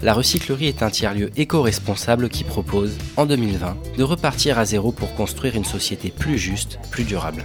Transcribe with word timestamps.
la 0.00 0.14
recyclerie 0.14 0.66
est 0.66 0.82
un 0.82 0.90
tiers-lieu 0.90 1.30
éco-responsable 1.36 2.28
qui 2.28 2.44
propose, 2.44 2.96
en 3.16 3.26
2020, 3.26 3.76
de 3.96 4.02
repartir 4.04 4.58
à 4.58 4.64
zéro 4.64 4.92
pour 4.92 5.14
construire 5.14 5.56
une 5.56 5.64
société 5.64 6.10
plus 6.10 6.38
juste, 6.38 6.78
plus 6.90 7.04
durable. 7.04 7.44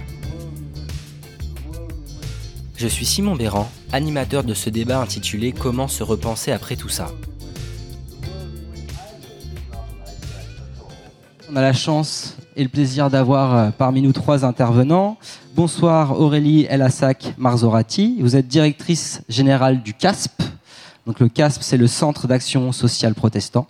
Je 2.76 2.86
suis 2.86 3.06
Simon 3.06 3.34
Béran, 3.34 3.68
animateur 3.92 4.44
de 4.44 4.54
ce 4.54 4.70
débat 4.70 5.00
intitulé 5.00 5.52
Comment 5.52 5.88
se 5.88 6.02
repenser 6.02 6.52
après 6.52 6.76
tout 6.76 6.88
ça? 6.88 7.08
On 11.50 11.56
a 11.56 11.62
la 11.62 11.72
chance 11.72 12.36
et 12.56 12.62
le 12.62 12.68
plaisir 12.68 13.10
d'avoir 13.10 13.56
euh, 13.56 13.70
parmi 13.70 14.02
nous 14.02 14.12
trois 14.12 14.44
intervenants. 14.44 15.18
Bonsoir 15.54 16.20
Aurélie 16.20 16.66
Elassac 16.68 17.34
Marzorati, 17.38 18.18
vous 18.20 18.36
êtes 18.36 18.48
directrice 18.48 19.22
générale 19.28 19.82
du 19.82 19.94
CASP. 19.94 20.42
Donc 21.06 21.20
le 21.20 21.28
CASP, 21.28 21.62
c'est 21.62 21.76
le 21.76 21.86
Centre 21.86 22.26
d'action 22.26 22.72
sociale 22.72 23.14
protestant. 23.14 23.66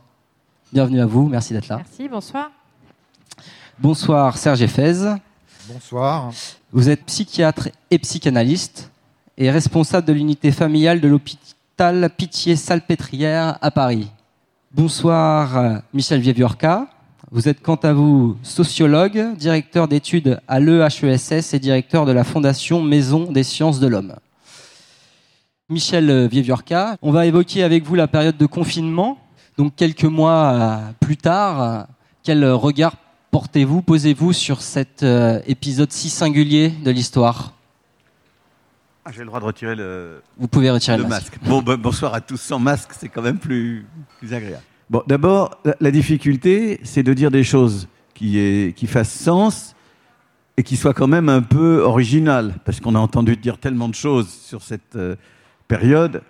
Bienvenue 0.72 1.00
à 1.00 1.06
vous, 1.06 1.28
merci 1.28 1.52
d'être 1.52 1.68
là. 1.68 1.76
Merci, 1.78 2.08
bonsoir. 2.08 2.50
Bonsoir 3.78 4.38
Serge 4.38 4.62
Effez. 4.62 5.16
Bonsoir. 5.68 6.32
Vous 6.72 6.88
êtes 6.88 7.04
psychiatre 7.04 7.70
et 7.90 7.98
psychanalyste 7.98 8.90
et 9.36 9.50
responsable 9.50 10.06
de 10.06 10.12
l'unité 10.12 10.52
familiale 10.52 11.00
de 11.00 11.08
l'hôpital 11.08 12.08
Pitié-Salpêtrière 12.16 13.58
à 13.60 13.70
Paris. 13.72 14.08
Bonsoir 14.72 15.56
euh, 15.56 15.78
Michel 15.92 16.20
Vieviorca. 16.20 16.86
Vous 17.32 17.48
êtes 17.48 17.62
quant 17.62 17.74
à 17.76 17.92
vous 17.92 18.36
sociologue, 18.44 19.36
directeur 19.36 19.88
d'études 19.88 20.40
à 20.46 20.60
l'EHESS 20.60 21.52
et 21.52 21.58
directeur 21.58 22.06
de 22.06 22.12
la 22.12 22.22
Fondation 22.22 22.80
Maison 22.80 23.32
des 23.32 23.42
sciences 23.42 23.80
de 23.80 23.88
l'homme. 23.88 24.14
Michel 25.74 26.28
Vieviorca, 26.28 26.96
on 27.02 27.10
va 27.10 27.26
évoquer 27.26 27.64
avec 27.64 27.82
vous 27.82 27.96
la 27.96 28.06
période 28.06 28.36
de 28.36 28.46
confinement. 28.46 29.18
Donc 29.58 29.74
quelques 29.74 30.04
mois 30.04 30.52
euh, 30.54 30.76
plus 31.00 31.16
tard, 31.16 31.60
euh, 31.62 31.82
quel 32.22 32.48
regard 32.48 32.94
portez-vous, 33.32 33.82
posez-vous 33.82 34.32
sur 34.32 34.62
cet 34.62 35.02
euh, 35.02 35.40
épisode 35.48 35.90
si 35.90 36.10
singulier 36.10 36.68
de 36.70 36.92
l'histoire? 36.92 37.54
Ah, 39.04 39.10
J'ai 39.12 39.20
le 39.22 39.26
droit 39.26 39.40
de 39.40 39.44
retirer 39.46 39.74
le, 39.74 40.22
Vous 40.38 40.46
pouvez 40.46 40.70
retirer 40.70 40.96
le 40.96 41.02
le 41.02 41.08
masque. 41.08 41.32
masque. 41.38 41.48
Bon, 41.50 41.60
ben, 41.60 41.76
bonsoir 41.76 42.14
à 42.14 42.20
tous. 42.20 42.40
Sans 42.40 42.60
masque, 42.60 42.90
c'est 42.96 43.08
quand 43.08 43.22
même 43.22 43.38
plus, 43.38 43.84
plus 44.20 44.32
agréable. 44.32 44.62
Bon, 44.88 45.02
d'abord, 45.08 45.58
la, 45.80 45.90
difficulté, 45.90 46.78
c'est 46.84 47.02
de 47.02 47.12
dire 47.14 47.32
des 47.32 47.42
choses 47.42 47.88
qui, 48.14 48.38
aient- 48.38 48.72
qui 48.74 48.86
fassent 48.86 49.12
sens 49.12 49.74
et 50.56 50.62
qui 50.62 50.76
soient 50.76 50.94
quand 50.94 51.08
même 51.08 51.28
un 51.28 51.42
peu 51.42 51.80
originales, 51.82 52.54
parce 52.64 52.78
qu'on 52.78 52.94
a 52.94 52.98
entendu 53.00 53.36
dire 53.36 53.58
tellement 53.58 53.88
de 53.88 53.94
choses 53.96 54.28
sur 54.28 54.62
cette 54.62 54.94
euh, 54.94 55.16
période. 55.68 56.22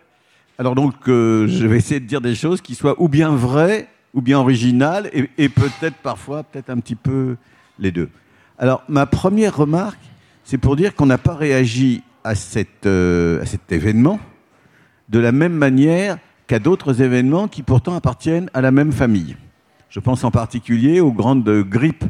Alors 0.58 0.74
donc, 0.74 0.94
euh, 1.08 1.46
je 1.48 1.66
vais 1.66 1.76
essayer 1.76 2.00
de 2.00 2.06
dire 2.06 2.20
des 2.20 2.34
choses 2.34 2.60
qui 2.60 2.74
soient 2.74 2.94
ou 3.00 3.08
bien 3.08 3.34
vraies, 3.34 3.88
ou 4.14 4.22
bien 4.22 4.38
originales, 4.38 5.10
et, 5.12 5.48
peut-être 5.48 5.96
parfois, 5.96 6.44
peut-être 6.44 6.70
un 6.70 6.78
petit 6.78 6.94
peu 6.94 7.36
les 7.80 7.90
deux. 7.90 8.08
Alors, 8.58 8.84
ma 8.88 9.06
première 9.06 9.56
remarque, 9.56 9.98
c'est 10.44 10.58
pour 10.58 10.76
dire 10.76 10.94
qu'on 10.94 11.06
n'a 11.06 11.18
pas 11.18 11.34
réagi 11.34 12.02
euh, 12.86 13.42
à 13.42 13.46
cet 13.46 13.72
événement 13.72 14.20
de 15.08 15.18
la 15.18 15.32
même 15.32 15.52
manière 15.52 16.18
qu'à 16.46 16.58
d'autres 16.58 17.02
événements 17.02 17.48
qui 17.48 17.62
pourtant 17.62 17.94
appartiennent 17.94 18.50
à 18.54 18.60
la 18.60 18.70
même 18.70 18.92
famille. 18.92 19.36
Je 19.90 20.00
pense 20.00 20.24
en 20.24 20.30
particulier 20.30 21.00
aux 21.00 21.12
grandes 21.12 21.48
grippes 21.62 22.04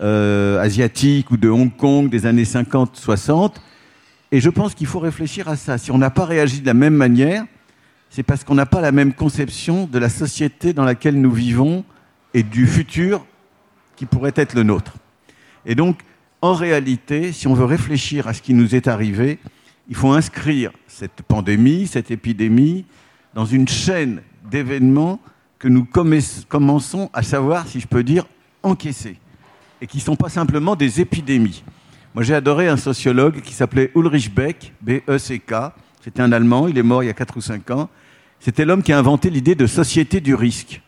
euh, 0.00 0.60
asiatiques 0.60 1.30
ou 1.30 1.36
de 1.36 1.48
Hong 1.48 1.74
Kong 1.74 2.08
des 2.08 2.26
années 2.26 2.44
50-60. 2.44 3.54
Et 4.30 4.40
je 4.40 4.50
pense 4.50 4.74
qu'il 4.74 4.86
faut 4.86 4.98
réfléchir 4.98 5.48
à 5.48 5.56
ça. 5.56 5.78
Si 5.78 5.90
on 5.90 5.98
n'a 5.98 6.10
pas 6.10 6.24
réagi 6.24 6.60
de 6.60 6.66
la 6.66 6.74
même 6.74 6.94
manière, 6.94 7.44
c'est 8.10 8.22
parce 8.22 8.44
qu'on 8.44 8.54
n'a 8.54 8.66
pas 8.66 8.80
la 8.80 8.92
même 8.92 9.12
conception 9.12 9.86
de 9.86 9.98
la 9.98 10.08
société 10.08 10.72
dans 10.72 10.84
laquelle 10.84 11.20
nous 11.20 11.30
vivons 11.30 11.84
et 12.34 12.42
du 12.42 12.66
futur 12.66 13.24
qui 13.96 14.06
pourrait 14.06 14.34
être 14.36 14.54
le 14.54 14.62
nôtre. 14.62 14.94
Et 15.66 15.74
donc, 15.74 16.00
en 16.40 16.52
réalité, 16.52 17.32
si 17.32 17.48
on 17.48 17.54
veut 17.54 17.64
réfléchir 17.64 18.28
à 18.28 18.34
ce 18.34 18.42
qui 18.42 18.54
nous 18.54 18.74
est 18.74 18.86
arrivé, 18.86 19.38
il 19.88 19.96
faut 19.96 20.12
inscrire 20.12 20.72
cette 20.86 21.22
pandémie, 21.22 21.86
cette 21.86 22.10
épidémie, 22.10 22.84
dans 23.34 23.46
une 23.46 23.66
chaîne 23.66 24.22
d'événements 24.50 25.20
que 25.58 25.68
nous 25.68 25.84
commençons 25.84 27.10
à 27.12 27.22
savoir, 27.22 27.66
si 27.66 27.80
je 27.80 27.86
peux 27.86 28.04
dire, 28.04 28.26
encaisser. 28.62 29.16
Et 29.80 29.86
qui 29.86 29.98
ne 29.98 30.02
sont 30.02 30.16
pas 30.16 30.28
simplement 30.28 30.76
des 30.76 31.00
épidémies. 31.00 31.64
Moi, 32.18 32.24
j'ai 32.24 32.34
adoré 32.34 32.66
un 32.66 32.76
sociologue 32.76 33.42
qui 33.42 33.54
s'appelait 33.54 33.92
Ulrich 33.94 34.34
Beck, 34.34 34.72
B-E-C-K. 34.80 35.54
C'était 36.02 36.20
un 36.20 36.32
Allemand, 36.32 36.66
il 36.66 36.76
est 36.76 36.82
mort 36.82 37.04
il 37.04 37.06
y 37.06 37.10
a 37.10 37.14
4 37.14 37.36
ou 37.36 37.40
5 37.40 37.70
ans. 37.70 37.88
C'était 38.40 38.64
l'homme 38.64 38.82
qui 38.82 38.92
a 38.92 38.98
inventé 38.98 39.30
l'idée 39.30 39.54
de 39.54 39.68
société 39.68 40.20
du 40.20 40.34
risque. 40.34 40.82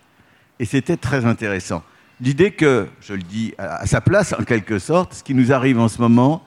Et 0.58 0.64
c'était 0.64 0.96
très 0.96 1.26
intéressant. 1.26 1.84
L'idée 2.20 2.50
que, 2.50 2.88
je 3.00 3.14
le 3.14 3.22
dis 3.22 3.54
à 3.58 3.86
sa 3.86 4.00
place 4.00 4.34
en 4.36 4.42
quelque 4.42 4.80
sorte, 4.80 5.14
ce 5.14 5.22
qui 5.22 5.34
nous 5.34 5.52
arrive 5.52 5.78
en 5.78 5.86
ce 5.86 6.00
moment, 6.00 6.44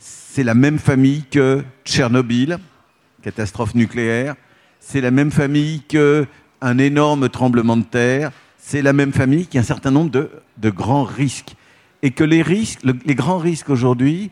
c'est 0.00 0.42
la 0.42 0.54
même 0.54 0.80
famille 0.80 1.22
que 1.30 1.62
Tchernobyl, 1.84 2.58
catastrophe 3.22 3.76
nucléaire, 3.76 4.34
c'est 4.80 5.00
la 5.00 5.12
même 5.12 5.30
famille 5.30 5.82
que 5.88 6.26
un 6.60 6.78
énorme 6.78 7.28
tremblement 7.28 7.76
de 7.76 7.84
terre, 7.84 8.32
c'est 8.58 8.82
la 8.82 8.94
même 8.94 9.12
famille 9.12 9.46
qui 9.46 9.58
a 9.58 9.60
un 9.60 9.62
certain 9.62 9.92
nombre 9.92 10.10
de 10.10 10.70
grands 10.70 11.04
risques. 11.04 11.54
Et 12.04 12.10
que 12.10 12.22
les 12.22 13.14
grands 13.14 13.38
risques 13.38 13.70
aujourd'hui, 13.70 14.30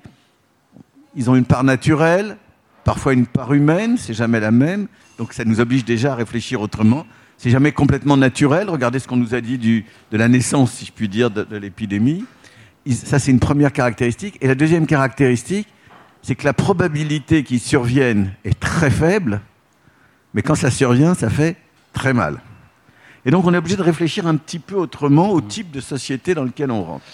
ils 1.17 1.31
ont 1.31 1.35
une 1.35 1.47
part 1.47 1.65
naturelle, 1.65 2.37
parfois 2.85 3.15
une 3.15 3.25
part 3.25 3.55
humaine, 3.55 3.97
c'est 3.97 4.13
jamais 4.13 4.41
la 4.41 4.51
même. 4.51 4.89
Donc 5.17 5.33
ça 5.33 5.43
nous 5.47 5.59
oblige 5.59 5.83
déjà 5.83 6.13
à 6.13 6.15
réfléchir 6.15 6.61
autrement. 6.61 7.07
C'est 7.39 7.49
jamais 7.49 7.73
complètement 7.73 8.19
naturel. 8.19 8.69
Regardez 8.69 8.99
ce 8.99 9.09
qu'on 9.09 9.17
nous 9.17 9.35
a 9.35 9.41
dit 9.41 9.57
de 9.57 10.17
la 10.19 10.29
naissance, 10.29 10.73
si 10.73 10.85
je 10.85 10.93
puis 10.93 11.09
dire, 11.09 11.31
de, 11.31 11.45
de 11.45 11.57
l'épidémie. 11.57 12.27
Ça, 12.91 13.19
c'est 13.19 13.31
une 13.31 13.41
première 13.41 13.73
caractéristique. 13.73 14.37
Et 14.43 14.49
la 14.49 14.55
deuxième 14.55 14.87
caractéristique, 14.87 15.69
c'est 16.21 16.35
que 16.35 16.45
la 16.45 16.53
probabilité 16.53 17.43
qu'il 17.43 17.59
survienne 17.59 18.35
est 18.45 18.61
très 18.61 18.91
faible, 18.91 19.41
mais 20.35 20.43
quand 20.43 20.57
ça 20.57 20.71
survient, 20.71 21.15
ça 21.15 21.31
fait 21.31 21.57
très 21.95 22.13
mal. 22.13 22.43
Et 23.25 23.31
donc, 23.31 23.47
on 23.47 23.55
est 23.55 23.57
obligé 23.57 23.77
de 23.77 23.83
réfléchir 23.83 24.27
un 24.27 24.37
petit 24.37 24.59
peu 24.59 24.75
autrement 24.75 25.31
au 25.31 25.41
type 25.41 25.71
de 25.71 25.81
société 25.81 26.35
dans 26.35 26.45
lequel 26.45 26.71
on 26.71 26.85
rentre. 26.85 27.05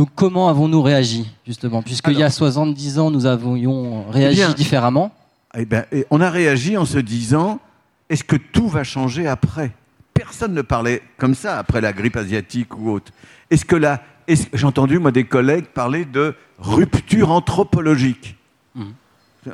Donc 0.00 0.08
comment 0.14 0.48
avons-nous 0.48 0.80
réagi, 0.80 1.30
justement 1.46 1.82
Puisqu'il 1.82 2.14
y 2.14 2.22
a 2.22 2.24
Alors- 2.24 2.32
70 2.32 2.98
ans, 2.98 3.10
nous 3.10 3.26
avions 3.26 4.08
réagi 4.08 4.40
Eh 4.40 4.46
bien- 4.46 4.54
différemment. 4.54 5.12
Eh 5.54 5.66
et 5.92 6.06
on 6.08 6.22
a 6.22 6.30
réagi 6.30 6.78
en 6.78 6.86
se 6.86 6.96
disant 6.96 7.60
est-ce 8.08 8.24
que 8.24 8.36
tout 8.36 8.66
va 8.66 8.82
changer 8.82 9.26
après? 9.26 9.72
Personne 10.14 10.54
ne 10.54 10.62
parlait 10.62 11.02
comme 11.18 11.34
ça 11.34 11.58
après 11.58 11.82
la 11.82 11.92
grippe 11.92 12.16
asiatique 12.16 12.78
ou 12.78 12.90
autre. 12.90 13.12
Est-ce 13.50 13.66
que 13.66 13.76
là, 13.76 14.00
j'ai 14.26 14.64
entendu 14.64 14.98
moi 14.98 15.12
des 15.12 15.24
collègues 15.24 15.66
parler 15.66 16.06
de 16.06 16.34
rupture 16.58 17.30
anthropologique. 17.30 18.36
Mhm. 18.74 18.94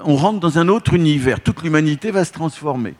On 0.05 0.15
rentre 0.15 0.39
dans 0.39 0.61
un 0.61 0.69
autre 0.69 0.95
univers. 0.95 1.41
Toute 1.41 1.61
l'humanité 1.65 2.13
va 2.13 2.25
se 2.25 2.31
transformer. 2.31 2.95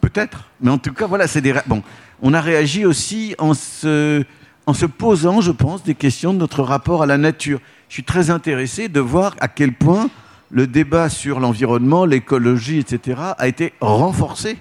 Peut-être, 0.00 0.48
mais 0.60 0.70
en 0.70 0.78
tout 0.78 0.92
cas, 0.92 1.08
voilà, 1.08 1.26
c'est 1.26 1.40
des. 1.40 1.52
Bon, 1.66 1.82
on 2.22 2.34
a 2.34 2.40
réagi 2.40 2.84
aussi 2.84 3.34
en 3.38 3.52
se, 3.52 4.24
en 4.66 4.74
se 4.74 4.86
posant, 4.86 5.40
je 5.40 5.50
pense, 5.50 5.82
des 5.82 5.94
questions 5.94 6.32
de 6.32 6.38
notre 6.38 6.62
rapport 6.62 7.02
à 7.02 7.06
la 7.06 7.18
nature. 7.18 7.60
Je 7.88 7.94
suis 7.94 8.04
très 8.04 8.30
intéressé 8.30 8.88
de 8.88 9.00
voir 9.00 9.34
à 9.40 9.48
quel 9.48 9.72
point 9.72 10.08
le 10.50 10.66
débat 10.66 11.08
sur 11.08 11.40
l'environnement, 11.40 12.04
l'écologie, 12.04 12.78
etc., 12.78 13.20
a 13.38 13.48
été 13.48 13.72
renforcé 13.80 14.58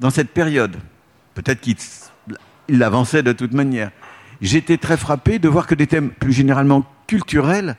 dans 0.00 0.10
cette 0.10 0.30
période. 0.30 0.76
Peut-être 1.34 1.60
qu'il 1.60 1.76
il 2.68 2.82
avançait 2.82 3.22
de 3.22 3.32
toute 3.32 3.52
manière. 3.52 3.90
J'étais 4.40 4.76
très 4.76 4.96
frappé 4.96 5.38
de 5.38 5.48
voir 5.48 5.66
que 5.66 5.74
des 5.74 5.86
thèmes 5.86 6.10
plus 6.10 6.32
généralement 6.32 6.84
culturels, 7.06 7.76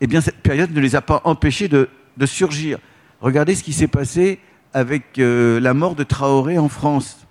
eh 0.00 0.20
cette 0.20 0.42
période 0.42 0.72
ne 0.72 0.80
les 0.80 0.96
a 0.96 1.00
pas 1.02 1.20
empêchés 1.24 1.68
de, 1.68 1.88
de 2.16 2.26
surgir. 2.26 2.78
Regardez 3.20 3.54
ce 3.54 3.62
qui 3.62 3.72
s'est 3.72 3.88
passé 3.88 4.40
avec 4.72 5.18
euh, 5.18 5.60
la 5.60 5.74
mort 5.74 5.94
de 5.94 6.04
Traoré 6.04 6.58
en 6.58 6.68
France. 6.68 7.26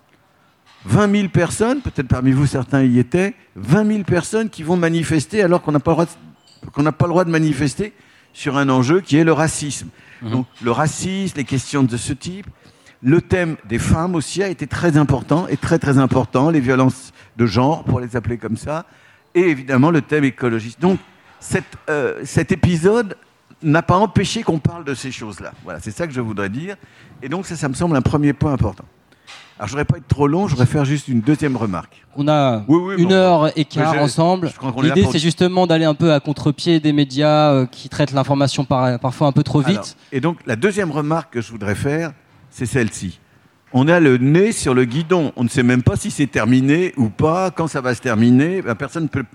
20 0.87 1.11
000 1.15 1.29
personnes, 1.29 1.81
peut-être 1.81 2.07
parmi 2.07 2.31
vous 2.31 2.45
certains 2.47 2.83
y 2.83 2.97
étaient, 2.99 3.33
20 3.55 3.85
000 3.85 4.03
personnes 4.03 4.49
qui 4.49 4.63
vont 4.63 4.77
manifester 4.77 5.41
alors 5.43 5.61
qu'on 5.61 5.71
n'a 5.71 5.79
pas, 5.79 5.91
le 5.91 5.95
droit 5.95 6.05
de- 6.05 6.69
qu'on 6.71 6.83
n'a 6.83 6.91
pas 6.91 7.05
le 7.05 7.09
droit 7.11 7.25
de 7.25 7.29
manifester 7.29 7.93
sur 8.33 8.57
un 8.57 8.69
enjeu 8.69 9.01
qui 9.01 9.17
est 9.17 9.23
le 9.23 9.33
racisme. 9.33 9.89
Donc 10.21 10.47
le 10.63 10.71
racisme, 10.71 11.37
les 11.37 11.43
questions 11.43 11.83
de 11.83 11.97
ce 11.97 12.13
type. 12.13 12.47
Le 13.03 13.21
thème 13.21 13.57
des 13.69 13.77
femmes 13.79 14.15
aussi 14.15 14.41
a 14.41 14.47
été 14.47 14.65
très 14.65 14.97
important 14.97 15.47
et 15.47 15.57
très 15.57 15.77
très 15.77 15.97
important, 15.99 16.49
les 16.49 16.59
violences 16.59 17.11
de 17.37 17.45
genre, 17.45 17.83
pour 17.83 17.99
les 17.99 18.15
appeler 18.15 18.37
comme 18.37 18.57
ça. 18.57 18.85
et 19.35 19.41
évidemment 19.41 19.91
le 19.91 20.01
thème 20.01 20.23
écologiste. 20.23 20.79
Donc 20.81 20.97
euh, 21.89 22.21
cet 22.23 22.51
épisode 22.51 23.15
n'a 23.61 23.83
pas 23.83 23.97
empêché 23.97 24.41
qu'on 24.41 24.57
parle 24.59 24.83
de 24.83 24.93
ces 24.95 25.11
choses-là. 25.11 25.51
Voilà, 25.63 25.79
c'est 25.79 25.91
ça 25.91 26.07
que 26.07 26.13
je 26.13 26.21
voudrais 26.21 26.49
dire. 26.49 26.75
Et 27.21 27.29
donc 27.29 27.45
ça, 27.45 27.55
ça 27.55 27.67
me 27.69 27.73
semble 27.75 27.95
un 27.95 28.01
premier 28.01 28.33
point 28.33 28.53
important. 28.53 28.85
Alors, 29.57 29.67
je 29.67 29.71
voudrais 29.71 29.85
pas 29.85 29.97
être 29.97 30.07
trop 30.07 30.27
long, 30.27 30.47
je 30.47 30.51
voudrais 30.51 30.67
faire 30.67 30.85
juste 30.85 31.07
une 31.07 31.21
deuxième 31.21 31.57
remarque. 31.57 32.03
On 32.15 32.27
a 32.27 32.63
une 32.97 33.11
heure 33.11 33.57
et 33.57 33.65
quart 33.65 33.97
ensemble. 33.99 34.51
L'idée, 34.81 35.05
c'est 35.11 35.19
justement 35.19 35.65
d'aller 35.65 35.85
un 35.85 35.95
peu 35.95 36.13
à 36.13 36.19
contre-pied 36.19 36.79
des 36.79 36.93
médias 36.93 37.51
euh, 37.51 37.65
qui 37.65 37.89
traitent 37.89 38.11
l'information 38.11 38.65
parfois 38.65 39.27
un 39.27 39.31
peu 39.31 39.43
trop 39.43 39.61
vite. 39.61 39.97
et 40.11 40.21
donc, 40.21 40.37
la 40.45 40.55
deuxième 40.55 40.91
remarque 40.91 41.33
que 41.33 41.41
je 41.41 41.51
voudrais 41.51 41.75
faire, 41.75 42.13
c'est 42.49 42.65
celle-ci. 42.65 43.19
On 43.73 43.87
a 43.87 43.99
le 43.99 44.17
nez 44.17 44.51
sur 44.51 44.73
le 44.73 44.85
guidon. 44.85 45.33
On 45.35 45.43
ne 45.43 45.49
sait 45.49 45.63
même 45.63 45.83
pas 45.83 45.97
si 45.97 46.09
c'est 46.09 46.27
terminé 46.27 46.93
ou 46.95 47.09
pas, 47.09 47.51
quand 47.51 47.67
ça 47.67 47.81
va 47.81 47.93
se 47.93 48.01
terminer. 48.01 48.61
Ben, 48.61 48.75
personne 48.75 49.09
peut, 49.09 49.25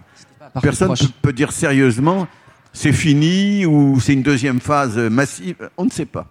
personne 0.62 0.94
peut 1.20 1.32
dire 1.32 1.52
sérieusement 1.52 2.26
c'est 2.72 2.92
fini 2.92 3.66
ou 3.66 4.00
c'est 4.00 4.14
une 4.14 4.22
deuxième 4.22 4.60
phase 4.60 4.96
massive. 4.96 5.70
On 5.76 5.84
ne 5.84 5.90
sait 5.90 6.06
pas. 6.06 6.26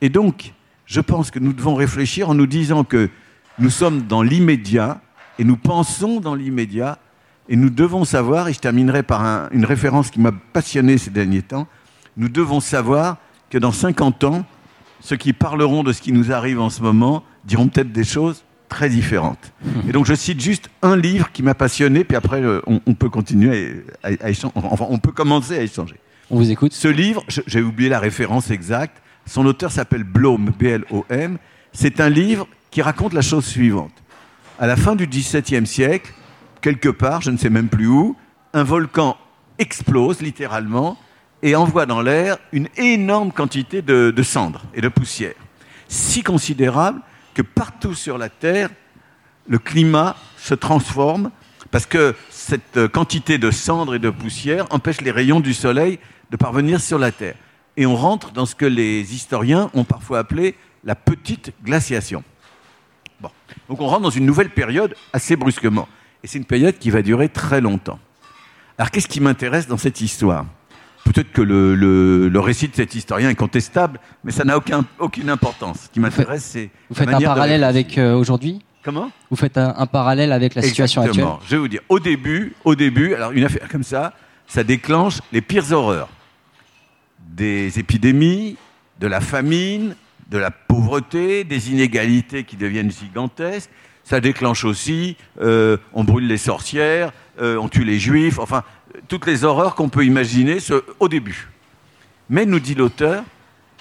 Et 0.00 0.08
donc, 0.08 0.52
je 0.88 1.00
pense 1.00 1.30
que 1.30 1.38
nous 1.38 1.52
devons 1.52 1.74
réfléchir 1.74 2.30
en 2.30 2.34
nous 2.34 2.46
disant 2.46 2.82
que 2.82 3.10
nous 3.58 3.70
sommes 3.70 4.02
dans 4.02 4.22
l'immédiat 4.22 5.00
et 5.38 5.44
nous 5.44 5.56
pensons 5.56 6.18
dans 6.18 6.34
l'immédiat 6.34 6.98
et 7.50 7.56
nous 7.56 7.70
devons 7.70 8.04
savoir, 8.04 8.48
et 8.48 8.52
je 8.52 8.58
terminerai 8.58 9.02
par 9.02 9.48
une 9.52 9.64
référence 9.64 10.10
qui 10.10 10.18
m'a 10.18 10.32
passionné 10.32 10.98
ces 10.98 11.10
derniers 11.10 11.42
temps, 11.42 11.66
nous 12.16 12.28
devons 12.28 12.60
savoir 12.60 13.18
que 13.50 13.58
dans 13.58 13.72
50 13.72 14.24
ans, 14.24 14.44
ceux 15.00 15.16
qui 15.16 15.32
parleront 15.32 15.82
de 15.82 15.92
ce 15.92 16.00
qui 16.02 16.12
nous 16.12 16.32
arrive 16.32 16.60
en 16.60 16.70
ce 16.70 16.82
moment 16.82 17.22
diront 17.44 17.68
peut-être 17.68 17.92
des 17.92 18.04
choses 18.04 18.44
très 18.68 18.88
différentes. 18.88 19.52
Et 19.88 19.92
donc 19.92 20.06
je 20.06 20.14
cite 20.14 20.40
juste 20.40 20.68
un 20.82 20.96
livre 20.96 21.32
qui 21.32 21.42
m'a 21.42 21.54
passionné, 21.54 22.04
puis 22.04 22.16
après 22.16 22.42
euh, 22.42 22.60
on, 22.66 22.94
peut 22.94 23.08
continuer 23.08 23.84
à, 24.02 24.28
échanger, 24.28 24.52
enfin 24.54 24.86
on 24.88 24.98
peut 24.98 25.12
commencer 25.12 25.56
à 25.56 25.62
échanger. 25.62 25.96
On 26.30 26.36
vous 26.36 26.50
écoute. 26.50 26.72
Ce 26.74 26.88
livre, 26.88 27.24
j'ai 27.28 27.62
oublié 27.62 27.88
la 27.88 27.98
référence 27.98 28.50
exacte, 28.50 29.00
son 29.28 29.44
auteur 29.46 29.70
s'appelle 29.70 30.04
Blom, 30.04 30.50
B-L-O-M. 30.58 31.38
C'est 31.72 32.00
un 32.00 32.08
livre 32.08 32.48
qui 32.70 32.82
raconte 32.82 33.12
la 33.12 33.20
chose 33.20 33.44
suivante. 33.44 33.92
À 34.58 34.66
la 34.66 34.76
fin 34.76 34.96
du 34.96 35.06
XVIIe 35.06 35.66
siècle, 35.66 36.12
quelque 36.62 36.88
part, 36.88 37.20
je 37.20 37.30
ne 37.30 37.36
sais 37.36 37.50
même 37.50 37.68
plus 37.68 37.86
où, 37.86 38.16
un 38.54 38.64
volcan 38.64 39.16
explose 39.58 40.22
littéralement 40.22 40.96
et 41.42 41.54
envoie 41.54 41.84
dans 41.84 42.00
l'air 42.00 42.38
une 42.52 42.68
énorme 42.76 43.30
quantité 43.30 43.82
de, 43.82 44.10
de 44.10 44.22
cendres 44.22 44.62
et 44.74 44.80
de 44.80 44.88
poussière. 44.88 45.34
Si 45.88 46.22
considérable 46.22 47.00
que 47.34 47.42
partout 47.42 47.94
sur 47.94 48.18
la 48.18 48.30
Terre, 48.30 48.70
le 49.46 49.58
climat 49.58 50.16
se 50.38 50.54
transforme 50.54 51.30
parce 51.70 51.86
que 51.86 52.14
cette 52.30 52.88
quantité 52.88 53.36
de 53.36 53.50
cendres 53.50 53.94
et 53.94 53.98
de 53.98 54.10
poussière 54.10 54.66
empêche 54.70 55.02
les 55.02 55.10
rayons 55.10 55.40
du 55.40 55.52
soleil 55.52 55.98
de 56.30 56.36
parvenir 56.36 56.80
sur 56.80 56.98
la 56.98 57.12
Terre 57.12 57.36
et 57.78 57.86
on 57.86 57.94
rentre 57.94 58.32
dans 58.32 58.44
ce 58.44 58.56
que 58.56 58.66
les 58.66 59.14
historiens 59.14 59.70
ont 59.72 59.84
parfois 59.84 60.18
appelé 60.18 60.56
la 60.84 60.96
petite 60.96 61.52
glaciation. 61.64 62.24
Bon. 63.20 63.30
Donc 63.68 63.80
on 63.80 63.86
rentre 63.86 64.02
dans 64.02 64.10
une 64.10 64.26
nouvelle 64.26 64.50
période 64.50 64.96
assez 65.12 65.36
brusquement. 65.36 65.88
Et 66.24 66.26
c'est 66.26 66.38
une 66.38 66.44
période 66.44 66.76
qui 66.76 66.90
va 66.90 67.02
durer 67.02 67.28
très 67.28 67.60
longtemps. 67.60 68.00
Alors 68.78 68.90
qu'est-ce 68.90 69.06
qui 69.06 69.20
m'intéresse 69.20 69.68
dans 69.68 69.76
cette 69.78 70.00
histoire? 70.00 70.44
Peut-être 71.04 71.30
que 71.30 71.40
le, 71.40 72.40
récit 72.40 72.66
de 72.66 72.74
cet 72.74 72.96
historien 72.96 73.30
est 73.30 73.36
contestable, 73.36 74.00
mais 74.24 74.32
ça 74.32 74.42
n'a 74.42 74.56
aucun, 74.56 74.84
aucune 74.98 75.30
importance. 75.30 75.82
Ce 75.84 75.88
qui 75.88 76.00
m'intéresse, 76.00 76.44
c'est... 76.44 76.70
Vous 76.90 76.96
faites 76.96 77.08
un 77.08 77.20
parallèle 77.20 77.62
avec 77.62 77.96
euh, 77.96 78.14
aujourd'hui? 78.14 78.60
Comment? 78.82 79.12
Vous 79.30 79.36
faites 79.36 79.56
un, 79.56 79.86
parallèle 79.86 80.32
avec 80.32 80.56
la 80.56 80.62
situation 80.62 81.02
actuelle? 81.02 81.26
Je 81.46 81.50
vais 81.52 81.58
vous 81.58 81.68
dire, 81.68 81.80
au 81.88 82.00
début, 82.00 82.56
au 82.64 82.74
début, 82.74 83.14
alors 83.14 83.30
une 83.30 83.44
affaire 83.44 83.68
comme 83.68 83.84
ça, 83.84 84.14
ça 84.48 84.64
déclenche 84.64 85.20
les 85.32 85.42
pires 85.42 85.72
horreurs 85.72 86.08
des 87.28 87.78
épidémies, 87.78 88.56
de 89.00 89.06
la 89.06 89.20
famine, 89.20 89.94
de 90.30 90.38
la 90.38 90.50
pauvreté, 90.50 91.44
des 91.44 91.70
inégalités 91.70 92.44
qui 92.44 92.56
deviennent 92.56 92.90
gigantesques. 92.90 93.70
Ça 94.04 94.20
déclenche 94.20 94.64
aussi, 94.64 95.16
euh, 95.40 95.76
on 95.92 96.04
brûle 96.04 96.26
les 96.26 96.38
sorcières, 96.38 97.12
euh, 97.40 97.56
on 97.56 97.68
tue 97.68 97.84
les 97.84 97.98
juifs, 97.98 98.38
enfin, 98.38 98.64
toutes 99.06 99.26
les 99.26 99.44
horreurs 99.44 99.74
qu'on 99.74 99.88
peut 99.88 100.04
imaginer 100.04 100.58
au 100.98 101.08
début. 101.08 101.48
Mais, 102.30 102.46
nous 102.46 102.60
dit 102.60 102.74
l'auteur, 102.74 103.24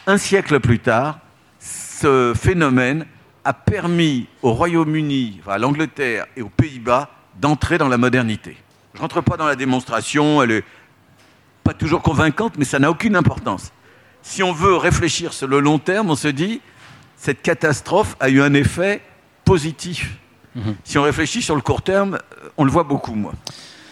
un 0.06 0.18
siècle 0.18 0.60
plus 0.60 0.80
tard, 0.80 1.20
ce 1.60 2.34
phénomène 2.36 3.06
a 3.44 3.54
permis 3.54 4.28
au 4.42 4.52
Royaume-Uni, 4.54 5.42
à 5.48 5.58
l'Angleterre 5.58 6.26
et 6.36 6.42
aux 6.42 6.50
Pays-Bas 6.50 7.10
d'entrer 7.40 7.78
dans 7.78 7.88
la 7.88 7.98
modernité. 7.98 8.58
Je 8.94 9.00
ne 9.00 9.02
rentre 9.02 9.22
pas 9.22 9.38
dans 9.38 9.46
la 9.46 9.56
démonstration, 9.56 10.42
elle 10.42 10.52
est 10.52 10.64
pas 11.68 11.74
toujours 11.74 12.02
convaincante, 12.02 12.54
mais 12.58 12.64
ça 12.64 12.80
n'a 12.80 12.90
aucune 12.90 13.18
importance. 13.18 13.74
Si 14.22 14.42
on 14.42 14.54
veut 14.54 14.78
réfléchir 14.78 15.34
sur 15.34 15.50
le 15.50 15.60
long 15.60 15.80
terme, 15.80 16.10
on 16.10 16.16
se 16.16 16.30
dit, 16.30 16.62
cette 17.18 17.42
catastrophe 17.42 18.16
a 18.22 18.30
eu 18.30 18.42
un 18.42 18.54
effet 18.54 19.02
positif. 19.44 20.18
Mhm. 20.56 20.76
Si 20.86 20.98
on 20.98 21.04
réfléchit 21.04 21.42
sur 21.42 21.56
le 21.56 21.62
court 21.62 21.82
terme, 21.82 22.20
on 22.56 22.64
le 22.64 22.72
voit 22.72 22.84
beaucoup 22.84 23.16
moins. 23.16 23.34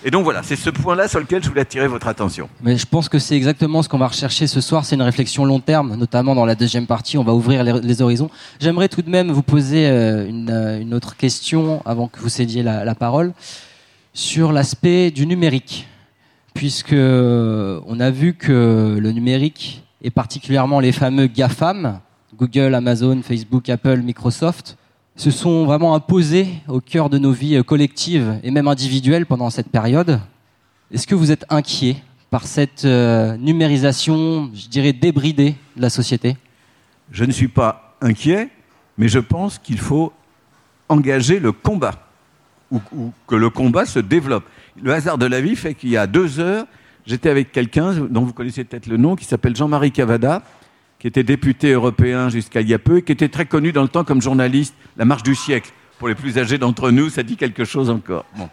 Et 0.05 0.11
donc 0.11 0.23
voilà, 0.23 0.41
c'est 0.41 0.55
ce 0.55 0.69
point-là 0.69 1.09
sur 1.09 1.19
lequel 1.19 1.43
je 1.43 1.49
voulais 1.49 1.63
attirer 1.63 1.87
votre 1.87 2.07
attention. 2.07 2.47
Mais 2.61 2.77
je 2.77 2.85
pense 2.85 3.09
que 3.09 3.19
c'est 3.19 3.35
exactement 3.35 3.83
ce 3.83 3.89
qu'on 3.89 3.97
va 3.97 4.07
rechercher 4.07 4.47
ce 4.47 4.61
soir, 4.61 4.85
c'est 4.85 4.95
une 4.95 5.01
réflexion 5.01 5.43
long 5.43 5.59
terme, 5.59 5.97
notamment 5.97 6.33
dans 6.33 6.45
la 6.45 6.55
deuxième 6.55 6.87
partie, 6.87 7.17
on 7.17 7.25
va 7.25 7.33
ouvrir 7.33 7.61
les, 7.63 8.01
horizons. 8.01 8.29
J'aimerais 8.61 8.87
tout 8.87 9.01
de 9.01 9.09
même 9.09 9.31
vous 9.31 9.43
poser 9.43 9.87
euh, 9.87 10.29
euh, 10.49 10.79
une, 10.79 10.93
autre 10.93 11.17
question 11.17 11.81
avant 11.85 12.07
que 12.07 12.21
vous 12.21 12.29
cédiez 12.29 12.63
la 12.63 12.95
parole 12.95 13.33
sur 14.13 14.53
l'aspect 14.53 15.11
du 15.11 15.25
numérique 15.25 15.87
puisque 16.55 16.93
euh, 16.93 17.81
on 17.85 17.99
a 17.99 18.09
vu 18.09 18.33
que 18.33 18.97
le 18.99 19.11
numérique 19.11 19.83
et 20.01 20.09
particulièrement 20.09 20.79
les 20.79 20.93
fameux 20.93 21.27
GAFAM, 21.27 21.99
Google, 22.35 22.73
Amazon, 22.73 23.21
Facebook, 23.21 23.69
Apple, 23.69 23.97
Microsoft, 23.97 24.77
se 25.17 25.31
sont 25.31 25.65
vraiment 25.65 25.95
imposés 25.95 26.47
au 26.67 26.79
cœur 26.79 27.09
de 27.09 27.17
nos 27.17 27.31
vies 27.31 27.61
collectives 27.63 28.39
et 28.41 28.51
même 28.51 28.67
individuelles 28.67 29.25
pendant 29.25 29.49
cette 29.49 29.69
période. 29.69 30.19
Est-ce 30.91 31.05
que 31.05 31.15
vous 31.15 31.31
êtes 31.31 31.45
inquiet 31.49 31.97
par 32.29 32.47
cette 32.47 32.85
euh, 32.85 33.35
numérisation, 33.37 34.49
je 34.53 34.67
dirais, 34.67 34.93
débridée 34.93 35.55
de 35.75 35.81
la 35.81 35.89
société? 35.89 36.37
Je 37.11 37.25
ne 37.25 37.31
suis 37.31 37.49
pas 37.49 37.95
inquiet, 38.01 38.49
mais 38.97 39.09
je 39.09 39.19
pense 39.19 39.59
qu'il 39.59 39.77
faut 39.77 40.13
engager 40.87 41.39
le 41.39 41.51
combat, 41.51 41.95
ou 42.71 42.79
que 43.27 43.35
le 43.35 43.49
combat 43.49 43.85
se 43.85 43.99
développe 43.99 44.45
le 44.81 44.93
hasard 44.93 45.17
de 45.17 45.25
la 45.25 45.41
vie 45.41 45.55
fait 45.55 45.73
qu'il 45.73 45.89
y 45.89 45.97
a 45.97 46.07
deux 46.07 46.39
heures, 46.39 46.65
j'étais 47.05 47.29
avec 47.29 47.51
quelqu'un 47.51 47.93
dont 47.93 48.21
vous 48.21 48.33
connaissez 48.33 48.63
peut-être 48.63 48.87
le 48.87 48.97
nom, 48.97 49.15
qui 49.15 49.25
s'appelle 49.25 49.55
Jean-Marie 49.55 49.91
Cavada, 49.91 50.43
qui 50.99 51.07
était 51.07 51.23
député 51.23 51.71
européen 51.71 52.29
jusqu'à 52.29 52.61
il 52.61 52.69
y 52.69 52.73
a 52.73 52.79
peu, 52.79 52.97
et 52.97 53.01
qui 53.01 53.11
était 53.11 53.29
très 53.29 53.45
connu 53.45 53.71
dans 53.71 53.83
le 53.83 53.87
temps 53.87 54.03
comme 54.03 54.21
journaliste, 54.21 54.75
La 54.97 55.05
Marche 55.05 55.23
du 55.23 55.35
siècle. 55.35 55.71
Pour 55.99 56.07
les 56.07 56.15
plus 56.15 56.37
âgés 56.37 56.57
d'entre 56.57 56.91
nous, 56.91 57.09
ça 57.09 57.23
dit 57.23 57.37
quelque 57.37 57.63
chose 57.63 57.89
encore. 57.89 58.25
Bon. 58.37 58.49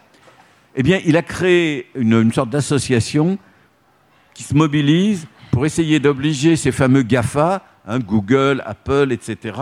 Eh 0.75 0.83
bien, 0.83 0.99
il 1.05 1.17
a 1.17 1.21
créé 1.21 1.87
une, 1.95 2.31
sorte 2.31 2.49
d'association 2.49 3.37
qui 4.33 4.43
se 4.43 4.55
mobilise 4.55 5.27
pour 5.51 5.65
essayer 5.65 5.99
d'obliger 5.99 6.55
ces 6.55 6.71
fameux 6.71 7.03
GAFA, 7.03 7.63
hein, 7.85 7.99
Google, 7.99 8.63
Apple, 8.65 9.09
etc., 9.11 9.55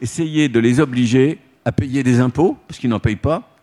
essayer 0.00 0.48
de 0.48 0.60
les 0.60 0.78
obliger 0.78 1.38
à 1.64 1.72
payer 1.72 2.02
des 2.02 2.20
impôts, 2.20 2.56
parce 2.68 2.78
qu'ils 2.78 2.90
n'en 2.90 3.00
payent 3.00 3.16
pas, 3.16 3.56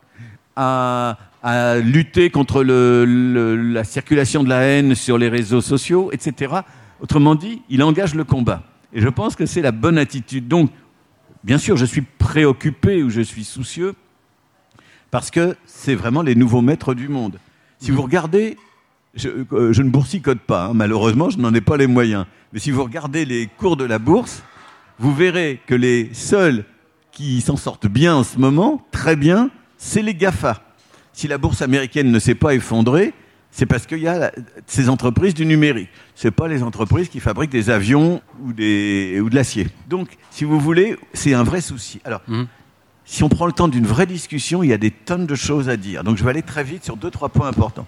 à, 0.56 1.18
à 1.42 1.78
lutter 1.78 2.30
contre 2.30 2.64
la 2.64 3.84
circulation 3.84 4.44
de 4.44 4.50
la 4.50 4.62
haine 4.62 4.96
sur 4.96 5.18
les 5.18 5.30
réseaux 5.30 5.62
sociaux, 5.62 6.12
etc. 6.12 6.54
Autrement 7.02 7.36
dit, 7.36 7.62
il 7.70 7.82
engage 7.84 8.16
le 8.16 8.24
combat. 8.24 8.64
Et 8.94 9.02
je 9.02 9.08
pense 9.08 9.36
que 9.36 9.46
c'est 9.46 9.62
la 9.62 9.72
bonne 9.72 9.98
attitude. 9.98 10.48
Donc, 10.48 10.70
bien 11.44 11.58
sûr, 11.58 11.78
je 11.78 11.86
suis 11.86 12.02
préoccupé 12.02 13.04
ou 13.04 13.10
je 13.10 13.22
suis 13.22 13.44
soucieux 13.44 13.94
parce 15.12 15.32
que 15.32 15.56
c'est 15.66 15.96
vraiment 15.96 16.22
les 16.22 16.36
nouveaux 16.36 16.62
maîtres 16.62 16.94
du 16.94 17.08
monde. 17.08 17.40
Si 17.80 17.92
vous 17.92 18.02
regardez, 18.02 18.58
je, 19.16 19.30
euh, 19.54 19.74
ne 19.74 19.90
boursicote 19.90 20.40
pas, 20.40 20.66
hein, 20.66 20.74
malheureusement, 20.74 21.30
je 21.30 21.38
n'en 21.38 21.54
ai 21.54 21.62
pas 21.62 21.78
les 21.78 21.88
moyens. 21.88 22.26
Mais 22.52 22.60
si 22.60 22.72
vous 22.72 22.84
regardez 22.84 23.26
les 23.26 23.48
cours 23.48 23.78
de 23.78 23.86
la 23.86 23.98
bourse, 23.98 24.44
vous 25.00 25.14
verrez 25.14 25.62
que 25.66 25.76
les 25.76 26.14
seuls 26.14 26.66
qui 27.12 27.42
s'en 27.42 27.56
sortent 27.56 27.88
bien 27.88 28.18
en 28.18 28.24
ce 28.24 28.38
moment, 28.38 28.86
très 28.92 29.16
bien, 29.16 29.50
c'est 29.78 30.02
les 30.02 30.14
GAFA 30.14 30.62
si 31.20 31.28
la 31.28 31.38
bourse 31.38 31.62
américaine 31.62 32.12
ne 32.12 32.20
s'est 32.20 32.34
pas 32.34 32.54
effondrée, 32.54 33.14
c'est 33.52 33.66
parce 33.66 33.86
qu'il 33.86 34.00
y 34.00 34.08
a 34.08 34.32
ces 34.68 34.88
entreprises 34.88 35.34
du 35.34 35.46
numérique. 35.46 35.90
Ce 36.16 36.30
pas 36.30 36.48
les 36.48 36.64
entreprises 36.64 37.10
qui 37.10 37.20
fabriquent 37.20 37.52
des 37.52 37.70
avions 37.70 38.22
ou, 38.42 38.54
des, 38.54 39.20
ou 39.22 39.30
de 39.30 39.36
l'acier. 39.36 39.68
Donc, 39.90 40.16
si 40.32 40.46
vous 40.46 40.62
voulez, 40.62 40.96
c'est 41.12 41.34
un 41.34 41.44
vrai 41.44 41.60
souci. 41.60 42.00
Alors, 42.06 42.22
mmh. 42.30 42.44
si 43.04 43.22
on 43.26 43.28
prend 43.28 43.48
le 43.48 43.52
temps 43.52 43.68
d'une 43.68 43.86
vraie 43.86 44.06
discussion, 44.06 44.64
il 44.64 44.70
y 44.70 44.74
a 44.74 44.78
des 44.78 44.92
tonnes 44.92 45.26
de 45.26 45.36
choses 45.36 45.68
à 45.68 45.76
dire. 45.76 46.06
Donc, 46.06 46.16
je 46.16 46.24
vais 46.24 46.30
aller 46.30 46.42
très 46.42 46.64
vite 46.64 46.86
sur 46.86 46.96
deux, 46.96 47.12
trois 47.12 47.28
points 47.28 47.50
importants. 47.50 47.88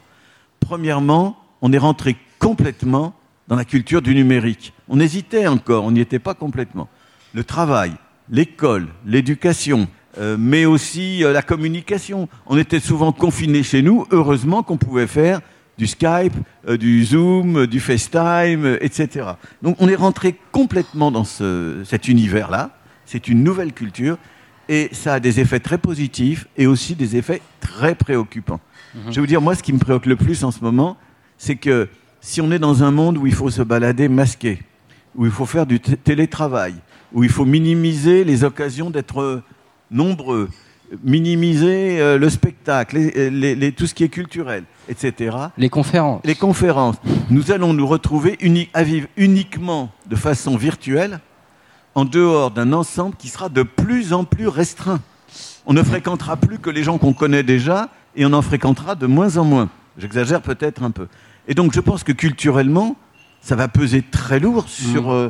Premièrement, 0.60 1.38
on 1.62 1.72
est 1.72 1.78
rentré 1.78 2.18
complètement 2.38 3.16
dans 3.48 3.56
la 3.56 3.64
culture 3.64 4.02
du 4.02 4.14
numérique. 4.14 4.74
On 4.90 5.00
hésitait 5.00 5.48
encore, 5.48 5.86
on 5.86 5.92
n'y 5.92 6.02
était 6.02 6.20
pas 6.20 6.34
complètement. 6.34 6.90
Le 7.34 7.46
travail, 7.46 7.94
l'école, 8.30 8.90
l'éducation, 9.06 9.88
euh, 10.18 10.36
mais 10.40 10.66
aussi 10.66 11.24
euh, 11.24 11.32
la 11.32 11.42
communication. 11.42 12.28
On 12.46 12.58
était 12.58 12.80
souvent 12.80 13.12
confinés 13.12 13.64
chez 13.64 13.82
nous, 13.82 14.06
heureusement 14.12 14.64
qu'on 14.64 14.78
pouvait 14.78 15.08
faire 15.08 15.42
du 15.78 15.88
Skype, 15.88 16.34
euh, 16.68 16.78
du 16.78 17.04
Zoom, 17.06 17.66
du 17.66 17.80
FaceTime, 17.80 18.78
etc. 18.82 19.32
Donc 19.62 19.78
on 19.80 19.88
est 19.88 19.96
rentré 19.96 20.36
complètement 20.52 21.12
dans 21.12 21.24
ce, 21.24 21.84
cet 21.86 22.08
univers-là. 22.08 22.72
C'est 23.06 23.28
une 23.28 23.44
nouvelle 23.44 23.74
culture 23.74 24.18
et 24.68 24.90
ça 24.92 25.16
a 25.16 25.20
des 25.20 25.40
effets 25.40 25.60
très 25.60 25.78
positifs 25.78 26.48
et 26.58 26.68
aussi 26.68 26.96
des 26.96 27.16
effets 27.16 27.42
très 27.60 27.96
préoccupants. 27.96 28.60
Je 29.08 29.16
vais 29.16 29.22
vous 29.22 29.28
dire, 29.28 29.42
moi, 29.42 29.56
ce 29.56 29.64
qui 29.64 29.72
me 29.72 29.80
préoccupe 29.80 30.10
le 30.10 30.16
plus 30.18 30.44
en 30.44 30.52
ce 30.52 30.60
moment, 30.60 30.98
c'est 31.38 31.56
que 31.56 31.88
si 32.20 32.42
on 32.42 32.52
est 32.52 32.60
dans 32.60 32.84
un 32.84 32.92
monde 32.92 33.18
où 33.18 33.26
il 33.26 33.34
faut 33.34 33.50
se 33.50 33.62
balader 33.62 34.10
masqué, 34.10 34.62
où 35.16 35.26
il 35.26 35.32
faut 35.32 35.46
faire 35.46 35.66
du 35.66 35.80
télétravail, 35.80 36.76
où 37.14 37.24
il 37.24 37.30
faut 37.30 37.46
minimiser 37.46 38.24
les 38.24 38.44
occasions 38.44 38.90
d'être 38.90 39.42
nombreux, 39.92 40.50
minimiser 41.04 42.02
euh, 42.02 42.18
le 42.18 42.30
spectacle, 42.30 42.98
les, 42.98 43.56
les, 43.56 43.72
tout 43.72 43.88
ce 43.88 43.94
qui 43.94 44.04
est 44.04 44.10
culturel, 44.10 44.64
etc. 44.90 45.38
Les 45.58 45.70
conférences. 45.70 46.22
Les 46.26 46.36
conférences. 46.36 46.96
Nous 47.30 47.52
allons 47.52 47.74
nous 47.74 47.88
retrouver 47.88 48.38
à 48.74 48.84
vivre 48.84 49.08
uniquement 49.18 49.92
de 50.08 50.16
façon 50.16 50.58
virtuelle, 50.58 51.20
en 51.94 52.06
dehors 52.06 52.52
d'un 52.52 52.74
ensemble 52.74 53.16
qui 53.18 53.28
sera 53.28 53.50
de 53.50 53.64
plus 53.64 54.14
en 54.14 54.24
plus 54.24 54.48
restreint. 54.48 55.02
On 55.66 55.74
ne 55.74 55.84
fréquentera 55.84 56.38
plus 56.38 56.58
que 56.58 56.70
les 56.70 56.84
gens 56.84 56.98
qu'on 56.98 57.14
connaît 57.14 57.44
déjà, 57.44 57.90
et 58.16 58.26
on 58.26 58.34
en 58.34 58.42
fréquentera 58.42 58.96
de 58.96 59.08
moins 59.08 59.38
en 59.38 59.46
moins. 59.46 59.70
J'exagère 59.98 60.42
peut-être 60.42 60.84
un 60.84 60.92
peu. 60.92 61.08
Et 61.48 61.54
donc 61.54 61.74
je 61.74 61.80
pense 61.80 62.04
que 62.04 62.12
culturellement, 62.12 62.96
ça 63.42 63.56
va 63.56 63.68
peser 63.68 64.02
très 64.02 64.40
lourd 64.40 64.68
sur 64.68 65.10
mmh. 65.10 65.12
euh, 65.12 65.30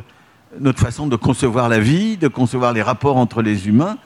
notre 0.60 0.80
façon 0.80 1.06
de 1.06 1.16
concevoir 1.16 1.68
la 1.68 1.80
vie, 1.80 2.16
de 2.16 2.28
concevoir 2.28 2.72
les 2.72 2.82
rapports 2.82 3.16
entre 3.16 3.42
les 3.42 3.68
humains. 3.68 3.98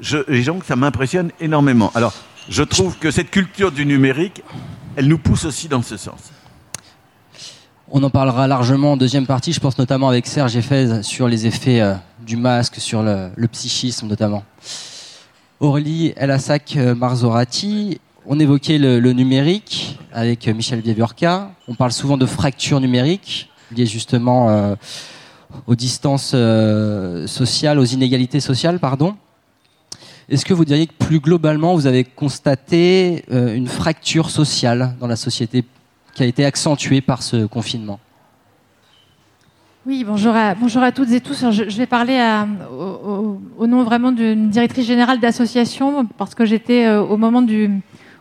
Je, 0.00 0.18
et 0.28 0.42
donc 0.42 0.64
ça 0.64 0.76
m'impressionne 0.76 1.30
énormément. 1.40 1.90
Alors 1.94 2.14
je 2.48 2.62
trouve 2.62 2.96
que 2.98 3.10
cette 3.10 3.30
culture 3.30 3.72
du 3.72 3.84
numérique, 3.84 4.42
elle 4.96 5.08
nous 5.08 5.18
pousse 5.18 5.44
aussi 5.44 5.68
dans 5.68 5.82
ce 5.82 5.96
sens. 5.96 6.20
On 7.90 8.02
en 8.02 8.10
parlera 8.10 8.46
largement 8.46 8.92
en 8.92 8.96
deuxième 8.96 9.26
partie, 9.26 9.52
je 9.52 9.60
pense 9.60 9.78
notamment 9.78 10.08
avec 10.08 10.26
Serge 10.26 10.56
Effez 10.56 11.02
sur 11.02 11.26
les 11.26 11.46
effets 11.46 11.80
euh, 11.80 11.94
du 12.20 12.36
masque, 12.36 12.76
sur 12.76 13.02
le, 13.02 13.30
psychisme 13.50 14.06
notamment. 14.06 14.44
Aurélie 15.60 16.12
Elassac 16.16 16.76
euh, 16.76 16.94
Marzorati 16.94 17.98
on 18.30 18.38
évoquait 18.38 18.76
le, 18.76 19.12
numérique 19.12 19.98
avec 20.12 20.46
Michel 20.48 20.80
Vievurka. 20.80 21.50
On 21.66 21.74
parle 21.74 21.92
souvent 21.92 22.18
de 22.18 22.26
fracture 22.26 22.78
numérique 22.78 23.48
liée 23.74 23.86
justement 23.86 24.50
euh, 24.50 24.74
aux 25.66 25.74
distances 25.74 26.32
euh, 26.34 27.26
sociales, 27.26 27.78
aux 27.78 27.86
inégalités 27.86 28.40
sociales, 28.40 28.80
pardon. 28.80 29.16
Est-ce 30.28 30.44
que 30.44 30.52
vous 30.52 30.64
diriez 30.64 30.86
que 30.86 30.92
plus 30.92 31.20
globalement, 31.20 31.74
vous 31.74 31.86
avez 31.86 32.04
constaté 32.04 33.24
euh, 33.30 33.54
une 33.54 33.66
fracture 33.66 34.28
sociale 34.28 34.94
dans 35.00 35.06
la 35.06 35.16
société 35.16 35.64
qui 36.14 36.22
a 36.22 36.26
été 36.26 36.44
accentuée 36.44 37.00
par 37.00 37.22
ce 37.22 37.46
confinement? 37.46 37.98
Oui, 39.86 40.04
bonjour 40.04 40.34
à, 40.34 40.92
toutes 40.92 41.12
et 41.12 41.20
tous. 41.22 41.50
Je, 41.50 41.76
vais 41.78 41.86
parler 41.86 42.20
au, 42.70 43.66
nom 43.66 43.84
vraiment 43.84 44.12
d'une 44.12 44.50
directrice 44.50 44.86
générale 44.86 45.18
d'association 45.18 46.04
parce 46.18 46.34
que 46.34 46.44
j'étais 46.44 46.90
au 46.90 47.16
moment 47.16 47.40
du, 47.40 47.70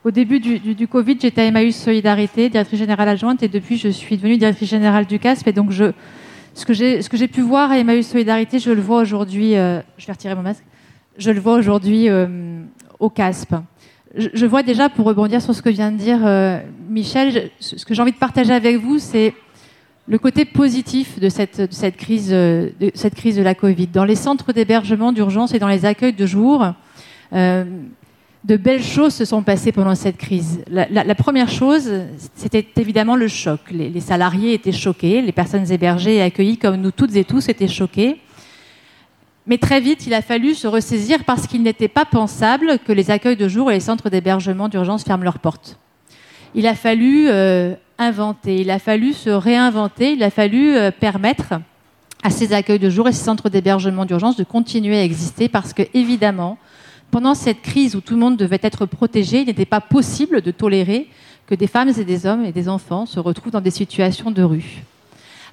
au 0.06 0.12
début 0.12 0.40
du, 0.40 0.88
Covid, 0.88 1.18
j'étais 1.22 1.42
à 1.42 1.46
Emmaüs 1.46 1.76
Solidarité, 1.76 2.50
directrice 2.50 2.80
générale 2.80 3.10
adjointe, 3.10 3.44
et 3.44 3.50
depuis, 3.50 3.78
je 3.78 3.90
suis 3.90 4.16
devenue 4.16 4.38
directrice 4.38 4.70
générale 4.70 5.06
du 5.06 5.20
CASP. 5.20 5.50
Et 5.50 5.52
donc, 5.52 5.74
ce 5.74 6.64
que 6.64 6.74
j'ai 7.18 7.28
pu 7.28 7.42
voir 7.42 7.72
à 7.72 7.78
Emmaüs 7.78 8.08
Solidarité, 8.08 8.60
je 8.60 8.72
le 8.72 8.82
vois 8.82 9.02
aujourd'hui. 9.02 9.58
Euh, 9.58 9.82
je 9.98 10.08
vais 10.08 10.14
retirer 10.14 10.36
mon 10.36 10.44
masque. 10.44 10.64
Je 11.18 11.32
le 11.32 11.40
vois 11.40 11.56
aujourd'hui 11.56 12.10
euh, 12.10 12.62
au 13.00 13.10
CASP. 13.10 13.56
Je, 14.16 14.46
vois 14.46 14.64
déjà, 14.64 14.90
pour 14.90 15.06
rebondir 15.06 15.42
sur 15.42 15.54
ce 15.54 15.62
que 15.62 15.70
vient 15.70 15.92
de 15.92 15.98
dire 15.98 16.20
euh, 16.26 16.60
Michel, 16.90 17.52
ce 17.60 17.84
que 17.86 17.94
j'ai 17.94 18.02
envie 18.02 18.12
de 18.12 18.18
partager 18.18 18.54
avec 18.54 18.78
vous, 18.78 19.00
c'est 19.00 19.34
le 20.08 20.18
côté 20.18 20.46
positif 20.46 21.20
de 21.20 21.30
cette, 21.30 21.68
crise, 21.98 22.30
de 22.30 22.72
cette 22.94 23.16
crise 23.16 23.36
de 23.36 23.42
la 23.42 23.54
Covid. 23.54 23.88
Dans 23.88 24.06
les 24.06 24.16
centres 24.16 24.54
d'hébergement 24.54 25.12
d'urgence 25.12 25.54
et 25.54 25.60
dans 25.60 25.68
les 25.68 25.86
accueils 25.86 26.14
de 26.14 26.26
jour, 26.26 26.66
de 28.48 28.56
belles 28.56 28.84
choses 28.84 29.14
se 29.14 29.26
sont 29.26 29.44
passées 29.44 29.74
pendant 29.74 29.94
cette 29.94 30.18
crise. 30.18 30.64
La, 30.70 31.16
première 31.16 31.50
chose, 31.50 31.92
c'était 32.34 32.66
évidemment 32.78 33.18
le 33.18 33.28
choc. 33.28 33.60
Les, 33.72 34.00
salariés 34.00 34.54
étaient 34.54 34.72
choqués, 34.72 35.22
les 35.22 35.34
personnes 35.34 35.70
hébergées 35.70 36.16
et 36.16 36.22
accueillies 36.22 36.58
comme 36.58 36.78
nous 36.78 36.92
toutes 36.92 37.16
et 37.18 37.26
tous 37.26 37.50
étaient 37.50 37.68
choqués. 37.68 38.22
Mais 39.48 39.58
très 39.58 39.80
vite, 39.80 40.06
il 40.06 40.14
a 40.14 40.22
fallu 40.22 40.54
se 40.54 40.68
ressaisir 40.68 41.24
parce 41.24 41.48
qu'il 41.48 41.64
n'était 41.64 41.88
pas 41.88 42.04
pensable 42.04 42.80
que 42.86 42.92
les 42.92 43.10
accueils 43.12 43.38
de 43.38 43.48
jour 43.48 43.72
et 43.72 43.76
les 43.76 43.80
centres 43.80 44.10
d'hébergement 44.10 44.68
d'urgence 44.68 45.06
ferment 45.06 45.24
leurs 45.24 45.40
portes. 45.40 45.80
Il 46.54 46.68
a 46.68 46.76
fallu 46.76 47.30
euh, 47.30 47.74
inventer, 47.98 48.60
il 48.60 48.70
a 48.70 48.80
fallu 48.80 49.14
se 49.14 49.30
réinventer, 49.30 50.12
il 50.12 50.24
a 50.24 50.30
fallu 50.30 50.76
euh, 50.76 50.92
permettre 50.92 51.54
à 52.24 52.30
ces 52.30 52.52
accueils 52.52 52.80
de 52.80 52.90
jour 52.90 53.08
et 53.08 53.14
ces 53.14 53.24
centres 53.24 53.48
d'hébergement 53.48 54.04
d'urgence 54.06 54.36
de 54.36 54.44
continuer 54.44 54.98
à 54.98 55.04
exister 55.04 55.48
parce 55.48 55.72
que, 55.72 55.84
évidemment, 55.94 56.58
pendant 57.10 57.34
cette 57.34 57.62
crise 57.62 57.96
où 57.96 58.02
tout 58.02 58.16
le 58.16 58.20
monde 58.20 58.36
devait 58.36 58.60
être 58.62 58.86
protégé, 58.86 59.40
il 59.42 59.46
n'était 59.46 59.66
pas 59.66 59.80
possible 59.80 60.42
de 60.42 60.52
tolérer 60.52 61.08
que 61.46 61.56
des 61.56 61.68
femmes 61.68 61.88
et 61.88 62.04
des 62.04 62.26
hommes 62.26 62.44
et 62.44 62.52
des 62.52 62.68
enfants 62.68 63.06
se 63.06 63.20
retrouvent 63.22 63.54
dans 63.54 63.62
des 63.62 63.72
situations 63.72 64.30
de 64.30 64.44
rue. 64.44 64.84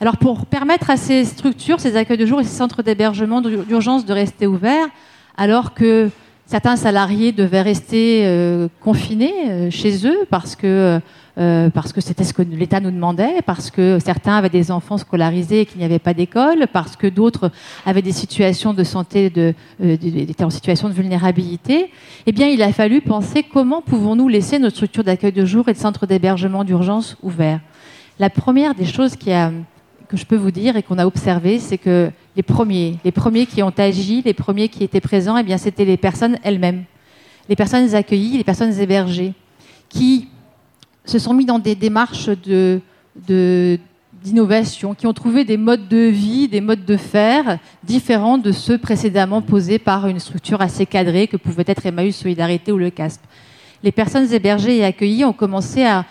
Alors 0.00 0.16
pour 0.16 0.46
permettre 0.46 0.90
à 0.90 0.96
ces 0.96 1.24
structures, 1.24 1.80
ces 1.80 1.96
accueils 1.96 2.18
de 2.18 2.26
jour 2.26 2.40
et 2.40 2.44
ces 2.44 2.56
centres 2.56 2.82
d'hébergement 2.82 3.40
d'urgence 3.40 4.04
de 4.04 4.12
rester 4.12 4.46
ouverts, 4.46 4.88
alors 5.36 5.74
que 5.74 6.10
certains 6.46 6.76
salariés 6.76 7.32
devaient 7.32 7.62
rester 7.62 8.22
euh, 8.24 8.68
confinés 8.80 9.32
euh, 9.48 9.70
chez 9.70 10.06
eux 10.06 10.26
parce 10.30 10.56
que 10.56 11.00
euh, 11.36 11.68
parce 11.70 11.92
que 11.92 12.00
c'était 12.00 12.22
ce 12.22 12.32
que 12.32 12.42
l'État 12.42 12.78
nous 12.78 12.92
demandait, 12.92 13.42
parce 13.44 13.72
que 13.72 13.98
certains 13.98 14.36
avaient 14.36 14.50
des 14.50 14.70
enfants 14.70 14.98
scolarisés 14.98 15.62
et 15.62 15.66
qu'il 15.66 15.78
n'y 15.78 15.84
avait 15.84 15.98
pas 15.98 16.14
d'école, 16.14 16.68
parce 16.72 16.94
que 16.94 17.08
d'autres 17.08 17.50
avaient 17.84 18.02
des 18.02 18.12
situations 18.12 18.72
de 18.72 18.84
santé, 18.84 19.30
de, 19.30 19.52
étaient 19.80 20.44
en 20.44 20.50
situation 20.50 20.88
de 20.88 20.94
vulnérabilité, 20.94 21.90
eh 22.26 22.30
bien, 22.30 22.46
il 22.46 22.62
a 22.62 22.72
fallu 22.72 23.00
penser 23.00 23.42
comment 23.42 23.82
pouvons-nous 23.82 24.28
laisser 24.28 24.60
notre 24.60 24.76
structure 24.76 25.02
d'accueil 25.02 25.32
de 25.32 25.44
jour 25.44 25.68
et 25.68 25.72
de 25.72 25.78
centre 25.78 26.06
d'hébergement 26.06 26.62
d'urgence 26.62 27.16
ouverts. 27.20 27.58
La 28.20 28.30
première 28.30 28.76
des 28.76 28.86
choses 28.86 29.16
qui 29.16 29.32
a, 29.32 29.50
que 30.08 30.16
je 30.16 30.26
peux 30.26 30.36
vous 30.36 30.50
dire 30.50 30.76
et 30.76 30.82
qu'on 30.82 30.98
a 30.98 31.06
observé, 31.06 31.58
c'est 31.58 31.78
que 31.78 32.10
les 32.36 32.42
premiers, 32.42 32.98
les 33.04 33.12
premiers 33.12 33.46
qui 33.46 33.62
ont 33.62 33.72
agi, 33.76 34.22
les 34.24 34.34
premiers 34.34 34.68
qui 34.68 34.84
étaient 34.84 35.00
présents, 35.00 35.36
eh 35.36 35.42
bien, 35.42 35.58
c'était 35.58 35.84
les 35.84 35.96
personnes 35.96 36.38
elles-mêmes, 36.42 36.84
les 37.48 37.56
personnes 37.56 37.94
accueillies, 37.94 38.36
les 38.36 38.44
personnes 38.44 38.78
hébergées, 38.78 39.32
qui 39.88 40.28
se 41.04 41.18
sont 41.18 41.34
mis 41.34 41.44
dans 41.44 41.58
des 41.58 41.74
démarches 41.74 42.30
d'innovation, 44.22 44.94
qui 44.94 45.06
ont 45.06 45.12
trouvé 45.12 45.44
des 45.44 45.56
modes 45.56 45.88
de 45.88 45.98
vie, 45.98 46.48
des 46.48 46.60
modes 46.60 46.84
de 46.84 46.96
faire 46.96 47.58
différents 47.82 48.38
de 48.38 48.52
ceux 48.52 48.78
précédemment 48.78 49.42
posés 49.42 49.78
par 49.78 50.06
une 50.06 50.18
structure 50.18 50.60
assez 50.60 50.86
cadrée 50.86 51.28
que 51.28 51.36
pouvait 51.36 51.64
être 51.66 51.86
Emmaüs 51.86 52.16
Solidarité 52.16 52.72
ou 52.72 52.78
le 52.78 52.90
CASP. 52.90 53.20
Les 53.82 53.92
personnes 53.92 54.32
hébergées 54.32 54.78
et 54.78 54.84
accueillies 54.84 55.24
ont 55.24 55.34
commencé 55.34 55.84
à 55.84 56.06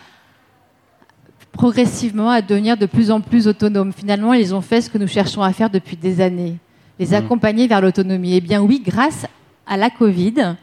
progressivement 1.53 2.29
à 2.29 2.41
devenir 2.41 2.75
de 2.75 2.85
plus 2.85 3.09
en 3.11 3.21
plus 3.21 3.47
autonomes. 3.47 3.93
Finalement, 3.93 4.33
ils 4.33 4.53
ont 4.53 4.61
fait 4.61 4.81
ce 4.81 4.89
que 4.89 4.97
nous 4.97 5.07
cherchons 5.07 5.41
à 5.41 5.53
faire 5.53 5.69
depuis 5.69 5.95
des 5.95 6.19
années, 6.19 6.57
les 6.99 7.07
mmh. 7.07 7.13
accompagner 7.13 7.67
vers 7.67 7.79
l'autonomie. 7.79 8.35
Eh 8.35 8.41
bien 8.41 8.61
oui, 8.61 8.81
grâce 8.85 9.25
à 9.65 9.77
la 9.77 9.89
Covid, 9.89 10.55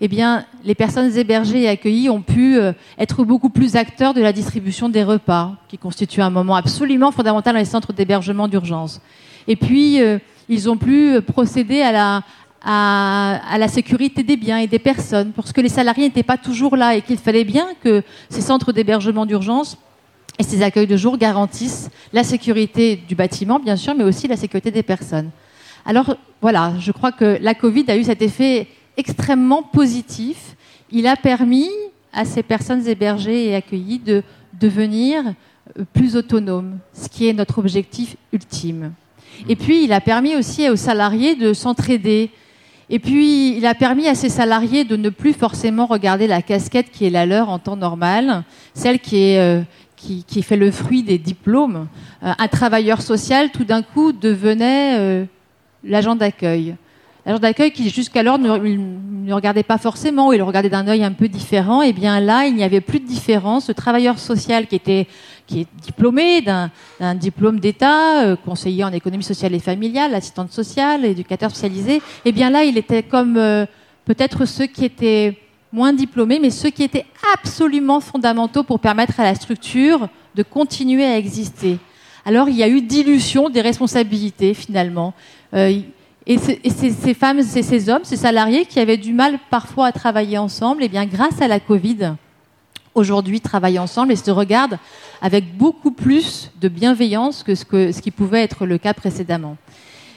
eh 0.00 0.08
bien, 0.08 0.46
les 0.64 0.74
personnes 0.74 1.14
hébergées 1.16 1.62
et 1.62 1.68
accueillies 1.68 2.08
ont 2.08 2.22
pu 2.22 2.58
euh, 2.58 2.72
être 2.98 3.22
beaucoup 3.22 3.50
plus 3.50 3.76
acteurs 3.76 4.14
de 4.14 4.22
la 4.22 4.32
distribution 4.32 4.88
des 4.88 5.04
repas, 5.04 5.52
qui 5.68 5.76
constitue 5.76 6.22
un 6.22 6.30
moment 6.30 6.56
absolument 6.56 7.12
fondamental 7.12 7.52
dans 7.52 7.60
les 7.60 7.66
centres 7.66 7.92
d'hébergement 7.92 8.48
d'urgence. 8.48 9.00
Et 9.46 9.56
puis, 9.56 10.00
euh, 10.00 10.18
ils 10.48 10.70
ont 10.70 10.78
pu 10.78 11.20
procéder 11.20 11.82
à 11.82 11.92
la, 11.92 12.22
à, 12.64 13.58
la 13.58 13.68
sécurité 13.68 14.22
des 14.22 14.36
biens 14.36 14.58
et 14.58 14.66
des 14.66 14.78
personnes, 14.78 15.32
parce 15.32 15.52
que 15.52 15.60
les 15.60 15.68
salariés 15.68 16.04
n'étaient 16.04 16.22
pas 16.22 16.38
toujours 16.38 16.76
là 16.76 16.94
et 16.94 17.02
qu'il 17.02 17.18
fallait 17.18 17.44
bien 17.44 17.66
que 17.82 18.02
ces 18.30 18.40
centres 18.40 18.72
d'hébergement 18.72 19.26
d'urgence 19.26 19.76
et 20.38 20.42
ces 20.42 20.62
accueils 20.62 20.86
de 20.86 20.96
jour 20.96 21.18
garantissent 21.18 21.90
la 22.12 22.24
sécurité 22.24 22.96
du 22.96 23.14
bâtiment, 23.14 23.58
bien 23.58 23.76
sûr, 23.76 23.94
mais 23.94 24.04
aussi 24.04 24.28
la 24.28 24.36
sécurité 24.36 24.70
des 24.70 24.82
personnes. 24.82 25.30
Alors 25.84 26.16
voilà, 26.40 26.74
je 26.78 26.92
crois 26.92 27.12
que 27.12 27.38
la 27.40 27.54
Covid 27.54 27.84
a 27.88 27.96
eu 27.96 28.04
cet 28.04 28.22
effet 28.22 28.68
extrêmement 28.96 29.62
positif. 29.62 30.56
Il 30.90 31.06
a 31.06 31.16
permis 31.16 31.68
à 32.12 32.24
ces 32.24 32.42
personnes 32.42 32.86
hébergées 32.86 33.48
et 33.48 33.54
accueillies 33.54 33.98
de 33.98 34.22
devenir 34.58 35.34
euh, 35.78 35.84
plus 35.92 36.16
autonomes, 36.16 36.78
ce 36.92 37.08
qui 37.08 37.28
est 37.28 37.32
notre 37.32 37.58
objectif 37.58 38.16
ultime. 38.32 38.92
Et 39.48 39.56
puis, 39.56 39.84
il 39.84 39.92
a 39.92 40.00
permis 40.00 40.36
aussi 40.36 40.68
aux 40.68 40.76
salariés 40.76 41.34
de 41.34 41.52
s'entraider. 41.52 42.30
Et 42.90 42.98
puis, 42.98 43.56
il 43.56 43.64
a 43.64 43.74
permis 43.74 44.08
à 44.08 44.14
ces 44.14 44.28
salariés 44.28 44.84
de 44.84 44.96
ne 44.96 45.08
plus 45.08 45.32
forcément 45.32 45.86
regarder 45.86 46.26
la 46.26 46.42
casquette 46.42 46.90
qui 46.90 47.06
est 47.06 47.10
la 47.10 47.24
leur 47.24 47.48
en 47.48 47.58
temps 47.58 47.76
normal, 47.76 48.42
celle 48.74 48.98
qui 48.98 49.16
est, 49.16 49.38
euh, 49.38 49.62
qui, 50.00 50.42
fait 50.42 50.56
le 50.56 50.70
fruit 50.70 51.02
des 51.02 51.18
diplômes. 51.18 51.88
Euh, 52.22 52.32
un 52.38 52.48
travailleur 52.48 53.02
social, 53.02 53.50
tout 53.50 53.64
d'un 53.64 53.82
coup, 53.82 54.12
devenait 54.12 55.28
l'agent 55.84 56.16
d'accueil 56.16 56.76
L'agent 57.26 57.38
d'accueil 57.38 57.70
qui 57.70 57.90
jusqu'alors 57.90 58.38
ne, 58.38 59.32
regardait 59.32 59.62
pas 59.62 59.76
forcément, 59.76 60.32
il 60.32 60.38
le 60.38 60.44
regardait 60.44 60.70
d'un 60.70 60.88
œil 60.88 61.04
un 61.04 61.12
peu 61.12 61.28
différent, 61.28 61.82
et 61.82 61.88
eh 61.88 61.92
bien 61.92 62.18
là, 62.18 62.46
il 62.46 62.54
n'y 62.54 62.64
avait 62.64 62.80
plus 62.80 62.98
de 62.98 63.06
différence. 63.06 63.68
Le 63.68 63.74
travailleur 63.74 64.18
social 64.18 64.66
qui 64.66 64.74
était 64.76 65.06
est 65.58 65.66
diplômé 65.82 66.42
d'un 66.42 67.14
diplôme 67.14 67.60
d'État, 67.60 68.24
euh, 68.24 68.36
conseiller 68.36 68.84
en 68.84 68.92
économie 68.92 69.24
sociale 69.24 69.54
et 69.54 69.58
familiale, 69.58 70.14
assistante 70.14 70.52
sociale, 70.52 71.04
éducateur 71.04 71.50
spécialisé, 71.50 71.96
et 71.96 72.02
eh 72.26 72.32
bien 72.32 72.50
là, 72.50 72.64
il 72.64 72.78
était 72.78 73.02
comme 73.02 73.36
euh, 73.36 73.66
peut-être 74.04 74.44
ceux 74.44 74.66
qui 74.66 74.84
étaient 74.84 75.36
moins 75.72 75.92
diplômés, 75.92 76.38
mais 76.40 76.50
ceux 76.50 76.70
qui 76.70 76.82
étaient 76.82 77.06
absolument 77.34 78.00
fondamentaux 78.00 78.62
pour 78.62 78.80
permettre 78.80 79.20
à 79.20 79.24
la 79.24 79.34
structure 79.34 80.08
de 80.34 80.42
continuer 80.42 81.04
à 81.04 81.16
exister. 81.16 81.78
Alors 82.24 82.48
il 82.48 82.56
y 82.56 82.62
a 82.62 82.68
eu 82.68 82.80
dilution 82.80 83.50
des 83.50 83.60
responsabilités 83.60 84.54
finalement. 84.54 85.14
Euh, 85.54 85.80
et, 86.26 86.38
ces, 86.38 87.14
femmes, 87.14 87.42
ces, 87.42 87.88
hommes, 87.88 88.04
ces 88.04 88.16
salariés 88.16 88.64
qui 88.66 88.78
avaient 88.78 88.98
du 88.98 89.12
mal 89.12 89.38
parfois 89.50 89.86
à 89.86 89.92
travailler 89.92 90.38
ensemble, 90.38 90.84
et 90.84 90.88
bien 90.88 91.06
grâce 91.06 91.40
à 91.40 91.48
la 91.48 91.58
Covid, 91.58 92.14
aujourd'hui 92.94 93.40
travaillent 93.40 93.78
ensemble 93.78 94.12
et 94.12 94.16
se 94.16 94.30
regardent 94.30 94.78
avec 95.22 95.56
beaucoup 95.56 95.90
plus 95.90 96.50
de 96.60 96.68
bienveillance 96.68 97.42
que 97.42 97.54
ce, 97.54 97.64
que, 97.64 97.90
ce 97.90 98.00
qui 98.00 98.10
pouvait 98.10 98.42
être 98.42 98.66
le 98.66 98.78
cas 98.78 98.94
précédemment. 98.94 99.56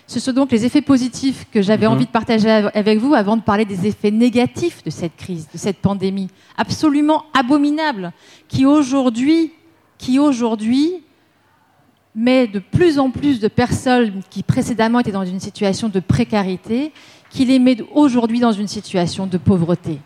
Ce 0.08 0.20
sont 0.20 0.34
donc 0.34 0.52
les 0.52 0.66
effets 0.66 0.82
positifs 0.82 1.48
que 1.52 1.62
j'avais 1.62 1.86
mhm. 1.86 1.94
envie 1.94 2.06
de 2.06 2.12
partager 2.12 2.50
avec 2.50 3.00
vous 3.00 3.14
avant 3.14 3.38
de 3.38 3.42
parler 3.42 3.66
des 3.66 3.88
effets 3.88 4.12
négatifs 4.12 4.84
de 4.84 4.90
cette 4.90 5.16
crise, 5.16 5.48
de 5.52 5.58
cette 5.58 5.78
pandémie 5.78 6.30
absolument 6.58 7.24
abominable, 7.34 8.12
qui 8.48 8.66
aujourd'hui, 8.66 9.54
qui 9.98 10.20
aujourd'hui 10.20 11.04
met 12.16 12.48
de 12.48 12.60
plus 12.60 13.00
en 13.00 13.10
plus 13.10 13.40
de 13.40 13.48
personnes 13.48 14.22
qui 14.30 14.44
précédemment 14.44 15.00
étaient 15.00 15.12
dans 15.12 15.26
une 15.26 15.40
situation 15.40 15.90
de 15.90 16.00
précarité, 16.00 16.92
qui 17.30 17.46
les 17.46 17.58
met 17.58 17.78
aujourd'hui 17.94 18.40
dans 18.40 18.52
une 18.52 18.68
situation 18.68 19.26
de 19.26 19.38
pauvreté. 19.38 20.00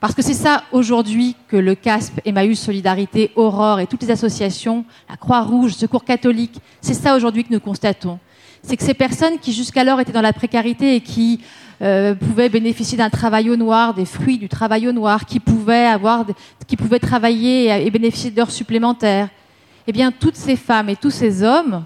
Parce 0.00 0.14
que 0.14 0.22
c'est 0.22 0.34
ça 0.34 0.64
aujourd'hui 0.72 1.36
que 1.48 1.56
le 1.56 1.74
CASP, 1.74 2.20
Emmaüs 2.24 2.58
Solidarité, 2.58 3.30
Aurore 3.36 3.80
et 3.80 3.86
toutes 3.86 4.02
les 4.02 4.10
associations, 4.10 4.84
la 5.08 5.16
Croix-Rouge, 5.16 5.72
Secours 5.72 6.04
catholique, 6.04 6.60
c'est 6.80 6.94
ça 6.94 7.16
aujourd'hui 7.16 7.44
que 7.44 7.52
nous 7.52 7.60
constatons. 7.60 8.18
C'est 8.66 8.76
que 8.76 8.82
ces 8.82 8.94
personnes 8.94 9.38
qui 9.38 9.52
jusqu'alors 9.52 10.00
étaient 10.00 10.10
dans 10.10 10.20
la 10.20 10.32
précarité 10.32 10.96
et 10.96 11.00
qui 11.00 11.38
euh, 11.82 12.16
pouvaient 12.16 12.48
bénéficier 12.48 12.98
d'un 12.98 13.10
travail 13.10 13.48
au 13.48 13.54
noir, 13.54 13.94
des 13.94 14.04
fruits 14.04 14.38
du 14.38 14.48
travail 14.48 14.88
au 14.88 14.92
noir, 14.92 15.24
qui 15.24 15.38
pouvaient 15.38 15.86
avoir, 15.86 16.26
qui 16.66 16.76
pouvaient 16.76 16.98
travailler 16.98 17.86
et 17.86 17.88
bénéficier 17.92 18.32
d'heures 18.32 18.50
supplémentaires, 18.50 19.28
eh 19.86 19.92
bien 19.92 20.10
toutes 20.10 20.34
ces 20.34 20.56
femmes 20.56 20.88
et 20.88 20.96
tous 20.96 21.12
ces 21.12 21.44
hommes 21.44 21.84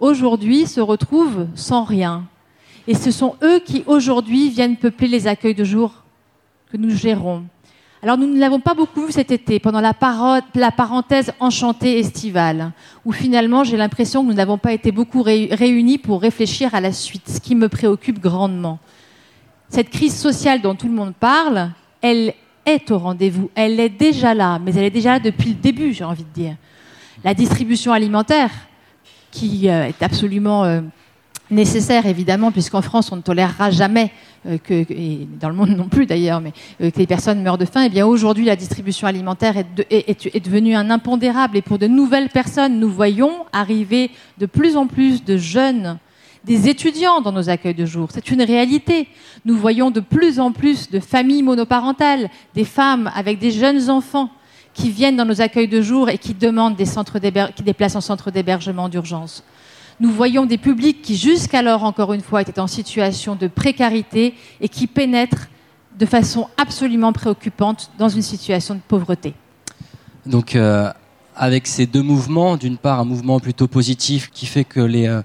aujourd'hui 0.00 0.66
se 0.66 0.80
retrouvent 0.80 1.46
sans 1.54 1.84
rien. 1.84 2.24
Et 2.88 2.94
ce 2.94 3.12
sont 3.12 3.36
eux 3.40 3.60
qui 3.60 3.84
aujourd'hui 3.86 4.50
viennent 4.50 4.76
peupler 4.76 5.06
les 5.06 5.28
accueils 5.28 5.54
de 5.54 5.62
jour 5.62 6.02
que 6.72 6.78
nous 6.78 6.90
gérons. 6.90 7.44
Alors 8.02 8.16
nous 8.16 8.26
ne 8.26 8.40
l'avons 8.40 8.60
pas 8.60 8.74
beaucoup 8.74 9.04
vu 9.04 9.12
cet 9.12 9.30
été, 9.30 9.58
pendant 9.58 9.80
la, 9.80 9.92
parenthèse 9.92 11.32
enchantée 11.38 11.98
estivale, 11.98 12.72
où 13.04 13.12
finalement 13.12 13.62
j'ai 13.62 13.76
l'impression 13.76 14.22
que 14.22 14.28
nous 14.28 14.34
n'avons 14.34 14.56
pas 14.56 14.72
été 14.72 14.90
beaucoup 14.90 15.22
réunis 15.22 15.98
pour 15.98 16.22
réfléchir 16.22 16.74
à 16.74 16.80
la 16.80 16.92
suite, 16.92 17.28
ce 17.28 17.40
qui 17.40 17.54
me 17.54 17.68
préoccupe 17.68 18.18
grandement. 18.18 18.78
Cette 19.68 19.90
crise 19.90 20.16
sociale 20.16 20.62
dont 20.62 20.74
tout 20.74 20.88
le 20.88 20.94
monde 20.94 21.12
parle, 21.14 21.72
elle 22.00 22.32
est 22.64 22.90
au 22.90 22.98
rendez-vous, 22.98 23.50
elle 23.54 23.78
est 23.78 23.90
déjà 23.90 24.32
là, 24.32 24.58
mais 24.58 24.74
elle 24.74 24.84
est 24.84 24.90
déjà 24.90 25.12
là 25.12 25.20
depuis 25.20 25.50
le 25.50 25.56
début, 25.56 25.92
j'ai 25.92 26.04
envie 26.04 26.24
de 26.24 26.32
dire. 26.32 26.56
La 27.22 27.34
distribution 27.34 27.92
alimentaire, 27.92 28.50
qui 29.30 29.68
euh, 29.68 29.88
est 29.88 30.02
absolument 30.02 30.64
euh, 30.64 30.80
nécessaire 31.50 32.06
évidemment, 32.06 32.52
puisqu'en 32.52 32.82
France 32.82 33.10
on 33.12 33.16
ne 33.16 33.22
tolérera 33.22 33.70
jamais 33.70 34.10
euh, 34.46 34.58
que, 34.58 34.74
et 34.90 35.28
dans 35.40 35.48
le 35.48 35.54
monde 35.54 35.70
non 35.70 35.88
plus 35.88 36.06
d'ailleurs, 36.06 36.40
mais 36.40 36.52
euh, 36.80 36.90
que 36.90 36.98
les 36.98 37.06
personnes 37.06 37.42
meurent 37.42 37.58
de 37.58 37.64
faim. 37.64 37.82
Et 37.82 37.86
eh 37.86 37.88
bien 37.90 38.06
aujourd'hui 38.06 38.44
la 38.44 38.56
distribution 38.56 39.06
alimentaire 39.06 39.56
est, 39.58 40.44
devenue 40.44 40.74
un 40.74 40.90
impondérable. 40.90 41.56
Et 41.56 41.62
pour 41.62 41.78
de 41.78 41.86
nouvelles 41.86 42.30
personnes, 42.30 42.78
nous 42.78 42.90
voyons 42.90 43.44
arriver 43.52 44.10
de 44.38 44.46
plus 44.46 44.76
en 44.76 44.86
plus 44.86 45.24
de 45.24 45.36
jeunes, 45.36 45.98
des 46.44 46.68
étudiants 46.68 47.20
dans 47.20 47.32
nos 47.32 47.50
accueils 47.50 47.74
de 47.74 47.84
jour. 47.84 48.08
C'est 48.12 48.30
une 48.30 48.42
réalité. 48.42 49.08
Nous 49.44 49.56
voyons 49.56 49.90
de 49.90 50.00
plus 50.00 50.40
en 50.40 50.52
plus 50.52 50.90
de 50.90 51.00
familles 51.00 51.42
monoparentales, 51.42 52.30
des 52.54 52.64
femmes 52.64 53.10
avec 53.14 53.38
des 53.38 53.50
jeunes 53.50 53.90
enfants 53.90 54.30
qui 54.72 54.90
viennent 54.90 55.16
dans 55.16 55.26
nos 55.26 55.42
accueils 55.42 55.68
de 55.68 55.82
jour 55.82 56.08
et 56.08 56.16
qui 56.16 56.32
demandent 56.32 56.76
des, 56.76 56.86
centres 56.86 57.18
qui 57.18 57.62
des 57.62 57.74
places 57.74 57.96
en 57.96 58.00
centre 58.00 58.30
d'hébergement 58.30 58.88
d'urgence 58.88 59.44
nous 60.00 60.10
voyons 60.10 60.46
des 60.46 60.58
publics 60.58 61.02
qui 61.02 61.16
jusqu'alors, 61.16 61.84
encore 61.84 62.14
une 62.14 62.22
fois, 62.22 62.40
étaient 62.40 62.58
en 62.58 62.66
situation 62.66 63.36
de 63.36 63.46
précarité 63.46 64.34
et 64.60 64.68
qui 64.68 64.86
pénètrent 64.86 65.48
de 65.98 66.06
façon 66.06 66.48
absolument 66.56 67.12
préoccupante 67.12 67.90
dans 67.98 68.08
une 68.08 68.22
situation 68.22 68.74
de 68.74 68.80
pauvreté. 68.86 69.34
Donc, 70.24 70.56
euh, 70.56 70.90
avec 71.36 71.66
ces 71.66 71.86
deux 71.86 72.02
mouvements, 72.02 72.56
d'une 72.56 72.78
part 72.78 73.00
un 73.00 73.04
mouvement 73.04 73.40
plutôt 73.40 73.68
positif 73.68 74.30
qui 74.32 74.46
fait 74.46 74.64
que 74.64 74.80
les 74.80 75.06
euh, 75.06 75.20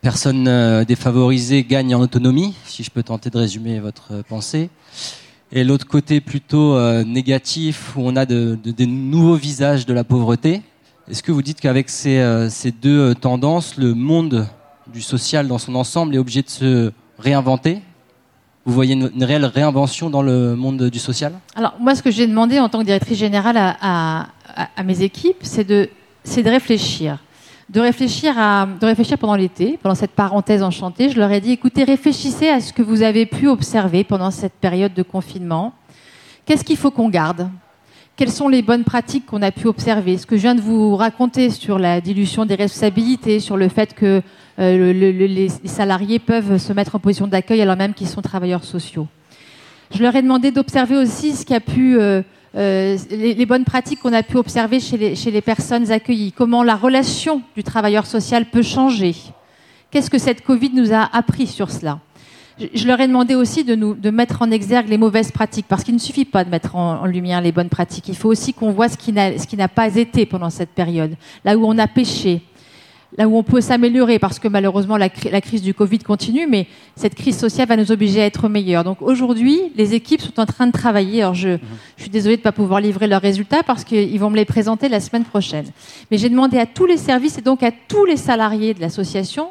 personnes 0.00 0.48
euh, 0.48 0.84
défavorisées 0.84 1.62
gagnent 1.62 1.94
en 1.94 2.00
autonomie, 2.00 2.54
si 2.64 2.82
je 2.82 2.90
peux 2.90 3.04
tenter 3.04 3.30
de 3.30 3.38
résumer 3.38 3.78
votre 3.78 4.22
pensée, 4.28 4.70
et 5.52 5.62
l'autre 5.62 5.86
côté 5.86 6.20
plutôt 6.20 6.78
négatif 7.02 7.96
où 7.96 8.02
on 8.04 8.14
a 8.14 8.24
des 8.24 8.86
nouveaux 8.86 9.34
visages 9.34 9.84
de 9.84 9.92
la 9.92 10.04
pauvreté, 10.04 10.62
est-ce 11.10 11.24
que 11.24 11.32
vous 11.32 11.42
dites 11.42 11.60
qu'avec 11.60 11.88
ces, 11.88 12.18
euh, 12.18 12.48
deux 12.80 13.10
euh, 13.10 13.14
tendances, 13.14 13.76
le 13.76 13.94
monde 13.94 14.46
du 14.86 15.02
social 15.02 15.48
dans 15.48 15.58
son 15.58 15.74
ensemble 15.74 16.14
est 16.14 16.18
obligé 16.18 16.42
de 16.42 16.48
se 16.48 16.92
réinventer? 17.18 17.82
Vous 18.64 18.72
voyez 18.72 18.94
une, 18.94 19.24
réelle 19.24 19.44
réinvention 19.44 20.08
dans 20.08 20.22
le 20.22 20.54
monde 20.54 20.84
du 20.84 20.98
social? 21.00 21.32
Alors 21.56 21.74
moi, 21.80 21.96
ce 21.96 22.02
que 22.02 22.10
j'ai 22.12 22.26
demandé 22.26 22.60
en 22.60 22.68
tant 22.68 22.80
que 22.80 22.84
directrice 22.84 23.18
générale 23.18 23.56
à, 23.58 24.28
mes 24.84 25.02
équipes, 25.02 25.38
c'est 25.42 25.64
de, 25.64 25.88
de 26.24 26.48
réfléchir. 26.48 27.18
De 27.70 27.80
réfléchir, 27.80 28.34
à, 28.38 28.68
de 28.80 28.86
réfléchir 28.86 29.18
pendant 29.18 29.36
l'été, 29.36 29.78
pendant 29.82 29.94
cette 29.94 30.12
parenthèse 30.12 30.62
enchantée. 30.62 31.08
Je 31.08 31.18
leur 31.18 31.32
ai 31.32 31.40
dit, 31.40 31.52
écoutez, 31.52 31.84
réfléchissez 31.84 32.48
à 32.48 32.60
ce 32.60 32.72
que 32.72 32.82
vous 32.82 33.02
avez 33.02 33.26
pu 33.26 33.48
observer 33.48 34.04
pendant 34.04 34.30
cette 34.30 34.54
période 34.54 34.94
de 34.94 35.02
confinement. 35.02 35.72
Qu'est-ce 36.44 36.64
qu'il 36.64 36.76
faut 36.76 36.90
qu'on 36.90 37.08
garde? 37.08 37.48
Quelles 38.16 38.30
sont 38.30 38.48
les 38.48 38.62
bonnes 38.62 38.84
pratiques 38.84 39.26
qu'on 39.26 39.42
a 39.42 39.50
pu 39.50 39.66
observer? 39.66 40.18
Ce 40.18 40.26
que 40.26 40.36
je 40.36 40.42
viens 40.42 40.54
de 40.54 40.60
vous 40.60 40.94
raconter 40.96 41.50
sur 41.50 41.78
la 41.78 42.00
dilution 42.00 42.44
des 42.44 42.54
responsabilités, 42.54 43.40
sur 43.40 43.56
le 43.56 43.68
fait 43.68 43.94
que 43.94 44.22
euh, 44.58 44.92
les 44.92 45.48
salariés 45.64 46.18
peuvent 46.18 46.58
se 46.58 46.72
mettre 46.72 46.96
en 46.96 46.98
position 46.98 47.26
d'accueil 47.26 47.62
alors 47.62 47.76
même 47.76 47.94
qu'ils 47.94 48.08
sont 48.08 48.22
travailleurs 48.22 48.64
sociaux. 48.64 49.06
Je 49.92 50.02
leur 50.02 50.14
ai 50.14 50.22
demandé 50.22 50.50
d'observer 50.50 50.96
aussi 50.96 51.32
ce 51.32 51.52
a 51.52 51.60
pu, 51.60 51.98
euh, 51.98 52.22
euh, 52.56 52.96
les, 53.10 53.46
bonnes 53.46 53.64
pratiques 53.64 54.00
qu'on 54.00 54.12
a 54.12 54.22
pu 54.22 54.36
observer 54.36 54.80
chez 54.80 55.30
les 55.30 55.40
personnes 55.40 55.90
accueillies, 55.90 56.32
comment 56.32 56.62
la 56.62 56.76
relation 56.76 57.42
du 57.56 57.64
travailleur 57.64 58.06
social 58.06 58.44
peut 58.46 58.62
changer? 58.62 59.14
Qu'est-ce 59.90 60.10
que 60.10 60.18
cette 60.18 60.44
Covid 60.44 60.70
nous 60.74 60.92
a 60.92 61.08
appris 61.12 61.46
sur 61.46 61.70
cela? 61.70 61.98
Je 62.74 62.86
leur 62.86 63.00
ai 63.00 63.06
demandé 63.06 63.34
aussi 63.34 63.64
de, 63.64 63.74
nous, 63.74 63.94
de 63.94 64.10
mettre 64.10 64.42
en 64.42 64.50
exergue 64.50 64.88
les 64.88 64.98
mauvaises 64.98 65.32
pratiques, 65.32 65.66
parce 65.68 65.84
qu'il 65.84 65.94
ne 65.94 66.00
suffit 66.00 66.24
pas 66.24 66.44
de 66.44 66.50
mettre 66.50 66.76
en, 66.76 67.06
lumière 67.06 67.40
les 67.40 67.52
bonnes 67.52 67.68
pratiques. 67.68 68.08
Il 68.08 68.16
faut 68.16 68.28
aussi 68.28 68.52
qu'on 68.52 68.70
voit 68.70 68.88
ce 68.88 68.96
qui 68.96 69.12
n'a 69.12 69.68
pas 69.68 69.96
été 69.96 70.26
pendant 70.26 70.50
cette 70.50 70.70
période, 70.70 71.14
là 71.44 71.56
où 71.56 71.64
on 71.64 71.78
a 71.78 71.86
péché, 71.86 72.42
là 73.16 73.28
où 73.28 73.36
on 73.36 73.42
peut 73.42 73.60
s'améliorer, 73.60 74.18
parce 74.18 74.38
que 74.38 74.48
malheureusement 74.48 74.96
la, 74.96 75.08
crise 75.08 75.62
du 75.62 75.74
Covid 75.74 75.98
continue, 75.98 76.46
mais 76.46 76.66
cette 76.96 77.14
crise 77.14 77.38
sociale 77.38 77.68
va 77.68 77.76
nous 77.76 77.92
obliger 77.92 78.22
à 78.22 78.26
être 78.26 78.48
meilleurs. 78.48 78.84
Donc 78.84 79.02
aujourd'hui, 79.02 79.60
les 79.76 79.94
équipes 79.94 80.20
sont 80.20 80.38
en 80.38 80.46
train 80.46 80.66
de 80.66 80.72
travailler. 80.72 81.22
Alors 81.22 81.34
je, 81.34 81.58
je 81.96 82.02
suis 82.02 82.10
désolée 82.10 82.36
de 82.36 82.40
ne 82.40 82.44
pas 82.44 82.52
pouvoir 82.52 82.80
livrer 82.80 83.06
leurs 83.06 83.22
résultats 83.22 83.62
parce 83.62 83.84
qu'ils 83.84 84.18
vont 84.18 84.30
me 84.30 84.36
les 84.36 84.44
présenter 84.44 84.88
la 84.88 85.00
semaine 85.00 85.24
prochaine. 85.24 85.66
Mais 86.10 86.18
j'ai 86.18 86.28
demandé 86.28 86.58
à 86.58 86.66
tous 86.66 86.86
les 86.86 86.96
services 86.96 87.38
et 87.38 87.42
donc 87.42 87.62
à 87.62 87.72
tous 87.72 88.04
les 88.04 88.16
salariés 88.16 88.74
de 88.74 88.80
l'association 88.80 89.48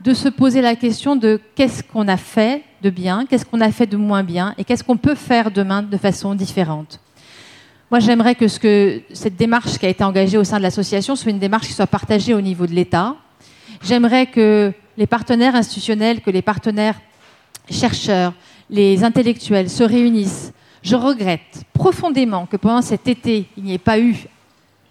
de 0.00 0.12
se 0.14 0.28
poser 0.28 0.60
la 0.60 0.76
question 0.76 1.16
de 1.16 1.40
qu'est-ce 1.54 1.82
qu'on 1.82 2.08
a 2.08 2.16
fait 2.16 2.62
de 2.82 2.90
bien, 2.90 3.26
qu'est-ce 3.26 3.46
qu'on 3.46 3.60
a 3.60 3.70
fait 3.70 3.86
de 3.86 3.96
moins 3.96 4.22
bien 4.22 4.54
et 4.58 4.64
qu'est-ce 4.64 4.84
qu'on 4.84 4.96
peut 4.96 5.14
faire 5.14 5.50
demain 5.50 5.82
de 5.82 5.96
façon 5.96 6.34
différente. 6.34 7.00
Moi, 7.90 8.00
j'aimerais 8.00 8.34
que, 8.34 8.48
ce 8.48 8.58
que 8.58 9.02
cette 9.12 9.36
démarche 9.36 9.78
qui 9.78 9.86
a 9.86 9.88
été 9.88 10.04
engagée 10.04 10.36
au 10.36 10.44
sein 10.44 10.58
de 10.58 10.62
l'association 10.62 11.16
soit 11.16 11.30
une 11.30 11.38
démarche 11.38 11.68
qui 11.68 11.72
soit 11.72 11.86
partagée 11.86 12.34
au 12.34 12.40
niveau 12.40 12.66
de 12.66 12.72
l'État. 12.72 13.16
J'aimerais 13.82 14.26
que 14.26 14.72
les 14.96 15.06
partenaires 15.06 15.54
institutionnels, 15.54 16.20
que 16.20 16.30
les 16.30 16.42
partenaires 16.42 17.00
chercheurs, 17.70 18.32
les 18.68 19.04
intellectuels 19.04 19.70
se 19.70 19.84
réunissent. 19.84 20.52
Je 20.82 20.96
regrette 20.96 21.62
profondément 21.72 22.46
que 22.46 22.56
pendant 22.56 22.82
cet 22.82 23.08
été, 23.08 23.46
il 23.56 23.64
n'y 23.64 23.74
ait 23.74 23.78
pas 23.78 23.98
eu 23.98 24.16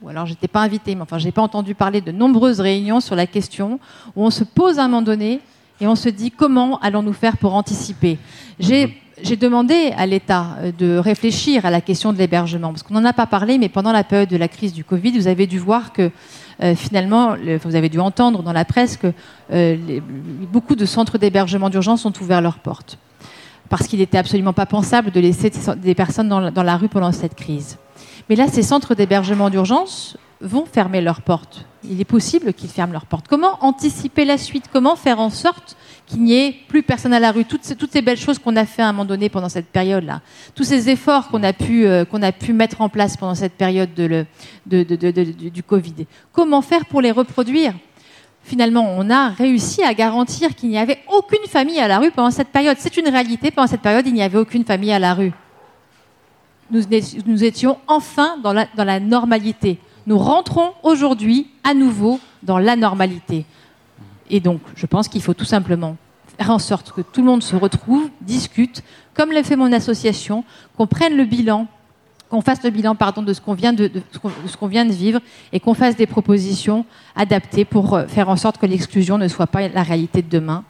ou 0.04 0.10
alors 0.10 0.26
j'étais 0.26 0.50
pas 0.50 0.62
invitée, 0.62 0.96
mais 0.96 1.02
enfin 1.02 1.18
j'ai 1.18 1.32
pas 1.32 1.42
entendu 1.42 1.76
parler 1.76 2.02
de 2.02 2.12
nombreuses 2.12 2.60
réunions 2.60 3.00
sur 3.00 3.16
la 3.16 3.26
question 3.26 3.80
où 4.16 4.26
on 4.26 4.30
se 4.30 4.44
pose 4.44 4.78
à 4.78 4.84
un 4.84 4.88
moment 4.88 5.02
donné 5.02 5.40
et 5.80 5.88
on 5.88 5.96
se 5.96 6.10
dit 6.10 6.30
comment 6.30 6.78
allons-nous 6.80 7.14
faire 7.14 7.38
pour 7.38 7.56
anticiper? 7.56 8.18
J'ai 8.60 9.00
j'ai 9.22 9.38
demandé 9.38 9.94
à 9.96 10.06
l'État 10.06 10.58
euh, 10.60 10.72
de 10.78 10.98
réfléchir 10.98 11.66
à 11.66 11.72
la 11.72 11.82
question 11.82 12.12
de 12.12 12.18
l'hébergement, 12.18 12.70
parce 12.70 12.84
qu'on 12.84 12.96
n'en 12.96 13.06
a 13.06 13.14
pas 13.14 13.28
parlé, 13.28 13.58
mais 13.58 13.70
pendant 13.70 13.92
la 13.92 14.04
période 14.04 14.28
de 14.28 14.38
la 14.38 14.48
crise 14.48 14.74
du 14.74 14.84
Covid, 14.84 15.12
vous 15.12 15.28
avez 15.28 15.48
dû 15.48 15.60
voir 15.60 15.94
que 15.94 16.10
euh, 16.62 16.76
finalement, 16.76 17.36
vous 17.64 17.76
avez 17.76 17.90
dû 17.90 18.00
entendre 18.00 18.44
dans 18.44 18.52
la 18.52 18.66
presse 18.66 18.98
que 18.98 19.14
euh, 19.52 20.00
beaucoup 20.52 20.76
de 20.76 20.86
centres 20.86 21.18
d'hébergement 21.18 21.70
d'urgence 21.70 22.06
ont 22.06 22.14
ouvert 22.22 22.42
leurs 22.42 22.60
portes, 22.60 22.98
parce 23.70 23.88
qu'il 23.88 24.00
n'était 24.00 24.18
absolument 24.18 24.54
pas 24.54 24.66
pensable 24.66 25.12
de 25.12 25.20
laisser 25.20 25.52
des 25.78 25.96
personnes 25.96 26.28
dans 26.28 26.64
la 26.64 26.78
rue 26.78 26.90
pendant 26.90 27.12
cette 27.12 27.36
crise. 27.36 27.78
Mais 28.30 28.36
là, 28.36 28.48
ces 28.48 28.64
centres 28.64 28.96
d'hébergement 28.96 29.50
d'urgence 29.50 30.18
vont 30.44 30.66
fermer 30.66 31.02
leurs 31.02 31.22
portes. 31.22 31.66
Il 31.90 32.00
est 32.00 32.06
possible 32.06 32.54
qu'ils 32.54 32.70
ferment 32.70 32.94
leurs 32.94 33.06
portes. 33.06 33.28
Comment 33.28 33.58
anticiper 33.62 34.26
la 34.26 34.38
suite? 34.38 34.66
Comment 34.72 34.96
faire 34.96 35.20
en 35.20 35.30
sorte 35.30 35.76
qu'il 36.06 36.22
n'y 36.22 36.34
ait 36.34 36.56
plus 36.68 36.84
personne 36.84 37.14
à 37.14 37.20
la 37.20 37.32
rue? 37.32 37.46
Toutes 37.46 37.64
ces, 37.64 38.02
belles 38.02 38.18
choses 38.18 38.40
qu'on 38.40 38.56
a 38.56 38.66
fait 38.66 38.82
à 38.82 38.90
un 38.90 38.92
moment 38.92 39.06
donné 39.06 39.30
pendant 39.30 39.50
cette 39.50 39.68
période-là, 39.68 40.22
tous 40.54 40.64
ces 40.64 40.90
efforts 40.90 41.30
qu'on 41.30 41.44
a, 41.44 41.54
pu, 41.54 41.86
euh, 41.86 42.06
mettre 42.50 42.82
en 42.82 42.90
place 42.90 43.18
pendant 43.18 43.36
cette 43.36 43.54
période 43.54 43.90
du 44.66 45.64
Covid. 45.64 46.06
Comment 46.32 46.62
faire 46.62 46.86
pour 46.86 47.02
les 47.02 47.12
reproduire? 47.12 47.74
Finalement, 48.46 48.96
on 48.98 49.10
a 49.10 49.30
réussi 49.30 49.84
à 49.84 49.94
garantir 49.94 50.54
qu'il 50.56 50.70
n'y 50.70 50.78
avait 50.78 51.00
aucune 51.10 51.48
famille 51.48 51.80
à 51.80 51.88
la 51.88 52.00
rue 52.00 52.12
pendant 52.12 52.32
cette 52.32 52.50
période. 52.50 52.76
C'est 52.80 52.98
une 52.98 53.08
réalité, 53.08 53.52
pendant 53.52 53.68
cette 53.68 53.82
période, 53.82 54.06
il 54.06 54.14
n'y 54.14 54.22
avait 54.22 54.38
aucune 54.38 54.66
famille 54.66 54.92
à 54.92 55.00
la 55.00 55.14
rue. 55.14 55.32
Nous, 56.74 57.44
étions 57.44 57.78
enfin 57.88 58.38
dans 58.42 58.54
la, 58.54 59.00
normalité 59.00 59.80
nous 60.06 60.18
rentrons 60.18 60.72
aujourd'hui 60.84 61.48
à 61.64 61.74
nouveau 61.74 62.20
dans 62.42 62.58
la 62.58 62.76
normalité. 62.76 63.46
Et 64.30 64.40
donc, 64.40 64.60
je 64.76 64.86
pense 64.86 65.08
qu'il 65.08 65.22
faut 65.22 65.34
tout 65.34 65.46
simplement 65.46 65.96
faire 66.38 66.50
en 66.50 66.60
sorte 66.60 66.92
que 66.92 67.02
tout 67.02 67.22
le 67.22 67.28
monde 67.28 67.44
se 67.44 67.56
retrouve, 67.56 68.10
discute, 68.22 68.84
comme 69.14 69.32
l'a 69.32 69.44
fait 69.44 69.56
mon 69.56 69.72
association, 69.72 70.44
qu'on 70.76 70.88
prenne 70.88 71.16
le 71.16 71.26
bilan, 71.26 71.68
qu'on 72.30 72.42
fasse 72.42 72.64
le 72.64 72.72
bilan 72.72 72.98
de 73.18 73.34
ce 73.34 73.40
qu'on 73.40 73.54
vient 73.54 73.74
de, 73.74 74.92
vivre 74.92 75.20
et 75.52 75.60
qu'on 75.60 75.74
fasse 75.74 75.96
des 75.96 76.08
propositions 76.08 76.86
adaptées 77.16 77.64
pour 77.64 77.94
euh, 77.94 78.08
faire 78.08 78.28
en 78.28 78.36
sorte 78.36 78.58
que 78.58 78.66
l'exclusion 78.66 79.18
ne 79.18 79.28
soit 79.28 79.48
pas 79.48 79.68
la 79.68 79.84
réalité 79.84 80.22
de 80.22 80.30
demain. 80.30 80.64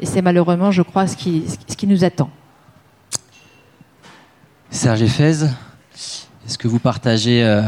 Et 0.00 0.06
c'est 0.06 0.22
malheureusement, 0.22 0.70
je 0.70 0.82
crois, 0.82 1.08
ce 1.08 1.16
qui 1.16 1.86
nous 1.86 2.04
attend. 2.04 2.30
Serge 4.70 5.06
Fez, 5.06 5.44
est-ce 6.46 6.58
que 6.58 6.68
vous 6.68 6.78
partagez 6.78 7.42
euh, 7.42 7.62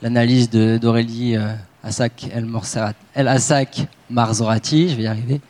l'analyse 0.00 0.48
d'Aurélie 0.48 1.36
euh, 1.36 1.52
Assac 1.82 2.26
El, 2.32 2.48
El 3.14 3.28
Assac 3.28 3.86
Marzorati, 4.08 4.88
je 4.88 4.96
vais 4.96 5.02
y 5.02 5.06
arriver, 5.06 5.42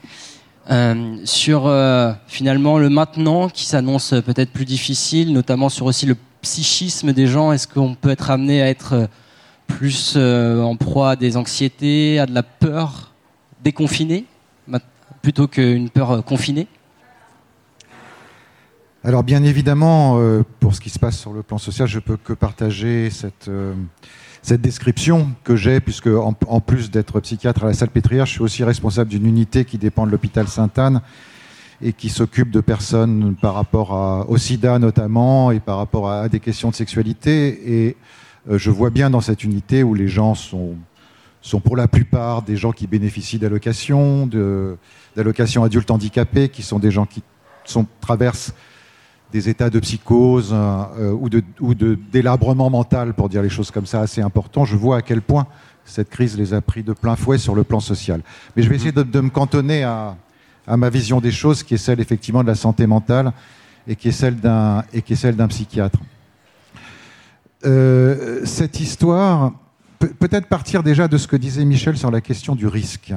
euh, 0.71 1.17
sur 1.25 1.69
euh, 1.69 2.13
finalement 2.27 2.79
le 2.79 2.89
maintenant 2.91 3.49
qui 3.49 3.65
s'annonce 3.65 4.11
peut-être 4.27 4.51
plus 4.51 4.65
difficile, 4.65 5.33
notamment 5.33 5.69
sur 5.69 5.87
aussi 5.87 6.05
le 6.05 6.17
psychisme 6.43 7.13
des 7.13 7.29
gens? 7.29 7.53
Est-ce 7.53 7.69
qu'on 7.69 7.95
peut 7.95 8.11
être 8.11 8.31
amené 8.31 8.61
à 8.61 8.69
être 8.69 9.09
plus 9.69 10.17
en 10.17 10.75
proie 10.77 11.11
à 11.11 11.17
des 11.17 11.37
anxiétés, 11.37 12.19
à 12.19 12.27
de 12.27 12.35
la 12.35 12.43
peur 12.43 13.13
déconfinée, 13.63 14.25
plutôt 15.23 15.47
qu'une 15.47 15.91
peur 15.91 16.25
confinée? 16.25 16.67
Alors 19.09 19.25
bien 19.25 19.42
évidemment, 19.42 20.21
pour 20.61 20.75
ce 20.75 20.83
qui 20.83 20.90
se 20.90 20.99
passe 20.99 21.18
sur 21.18 21.33
le 21.33 21.42
plan 21.42 21.57
social, 21.57 21.88
je 21.88 21.99
peux 21.99 22.18
que 22.18 22.35
partager 22.35 23.09
cette, 23.09 23.51
cette 24.42 24.61
description 24.61 25.31
que 25.44 25.57
j'ai, 25.57 25.81
puisque 25.81 26.09
en, 26.09 26.61
plus 26.61 26.90
d'être 26.90 27.18
psychiatre 27.21 27.64
à 27.64 27.68
la 27.68 27.73
Salpêtrière, 27.73 28.27
je 28.27 28.33
suis 28.33 28.42
aussi 28.42 28.64
responsable 28.64 29.09
d'une 29.09 29.25
unité 29.25 29.64
qui 29.64 29.79
dépend 29.79 30.05
de 30.05 30.11
l'hôpital 30.11 30.47
Sainte-Anne 30.47 31.01
et 31.81 31.94
qui 31.94 32.11
s'occupe 32.11 32.51
de 32.51 32.61
personnes 32.61 33.35
par 33.40 33.55
rapport 33.55 34.27
au 34.29 34.37
sida 34.37 34.79
notamment 34.79 35.53
et 35.53 35.61
par 35.61 35.79
rapport 35.79 36.11
à, 36.11 36.29
des 36.29 36.40
questions 36.40 36.68
de 36.68 36.75
sexualité. 36.75 37.87
Et 37.87 37.97
euh, 38.51 38.59
je 38.59 38.71
vois 38.71 38.90
bien 38.90 39.09
dans 39.09 39.23
cette 39.23 39.42
unité 39.42 39.83
où 39.83 39.94
les 39.94 40.09
gens 40.09 40.35
sont, 40.35 40.75
sont 41.40 41.61
pour 41.61 41.79
la 41.79 41.88
plupart 41.88 42.42
des 42.42 42.59
gens 42.59 42.73
qui 42.73 42.87
bénéficient 42.87 43.38
d'allocations, 43.38 44.29
d'allocations 45.16 45.64
adultes 45.64 45.90
handicapés, 45.90 46.51
qui 46.51 46.62
sont 46.62 46.79
des 46.79 46.90
gens 46.90 47.07
qui 47.07 47.23
sont, 47.64 47.87
traversent 48.03 48.53
des 49.33 49.49
états 49.49 49.71
de 49.71 49.79
psychose 49.81 50.51
euh, 50.53 51.12
ou 51.12 51.29
de, 51.29 51.43
ou 51.61 51.75
de 51.75 51.99
délabrement 52.11 52.71
mental, 52.71 53.14
pour 53.14 53.29
dire 53.29 53.43
les 53.43 53.49
choses 53.49 53.71
comme 53.71 53.87
ça, 53.87 54.01
assez 54.01 54.23
importants. 54.23 54.64
Je 54.64 54.77
vois 54.77 54.99
à 54.99 55.03
quel 55.03 55.21
point 55.21 55.47
cette 55.85 56.11
crise 56.11 56.37
les 56.37 56.55
a 56.55 56.61
pris 56.61 56.83
de 56.83 56.93
plein 56.93 57.17
fouet 57.17 57.38
sur 57.38 57.55
le 57.55 57.64
plan 57.64 57.81
social. 57.81 58.21
Mais 58.57 58.62
je 58.62 58.69
vais 58.69 58.77
essayer 58.77 58.93
de, 58.93 59.21
me 59.21 59.31
cantonner 59.31 59.85
à, 59.85 60.17
à, 60.67 60.77
ma 60.77 60.91
vision 60.91 61.21
des 61.21 61.33
choses, 61.33 61.62
qui 61.62 61.75
est 61.75 61.79
celle 61.79 62.01
effectivement 62.01 62.43
de 62.43 62.49
la 62.49 62.55
santé 62.55 62.87
mentale 62.87 63.33
et 63.87 63.97
qui 63.97 64.09
est 64.09 64.12
celle 64.12 64.37
d'un 64.37 64.85
et 64.93 65.03
qui 65.03 65.14
est 65.14 65.17
celle 65.17 65.37
d'un 65.37 65.49
psychiatre. 65.49 65.99
Euh, 67.64 68.45
cette 68.45 68.81
histoire, 68.81 69.53
peut-être 69.99 70.47
partir 70.47 70.83
déjà 70.83 71.09
de 71.09 71.19
ce 71.19 71.27
que 71.27 71.37
disait 71.37 71.64
Michel 71.64 71.97
sur 71.97 72.11
la 72.11 72.21
question 72.21 72.55
du 72.55 72.67
risque. 72.67 73.12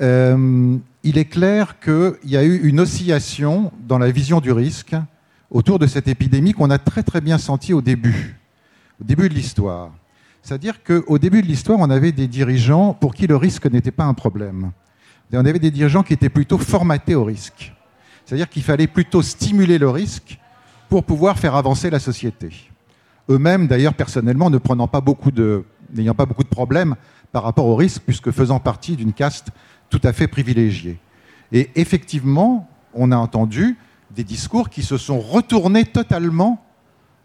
Euh, 0.00 0.78
il 1.02 1.18
est 1.18 1.26
clair 1.26 1.78
qu'il 1.80 2.14
y 2.24 2.36
a 2.36 2.44
eu 2.44 2.56
une 2.62 2.80
oscillation 2.80 3.72
dans 3.86 3.98
la 3.98 4.10
vision 4.10 4.40
du 4.40 4.52
risque 4.52 4.94
autour 5.50 5.78
de 5.78 5.86
cette 5.86 6.08
épidémie 6.08 6.52
qu'on 6.52 6.70
a 6.70 6.78
très 6.78 7.02
très 7.02 7.20
bien 7.20 7.38
senti 7.38 7.74
au 7.74 7.82
début, 7.82 8.36
au 9.00 9.04
début 9.04 9.28
de 9.28 9.34
l'histoire. 9.34 9.90
C'est-à-dire 10.42 10.82
qu'au 10.82 11.18
début 11.18 11.42
de 11.42 11.46
l'histoire, 11.46 11.78
on 11.80 11.90
avait 11.90 12.12
des 12.12 12.26
dirigeants 12.26 12.94
pour 12.94 13.14
qui 13.14 13.26
le 13.26 13.36
risque 13.36 13.66
n'était 13.66 13.90
pas 13.90 14.04
un 14.04 14.14
problème. 14.14 14.72
on 15.32 15.44
avait 15.44 15.58
des 15.58 15.70
dirigeants 15.70 16.02
qui 16.02 16.14
étaient 16.14 16.30
plutôt 16.30 16.58
formatés 16.58 17.14
au 17.14 17.24
risque. 17.24 17.72
C'est-à-dire 18.24 18.48
qu'il 18.48 18.62
fallait 18.62 18.86
plutôt 18.86 19.22
stimuler 19.22 19.78
le 19.78 19.90
risque 19.90 20.38
pour 20.88 21.04
pouvoir 21.04 21.38
faire 21.38 21.56
avancer 21.56 21.90
la 21.90 21.98
société. 21.98 22.50
Eux-mêmes, 23.28 23.66
d'ailleurs, 23.66 23.94
personnellement, 23.94 24.50
ne 24.50 24.58
n'ayant 24.58 26.14
pas 26.14 26.26
beaucoup 26.26 26.42
de 26.44 26.48
problèmes 26.48 26.96
par 27.32 27.44
rapport 27.44 27.66
au 27.66 27.76
risque, 27.76 28.02
puisque 28.04 28.30
faisant 28.30 28.60
partie 28.60 28.96
d'une 28.96 29.12
caste 29.12 29.48
tout 29.90 30.00
à 30.04 30.12
fait 30.12 30.28
privilégié. 30.28 30.98
Et 31.52 31.70
effectivement, 31.74 32.68
on 32.94 33.12
a 33.12 33.16
entendu 33.16 33.76
des 34.10 34.24
discours 34.24 34.70
qui 34.70 34.82
se 34.82 34.96
sont 34.96 35.20
retournés 35.20 35.84
totalement 35.84 36.64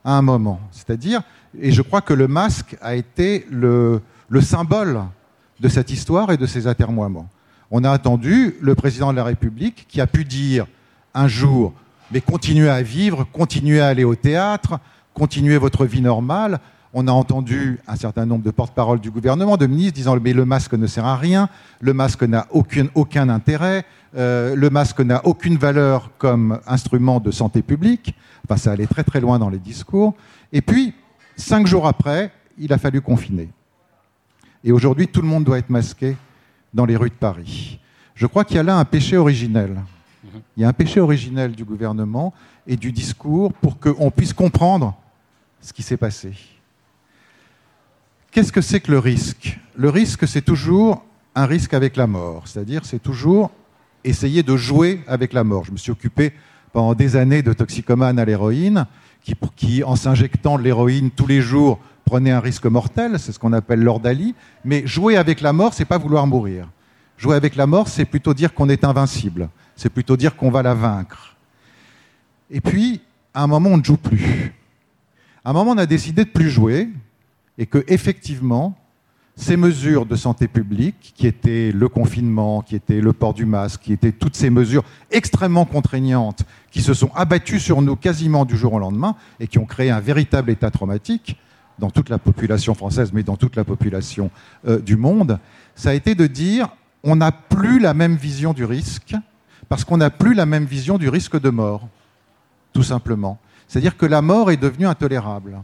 à 0.04 0.18
un 0.18 0.22
moment. 0.22 0.60
C'est-à-dire, 0.72 1.22
et 1.60 1.72
je 1.72 1.82
crois 1.82 2.02
que 2.02 2.14
le 2.14 2.28
masque 2.28 2.76
a 2.82 2.96
été 2.96 3.46
le, 3.50 4.02
le 4.30 4.42
symbole 4.42 5.02
de 5.60 5.70
cette 5.70 5.90
histoire 5.90 6.32
et 6.32 6.38
de 6.38 6.46
ces 6.46 6.68
atermoiements. 6.68 7.30
On 7.72 7.84
a 7.84 7.94
entendu 7.94 8.56
le 8.62 8.76
président 8.76 9.12
de 9.12 9.18
la 9.18 9.24
République 9.24 9.86
qui 9.88 10.02
a 10.02 10.08
pu 10.08 10.26
dire 10.26 10.68
un 11.14 11.28
jour, 11.28 11.74
mais 12.12 12.22
continuez 12.22 12.70
à 12.70 12.82
vivre, 12.82 13.26
continuez 13.32 13.80
à 13.80 13.88
aller 13.88 14.04
au 14.04 14.16
théâtre, 14.16 14.80
continuez 15.14 15.58
votre 15.58 15.86
vie 15.86 16.02
normale, 16.02 16.60
on 16.98 17.08
a 17.08 17.12
entendu 17.12 17.78
un 17.90 17.98
certain 17.98 18.26
nombre 18.26 18.46
de 18.46 18.52
porte-parole 18.52 19.02
du 19.02 19.12
gouvernement, 19.12 19.58
de 19.58 19.68
ministres, 19.68 19.96
disant 19.96 20.18
mais 20.22 20.32
le 20.32 20.46
masque 20.46 20.74
ne 20.74 20.88
sert 20.88 21.04
à 21.04 21.18
rien, 21.18 21.50
le 21.82 21.94
masque 21.94 22.24
n'a 22.24 22.48
aucun, 22.52 23.28
intérêt, 23.28 23.84
euh, 24.16 24.56
le 24.56 24.70
masque 24.70 25.02
n'a 25.02 25.26
aucune 25.26 25.58
valeur 25.58 26.12
comme 26.18 26.58
instrument 26.66 27.20
de 27.20 27.32
santé 27.32 27.62
publique. 27.62 28.16
Enfin, 28.46 28.56
ça 28.56 28.72
allait 28.72 28.88
très 28.88 29.04
très 29.04 29.20
loin 29.20 29.40
dans 29.40 29.50
les 29.50 29.60
discours. 29.60 30.16
Et 30.54 30.62
puis, 30.62 30.94
cinq 31.36 31.68
jours 31.68 31.86
après, 31.86 32.32
il 32.58 32.72
a 32.72 32.78
fallu 32.78 33.02
confiner. 33.02 33.50
Et 34.64 34.72
aujourd'hui, 34.72 35.10
tout 35.10 35.22
le 35.22 35.28
monde 35.28 35.44
doit 35.44 35.58
être 35.58 35.70
masqué 35.70 36.16
dans 36.74 36.86
les 36.86 36.96
rues 36.96 37.10
de 37.10 37.16
Paris. 37.16 37.78
Je 38.16 38.26
crois 38.26 38.46
qu'il 38.46 38.56
y 38.56 38.60
a 38.60 38.64
là 38.64 38.78
un 38.78 38.86
péché 38.86 39.18
originel. 39.18 39.82
Il 40.56 40.62
y 40.62 40.64
a 40.64 40.70
un 40.70 40.74
péché 40.74 41.02
originel 41.02 41.52
du 41.52 41.66
gouvernement 41.66 42.34
et 42.66 42.78
du 42.78 42.94
discours 42.94 43.52
pour 43.52 43.80
qu'on 43.80 44.10
puisse 44.12 44.32
comprendre 44.32 44.96
ce 45.60 45.74
qui 45.74 45.84
s'est 45.84 45.98
passé. 45.98 46.55
Qu'est-ce 48.36 48.52
que 48.52 48.60
c'est 48.60 48.82
que 48.82 48.92
le 48.92 49.00
risque? 49.00 49.58
Le 49.78 49.90
risque, 49.90 50.28
c'est 50.28 50.42
toujours 50.42 51.06
un 51.36 51.46
risque 51.46 51.74
avec 51.74 51.96
la 51.96 52.06
mort, 52.06 52.50
c'est-à-dire 52.50 52.84
c'est 52.84 53.02
toujours 53.02 53.50
essayer 54.04 54.44
de 54.44 54.58
jouer 54.58 55.00
avec 55.08 55.32
la 55.32 55.46
mort. 55.46 55.64
Je 55.64 55.72
me 55.72 55.78
suis 55.78 55.94
occupé 55.94 56.34
pendant 56.74 56.96
des 56.96 57.16
années 57.16 57.44
de 57.44 57.54
toxicomanes 57.54 58.20
à 58.20 58.26
l'héroïne, 58.26 58.88
qui, 59.56 59.86
en 59.86 59.96
s'injectant 59.96 60.58
de 60.58 60.64
l'héroïne 60.64 61.12
tous 61.12 61.28
les 61.28 61.40
jours, 61.40 61.80
prenaient 62.04 62.32
un 62.32 62.42
risque 62.42 62.66
mortel, 62.66 63.20
c'est 63.20 63.32
ce 63.32 63.40
qu'on 63.40 63.54
appelle 63.54 63.82
l'ordalie. 63.82 64.36
Mais 64.66 64.86
jouer 64.86 65.16
avec 65.16 65.40
la 65.40 65.54
mort, 65.54 65.74
c'est 65.74 65.86
pas 65.86 65.98
vouloir 65.98 66.28
mourir. 66.28 66.68
Jouer 67.18 67.38
avec 67.38 67.56
la 67.56 67.68
mort, 67.68 67.88
c'est 67.88 68.04
plutôt 68.04 68.34
dire 68.34 68.54
qu'on 68.54 68.68
est 68.68 68.84
invincible, 68.84 69.48
c'est 69.78 69.88
plutôt 69.90 70.18
dire 70.18 70.36
qu'on 70.36 70.52
va 70.52 70.62
la 70.62 70.74
vaincre. 70.74 71.38
Et 72.52 72.60
puis, 72.60 73.00
à 73.34 73.44
un 73.44 73.48
moment, 73.48 73.70
on 73.70 73.78
ne 73.78 73.84
joue 73.86 73.96
plus. 73.96 74.54
À 75.46 75.52
un 75.52 75.54
moment, 75.54 75.72
on 75.72 75.78
a 75.78 75.86
décidé 75.86 76.26
de 76.26 76.30
plus 76.30 76.50
jouer, 76.50 76.90
et 77.58 77.66
que 77.66 77.84
effectivement, 77.88 78.78
ces 79.36 79.58
mesures 79.58 80.06
de 80.06 80.16
santé 80.16 80.48
publique, 80.48 81.14
qui 81.16 81.28
étaient 81.28 81.72
le 81.72 81.90
confinement, 81.90 82.62
qui 82.62 82.76
étaient 82.76 83.02
le 83.02 83.12
port 83.12 83.34
du 83.34 83.46
masque, 83.46 83.82
qui 83.82 83.94
étaient 83.94 84.14
toutes 84.14 84.36
ces 84.36 84.50
mesures 84.50 84.84
extrêmement 85.12 85.66
contraignantes, 85.66 86.44
qui 86.72 86.82
se 86.82 86.94
sont 86.94 87.12
abattues 87.16 87.60
sur 87.60 87.82
nous 87.82 87.96
quasiment 87.96 88.46
du 88.46 88.56
jour 88.56 88.74
au 88.74 88.80
lendemain 88.80 89.16
et 89.40 89.48
qui 89.48 89.60
ont 89.60 89.66
créé 89.66 89.92
un 89.92 90.00
véritable 90.00 90.52
état 90.52 90.72
traumatique 90.72 91.38
dans 91.80 91.90
toute 91.90 92.10
la 92.10 92.18
population 92.18 92.74
française, 92.74 93.12
mais 93.14 93.24
dans 93.24 93.36
toute 93.36 93.58
la 93.58 93.66
population 93.66 94.32
euh, 94.68 94.80
du 94.80 94.96
monde, 94.96 95.40
ça 95.76 95.90
a 95.90 95.94
été 95.94 96.16
de 96.16 96.28
dire 96.28 96.70
on 97.04 97.18
n'a 97.18 97.34
plus 97.34 97.80
la 97.80 97.94
même 97.94 98.16
vision 98.16 98.54
du 98.54 98.64
risque 98.64 99.16
parce 99.68 99.84
qu'on 99.84 99.98
n'a 99.98 100.10
plus 100.10 100.34
la 100.34 100.46
même 100.46 100.66
vision 100.66 100.98
du 100.98 101.10
risque 101.10 101.40
de 101.40 101.50
mort. 101.50 101.88
tout 102.72 102.84
simplement. 102.84 103.40
C'est-à-dire 103.68 103.98
que 103.98 104.06
la 104.06 104.22
mort 104.22 104.52
est 104.52 104.58
devenue 104.58 104.86
intolérable. 104.86 105.62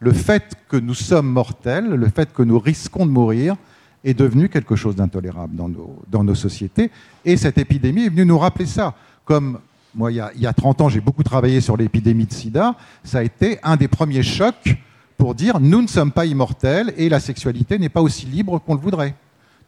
Le 0.00 0.12
fait 0.12 0.54
que 0.68 0.76
nous 0.76 0.94
sommes 0.94 1.28
mortels, 1.28 1.88
le 1.88 2.08
fait 2.08 2.32
que 2.32 2.42
nous 2.42 2.58
risquons 2.58 3.06
de 3.06 3.10
mourir, 3.10 3.56
est 4.04 4.14
devenu 4.14 4.48
quelque 4.48 4.76
chose 4.76 4.96
d'intolérable 4.96 5.56
dans 5.56 6.24
nos, 6.24 6.34
sociétés. 6.34 6.90
Et 7.24 7.36
cette 7.36 7.58
épidémie 7.58 8.04
est 8.04 8.10
venue 8.10 8.26
nous 8.26 8.38
rappeler 8.38 8.66
ça. 8.66 8.94
Comme 9.24 9.58
moi, 9.94 10.12
il 10.12 10.16
y 10.16 10.20
a, 10.20 10.30
il 10.34 10.42
y 10.42 10.46
a 10.46 10.52
30 10.52 10.82
ans, 10.82 10.88
j'ai 10.88 11.00
beaucoup 11.00 11.22
travaillé 11.22 11.60
sur 11.60 11.76
l'épidémie 11.76 12.26
de 12.26 12.32
sida, 12.32 12.74
ça 13.02 13.18
a 13.18 13.22
été 13.22 13.58
un 13.62 13.76
des 13.76 13.88
premiers 13.88 14.22
chocs 14.22 14.76
pour 15.16 15.34
dire 15.34 15.60
nous 15.60 15.80
ne 15.80 15.86
sommes 15.86 16.12
pas 16.12 16.26
immortels 16.26 16.92
et 16.96 17.08
la 17.08 17.20
sexualité 17.20 17.78
n'est 17.78 17.88
pas 17.88 18.02
aussi 18.02 18.26
libre 18.26 18.58
qu'on 18.58 18.74
le 18.74 18.80
voudrait. 18.80 19.14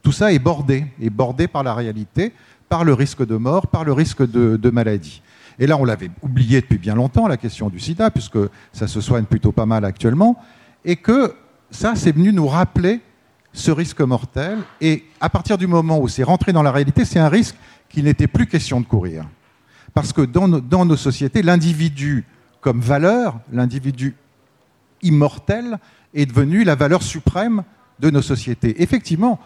Tout 0.03 0.11
ça 0.11 0.31
est 0.31 0.39
bordé, 0.39 0.85
est 1.01 1.09
bordé 1.09 1.47
par 1.47 1.63
la 1.63 1.73
réalité, 1.73 2.33
par 2.69 2.83
le 2.83 2.93
risque 2.93 3.25
de 3.25 3.37
mort, 3.37 3.67
par 3.67 3.85
le 3.85 3.93
risque 3.93 4.29
de 4.29 4.69
maladie. 4.69 5.21
Et 5.59 5.67
là, 5.67 5.77
on 5.77 5.85
l'avait 5.85 6.11
oublié 6.21 6.61
depuis 6.61 6.77
bien 6.77 6.95
longtemps, 6.95 7.27
la 7.27 7.37
question 7.37 7.69
du 7.69 7.79
sida, 7.79 8.11
puisque 8.11 8.37
ça 8.71 8.87
se 8.87 9.01
soigne 9.01 9.25
plutôt 9.25 9.51
pas 9.51 9.65
mal 9.65 9.85
actuellement, 9.85 10.37
et 10.85 10.95
que 10.95 11.33
ça, 11.71 11.95
c'est 11.95 12.11
venu 12.11 12.31
nous 12.31 12.47
rappeler 12.47 13.01
ce 13.53 13.71
risque 13.71 14.01
mortel. 14.01 14.59
Et 14.81 15.05
à 15.19 15.29
partir 15.29 15.57
du 15.57 15.67
moment 15.67 15.99
où 15.99 16.07
c'est 16.07 16.23
rentré 16.23 16.53
dans 16.53 16.63
la 16.63 16.71
réalité, 16.71 17.05
c'est 17.05 17.19
un 17.19 17.29
risque 17.29 17.55
qu'il 17.89 18.03
n'était 18.03 18.27
plus 18.27 18.45
question 18.45 18.79
de 18.79 18.85
courir. 18.85 19.25
Parce 19.93 20.13
que 20.13 20.21
dans 20.21 20.47
nos, 20.47 20.61
dans 20.61 20.85
nos 20.85 20.97
sociétés, 20.97 21.41
l'individu 21.41 22.25
comme 22.61 22.81
valeur, 22.81 23.39
l'individu 23.51 24.15
immortel, 25.01 25.79
est 26.13 26.25
devenu 26.25 26.63
la 26.63 26.75
valeur 26.75 27.01
suprême 27.01 27.63
de 27.99 28.09
nos 28.09 28.21
sociétés. 28.21 28.81
Effectivement, 28.81 29.39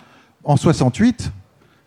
en 0.43 0.57
68, 0.57 1.31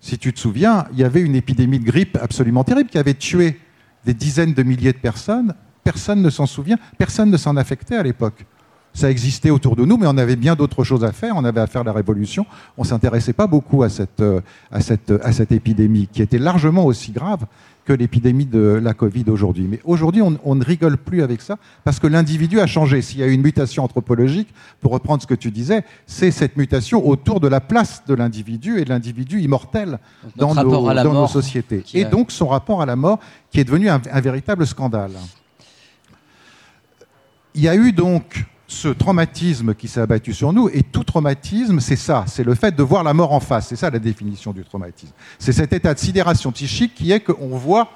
si 0.01 0.19
tu 0.19 0.33
te 0.33 0.39
souviens, 0.39 0.87
il 0.93 0.99
y 0.99 1.05
avait 1.05 1.21
une 1.21 1.35
épidémie 1.35 1.79
de 1.79 1.85
grippe 1.85 2.19
absolument 2.21 2.65
terrible 2.65 2.91
qui 2.91 2.99
avait 2.99 3.15
tué 3.15 3.59
des 4.05 4.14
dizaines 4.14 4.55
de 4.55 4.62
milliers 4.62 4.93
de 4.93 4.99
personnes. 4.99 5.55
Personne 5.83 6.23
ne 6.23 6.31
s'en 6.31 6.47
souvient, 6.47 6.79
personne 6.97 7.31
ne 7.31 7.37
s'en 7.37 7.57
affectait 7.57 7.97
à 7.97 8.03
l'époque. 8.03 8.47
Ça 8.95 9.11
existait 9.11 9.51
autour 9.51 9.75
de 9.75 9.85
nous, 9.85 9.97
mais 9.97 10.07
on 10.07 10.17
avait 10.17 10.37
bien 10.37 10.55
d'autres 10.55 10.85
choses 10.85 11.05
à 11.05 11.11
faire. 11.11 11.35
On 11.37 11.45
avait 11.45 11.61
à 11.61 11.67
faire 11.67 11.83
la 11.83 11.93
révolution. 11.93 12.47
On 12.79 12.83
ne 12.83 12.87
s'intéressait 12.87 13.33
pas 13.33 13.49
beaucoup 13.49 13.83
à 13.83 13.88
cette, 13.88 14.21
euh, 14.21 14.40
à, 14.71 14.81
cette, 14.81 15.12
à 15.23 15.33
cette 15.33 15.51
épidémie, 15.51 16.09
qui 16.11 16.23
était 16.23 16.38
largement 16.38 16.87
aussi 16.87 17.11
grave 17.11 17.45
que 17.85 17.92
l'épidémie 17.92 18.47
de 18.47 18.81
la 18.83 18.94
Covid 18.94 19.25
aujourd'hui. 19.29 19.66
Mais 19.68 19.81
aujourd'hui, 19.85 20.23
on, 20.23 20.38
on, 20.44 20.55
ne 20.55 20.64
rigole 20.64 20.97
plus 20.97 21.23
avec 21.23 21.42
ça, 21.42 21.59
parce 21.85 21.99
que 21.99 22.07
l'individu 22.07 22.61
a 22.61 22.66
changé. 22.66 23.03
S'il 23.03 23.20
y 23.20 23.23
a 23.23 23.27
une 23.27 23.42
mutation 23.42 23.85
anthropologique, 23.85 24.49
pour 24.81 24.92
reprendre 24.92 25.23
ce 25.23 25.27
que 25.27 25.35
tu 25.35 25.51
disais, 25.51 25.85
c'est 26.07 26.31
cette 26.31 26.57
mutation 26.57 27.07
autour 27.07 27.40
de 27.40 27.49
la 27.49 27.61
place 27.61 28.03
de 28.07 28.14
l'individu 28.14 28.79
et 28.79 28.85
de 28.85 28.90
l'individu 28.90 29.40
immortel 29.40 29.99
dans, 30.37 30.55
nos, 30.55 30.92
dans 30.92 31.12
nos, 31.12 31.27
sociétés. 31.27 31.85
A... 31.94 31.99
Et 31.99 32.05
donc 32.05 32.31
son 32.31 32.49
rapport 32.49 32.81
à 32.81 32.87
la 32.87 32.97
mort, 32.97 33.18
qui 33.51 33.61
est 33.61 33.64
devenu 33.64 33.88
un, 33.88 34.01
un 34.11 34.20
véritable 34.20 34.66
scandale. 34.66 35.12
Il 37.55 37.62
y 37.62 37.68
a 37.68 37.77
eu 37.77 37.92
donc 37.92 38.47
ce 38.66 38.88
traumatisme 38.88 39.74
qui 39.74 39.88
s'est 39.88 40.00
abattu 40.00 40.33
sur 40.33 40.53
nous, 40.53 40.68
et 40.70 40.83
tout 40.83 41.05
traumatisme, 41.05 41.81
c'est 41.81 41.96
ça, 41.96 42.24
c'est 42.27 42.44
le 42.44 42.55
fait 42.55 42.74
de 42.74 42.83
voir 42.83 43.03
la 43.03 43.12
mort 43.12 43.33
en 43.33 43.40
face. 43.40 43.68
C'est 43.68 43.77
ça 43.77 43.90
la 43.90 43.98
définition 43.98 44.53
du 44.53 44.64
traumatisme. 44.64 45.12
C'est 45.38 45.53
cet 45.53 45.72
état 45.72 45.92
de 45.92 45.98
sidération 45.98 46.50
psychique 46.53 46.94
qui 46.94 47.12
est 47.12 47.20
qu'on 47.20 47.57
voit 47.59 47.88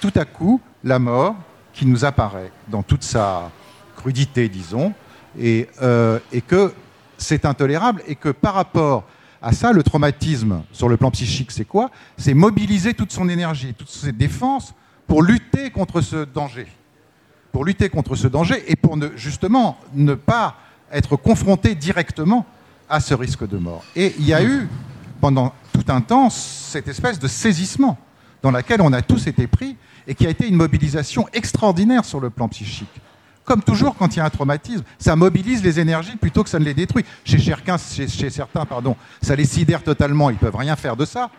tout 0.00 0.12
à 0.16 0.24
coup 0.24 0.60
la 0.82 0.98
mort 0.98 1.36
qui 1.72 1.86
nous 1.86 2.04
apparaît 2.04 2.50
dans 2.68 2.82
toute 2.82 3.04
sa 3.04 3.50
crudité, 3.96 4.48
disons, 4.48 4.92
et, 5.38 5.68
euh, 5.82 6.18
et 6.32 6.40
que 6.40 6.72
c'est 7.16 7.44
intolérable, 7.44 8.02
et 8.06 8.16
que 8.16 8.30
par 8.30 8.54
rapport 8.54 9.04
à 9.40 9.52
ça, 9.52 9.72
le 9.72 9.84
traumatisme 9.84 10.62
sur 10.72 10.88
le 10.88 10.96
plan 10.96 11.12
psychique, 11.12 11.52
c'est 11.52 11.64
quoi? 11.64 11.90
C'est 12.16 12.34
mobiliser 12.34 12.94
toute 12.94 13.12
son 13.12 13.28
énergie, 13.28 13.74
toutes 13.74 13.88
ses 13.88 14.12
défenses 14.12 14.74
pour 15.06 15.22
lutter 15.22 15.70
contre 15.70 16.00
ce 16.00 16.24
danger 16.24 16.66
pour 17.52 17.64
lutter 17.64 17.88
contre 17.88 18.14
ce 18.14 18.26
danger 18.26 18.64
et 18.68 18.76
pour 18.76 18.96
ne, 18.96 19.08
justement 19.16 19.78
ne 19.94 20.14
pas 20.14 20.56
être 20.92 21.16
confronté 21.16 21.74
directement 21.74 22.46
à 22.88 23.00
ce 23.00 23.14
risque 23.14 23.46
de 23.48 23.58
mort. 23.58 23.84
Et 23.96 24.14
il 24.18 24.26
y 24.26 24.34
a 24.34 24.42
eu, 24.42 24.68
pendant 25.20 25.52
tout 25.72 25.84
un 25.88 26.00
temps, 26.00 26.30
cette 26.30 26.88
espèce 26.88 27.18
de 27.18 27.28
saisissement 27.28 27.98
dans 28.42 28.50
laquelle 28.50 28.80
on 28.80 28.92
a 28.92 29.02
tous 29.02 29.26
été 29.26 29.46
pris 29.46 29.76
et 30.06 30.14
qui 30.14 30.26
a 30.26 30.30
été 30.30 30.48
une 30.48 30.56
mobilisation 30.56 31.26
extraordinaire 31.32 32.04
sur 32.04 32.20
le 32.20 32.30
plan 32.30 32.48
psychique. 32.48 32.88
Comme 33.44 33.62
toujours, 33.62 33.96
quand 33.96 34.14
il 34.14 34.18
y 34.18 34.20
a 34.20 34.26
un 34.26 34.30
traumatisme, 34.30 34.84
ça 34.98 35.16
mobilise 35.16 35.62
les 35.62 35.80
énergies 35.80 36.16
plutôt 36.16 36.44
que 36.44 36.50
ça 36.50 36.58
ne 36.58 36.64
les 36.64 36.74
détruit. 36.74 37.04
Chez, 37.24 37.38
chez 37.38 38.30
certains 38.30 38.66
pardon, 38.66 38.94
ça 39.22 39.34
les 39.34 39.46
sidère 39.46 39.82
totalement, 39.82 40.30
ils 40.30 40.34
ne 40.34 40.38
peuvent 40.38 40.56
rien 40.56 40.76
faire 40.76 40.96
de 40.96 41.04
ça. 41.04 41.30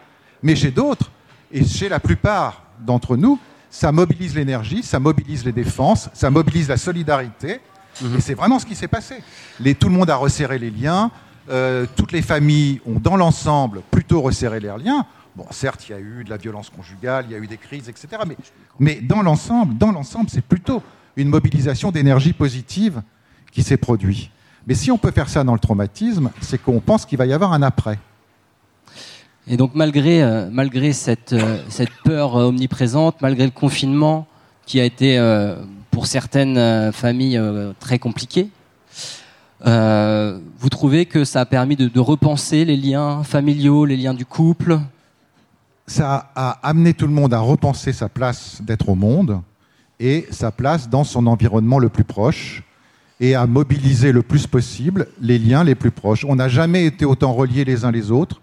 Mais 0.42 0.56
chez 0.56 0.72
d'autres, 0.72 1.12
et 1.52 1.66
chez 1.66 1.90
la 1.90 2.00
plupart 2.00 2.64
d'entre 2.80 3.16
nous, 3.16 3.40
ça 3.70 3.92
mobilise 3.92 4.36
l'énergie, 4.36 4.84
ça 4.84 5.00
mobilise 5.00 5.46
les 5.46 5.52
défenses, 5.52 6.10
ça 6.14 6.30
mobilise 6.30 6.70
la 6.70 6.78
solidarité. 6.78 7.60
Mmh. 8.02 8.16
Et 8.18 8.22
c'est 8.22 8.34
vraiment 8.34 8.60
ce 8.60 8.66
qui 8.66 8.76
s'est 8.76 8.88
passé. 8.88 9.16
Les, 9.60 9.76
tout 9.76 9.90
le 9.90 9.96
monde 9.96 10.10
a 10.10 10.16
resserré 10.16 10.58
les 10.58 10.72
liens, 10.72 11.12
euh, 11.50 11.86
toutes 11.96 12.12
les 12.12 12.22
familles 12.22 12.82
ont 12.86 13.00
dans 13.00 13.18
l'ensemble 13.18 13.82
plutôt 13.90 14.22
resserré 14.22 14.60
leurs 14.60 14.78
liens. 14.78 15.06
Bon, 15.36 15.46
certes, 15.52 15.88
il 15.88 15.92
y 15.92 15.96
a 15.96 16.00
eu 16.00 16.24
de 16.24 16.30
la 16.30 16.38
violence 16.38 16.70
conjugale, 16.70 17.26
il 17.30 17.32
y 17.34 17.36
a 17.36 17.40
eu 17.40 17.48
des 17.48 17.58
crises, 17.58 17.90
etc. 17.90 18.08
Mais, 18.28 18.38
mais 18.80 18.96
dans 19.02 19.22
l'ensemble, 19.22 19.78
dans 19.78 19.92
l'ensemble, 19.92 20.30
c'est 20.30 20.44
plutôt 20.44 20.82
une 21.16 21.30
mobilisation 21.30 21.92
d'énergie 21.92 22.34
positive 22.34 23.02
qui 23.52 23.64
s'est 23.64 23.78
produite. 23.78 24.30
Mais 24.68 24.76
si 24.76 24.92
on 24.92 24.98
peut 24.98 25.12
faire 25.12 25.30
ça 25.30 25.44
dans 25.44 25.54
le 25.54 25.60
traumatisme, 25.60 26.30
c'est 26.42 26.62
qu'on 26.62 26.80
pense 26.80 27.06
qu'il 27.06 27.18
va 27.18 27.26
y 27.26 27.34
avoir 27.34 27.54
un 27.54 27.62
après. 27.62 27.98
Et 29.48 29.58
donc 29.58 29.72
malgré, 29.74 30.22
euh, 30.22 30.50
euh, 30.52 31.58
cette 31.70 31.92
peur 32.04 32.36
euh, 32.36 32.46
omniprésente, 32.46 33.22
malgré 33.22 33.46
le 33.46 33.52
confinement 33.52 34.28
qui 34.66 34.80
a 34.80 34.86
été 34.86 35.20
pour 35.90 36.06
certaines 36.06 36.92
familles 36.92 37.42
très 37.80 37.98
compliqué, 37.98 38.50
vous 39.66 40.70
trouvez 40.70 41.08
que 41.08 41.24
ça 41.24 41.42
a 41.42 41.46
permis 41.46 41.76
de, 41.76 41.88
de, 41.88 42.00
repenser 42.00 42.66
les 42.66 42.78
liens 42.78 43.24
familiaux, 43.24 43.86
les 43.86 43.98
liens 43.98 44.14
du 44.14 44.28
couple? 44.28 44.80
Ça 45.88 46.32
a 46.36 46.60
amené 46.62 46.94
tout 46.94 47.08
le 47.08 47.14
monde 47.14 47.34
à 47.34 47.40
repenser 47.40 47.94
sa 47.94 48.10
place 48.10 48.62
d'être 48.62 48.90
au 48.90 48.96
monde 48.96 49.42
et 50.00 50.28
sa 50.30 50.52
place 50.52 50.88
dans 50.88 51.04
son 51.04 51.26
environnement 51.26 51.80
le 51.80 51.90
plus 51.90 52.04
proche 52.04 52.64
et 53.20 53.34
à 53.34 53.48
mobiliser 53.48 54.12
le 54.12 54.22
plus 54.22 54.46
possible 54.46 55.08
les 55.20 55.40
liens 55.40 55.64
les 55.64 55.74
plus 55.74 55.90
proches. 55.90 56.26
On 56.26 56.36
n'a 56.36 56.48
jamais 56.48 56.86
été 56.86 57.06
autant 57.06 57.34
reliés 57.34 57.66
les 57.66 57.86
uns 57.86 57.92
les 57.92 58.12
autres 58.12 58.40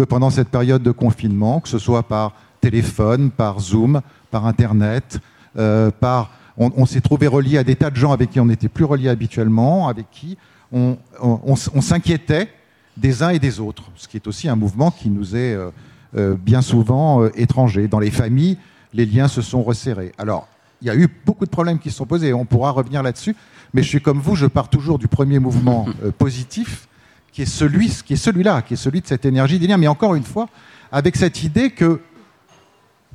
que 0.00 0.04
pendant 0.06 0.30
cette 0.30 0.48
période 0.48 0.82
de 0.82 0.92
confinement, 0.92 1.60
que 1.60 1.68
ce 1.68 1.78
soit 1.78 2.02
par 2.02 2.32
téléphone, 2.62 3.30
par 3.30 3.60
Zoom, 3.60 4.00
par 4.30 4.46
Internet, 4.46 5.20
euh, 5.58 5.90
par... 5.90 6.30
On, 6.56 6.72
on 6.76 6.86
s'est 6.86 7.02
trouvé 7.02 7.26
relié 7.26 7.58
à 7.58 7.64
des 7.64 7.76
tas 7.76 7.90
de 7.90 7.96
gens 7.96 8.12
avec 8.12 8.30
qui 8.30 8.40
on 8.40 8.46
n'était 8.46 8.70
plus 8.70 8.84
relié 8.84 9.10
habituellement, 9.10 9.88
avec 9.88 10.06
qui 10.10 10.38
on, 10.72 10.96
on, 11.22 11.38
on, 11.44 11.54
on 11.74 11.80
s'inquiétait 11.82 12.48
des 12.96 13.22
uns 13.22 13.28
et 13.28 13.38
des 13.38 13.60
autres, 13.60 13.90
ce 13.94 14.08
qui 14.08 14.16
est 14.16 14.26
aussi 14.26 14.48
un 14.48 14.56
mouvement 14.56 14.90
qui 14.90 15.10
nous 15.10 15.36
est 15.36 15.54
euh, 15.54 15.70
euh, 16.16 16.34
bien 16.34 16.62
souvent 16.62 17.22
euh, 17.22 17.30
étranger. 17.34 17.86
Dans 17.86 18.00
les 18.00 18.10
familles, 18.10 18.56
les 18.94 19.04
liens 19.04 19.28
se 19.28 19.42
sont 19.42 19.62
resserrés. 19.62 20.12
Alors, 20.16 20.48
il 20.80 20.88
y 20.88 20.90
a 20.90 20.96
eu 20.96 21.08
beaucoup 21.26 21.44
de 21.44 21.50
problèmes 21.50 21.78
qui 21.78 21.90
se 21.90 21.96
sont 21.96 22.06
posés, 22.06 22.32
on 22.32 22.46
pourra 22.46 22.70
revenir 22.70 23.02
là-dessus, 23.02 23.36
mais 23.74 23.82
je 23.82 23.88
suis 23.88 24.00
comme 24.00 24.18
vous, 24.18 24.34
je 24.34 24.46
pars 24.46 24.70
toujours 24.70 24.98
du 24.98 25.08
premier 25.08 25.38
mouvement 25.38 25.86
positif, 26.18 26.88
qui 27.32 27.42
est 27.42 27.46
celui, 27.46 27.88
qui 28.04 28.14
est 28.14 28.16
celui-là, 28.16 28.62
qui 28.62 28.74
est 28.74 28.76
celui 28.76 29.00
de 29.00 29.06
cette 29.06 29.24
énergie 29.24 29.58
des 29.58 29.66
liens. 29.66 29.76
Mais 29.76 29.88
encore 29.88 30.14
une 30.14 30.24
fois, 30.24 30.48
avec 30.90 31.16
cette 31.16 31.42
idée 31.42 31.70
que 31.70 32.00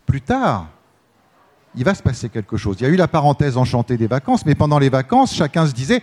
plus 0.05 0.21
tard, 0.21 0.67
il 1.75 1.83
va 1.83 1.93
se 1.93 2.03
passer 2.03 2.29
quelque 2.29 2.57
chose. 2.57 2.77
Il 2.79 2.83
y 2.83 2.85
a 2.85 2.89
eu 2.89 2.95
la 2.95 3.07
parenthèse 3.07 3.57
enchantée 3.57 3.97
des 3.97 4.07
vacances, 4.07 4.45
mais 4.45 4.55
pendant 4.55 4.79
les 4.79 4.89
vacances, 4.89 5.33
chacun 5.33 5.67
se 5.67 5.73
disait 5.73 6.01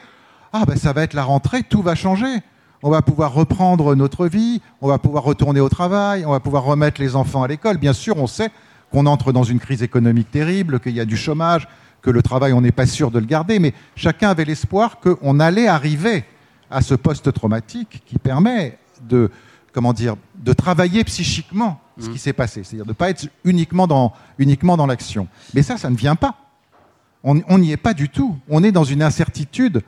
ah 0.53 0.65
ben 0.67 0.77
ça 0.77 0.93
va 0.93 1.03
être 1.03 1.15
la 1.15 1.25
rentrée, 1.25 1.63
tout 1.63 1.83
va 1.83 1.95
changer. 1.95 2.43
On 2.83 2.91
va 2.91 3.01
pouvoir 3.01 3.33
reprendre 3.33 3.95
notre 3.95 4.27
vie, 4.27 4.61
on 4.81 4.89
va 4.89 4.99
pouvoir 4.99 5.23
retourner 5.23 5.61
au 5.61 5.69
travail, 5.69 6.27
on 6.27 6.33
va 6.33 6.41
pouvoir 6.41 6.65
remettre 6.65 7.01
les 7.01 7.15
enfants 7.15 7.43
à 7.43 7.49
l'école. 7.49 7.79
Bien 7.79 7.93
sûr, 7.93 8.17
on 8.17 8.27
sait 8.27 8.51
qu'on 8.91 9.07
entre 9.07 9.33
dans 9.33 9.45
une 9.45 9.61
crise 9.61 9.83
économique 9.83 10.31
terrible, 10.31 10.81
qu'il 10.81 10.93
y 10.93 11.01
a 11.01 11.05
du 11.05 11.17
chômage, 11.17 11.69
que 12.03 12.11
le 12.11 12.23
travail, 12.23 12.53
on 12.53 12.61
n'est 12.61 12.73
pas 12.73 12.87
sûr 12.87 13.11
de 13.11 13.21
le 13.21 13.25
garder, 13.25 13.61
mais 13.61 13.73
chacun 13.95 14.31
avait 14.31 14.45
l'espoir 14.45 14.99
qu'on 14.99 15.39
allait 15.39 15.69
arriver 15.69 16.25
à 16.73 16.83
ce 16.83 16.95
post-traumatique 16.95 18.03
qui 18.07 18.19
permet 18.19 18.79
de, 19.09 19.31
comment 19.73 19.93
dire, 19.93 20.17
de 20.37 20.53
travailler 20.53 21.05
psychiquement 21.05 21.81
ce 21.99 22.09
qui 22.09 22.19
s'est 22.19 22.33
passé, 22.33 22.65
c'est-à-dire 22.65 22.87
de 22.87 22.91
ne 22.91 22.95
pas 22.95 23.11
être 23.11 23.29
uniquement 23.45 23.87
dans, 23.87 24.13
uniquement 24.39 24.77
dans 24.77 24.87
l'action. 24.87 25.29
Mais 25.55 25.63
ça, 25.63 25.77
ça 25.77 25.91
ne 25.91 25.97
vient 25.97 26.17
pas. 26.17 26.37
On 27.23 27.59
n'y 27.59 27.71
est 27.71 27.77
pas 27.77 27.95
du 27.95 28.09
tout. 28.09 28.37
On 28.49 28.65
est 28.65 28.73
dans 28.73 28.83
une 28.83 29.03
incertitude 29.03 29.83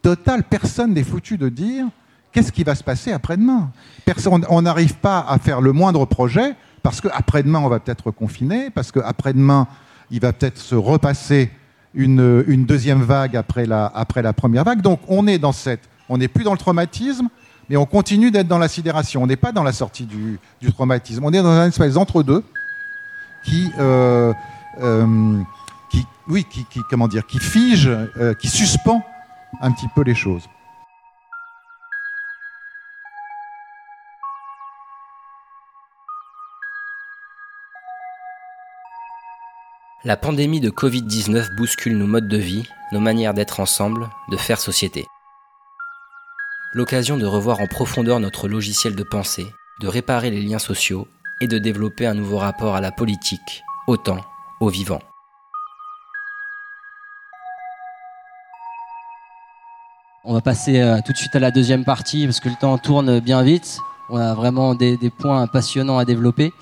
totale. 0.00 0.44
Personne 0.44 0.94
n'est 0.94 1.04
foutu 1.04 1.36
de 1.36 1.48
dire 1.48 1.86
qu'est-ce 2.32 2.52
qui 2.52 2.64
va 2.64 2.74
se 2.74 2.84
passer 2.84 3.12
après-demain. 3.12 3.70
Personne, 4.04 4.46
on 4.48 4.62
n'arrive 4.62 4.94
pas 4.94 5.20
à 5.28 5.38
faire 5.38 5.60
le 5.60 5.72
moindre 5.72 6.06
projet 6.06 6.54
parce 6.82 7.00
qu'après-demain, 7.00 7.58
on 7.58 7.68
va 7.68 7.80
peut-être 7.80 8.10
confiner, 8.10 8.70
parce 8.70 8.92
qu'après-demain, 8.92 9.66
il 10.10 10.20
va 10.20 10.32
peut-être 10.32 10.58
se 10.58 10.74
repasser 10.74 11.50
une, 11.94 12.44
une, 12.46 12.64
deuxième 12.64 13.02
vague 13.02 13.36
après 13.36 13.66
la, 13.66 13.86
après 13.86 14.22
la 14.22 14.32
première 14.32 14.64
vague. 14.64 14.80
Donc 14.80 15.00
on 15.08 15.26
est 15.26 15.38
dans 15.38 15.52
cette 15.52 15.88
on 16.08 16.18
n'est 16.18 16.28
plus 16.28 16.44
dans 16.44 16.52
le 16.52 16.58
traumatisme, 16.58 17.28
mais 17.68 17.76
on 17.76 17.86
continue 17.86 18.30
d'être 18.30 18.48
dans 18.48 18.58
la 18.58 18.68
sidération. 18.68 19.22
On 19.22 19.26
n'est 19.26 19.36
pas 19.36 19.52
dans 19.52 19.62
la 19.62 19.72
sortie 19.72 20.06
du, 20.06 20.38
traumatisme. 20.72 21.24
On 21.24 21.32
est 21.32 21.42
dans 21.42 21.48
un 21.48 21.68
espèce 21.68 21.94
d'entre-deux 21.94 22.42
qui, 23.44 23.70
euh, 23.78 24.32
euh, 24.80 25.40
qui, 25.90 26.06
oui, 26.28 26.44
qui, 26.48 26.64
qui, 26.64 26.80
comment 26.88 27.08
dire, 27.08 27.26
qui 27.26 27.38
fige, 27.38 27.88
euh, 27.88 28.34
qui 28.34 28.48
suspend 28.48 29.04
un 29.60 29.70
petit 29.72 29.88
peu 29.94 30.02
les 30.02 30.14
choses. 30.14 30.44
La 40.04 40.16
pandémie 40.16 40.60
de 40.60 40.70
Covid-19 40.70 41.56
bouscule 41.56 41.98
nos 41.98 42.06
modes 42.06 42.28
de 42.28 42.38
vie, 42.38 42.66
nos 42.92 43.00
manières 43.00 43.34
d'être 43.34 43.60
ensemble, 43.60 44.08
de 44.30 44.36
faire 44.36 44.58
société. 44.58 45.06
L'occasion 46.74 47.16
de 47.16 47.24
revoir 47.24 47.60
en 47.60 47.66
profondeur 47.66 48.20
notre 48.20 48.46
logiciel 48.46 48.94
de 48.94 49.02
pensée, 49.02 49.46
de 49.80 49.88
réparer 49.88 50.30
les 50.30 50.42
liens 50.42 50.58
sociaux 50.58 51.08
et 51.40 51.46
de 51.46 51.56
développer 51.56 52.06
un 52.06 52.12
nouveau 52.12 52.36
rapport 52.36 52.76
à 52.76 52.82
la 52.82 52.92
politique, 52.92 53.64
au 53.86 53.96
temps, 53.96 54.22
au 54.60 54.68
vivant. 54.68 55.00
On 60.24 60.34
va 60.34 60.42
passer 60.42 60.80
euh, 60.82 60.98
tout 61.02 61.12
de 61.12 61.16
suite 61.16 61.34
à 61.34 61.38
la 61.38 61.50
deuxième 61.50 61.86
partie 61.86 62.26
parce 62.26 62.38
que 62.38 62.50
le 62.50 62.56
temps 62.60 62.76
tourne 62.76 63.18
bien 63.20 63.42
vite. 63.42 63.78
On 64.10 64.18
a 64.18 64.34
vraiment 64.34 64.74
des, 64.74 64.98
points 65.18 65.46
passionnants 65.46 65.96
à 65.96 66.04
développer. 66.04 66.52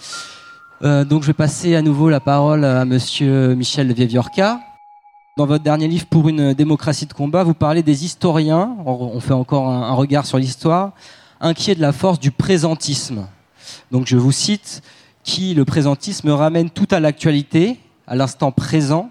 Euh, 0.82 1.04
donc 1.04 1.22
je 1.22 1.26
vais 1.26 1.32
passer 1.32 1.74
à 1.74 1.82
nouveau 1.82 2.10
la 2.10 2.20
parole 2.20 2.64
à 2.64 2.84
monsieur 2.84 3.56
Michel 3.56 3.92
Vieviorca. 3.92 4.60
Dans 5.36 5.44
votre 5.44 5.64
dernier 5.64 5.86
livre 5.86 6.06
pour 6.06 6.30
une 6.30 6.54
démocratie 6.54 7.04
de 7.04 7.12
combat, 7.12 7.44
vous 7.44 7.52
parlez 7.52 7.82
des 7.82 8.06
historiens, 8.06 8.74
on 8.86 9.20
fait 9.20 9.34
encore 9.34 9.68
un, 9.68 9.92
regard 9.92 10.24
sur 10.24 10.38
l'histoire, 10.38 10.94
inquiets 11.42 11.74
de 11.74 11.82
la 11.82 11.92
force 11.92 12.18
du 12.18 12.30
présentisme. 12.30 13.26
Donc 13.92 14.06
je 14.06 14.16
vous 14.16 14.32
cite, 14.32 14.80
qui 15.24 15.52
le 15.52 15.66
présentisme 15.66 16.30
ramène 16.30 16.70
tout 16.70 16.88
à 16.90 17.00
l'actualité, 17.00 17.78
à 18.06 18.16
l'instant 18.16 18.50
présent, 18.50 19.10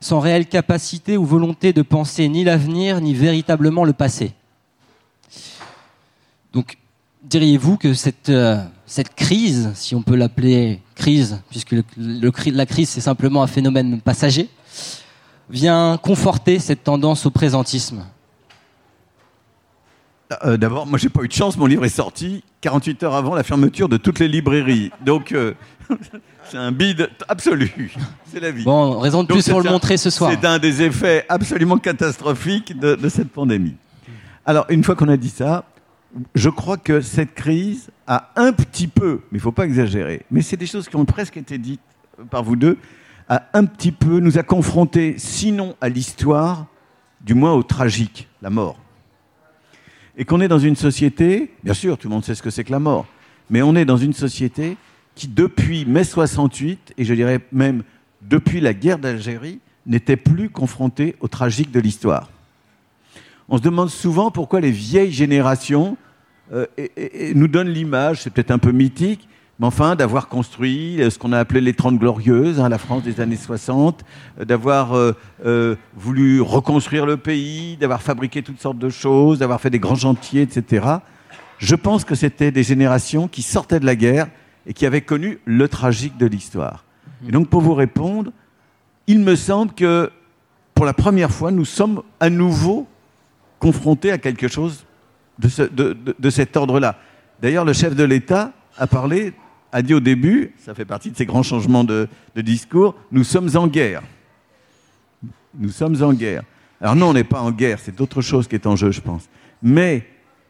sans 0.00 0.18
réelle 0.18 0.46
capacité 0.46 1.16
ou 1.16 1.24
volonté 1.24 1.72
de 1.72 1.82
penser 1.82 2.28
ni 2.28 2.42
l'avenir, 2.42 3.00
ni 3.00 3.14
véritablement 3.14 3.84
le 3.84 3.92
passé. 3.92 4.32
Donc 6.52 6.78
diriez-vous 7.22 7.76
que 7.76 7.94
cette, 7.94 8.28
euh, 8.28 8.60
cette 8.86 9.14
crise, 9.14 9.70
si 9.74 9.94
on 9.94 10.02
peut 10.02 10.16
l'appeler 10.16 10.82
crise, 10.96 11.40
puisque 11.48 11.76
la 11.96 12.66
crise 12.66 12.88
c'est 12.88 13.00
simplement 13.00 13.44
un 13.44 13.46
phénomène 13.46 14.00
passager, 14.00 14.50
vient 15.50 15.98
conforter 16.02 16.58
cette 16.58 16.84
tendance 16.84 17.26
au 17.26 17.30
présentisme 17.30 18.04
euh, 20.44 20.56
D'abord, 20.56 20.86
moi 20.86 20.98
j'ai 20.98 21.08
pas 21.08 21.22
eu 21.22 21.28
de 21.28 21.32
chance, 21.32 21.56
mon 21.56 21.66
livre 21.66 21.84
est 21.84 21.90
sorti 21.90 22.42
48 22.60 23.02
heures 23.02 23.14
avant 23.14 23.34
la 23.34 23.42
fermeture 23.42 23.88
de 23.88 23.96
toutes 23.96 24.18
les 24.18 24.28
librairies. 24.28 24.90
Donc 25.04 25.32
euh, 25.32 25.54
c'est 26.50 26.56
un 26.56 26.72
bide 26.72 27.10
absolu. 27.28 27.94
C'est 28.32 28.40
la 28.40 28.50
vie. 28.50 28.64
Bon, 28.64 28.98
raison 28.98 29.22
de 29.22 29.28
plus 29.28 29.48
pour 29.48 29.60
le 29.60 29.70
montrer 29.70 29.96
ce 29.96 30.10
soir. 30.10 30.30
C'est 30.32 30.46
un 30.46 30.58
des 30.58 30.82
effets 30.82 31.26
absolument 31.28 31.78
catastrophiques 31.78 32.78
de, 32.78 32.94
de 32.94 33.08
cette 33.08 33.30
pandémie. 33.30 33.76
Alors, 34.46 34.66
une 34.68 34.84
fois 34.84 34.94
qu'on 34.94 35.08
a 35.08 35.16
dit 35.16 35.30
ça, 35.30 35.64
je 36.34 36.50
crois 36.50 36.76
que 36.76 37.00
cette 37.00 37.34
crise 37.34 37.90
a 38.06 38.30
un 38.36 38.52
petit 38.52 38.88
peu, 38.88 39.20
mais 39.30 39.36
il 39.36 39.36
ne 39.36 39.42
faut 39.42 39.52
pas 39.52 39.64
exagérer, 39.64 40.24
mais 40.30 40.42
c'est 40.42 40.56
des 40.56 40.66
choses 40.66 40.88
qui 40.88 40.96
ont 40.96 41.04
presque 41.04 41.36
été 41.36 41.58
dites 41.58 41.80
par 42.30 42.42
vous 42.42 42.56
deux, 42.56 42.78
a 43.28 43.44
un 43.54 43.64
petit 43.64 43.92
peu, 43.92 44.20
nous 44.20 44.38
a 44.38 44.42
confrontés, 44.42 45.14
sinon 45.18 45.76
à 45.80 45.88
l'histoire, 45.88 46.66
du 47.20 47.34
moins 47.34 47.52
au 47.52 47.62
tragique, 47.62 48.28
la 48.42 48.50
mort. 48.50 48.78
Et 50.16 50.24
qu'on 50.24 50.40
est 50.40 50.48
dans 50.48 50.58
une 50.58 50.76
société, 50.76 51.52
bien 51.64 51.74
sûr, 51.74 51.98
tout 51.98 52.08
le 52.08 52.14
monde 52.14 52.24
sait 52.24 52.34
ce 52.34 52.42
que 52.42 52.50
c'est 52.50 52.64
que 52.64 52.72
la 52.72 52.78
mort, 52.78 53.06
mais 53.50 53.62
on 53.62 53.74
est 53.74 53.84
dans 53.84 53.96
une 53.96 54.12
société 54.12 54.76
qui, 55.14 55.28
depuis 55.28 55.84
mai 55.86 56.04
68, 56.04 56.94
et 56.98 57.04
je 57.04 57.14
dirais 57.14 57.40
même 57.52 57.82
depuis 58.22 58.60
la 58.60 58.74
guerre 58.74 58.98
d'Algérie, 58.98 59.60
n'était 59.86 60.16
plus 60.16 60.50
confrontée 60.50 61.16
au 61.20 61.28
tragique 61.28 61.70
de 61.70 61.80
l'histoire. 61.80 62.30
On 63.48 63.58
se 63.58 63.62
demande 63.62 63.90
souvent 63.90 64.30
pourquoi 64.30 64.60
les 64.60 64.70
vieilles 64.70 65.12
générations 65.12 65.96
euh, 66.52 66.66
nous 67.34 67.48
donnent 67.48 67.68
l'image, 67.68 68.22
c'est 68.22 68.30
peut-être 68.30 68.50
un 68.50 68.58
peu 68.58 68.72
mythique, 68.72 69.28
mais 69.58 69.66
enfin 69.66 69.94
d'avoir 69.94 70.28
construit 70.28 70.98
ce 71.08 71.18
qu'on 71.18 71.32
a 71.32 71.38
appelé 71.38 71.60
les 71.60 71.74
Trente 71.74 71.98
Glorieuses, 71.98 72.58
hein, 72.58 72.68
la 72.68 72.78
France 72.78 73.04
des 73.04 73.20
années 73.20 73.36
60, 73.36 74.04
euh, 74.40 74.44
d'avoir 74.44 74.96
euh, 74.96 75.12
euh, 75.44 75.76
voulu 75.96 76.40
reconstruire 76.40 77.06
le 77.06 77.16
pays, 77.16 77.76
d'avoir 77.76 78.02
fabriqué 78.02 78.42
toutes 78.42 78.60
sortes 78.60 78.78
de 78.78 78.88
choses, 78.88 79.38
d'avoir 79.38 79.60
fait 79.60 79.70
des 79.70 79.78
grands 79.78 79.94
chantiers, 79.94 80.42
etc. 80.42 80.86
Je 81.58 81.74
pense 81.76 82.04
que 82.04 82.14
c'était 82.14 82.50
des 82.50 82.64
générations 82.64 83.28
qui 83.28 83.42
sortaient 83.42 83.80
de 83.80 83.86
la 83.86 83.96
guerre 83.96 84.26
et 84.66 84.72
qui 84.72 84.86
avaient 84.86 85.02
connu 85.02 85.38
le 85.44 85.68
tragique 85.68 86.16
de 86.16 86.26
l'histoire. 86.26 86.84
Et 87.26 87.30
donc 87.30 87.48
pour 87.48 87.60
vous 87.60 87.74
répondre, 87.74 88.32
il 89.06 89.20
me 89.20 89.36
semble 89.36 89.72
que 89.72 90.10
pour 90.74 90.84
la 90.84 90.94
première 90.94 91.30
fois, 91.30 91.52
nous 91.52 91.64
sommes 91.64 92.02
à 92.18 92.28
nouveau 92.28 92.88
confrontés 93.60 94.10
à 94.10 94.18
quelque 94.18 94.48
chose 94.48 94.84
de 95.38 96.30
cet 96.30 96.56
ordre-là. 96.56 96.96
D'ailleurs, 97.40 97.64
le 97.64 97.72
chef 97.72 97.94
de 97.94 98.04
l'État 98.04 98.52
a 98.76 98.86
parlé, 98.86 99.32
a 99.74 99.82
dit 99.82 99.92
au 99.92 99.98
début, 99.98 100.54
ça 100.64 100.72
fait 100.72 100.84
partie 100.84 101.10
de 101.10 101.16
ces 101.16 101.26
grands 101.26 101.42
changements 101.42 101.82
de, 101.82 102.08
discours, 102.36 102.94
nous 103.10 103.24
sommes 103.24 103.50
en 103.56 103.66
guerre. 103.66 104.02
Nous 105.58 105.70
sommes 105.70 106.00
en 106.00 106.12
guerre. 106.12 106.44
Alors 106.80 106.94
non, 106.94 107.08
on 107.08 107.12
n'est 107.12 107.24
pas 107.24 107.40
en 107.40 107.50
guerre, 107.50 107.80
c'est 107.80 107.94
d'autres 107.94 108.22
choses 108.22 108.46
qui 108.46 108.54
est 108.54 108.68
en 108.68 108.76
jeu, 108.76 108.92
je 108.92 109.00
pense. 109.00 109.28
Mais 109.64 110.06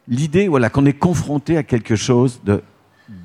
l'idée, 0.09 0.47
voilà, 0.47 0.69
qu'on 0.69 0.85
est 0.85 0.93
confronté 0.93 1.57
à 1.57 1.63
quelque 1.63 1.97
chose 1.97 2.41
de 2.45 2.63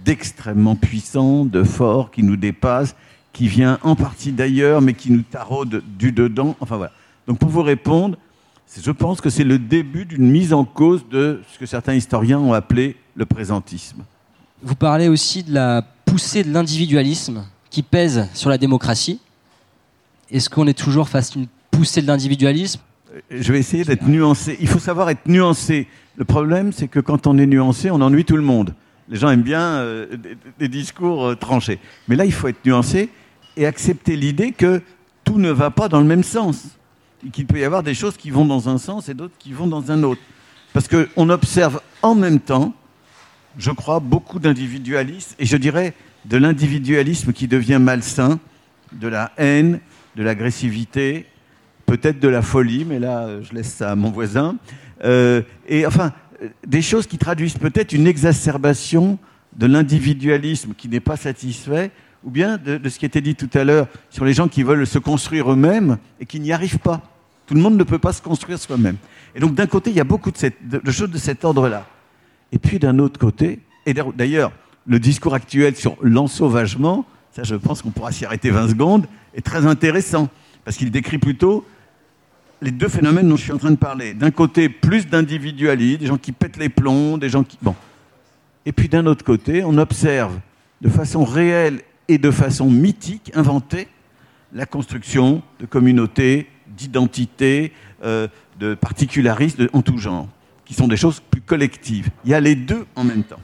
d'extrêmement 0.03 0.75
puissant, 0.75 1.45
de 1.45 1.63
fort, 1.63 2.11
qui 2.11 2.23
nous 2.23 2.35
dépasse, 2.35 2.95
qui 3.33 3.47
vient 3.47 3.77
en 3.81 3.95
partie 3.95 4.31
d'ailleurs, 4.31 4.81
mais 4.81 4.93
qui 4.93 5.11
nous 5.11 5.21
taraude 5.21 5.83
du 5.97 6.11
dedans. 6.11 6.55
Enfin 6.61 6.77
voilà. 6.77 6.91
Donc 7.27 7.39
pour 7.39 7.49
vous 7.49 7.61
répondre, 7.61 8.17
je 8.81 8.91
pense 8.91 9.19
que 9.19 9.29
c'est 9.29 9.43
le 9.43 9.59
début 9.59 10.05
d'une 10.05 10.29
mise 10.29 10.53
en 10.53 10.63
cause 10.63 11.07
de 11.09 11.41
ce 11.51 11.59
que 11.59 11.65
certains 11.65 11.93
historiens 11.93 12.39
ont 12.39 12.53
appelé 12.53 12.95
le 13.15 13.25
présentisme. 13.25 14.03
Vous 14.61 14.75
parlez 14.75 15.07
aussi 15.07 15.43
de 15.43 15.53
la 15.53 15.81
poussée 16.05 16.43
de 16.43 16.51
l'individualisme 16.51 17.45
qui 17.69 17.81
pèse 17.81 18.27
sur 18.33 18.49
la 18.49 18.57
démocratie. 18.57 19.21
Est-ce 20.31 20.49
qu'on 20.49 20.67
est 20.67 20.77
toujours 20.77 21.07
face 21.07 21.35
à 21.35 21.39
une 21.39 21.47
poussée 21.71 22.01
de 22.01 22.07
l'individualisme? 22.07 22.81
Je 23.31 23.53
vais 23.53 23.59
essayer 23.59 23.85
d'être 23.85 24.05
nuancé. 24.05 24.57
Il 24.59 24.67
faut 24.67 24.79
savoir 24.79 25.09
être 25.09 25.27
nuancé. 25.27 25.87
Le 26.17 26.25
problème, 26.25 26.73
c'est 26.73 26.89
que 26.89 26.99
quand 26.99 27.25
on 27.25 27.37
est 27.37 27.45
nuancé, 27.45 27.89
on 27.89 28.01
ennuie 28.01 28.25
tout 28.25 28.35
le 28.35 28.41
monde. 28.41 28.73
Les 29.07 29.17
gens 29.17 29.29
aiment 29.29 29.43
bien 29.43 29.61
euh, 29.61 30.17
des, 30.17 30.37
des, 30.59 30.67
discours 30.67 31.25
euh, 31.25 31.35
tranchés. 31.35 31.79
Mais 32.09 32.17
là, 32.17 32.25
il 32.25 32.33
faut 32.33 32.49
être 32.49 32.63
nuancé 32.65 33.09
et 33.55 33.65
accepter 33.65 34.17
l'idée 34.17 34.51
que 34.51 34.81
tout 35.23 35.39
ne 35.39 35.51
va 35.51 35.71
pas 35.71 35.87
dans 35.87 35.99
le 35.99 36.05
même 36.05 36.23
sens. 36.23 36.65
Et 37.25 37.29
qu'il 37.29 37.45
peut 37.45 37.59
y 37.59 37.63
avoir 37.63 37.81
des 37.81 37.93
choses 37.93 38.17
qui 38.17 38.29
vont 38.29 38.45
dans 38.45 38.67
un 38.67 38.77
sens 38.77 39.07
et 39.07 39.13
d'autres 39.13 39.37
qui 39.39 39.53
vont 39.53 39.67
dans 39.67 39.89
un 39.89 40.03
autre. 40.03 40.21
Parce 40.73 40.87
qu'on 40.87 41.29
observe 41.29 41.81
en 42.01 42.13
même 42.13 42.39
temps, 42.39 42.73
je 43.57 43.71
crois, 43.71 43.99
beaucoup 43.99 44.39
d'individualisme, 44.39 45.35
et 45.39 45.45
je 45.45 45.57
dirais 45.57 45.93
de 46.25 46.37
l'individualisme 46.37 47.33
qui 47.33 47.47
devient 47.47 47.79
malsain, 47.81 48.39
de 48.93 49.07
la 49.07 49.31
haine, 49.37 49.79
de 50.15 50.23
l'agressivité, 50.23 51.25
peut-être 51.85 52.19
de 52.19 52.27
la 52.27 52.41
folie, 52.41 52.85
mais 52.85 52.99
là, 52.99 53.41
je 53.41 53.53
laisse 53.53 53.73
ça 53.73 53.91
à 53.91 53.95
mon 53.95 54.11
voisin. 54.11 54.57
Euh, 55.03 55.41
et 55.67 55.85
enfin, 55.85 56.13
des 56.65 56.81
choses 56.81 57.07
qui 57.07 57.17
traduisent 57.17 57.57
peut-être 57.57 57.93
une 57.93 58.07
exacerbation 58.07 59.17
de 59.55 59.65
l'individualisme 59.65 60.73
qui 60.77 60.89
n'est 60.89 60.99
pas 60.99 61.17
satisfait, 61.17 61.91
ou 62.23 62.29
bien 62.29 62.57
de, 62.57 62.87
ce 62.89 62.99
qui 62.99 63.05
était 63.05 63.21
dit 63.21 63.35
tout 63.35 63.49
à 63.53 63.63
l'heure 63.63 63.87
sur 64.09 64.25
les 64.25 64.33
gens 64.33 64.47
qui 64.47 64.63
veulent 64.63 64.85
se 64.85 64.99
construire 64.99 65.51
eux-mêmes 65.51 65.97
et 66.19 66.25
qui 66.25 66.39
n'y 66.39 66.51
arrivent 66.51 66.79
pas. 66.79 67.01
Tout 67.47 67.55
le 67.55 67.61
monde 67.61 67.77
ne 67.77 67.83
peut 67.83 67.97
pas 67.97 68.13
se 68.13 68.21
construire 68.21 68.59
soi-même. 68.59 68.97
Et 69.33 69.39
donc 69.39 69.55
d'un 69.55 69.67
côté, 69.67 69.89
il 69.89 69.95
y 69.95 70.01
a 70.01 70.05
beaucoup 70.05 70.31
de 70.31 70.91
choses 70.91 71.09
de 71.09 71.17
cet 71.17 71.45
ordre-là. 71.45 71.85
Et 72.51 72.59
puis 72.59 72.79
d'un 72.79 72.99
autre 72.99 73.19
côté, 73.19 73.59
et 73.85 73.93
d'ailleurs, 73.93 74.51
le 74.85 74.99
discours 74.99 75.33
actuel 75.33 75.75
sur 75.75 75.97
l'ensauvagement, 76.01 77.05
ça 77.31 77.43
je 77.43 77.55
pense 77.55 77.81
qu'on 77.81 77.91
pourra 77.91 78.11
s'y 78.11 78.25
arrêter 78.25 78.49
20 78.49 78.69
secondes, 78.69 79.05
est 79.33 79.45
très 79.45 79.65
intéressant, 79.65 80.29
parce 80.65 80.77
qu'il 80.77 80.91
décrit 80.91 81.17
plutôt 81.17 81.65
les 82.61 82.71
deux 82.71 82.89
phénomènes 82.89 83.29
dont 83.29 83.37
je 83.37 83.43
suis 83.43 83.51
en 83.51 83.57
train 83.57 83.71
de 83.71 83.77
parler. 83.77 84.13
D'un 84.13 84.31
côté, 84.31 84.67
plus 84.67 85.07
d'individualisme, 85.07 85.99
des 85.99 86.07
gens 86.07 86.17
qui 86.17 86.31
pètent 86.31 86.57
les 86.57 86.69
plombs, 86.69 87.17
des 87.17 87.29
gens 87.29 87.43
qui... 87.43 87.57
Bon. 87.61 87.75
Et 88.65 88.71
puis 88.71 88.89
d'un 88.89 89.05
autre 89.05 89.23
côté, 89.23 89.63
on 89.63 89.77
observe 89.77 90.39
de 90.81 90.89
façon 90.89 91.23
réelle 91.23 91.81
et 92.07 92.17
de 92.17 92.31
façon 92.31 92.69
mythique, 92.69 93.31
inventée, 93.35 93.87
la 94.53 94.65
construction 94.65 95.41
de 95.59 95.65
communautés, 95.65 96.47
d'identités, 96.67 97.71
euh, 98.03 98.27
de 98.59 98.75
particularismes 98.75 99.67
en 99.73 99.81
tout 99.81 99.97
genre, 99.97 100.27
qui 100.69 100.75
sont 100.75 100.87
des 100.87 100.97
choses 100.97 101.19
plus 101.31 101.41
collectives. 101.41 102.11
Il 102.25 102.29
y 102.29 102.35
a 102.35 102.39
les 102.39 102.53
deux 102.53 102.85
en 102.95 103.03
même 103.03 103.23
temps. 103.23 103.39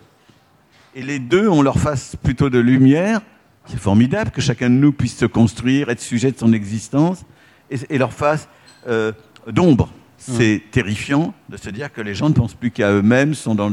Et 0.94 1.02
les 1.02 1.18
deux 1.18 1.50
ont 1.50 1.64
leur 1.64 1.80
face 1.80 2.16
plutôt 2.22 2.52
de 2.52 2.60
lumière. 2.60 3.20
C'est 3.66 3.80
formidable 3.80 4.30
que 4.30 4.42
chacun 4.42 4.70
de 4.70 4.76
nous 4.76 4.92
puisse 4.92 5.18
se 5.18 5.26
construire, 5.26 5.90
être 5.90 6.00
sujet 6.00 6.32
de 6.32 6.38
son 6.38 6.54
existence, 6.54 7.26
et, 7.72 7.80
et 7.90 7.98
leur 7.98 8.14
face 8.14 8.48
euh, 8.88 9.12
d'ombre. 9.48 9.90
C'est 10.20 10.58
mmh. 10.58 10.70
terrifiant 10.70 11.34
de 11.50 11.58
se 11.58 11.72
dire 11.72 11.92
que 11.92 12.00
les 12.00 12.14
gens 12.14 12.30
ne 12.30 12.36
pensent 12.36 12.54
plus 12.54 12.70
qu'à 12.70 12.92
eux-mêmes, 12.92 13.34
sont 13.34 13.56
dans 13.56 13.72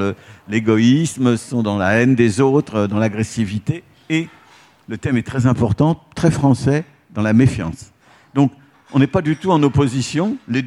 l'égoïsme, 0.48 1.36
sont 1.36 1.62
dans 1.62 1.76
la 1.76 2.00
haine 2.00 2.14
des 2.14 2.40
autres, 2.40 2.86
dans 2.86 2.98
l'agressivité. 2.98 3.84
Et 4.09 4.28
le 4.88 4.96
thème 4.96 5.18
est 5.18 5.26
très 5.26 5.44
important, 5.44 6.03
très 6.14 6.30
français, 6.30 6.86
dans 7.11 7.22
la 7.22 7.34
méfiance. 7.34 7.92
Donc, 8.32 8.50
On 8.94 8.98
n'est 8.98 9.07
pas 9.07 9.22
du 9.22 9.36
tout 9.36 9.50
en 9.50 9.62
opposition. 9.62 10.36
Les... 10.48 10.64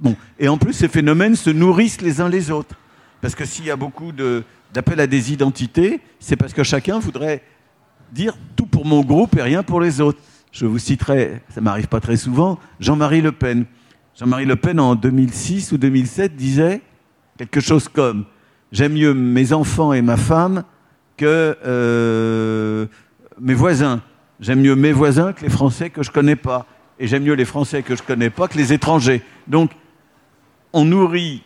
Bon. 0.00 0.16
Et 0.38 0.48
en 0.48 0.58
plus, 0.58 0.72
ces 0.72 0.88
phénomènes 0.88 1.36
se 1.36 1.50
nourrissent 1.50 2.00
les 2.00 2.20
uns 2.20 2.28
les 2.28 2.50
autres. 2.50 2.76
Parce 3.20 3.34
que 3.34 3.44
s'il 3.44 3.64
y 3.64 3.70
a 3.70 3.76
beaucoup 3.76 4.12
d'appels 4.12 5.00
à 5.00 5.06
des 5.06 5.32
identités, 5.32 6.00
c'est 6.20 6.36
parce 6.36 6.52
que 6.52 6.62
chacun 6.62 6.98
voudrait 6.98 7.42
dire 8.12 8.36
tout 8.56 8.66
pour 8.66 8.84
mon 8.84 9.02
groupe 9.02 9.36
et 9.36 9.42
rien 9.42 9.62
pour 9.62 9.80
les 9.80 10.00
autres. 10.00 10.20
Je 10.52 10.66
vous 10.66 10.78
citerai, 10.78 11.42
ça 11.48 11.60
m'arrive 11.60 11.88
pas 11.88 12.00
très 12.00 12.16
souvent, 12.16 12.58
Jean-Marie 12.80 13.22
Le 13.22 13.32
Pen. 13.32 13.64
Jean-Marie 14.14 14.44
Le 14.44 14.56
Pen, 14.56 14.78
en 14.78 14.94
2006 14.94 15.72
ou 15.72 15.78
2007, 15.78 16.36
disait 16.36 16.80
quelque 17.36 17.60
chose 17.60 17.88
comme 17.88 18.26
J'aime 18.70 18.94
mieux 18.94 19.14
mes 19.14 19.52
enfants 19.52 19.92
et 19.92 20.02
ma 20.02 20.16
femme 20.16 20.64
que 21.16 21.56
euh, 21.64 22.86
mes 23.40 23.54
voisins. 23.54 24.02
J'aime 24.40 24.60
mieux 24.60 24.74
mes 24.74 24.92
voisins 24.92 25.32
que 25.32 25.42
les 25.42 25.48
Français 25.48 25.90
que 25.90 26.02
je 26.02 26.10
connais 26.10 26.36
pas. 26.36 26.66
Et 26.98 27.06
j'aime 27.06 27.22
mieux 27.22 27.34
les 27.34 27.44
Français 27.44 27.82
que 27.82 27.96
je 27.96 28.02
connais 28.02 28.30
pas 28.30 28.48
que 28.48 28.58
les 28.58 28.72
étrangers. 28.72 29.22
Donc, 29.46 29.70
on 30.74 30.84
nourrit 30.84 31.42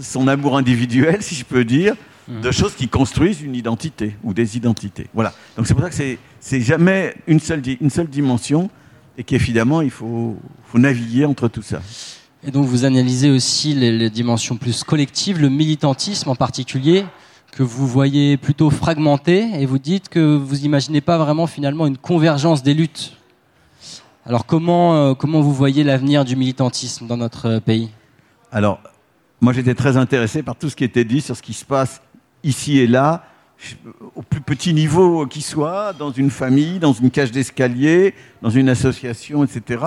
son 0.00 0.26
amour 0.26 0.56
individuel, 0.56 1.22
si 1.22 1.36
je 1.36 1.44
peux 1.44 1.64
dire, 1.64 1.94
de 2.28 2.48
mmh. 2.48 2.52
choses 2.52 2.74
qui 2.74 2.88
construisent 2.88 3.42
une 3.42 3.54
identité 3.54 4.16
ou 4.24 4.32
des 4.32 4.56
identités. 4.56 5.06
Voilà. 5.14 5.32
Donc 5.56 5.66
c'est 5.66 5.74
pour 5.74 5.82
ça 5.82 5.90
que 5.90 5.94
c'est, 5.94 6.18
c'est 6.40 6.60
jamais 6.60 7.14
une 7.26 7.40
seule, 7.40 7.62
une 7.80 7.90
seule 7.90 8.08
dimension 8.08 8.70
et 9.18 9.24
qu'évidemment 9.24 9.82
il 9.82 9.90
faut, 9.90 10.36
faut 10.64 10.78
naviguer 10.78 11.24
entre 11.24 11.48
tout 11.48 11.62
ça. 11.62 11.82
Et 12.46 12.50
donc 12.50 12.66
vous 12.66 12.84
analysez 12.84 13.30
aussi 13.30 13.74
les, 13.74 13.92
les, 13.92 14.10
dimensions 14.10 14.56
plus 14.56 14.82
collectives, 14.82 15.40
le 15.40 15.50
militantisme 15.50 16.30
en 16.30 16.36
particulier, 16.36 17.04
que 17.52 17.62
vous 17.62 17.86
voyez 17.86 18.36
plutôt 18.36 18.70
fragmenté, 18.70 19.46
et 19.58 19.66
vous 19.66 19.78
dites 19.78 20.08
que 20.08 20.36
vous 20.36 20.56
n'imaginez 20.56 21.00
pas 21.00 21.18
vraiment 21.18 21.46
finalement 21.46 21.86
une 21.86 21.98
convergence 21.98 22.62
des 22.62 22.74
luttes. 22.74 23.16
Alors 24.24 24.46
comment, 24.46 24.94
euh, 24.94 25.14
comment 25.14 25.40
vous 25.40 25.52
voyez 25.52 25.82
l'avenir 25.82 26.24
du 26.24 26.36
militantisme 26.36 27.06
dans 27.06 27.16
notre 27.16 27.58
pays? 27.58 27.90
Alors, 28.52 28.80
moi 29.40 29.52
j'étais 29.52 29.74
très 29.74 29.96
intéressé 29.96 30.42
par 30.42 30.56
tout 30.56 30.68
ce 30.68 30.76
qui 30.76 30.84
était 30.84 31.04
dit 31.04 31.20
sur 31.20 31.36
ce 31.36 31.42
qui 31.42 31.52
se 31.52 31.64
passe 31.64 32.02
ici 32.42 32.78
et 32.78 32.86
là, 32.86 33.24
au 34.14 34.22
plus 34.22 34.40
petit 34.40 34.72
niveau 34.72 35.26
qui 35.26 35.42
soit, 35.42 35.92
dans 35.92 36.10
une 36.10 36.30
famille, 36.30 36.78
dans 36.78 36.92
une 36.92 37.10
cage 37.10 37.30
d'escalier, 37.30 38.14
dans 38.42 38.50
une 38.50 38.68
association, 38.68 39.44
etc. 39.44 39.84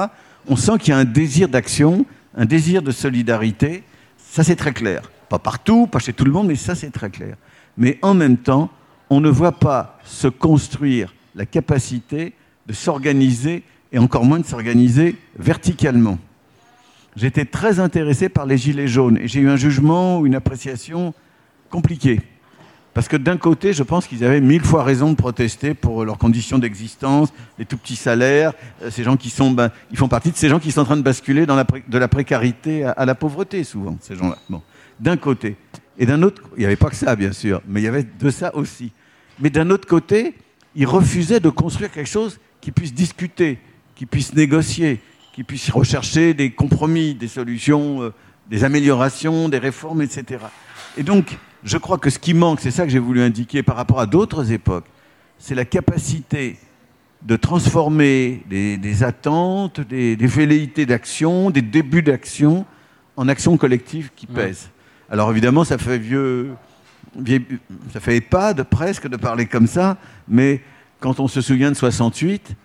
On 0.48 0.56
sent 0.56 0.78
qu'il 0.80 0.90
y 0.90 0.94
a 0.94 1.00
un 1.00 1.06
désir 1.06 1.50
d'action, 1.50 2.06
un 2.36 2.46
désir 2.46 2.82
de 2.82 2.92
solidarité. 2.92 3.84
Ça, 4.18 4.44
c'est 4.44 4.56
très 4.56 4.74
clair. 4.74 5.10
Pas 5.30 5.40
partout, 5.40 5.88
pas 5.88 6.00
chez 6.00 6.14
tout 6.14 6.26
le 6.26 6.32
monde, 6.32 6.48
mais 6.48 6.56
ça, 6.56 6.76
c'est 6.76 6.92
très 6.92 7.10
clair. 7.10 7.36
Mais 7.78 7.98
en 8.02 8.14
même 8.14 8.38
temps, 8.38 8.70
on 9.10 9.20
ne 9.20 9.30
voit 9.30 9.60
pas 9.60 10.00
se 10.04 10.28
construire 10.28 11.14
la 11.36 11.46
capacité 11.46 12.34
de 12.68 12.74
s'organiser 12.74 13.64
et 13.92 14.00
encore 14.00 14.26
moins 14.26 14.40
de 14.40 14.46
s'organiser 14.46 15.16
verticalement. 15.38 16.20
J'étais 17.16 17.46
très 17.46 17.80
intéressé 17.80 18.30
par 18.30 18.46
les 18.46 18.58
Gilets 18.58 18.88
jaunes 18.88 19.18
et 19.18 19.28
j'ai 19.28 19.40
eu 19.40 19.50
un 19.50 19.56
jugement 19.56 20.20
ou 20.20 20.26
une 20.26 20.36
appréciation 20.36 21.14
compliquée. 21.70 22.22
Parce 22.94 23.08
que 23.08 23.18
d'un 23.18 23.38
côté, 23.38 23.74
je 23.74 23.82
pense 23.82 24.06
qu'ils 24.06 24.24
avaient 24.24 24.42
mille 24.42 24.64
fois 24.64 24.84
raison 24.84 25.10
de 25.12 25.16
protester 25.16 25.74
pour 25.74 26.06
leurs 26.06 26.20
conditions 26.20 26.60
d'existence, 26.60 27.34
les 27.58 27.66
tout 27.66 27.78
petits 27.78 27.96
salaires, 27.96 28.54
euh, 28.84 28.92
ces 28.92 29.04
gens 29.04 29.18
qui 29.18 29.32
sont, 29.32 29.50
ben, 29.52 29.72
ils 29.92 29.98
font 29.98 30.08
partie 30.08 30.32
de 30.32 30.38
ces 30.38 30.48
gens 30.48 30.60
qui 30.60 30.72
sont 30.72 30.82
en 30.82 30.86
train 30.86 30.98
de 30.98 31.02
basculer 31.02 31.46
de 31.48 31.98
la 31.98 32.08
précarité 32.08 32.84
à, 32.84 33.06
la 33.06 33.16
pauvreté, 33.16 33.64
souvent, 33.64 33.98
ces 34.00 34.16
gens-là. 34.16 34.38
D'un 35.00 35.18
côté. 35.18 35.56
Et 35.98 36.06
d'un 36.06 36.22
autre, 36.22 36.44
il 36.56 36.60
n'y 36.60 36.66
avait 36.66 36.76
pas 36.76 36.90
que 36.90 36.96
ça, 36.96 37.16
bien 37.16 37.32
sûr, 37.32 37.62
mais 37.68 37.82
il 37.82 37.84
y 37.84 37.88
avait 37.88 38.04
de 38.04 38.30
ça 38.30 38.56
aussi. 38.56 38.92
Mais 39.40 39.50
d'un 39.50 39.72
autre 39.72 39.88
côté, 39.88 40.36
ils 40.76 40.86
refusaient 40.86 41.40
de 41.40 41.50
construire 41.50 41.92
quelque 41.92 42.10
chose 42.10 42.40
qui 42.62 42.72
puisse 42.72 42.94
discuter, 42.94 43.58
qui 43.96 44.06
puisse 44.06 44.34
négocier, 44.36 45.02
qui 45.34 45.44
puisse 45.44 45.70
rechercher 45.72 46.34
des 46.36 46.52
compromis, 46.52 47.16
des 47.16 47.28
solutions, 47.28 48.04
euh, 48.04 48.14
des 48.50 48.64
améliorations, 48.64 49.50
des 49.50 49.58
réformes, 49.58 50.04
etc. 50.04 50.46
Et 50.96 51.04
donc, 51.04 51.38
je 51.64 51.78
crois 51.78 51.98
que 51.98 52.12
ce 52.12 52.20
qui 52.20 52.36
manque, 52.36 52.60
c'est 52.62 52.72
ça 52.72 52.84
que 52.84 52.90
j'ai 52.92 53.00
voulu 53.00 53.22
indiquer 53.22 53.64
par 53.64 53.76
rapport 53.76 54.00
à 54.00 54.06
d'autres 54.06 54.52
époques, 54.52 54.86
c'est 55.40 55.56
la 55.56 55.66
capacité 55.66 56.58
de 57.24 57.36
transformer 57.36 58.44
des, 58.50 59.04
attentes, 59.04 59.82
des, 59.82 60.16
velléités 60.16 60.86
d'action, 60.86 61.50
des 61.50 61.62
débuts 61.62 62.04
d'action 62.04 62.66
en 63.16 63.28
actions 63.28 63.58
collectives 63.58 64.12
qui 64.16 64.28
pèsent. 64.28 64.70
Alors 65.10 65.32
évidemment, 65.32 65.64
ça 65.64 65.78
fait 65.78 65.98
vieux, 65.98 66.52
ça 67.94 68.00
fait 68.02 68.18
EHPAD 68.18 68.64
presque 68.64 69.08
de 69.08 69.16
parler 69.16 69.46
comme 69.46 69.68
ça, 69.68 69.98
mais 70.28 70.62
quand 71.00 71.20
on 71.20 71.28
se 71.28 71.40
souvient 71.40 71.72
de 71.72 71.78
68, 71.78 72.56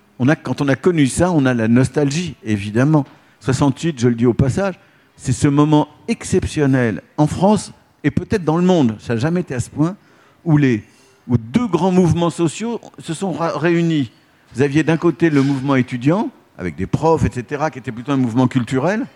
quand 0.43 0.61
on 0.61 0.69
a 0.69 0.77
connu 0.77 1.07
ça, 1.07 1.31
on 1.31 1.47
a 1.47 1.55
la 1.55 1.69
nostalgie, 1.69 2.35
évidemment. 2.45 3.05
68, 3.41 4.01
je 4.01 4.09
le 4.09 4.15
dis 4.15 4.27
au 4.27 4.35
passage, 4.35 4.75
c'est 5.17 5.33
ce 5.33 5.49
moment 5.49 5.89
exceptionnel 6.09 7.03
en 7.17 7.27
France 7.27 7.73
et 8.05 8.11
peut-être 8.11 8.45
dans 8.45 8.57
le 8.57 8.65
monde, 8.65 8.97
ça 9.01 9.15
n'a 9.15 9.21
jamais 9.21 9.41
été 9.41 9.55
à 9.55 9.61
ce 9.61 9.71
point, 9.71 9.97
où, 10.45 10.57
les, 10.57 10.85
où 11.27 11.37
deux 11.37 11.67
grands 11.67 11.91
mouvements 11.91 12.31
sociaux 12.31 12.81
se 12.99 13.15
sont 13.15 13.33
réunis. 13.33 14.11
Vous 14.55 14.63
aviez 14.63 14.83
d'un 14.83 14.97
côté 14.97 15.31
le 15.31 15.43
mouvement 15.43 15.75
étudiant, 15.75 16.31
avec 16.57 16.77
des 16.77 16.87
profs, 16.87 17.25
etc., 17.25 17.67
qui 17.73 17.79
était 17.79 17.93
plutôt 17.93 18.13
un 18.13 18.17
mouvement 18.17 18.49
culturel, 18.49 19.07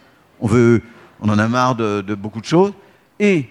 on, 0.41 0.47
veut, 0.47 0.83
on 1.21 1.29
en 1.29 1.39
a 1.39 1.49
marre 1.49 1.77
de, 1.77 2.15
beaucoup 2.15 2.41
de 2.41 2.47
choses, 2.47 2.73
et 3.19 3.49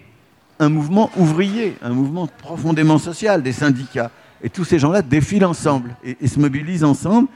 un 0.60 0.70
mouvement 0.70 1.10
ouvrier, 1.18 1.76
un 1.82 1.89
mouvement 1.89 2.28
profondément 2.28 2.97
social, 2.97 3.41
des 3.41 3.54
syndicats. 3.54 4.12
Et 4.43 4.49
tous 4.49 4.66
ces 4.66 4.80
gens-là 4.80 5.02
défilent 5.02 5.45
ensemble 5.45 5.95
et 6.04 6.28
se 6.28 6.39
mobilisent 6.39 6.84
ensemble, 6.84 7.30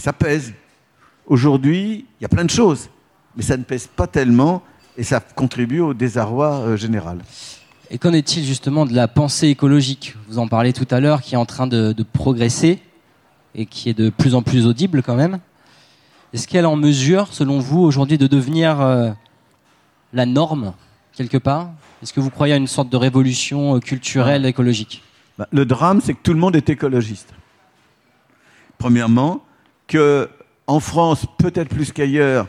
et 0.00 0.02
ça 0.02 0.14
pèse. 0.14 0.54
Aujourd'hui, 1.26 2.06
il 2.18 2.22
y 2.22 2.24
a 2.24 2.28
plein 2.28 2.44
de 2.44 2.50
choses, 2.50 2.88
mais 3.36 3.42
ça 3.42 3.58
ne 3.58 3.64
pèse 3.64 3.86
pas 3.86 4.06
tellement 4.06 4.62
et 4.96 5.04
ça 5.04 5.20
contribue 5.20 5.80
au 5.80 5.92
désarroi 5.92 6.52
euh, 6.60 6.76
général. 6.78 7.18
Et 7.90 7.98
qu'en 7.98 8.14
est-il 8.14 8.44
justement 8.44 8.86
de 8.86 8.94
la 8.94 9.08
pensée 9.08 9.48
écologique? 9.48 10.14
Vous 10.28 10.38
en 10.38 10.48
parlez 10.48 10.72
tout 10.72 10.86
à 10.90 11.00
l'heure, 11.00 11.20
qui 11.20 11.34
est 11.34 11.38
en 11.38 11.44
train 11.44 11.66
de, 11.66 11.94
progresser 12.14 12.80
et 13.54 13.66
qui 13.66 13.90
est 13.90 13.94
de 13.94 14.08
plus 14.08 14.34
en 14.34 14.42
plus 14.42 14.66
audible 14.66 15.02
quand 15.02 15.16
même. 15.16 15.38
Est-ce 16.32 16.48
qu'elle 16.48 16.64
est 16.64 16.68
en 16.68 16.76
mesure, 16.76 17.28
selon 17.32 17.58
vous, 17.58 17.80
aujourd'hui, 17.80 18.16
de 18.16 18.26
devenir 18.26 18.80
euh, 18.80 19.10
la 20.14 20.24
norme, 20.24 20.72
quelque 21.12 21.36
part? 21.36 21.72
Est-ce 22.02 22.14
que 22.14 22.20
vous 22.20 22.30
croyez 22.30 22.54
à 22.54 22.56
une 22.56 22.68
sorte 22.68 22.88
de 22.88 22.96
révolution 22.96 23.76
euh, 23.76 23.80
culturelle 23.80 24.46
écologique? 24.46 25.02
Bah, 25.36 25.46
Le 25.50 25.66
drame, 25.66 26.00
c'est 26.02 26.14
que 26.14 26.22
tout 26.22 26.32
le 26.32 26.38
monde 26.38 26.56
est 26.56 26.70
écologiste. 26.70 27.34
Premièrement, 28.78 29.42
que 29.90 30.28
en 30.68 30.78
France, 30.78 31.26
peut-être 31.36 31.68
plus 31.68 31.92
qu'ailleurs, 31.92 32.46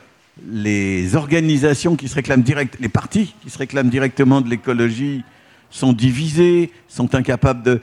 les 0.47 1.15
organisations 1.15 1.95
qui 1.95 2.07
se 2.07 2.15
réclament 2.15 2.43
direct, 2.43 2.77
les 2.79 2.87
partis 2.87 3.33
qui 3.41 3.49
se 3.49 3.57
réclament 3.57 3.89
directement 3.89 4.41
de 4.41 4.49
l'écologie 4.49 5.23
sont 5.71 5.91
divisés, 5.91 6.71
sont 6.87 7.15
incapables 7.15 7.63
de, 7.63 7.81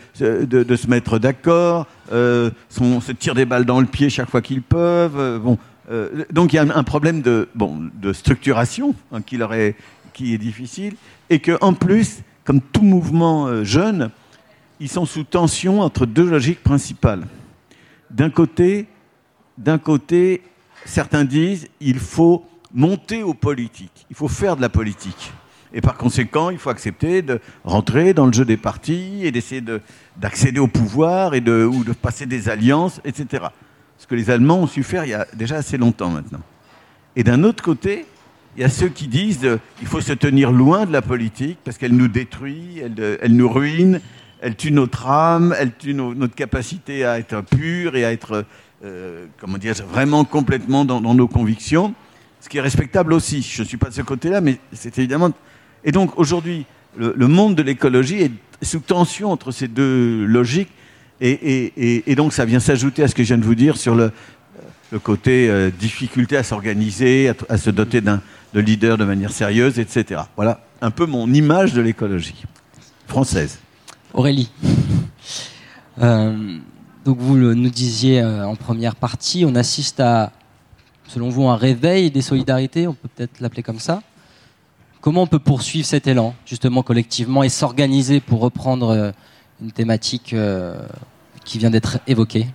se 0.77 0.87
mettre 0.87 1.19
d'accord, 1.19 1.87
euh, 2.13 2.51
se 2.71 3.13
tirent 3.13 3.35
des 3.35 3.47
balles 3.47 3.65
dans 3.65 3.81
le 3.81 3.87
pied 3.87 4.11
chaque 4.11 4.31
fois 4.31 4.41
qu'ils 4.41 4.63
peuvent. 4.63 5.19
Euh, 5.19 5.39
bon, 5.41 5.59
euh, 5.91 6.25
donc 6.31 6.53
il 6.53 6.57
y 6.57 6.59
a 6.61 6.63
un, 6.63 6.85
problème 6.85 7.21
de, 7.21 7.49
bon, 7.57 7.91
de 8.01 8.13
structuration 8.13 8.95
hein, 9.11 9.23
qui, 9.23 9.39
leur 9.39 9.55
est, 9.55 9.75
qui 10.13 10.35
est 10.35 10.39
difficile, 10.39 10.95
et 11.31 11.41
qu'en 11.41 11.73
plus, 11.73 12.19
comme 12.45 12.61
tout 12.61 12.83
mouvement 12.83 13.65
jeune, 13.65 14.11
ils 14.79 14.89
sont 14.89 15.05
sous 15.05 15.25
tension 15.25 15.81
entre 15.81 16.07
deux 16.07 16.31
logiques 16.31 16.63
principales. 16.63 17.27
D'un 18.11 18.31
côté, 18.31 18.87
d'un 19.59 19.79
côté, 19.79 20.43
certains 20.85 21.25
disent 21.25 21.69
il 21.81 21.99
faut 21.99 22.47
monter 22.73 23.23
aux 23.23 23.35
politiques, 23.35 24.07
il 24.09 24.17
faut 24.17 24.29
faire 24.29 24.57
de 24.57 24.63
la 24.63 24.69
politique. 24.69 25.33
Et 25.75 25.83
par 25.83 25.99
conséquent, 25.99 26.49
il 26.49 26.59
faut 26.59 26.71
accepter 26.71 27.21
de 27.21 27.41
rentrer 27.65 28.15
dans 28.15 28.25
le 28.25 28.33
jeu 28.33 28.47
des 28.47 28.57
partis 28.57 29.21
et 29.23 29.31
d'essayer 29.31 29.63
d'accéder 30.17 30.61
au 30.61 30.69
pouvoir 30.69 31.35
et 31.35 31.43
de, 31.43 31.65
ou 31.65 31.85
de 31.85 31.93
passer 31.93 32.25
des 32.25 32.49
alliances, 32.49 33.03
etc. 33.05 33.49
Ce 33.99 34.07
que 34.07 34.15
les 34.15 34.31
Allemands 34.31 34.61
ont 34.61 34.67
su 34.67 34.83
faire 34.83 35.05
il 35.05 35.11
y 35.11 35.15
a 35.15 35.27
déjà 35.35 35.57
assez 35.57 35.77
longtemps 35.77 36.09
maintenant. 36.09 36.41
Et 37.17 37.25
d'un 37.25 37.45
autre 37.45 37.63
côté, 37.63 38.07
il 38.57 38.63
y 38.63 38.65
a 38.65 38.71
ceux 38.71 38.89
qui 38.89 39.09
disent 39.09 39.47
qu'il 39.79 39.87
faut 39.87 40.01
se 40.01 40.13
tenir 40.15 40.53
loin 40.53 40.87
de 40.87 40.93
la 40.93 41.03
politique 41.03 41.59
parce 41.65 41.77
qu'elle 41.77 41.95
nous 41.95 42.09
détruit, 42.09 42.79
elle, 42.83 43.19
elle, 43.21 43.37
nous 43.37 43.49
ruine, 43.49 44.01
elle 44.41 44.57
tue 44.57 44.73
notre 44.73 45.07
âme, 45.07 45.55
elle 45.59 45.73
tue 45.77 45.95
notre 45.95 46.35
capacité 46.35 47.05
à 47.05 47.19
être 47.19 47.43
pur 47.43 47.95
et 47.95 48.05
à 48.05 48.13
être 48.13 48.47
euh, 48.85 49.27
comment 49.41 49.59
dire, 49.59 49.75
vraiment 49.91 50.25
complètement 50.25 50.85
dans, 50.85 51.01
nos 51.01 51.29
convictions, 51.29 51.95
ce 52.41 52.49
qui 52.49 52.59
est 52.59 52.63
respectable 52.63 53.13
aussi. 53.13 53.43
Je 53.43 53.63
ne 53.63 53.67
suis 53.67 53.77
pas 53.77 53.89
de 53.89 53.95
ce 53.95 54.03
côté-là, 54.03 54.41
mais 54.41 54.59
c'est 54.73 54.99
évidemment. 54.99 55.31
Et 55.85 55.93
donc 55.93 56.19
aujourd'hui, 56.19 56.65
le, 56.97 57.29
monde 57.29 57.55
de 57.55 57.63
l'écologie 57.63 58.23
est 58.23 58.33
sous 58.63 58.81
tension 58.81 59.31
entre 59.31 59.51
ces 59.51 59.69
deux 59.69 60.25
logiques, 60.25 60.71
et, 61.21 62.15
donc 62.17 62.33
ça 62.33 62.45
vient 62.45 62.61
s'ajouter 62.61 63.03
à 63.03 63.09
ce 63.09 63.15
que 63.15 63.23
je 63.25 63.29
viens 63.29 63.39
de 63.39 63.45
vous 63.45 63.57
dire 63.57 63.77
sur 63.77 63.95
le, 63.95 64.13
le 64.93 64.99
côté 64.99 65.49
euh, 65.49 65.71
difficulté 65.71 66.37
à 66.37 66.43
s'organiser, 66.43 67.33
à, 67.49 67.59
se 67.59 67.71
doter 67.71 68.01
d'un 68.01 68.21
de 68.55 68.61
leader 68.61 68.97
de 68.97 69.05
manière 69.05 69.33
sérieuse, 69.33 69.79
etc. 69.79 70.23
Voilà 70.37 70.61
un 70.81 70.91
peu 70.91 71.07
mon 71.07 71.33
image 71.33 71.75
de 71.75 71.83
l'écologie 71.83 72.45
française. 73.07 73.59
Aurélie. 74.15 74.51
Euh, 76.01 76.59
donc 77.09 77.17
vous 77.21 77.39
nous 77.39 77.71
disiez 77.71 78.21
euh, 78.21 78.47
en 78.47 78.55
première 78.55 78.95
partie, 78.95 79.47
on 79.47 79.55
assiste 79.55 79.99
à 79.99 80.31
selon 81.07 81.31
vous, 81.31 81.49
un 81.49 81.57
réveil 81.57 82.11
des 82.11 82.21
solidarités, 82.21 82.87
on 82.87 82.93
peut 82.93 83.09
peut-être 83.17 83.41
l'appeler 83.41 83.63
comme 83.63 83.79
ça. 83.79 84.03
Comment 85.01 85.23
on 85.23 85.27
peut 85.27 85.39
poursuivre 85.39 85.87
cet 85.87 86.07
élan, 86.07 86.35
justement, 86.45 86.83
collectivement, 86.83 87.43
et 87.43 87.49
s'organiser 87.49 88.21
pour 88.21 88.41
reprendre 88.41 88.91
euh, 88.91 89.11
une 89.63 89.73
thématique 89.73 90.35
euh, 90.35 90.79
qui 91.47 91.57
vient 91.57 91.71
d'être 91.71 91.99
évoquée? 92.07 92.47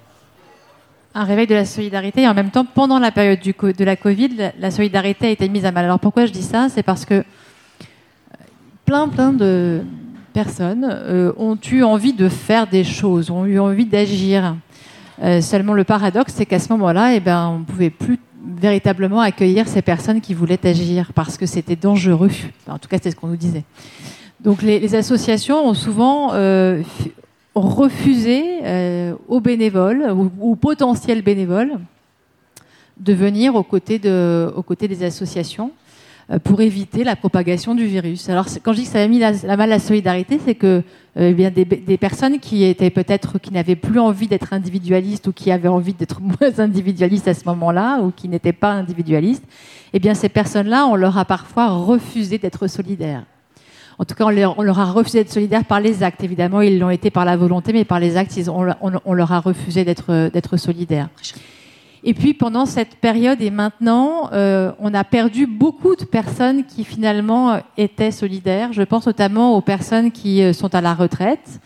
Un 1.15 1.23
réveil 1.23 1.47
de 1.47 1.55
la 1.55 1.65
solidarité 1.65 2.21
et 2.21 2.27
en 2.27 2.35
même 2.35 2.51
temps, 2.51 2.63
pendant 2.63 2.99
la 2.99 3.09
période 3.11 3.39
de 3.41 3.83
la 3.83 3.95
Covid, 3.95 4.51
la, 4.59 4.69
solidarité 4.69 5.25
a 5.25 5.29
été 5.31 5.49
mise 5.49 5.65
à 5.65 5.71
mal. 5.71 5.85
Alors 5.85 5.99
pourquoi 5.99 6.27
je 6.27 6.31
dis 6.31 6.43
ça? 6.43 6.67
C'est 6.69 6.83
parce 6.83 7.05
que 7.05 7.25
plein, 8.85 9.07
plein 9.09 9.33
de 9.33 9.81
personnes 10.33 11.33
ont 11.37 11.57
eu 11.71 11.83
envie 11.83 12.13
de 12.13 12.27
faire 12.29 12.67
des 12.67 12.83
choses, 12.83 13.29
ont 13.31 13.45
eu 13.45 13.59
envie 13.59 13.85
d'agir. 13.85 14.55
seulement 15.41 15.73
le 15.73 15.83
paradoxe, 15.83 16.33
c'est 16.35 16.45
qu'à 16.45 16.59
ce 16.59 16.71
moment-là, 16.73 17.15
eh 17.15 17.19
ben, 17.19 17.47
on 17.47 17.59
ne 17.59 17.63
pouvait 17.63 17.89
plus 17.89 18.19
véritablement 18.43 19.21
accueillir 19.21 19.67
ces 19.67 19.81
personnes 19.81 20.21
qui 20.21 20.33
voulaient 20.33 20.65
agir 20.65 21.11
parce 21.13 21.37
que 21.37 21.45
c'était 21.45 21.75
dangereux. 21.75 22.31
en 22.67 22.77
tout 22.77 22.89
cas, 22.89 22.97
c'est 23.01 23.11
ce 23.11 23.15
qu'on 23.15 23.27
nous 23.27 23.37
disait. 23.37 23.63
Donc 24.43 24.61
les, 24.61 24.93
associations 24.95 25.65
ont 25.65 25.73
souvent 25.73 26.33
euh, 26.33 26.81
refusé 27.55 28.43
euh, 28.63 29.13
aux 29.29 29.39
bénévoles 29.39 30.11
ou 30.11 30.31
aux 30.41 30.55
potentiels 30.55 31.21
bénévoles 31.21 31.79
de 32.99 33.13
venir 33.13 33.55
aux 33.55 33.63
côtés, 33.63 33.99
des 33.99 35.03
associations 35.03 35.67
euh, 35.67 35.82
pour 36.43 36.61
éviter 36.61 37.03
la 37.03 37.15
propagation 37.15 37.75
du 37.75 37.85
virus. 37.85 38.29
Alors 38.29 38.45
quand 38.63 38.73
je 38.73 38.79
dis 38.79 38.83
que 38.85 38.91
ça 38.91 39.01
a 39.01 39.07
mis 39.07 39.19
la, 39.19 39.31
la 39.31 39.57
mal 39.57 39.69
la 39.69 39.79
solidarité, 39.79 40.39
c'est 40.43 40.55
que 40.55 40.83
euh, 41.15 41.29
eh 41.29 41.33
bien 41.33 41.51
des, 41.51 41.97
personnes 41.97 42.39
qui 42.39 42.63
étaient 42.63 42.89
peut-être 42.89 43.37
qui 43.37 43.53
n'avaient 43.53 43.75
plus 43.75 43.99
envie 43.99 44.27
d'être 44.27 44.51
individualistes 44.51 45.27
ou 45.27 45.31
qui 45.31 45.51
avaient 45.51 45.67
envie 45.67 45.93
d'être 45.93 46.19
moins 46.21 46.57
individualistes 46.57 47.27
à 47.27 47.35
ce 47.35 47.45
moment-là 47.45 47.99
ou 48.01 48.09
qui 48.09 48.27
n'étaient 48.27 48.51
pas 48.53 48.71
individualistes, 48.71 49.43
eh 49.93 49.99
bien 49.99 50.15
ces 50.15 50.29
personnes-là, 50.29 50.87
on 50.87 50.95
leur 50.95 51.15
a 51.19 51.25
parfois 51.25 51.67
refusé 51.67 52.39
d'être 52.39 52.65
solidaires. 52.65 53.25
En 53.99 54.05
tout 54.05 54.15
cas, 54.15 54.25
on 54.25 54.31
leur, 54.31 54.79
a 54.79 54.85
refusé 54.85 55.19
d'être 55.19 55.31
solidaires 55.31 55.65
par 55.65 55.79
les 55.79 56.01
actes. 56.01 56.23
Évidemment, 56.23 56.61
ils 56.61 56.79
l'ont 56.79 56.89
été 56.89 57.11
par 57.11 57.25
la 57.25 57.37
volonté, 57.37 57.73
mais 57.73 57.85
par 57.85 57.99
les 57.99 58.17
actes, 58.17 58.33
on, 58.47 58.67
on, 59.05 59.13
leur 59.13 59.31
a 59.31 59.39
refusé 59.39 59.85
d'être 59.85 60.57
solidaires. 60.57 61.09
Et 62.05 62.13
puis 62.13 62.33
pendant 62.33 62.65
cette 62.65 62.95
période 62.95 63.41
et 63.41 63.49
maintenant, 63.49 64.29
euh, 64.33 64.73
on 64.79 64.93
a 64.93 65.05
perdu 65.05 65.47
beaucoup 65.47 65.95
de 65.95 66.03
personnes 66.03 66.65
qui 66.65 66.83
finalement 66.83 67.53
euh, 67.53 67.59
étaient 67.77 68.11
solidaires. 68.11 68.73
Je 68.73 68.81
pense 68.81 69.07
notamment 69.07 69.55
aux 69.55 69.61
personnes 69.61 70.11
qui 70.11 70.43
euh, 70.43 70.51
sont 70.51 70.75
à 70.75 70.81
la 70.81 70.93
retraite, 70.93 71.61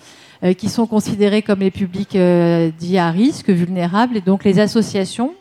qui 0.60 0.70
sont 0.70 0.86
considérées 0.86 1.42
comme 1.42 1.62
les 1.62 1.72
publics 1.72 2.16
dits 2.16 2.98
à 3.00 3.10
risque, 3.10 3.50
vulnérables. 3.50 4.18
Et 4.18 4.22
donc 4.22 4.44
les 4.44 4.60
associations 4.60 5.34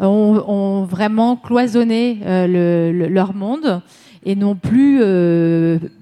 ont, 0.00 0.86
vraiment 0.88 1.36
cloisonné 1.36 2.20
leur 2.46 3.34
monde 3.34 3.82
et 4.24 4.36
n'ont 4.36 4.54
plus 4.54 5.02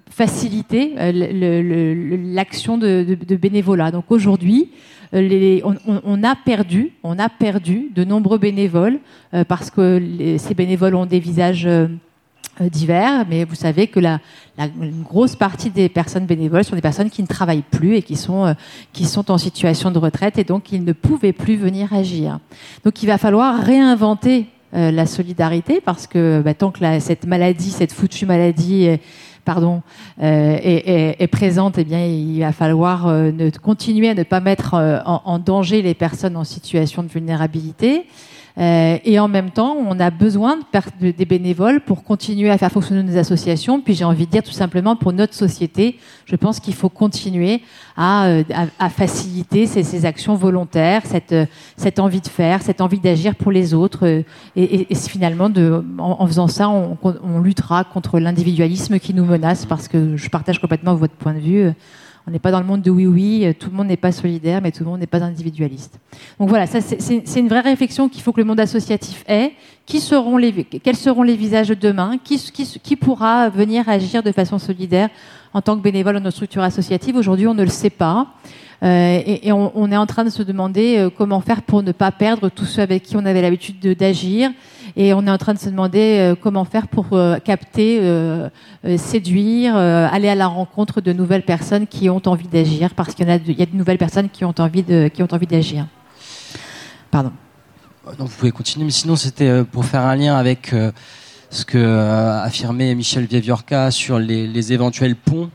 facilité 0.09 0.95
l'action 2.32 2.78
de, 2.78 3.16
de, 3.26 3.34
bénévolat. 3.34 3.91
Donc 3.91 4.05
aujourd'hui, 4.11 4.70
euh, 5.15 5.61
on, 6.05 6.23
a 6.23 6.35
perdu, 6.37 6.93
on 7.03 7.19
a 7.19 7.29
perdu 7.29 7.91
de 7.95 8.05
nombreux 8.05 8.39
bénévoles 8.39 8.99
euh, 9.35 9.45
parce 9.45 9.71
que 9.71 10.03
ces 10.39 10.55
bénévoles 10.55 10.95
ont 10.95 11.07
des 11.07 11.21
visages 11.21 11.67
euh, 11.67 11.89
divers, 12.61 13.25
mais 13.29 13.45
vous 13.45 13.55
savez 13.55 13.87
que 13.87 14.01
la, 14.01 14.21
grosse 15.05 15.37
partie 15.37 15.71
des 15.71 15.89
personnes 15.89 16.27
bénévoles 16.27 16.65
sont 16.65 16.75
des 16.75 16.83
personnes 16.83 17.11
qui 17.11 17.23
ne 17.23 17.29
travaillent 17.29 17.63
plus 17.63 17.95
et 17.95 18.03
qui 18.03 18.17
sont, 18.17 18.55
qui 18.93 19.05
sont 19.05 19.31
en 19.31 19.39
situation 19.39 19.93
de 19.93 19.99
retraite 19.99 20.37
et 20.39 20.45
donc 20.45 20.73
ils 20.73 20.83
ne 20.83 20.93
pouvaient 20.93 21.33
plus 21.33 21.55
venir 21.55 21.93
agir. 21.93 22.41
Donc 22.85 23.01
il 23.03 23.07
va 23.07 23.19
falloir 23.19 23.63
réinventer 23.63 24.47
la 24.73 25.07
solidarité 25.07 25.81
parce 25.81 26.09
que 26.09 26.43
bah, 26.45 26.55
tant 26.55 26.73
que 26.73 26.81
cette 26.99 27.25
maladie, 27.25 27.71
cette 27.71 27.93
foutue 27.93 28.27
maladie 28.27 28.99
pardon, 29.49 29.81
euh, 30.23 30.59
est, 30.63 31.27
présente, 31.29 31.79
eh 31.79 31.85
bien, 31.85 32.05
il 32.05 32.41
va 32.41 32.53
falloir 32.53 33.07
euh, 33.07 33.31
continuer 33.63 34.11
à 34.11 34.15
ne 34.15 34.23
pas 34.23 34.41
mettre 34.41 34.75
euh, 34.75 34.99
en, 35.07 35.39
danger 35.39 35.81
les 35.81 35.95
personnes 35.95 36.37
en 36.37 36.45
situation 36.45 37.03
de 37.03 37.09
vulnérabilité. 37.09 38.05
Euh, 38.59 38.99
et 39.05 39.21
en 39.21 39.29
même 39.29 39.51
temps, 39.51 39.77
on 39.77 40.01
a 40.01 40.11
besoin 40.11 40.59
de, 41.01 41.11
des 41.13 41.25
bénévoles 41.25 41.81
pour 41.81 42.03
continuer 42.03 42.51
à 42.51 42.59
faire 42.59 42.73
fonctionner 42.73 43.05
nos 43.05 43.17
associations. 43.17 43.81
Puis 43.81 43.95
j'ai 43.95 44.05
envie 44.05 44.27
de 44.27 44.31
dire 44.31 44.43
tout 44.43 44.53
simplement 44.53 44.97
pour 44.97 45.13
notre 45.13 45.35
société, 45.35 45.99
je 46.25 46.35
pense 46.35 46.59
qu'il 46.59 46.75
faut 46.75 46.89
continuer 46.89 47.63
à, 47.97 48.27
euh, 48.27 48.43
à, 48.79 48.91
faciliter 48.91 49.67
ces, 49.67 49.85
ces, 49.85 50.05
actions 50.07 50.35
volontaires, 50.35 51.03
cette, 51.05 51.33
euh, 51.33 51.47
cette 51.77 52.01
envie 52.01 52.21
de 52.21 52.29
faire, 52.29 52.63
cette 52.63 52.81
envie 52.81 52.99
d'agir 52.99 53.37
pour 53.37 53.53
les 53.53 53.75
autres. 53.75 54.25
Et, 54.57 54.91
et, 54.91 54.95
finalement, 54.95 55.51
de, 55.51 55.85
en, 55.99 56.27
faisant 56.27 56.49
ça, 56.49 56.69
on, 56.69 56.99
on 57.03 57.41
luttera 57.41 57.85
contre 57.85 58.19
l'individualisme 58.19 58.99
qui 58.99 59.15
nous 59.15 59.25
menace 59.25 59.67
parce 59.67 59.87
que 59.87 60.17
je 60.17 60.29
partage 60.29 60.61
complètement 60.61 60.95
votre 60.95 61.15
point 61.15 61.35
de 61.35 61.39
vue. 61.39 61.73
On 62.29 62.31
n'est 62.31 62.39
pas 62.39 62.51
dans 62.51 62.61
le 62.61 62.66
monde 62.66 62.83
de 62.83 62.91
oui-oui, 62.91 63.47
euh, 63.47 63.55
tout 63.59 63.70
le 63.70 63.76
monde 63.76 63.87
n'est 63.87 63.97
pas 63.97 64.12
solidaire, 64.12 64.61
mais 64.61 64.70
tout 64.70 64.85
le 64.85 64.91
monde 64.91 65.01
n'est 65.01 65.07
pas 65.07 65.22
individualiste. 65.22 65.99
Donc 66.39 66.51
voilà, 66.51 66.66
c'est 66.66 67.41
une 67.41 67.49
vraie 67.49 67.62
réflexion 67.62 68.11
qu'il 68.11 68.20
faut 68.20 68.33
que 68.33 68.41
le 68.41 68.45
monde 68.45 68.61
associatif 68.61 69.24
ait. 69.26 69.53
Quels 69.87 70.03
seront 70.03 70.37
les 70.37 71.37
visages 71.37 71.68
de 71.68 71.74
demain? 71.74 72.18
Qui, 72.22 72.37
qui, 72.83 72.97
pourra 72.97 73.49
venir 73.49 73.89
agir 73.89 74.22
de 74.22 74.31
façon 74.31 74.59
solidaire 74.59 75.09
en 75.55 75.62
tant 75.62 75.74
que 75.74 75.81
bénévole 75.81 76.16
dans 76.16 76.20
nos 76.20 76.31
structures 76.31 76.62
associatives? 76.62 77.16
Aujourd'hui, 77.16 77.47
on 77.47 77.55
ne 77.55 77.64
le 77.64 77.70
sait 77.70 77.89
pas. 77.89 78.26
Euh, 78.83 79.22
et, 79.24 79.51
on, 79.51 79.91
est 79.91 79.97
en 79.97 80.07
train 80.07 80.24
de 80.24 80.31
se 80.31 80.43
demander 80.43 80.99
euh, 80.99 81.11
comment 81.11 81.41
faire 81.41 81.62
pour 81.62 81.83
ne 81.83 81.93
pas 81.93 82.12
perdre 82.12 82.51
tous 82.51 82.66
ceux 82.66 82.83
avec 82.83 83.05
qui 83.05 83.16
on 83.16 83.24
avait 83.24 83.41
l'habitude 83.41 83.81
d'agir. 83.97 84.51
Et 84.99 85.15
on 85.15 85.27
est 85.27 85.31
en 85.31 85.39
train 85.39 85.55
de 85.55 85.59
se 85.59 85.71
demander 85.71 86.19
euh, 86.19 86.35
comment 86.35 86.65
faire 86.65 86.89
pour 86.89 87.17
capter, 87.45 88.01
séduire, 88.97 89.77
aller 89.77 90.29
à 90.29 90.35
la 90.35 90.49
rencontre 90.49 91.01
de 91.01 91.13
nouvelles 91.13 91.45
personnes 91.45 91.87
qui 91.87 92.11
ont 92.11 92.21
envie 92.27 92.49
d'agir, 92.49 92.95
parce 92.95 93.15
qu'il 93.15 93.27
y, 93.27 93.31
a 93.31 93.39
de, 93.39 93.77
nouvelles 93.77 93.99
personnes 93.99 94.29
qui 94.29 94.45
ont 94.45 94.55
envie 94.59 94.83
de, 94.83 95.09
qui 95.09 95.23
ont 95.23 95.29
envie 95.33 95.47
d'agir. 95.47 95.87
Pardon. 97.11 97.33
Donc 98.19 98.29
vous 98.29 98.37
pouvez 98.37 98.51
continuer, 98.51 98.85
mais 98.85 98.91
sinon 98.91 99.17
c'était 99.17 99.65
pour 99.65 99.85
faire 99.85 100.03
un 100.03 100.17
lien 100.17 100.37
avec 100.37 100.75
ce 101.51 101.65
que 101.65 102.41
affirmait 102.43 102.95
Michel 102.95 103.25
Vieviorca 103.27 103.91
sur 103.91 104.19
les, 104.19 104.73
éventuels 104.73 105.17
ponts 105.17 105.51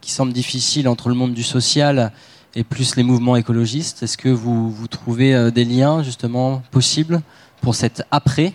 qui 0.00 0.10
semble 0.10 0.32
difficile 0.32 0.88
entre 0.88 1.08
le 1.10 1.14
monde 1.14 1.34
du 1.34 1.42
social 1.42 2.12
et 2.54 2.64
plus 2.64 2.96
les 2.96 3.02
mouvements 3.02 3.36
écologistes. 3.36 4.02
Est-ce 4.02 4.16
que 4.16 4.28
vous, 4.28 4.74
trouvez 4.88 5.34
euh, 5.34 5.50
des 5.50 5.64
liens 5.64 6.02
justement 6.02 6.62
possibles 6.70 7.20
pour 7.60 7.74
cet 7.74 8.02
après 8.10 8.54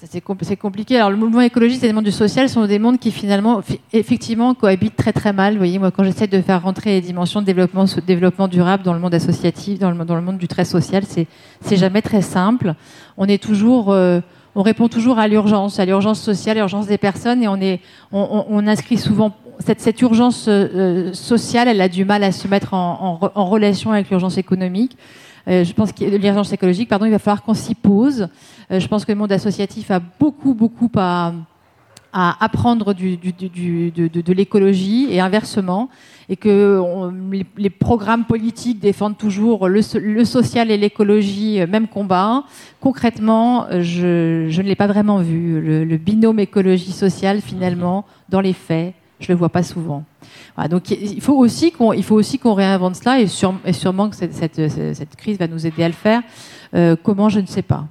c'est 0.00 0.56
compliqué. 0.56 0.96
Alors, 0.96 1.10
le 1.10 1.16
mouvement 1.16 1.40
écologiste 1.40 1.82
et 1.82 1.88
le 1.88 1.94
monde 1.94 2.04
du 2.04 2.12
social 2.12 2.48
sont 2.48 2.66
des 2.66 2.78
mondes 2.78 2.98
qui, 2.98 3.10
finalement, 3.10 3.62
effectivement, 3.92 4.54
cohabitent 4.54 4.96
très 4.96 5.12
très 5.12 5.32
mal. 5.32 5.54
Vous 5.54 5.58
voyez, 5.58 5.78
moi, 5.78 5.90
quand 5.90 6.04
j'essaie 6.04 6.28
de 6.28 6.40
faire 6.40 6.62
rentrer 6.62 6.90
les 6.90 7.00
dimensions 7.00 7.40
de 7.40 7.46
développement, 7.46 8.48
durable 8.48 8.82
dans 8.84 8.94
le 8.94 9.00
monde 9.00 9.14
associatif, 9.14 9.78
dans 9.78 9.90
le, 9.90 10.20
monde 10.20 10.38
du 10.38 10.46
très 10.46 10.64
social, 10.64 11.02
c'est 11.04 11.76
jamais 11.76 12.02
très 12.02 12.22
simple. 12.22 12.74
Euh, 13.18 14.20
on 14.54 14.62
répond 14.62 14.88
toujours 14.88 15.18
à 15.18 15.26
l'urgence, 15.26 15.80
à 15.80 15.84
l'urgence 15.84 16.20
sociale, 16.20 16.58
l'urgence 16.58 16.86
des 16.86 16.98
personnes, 16.98 17.42
et 17.42 17.80
on, 18.12 18.66
inscrit 18.66 18.98
souvent, 18.98 19.34
cette, 19.58 20.00
urgence 20.00 20.46
euh, 20.48 21.12
sociale, 21.12 21.66
elle 21.66 21.80
a 21.80 21.88
du 21.88 22.04
mal 22.04 22.22
à 22.22 22.30
se 22.30 22.46
mettre 22.46 22.74
en, 22.74 23.18
relation 23.34 23.92
avec 23.92 24.10
l'urgence 24.10 24.38
économique. 24.38 24.96
Euh, 25.48 25.64
je 25.64 25.72
pense 25.72 25.92
que 25.92 26.04
l'urgence 26.04 26.52
écologique, 26.52 26.88
pardon, 26.88 27.06
il 27.06 27.10
va 27.10 27.18
falloir 27.18 27.42
qu'on 27.42 27.54
s'y 27.54 27.74
pose. 27.74 28.28
Euh, 28.70 28.80
je 28.80 28.86
pense 28.86 29.04
que 29.04 29.12
le 29.12 29.18
monde 29.18 29.32
associatif 29.32 29.90
a 29.90 29.98
beaucoup, 29.98 30.52
beaucoup 30.54 30.90
à, 30.96 31.32
apprendre 32.12 32.94
de, 32.94 34.32
l'écologie 34.32 35.08
et 35.10 35.20
inversement, 35.20 35.88
et 36.28 36.36
que 36.36 36.82
les, 37.56 37.70
programmes 37.70 38.24
politiques 38.24 38.80
défendent 38.80 39.16
toujours 39.16 39.68
le, 39.68 39.82
social 40.24 40.70
et 40.70 40.76
l'écologie, 40.76 41.60
même 41.66 41.86
combat. 41.86 42.44
Concrètement, 42.80 43.66
je, 43.80 44.46
ne 44.46 44.62
l'ai 44.62 44.74
pas 44.74 44.86
vraiment 44.86 45.18
vu. 45.18 45.60
Le, 45.60 45.96
binôme 45.96 46.40
écologie-sociale, 46.40 47.40
finalement, 47.40 48.04
dans 48.28 48.40
les 48.40 48.54
faits, 48.54 48.94
je 49.20 49.32
le 49.32 49.38
vois 49.38 49.48
pas 49.48 49.62
souvent. 49.62 50.04
donc 50.70 50.90
il 50.90 51.20
faut 51.20 51.36
aussi 51.36 51.72
qu'on 51.72 51.92
il 51.92 52.04
faut 52.04 52.14
aussi 52.14 52.38
qu'on 52.38 52.54
réinvente 52.54 52.96
cela 52.96 53.20
et, 53.20 53.24
et, 53.64 53.72
sûrement 53.72 54.08
que 54.10 54.16
cette, 54.16 54.34
cette, 54.34 54.70
cette, 54.70 55.16
crise 55.16 55.38
va 55.38 55.48
nous 55.48 55.66
aider 55.66 55.82
à 55.82 55.88
le 55.88 55.94
faire. 55.94 56.22
Euh, 56.74 56.96
comment 57.02 57.28
je 57.28 57.40
ne 57.40 57.46
sais 57.46 57.62
pas. 57.62 57.86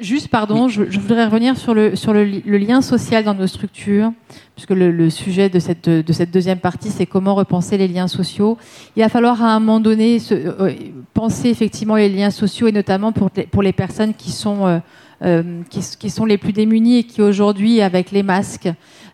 Juste, 0.00 0.28
pardon, 0.28 0.68
je, 0.68 0.84
je, 0.90 0.98
voudrais 0.98 1.26
revenir 1.26 1.58
sur, 1.58 1.74
le, 1.74 1.94
sur 1.94 2.14
le, 2.14 2.24
le, 2.24 2.56
lien 2.56 2.80
social 2.80 3.22
dans 3.22 3.34
nos 3.34 3.46
structures, 3.46 4.12
puisque 4.54 4.70
le, 4.70 4.90
le, 4.90 5.10
sujet 5.10 5.50
de 5.50 5.58
cette, 5.58 5.90
de 5.90 6.12
cette 6.12 6.30
deuxième 6.30 6.58
partie, 6.58 6.88
c'est 6.88 7.04
comment 7.04 7.34
repenser 7.34 7.76
les 7.76 7.86
liens 7.86 8.08
sociaux. 8.08 8.56
Il 8.96 9.02
va 9.02 9.10
falloir 9.10 9.42
à 9.42 9.52
un 9.52 9.60
moment 9.60 9.80
donné 9.80 10.20
se, 10.20 10.32
euh, 10.34 10.72
penser 11.12 11.50
effectivement 11.50 11.96
les 11.96 12.08
liens 12.08 12.30
sociaux, 12.30 12.68
et 12.68 12.72
notamment 12.72 13.12
pour, 13.12 13.30
pour 13.30 13.62
les 13.62 13.74
personnes 13.74 14.14
qui 14.14 14.30
sont, 14.30 14.66
euh, 14.66 14.78
euh 15.22 15.62
qui, 15.70 16.10
sont 16.10 16.24
les 16.24 16.38
plus 16.38 16.52
démunies 16.52 16.98
et 16.98 17.04
qui 17.04 17.22
aujourd'hui, 17.22 17.80
avec 17.80 18.10
les 18.10 18.22
masques, 18.22 18.68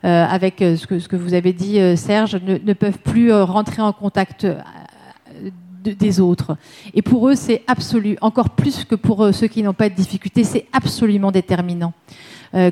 euh, 0.05 0.26
avec 0.26 0.61
euh, 0.61 0.76
ce 0.76 0.86
que, 0.86 1.16
vous 1.16 1.34
avez 1.34 1.52
dit, 1.52 1.78
Serge, 1.96 2.36
ne, 2.36 2.72
peuvent 2.72 2.98
plus 2.98 3.32
rentrer 3.32 3.82
en 3.82 3.92
contact 3.92 4.46
des 5.82 6.20
autres. 6.20 6.57
Et 6.94 7.02
pour 7.02 7.28
eux, 7.28 7.34
c'est 7.34 7.62
absolu, 7.66 8.16
encore 8.20 8.50
plus 8.50 8.84
que 8.84 8.94
pour 8.94 9.34
ceux 9.34 9.46
qui 9.46 9.62
n'ont 9.62 9.74
pas 9.74 9.88
de 9.88 9.94
difficultés, 9.94 10.44
c'est 10.44 10.66
absolument 10.72 11.30
déterminant. 11.30 11.92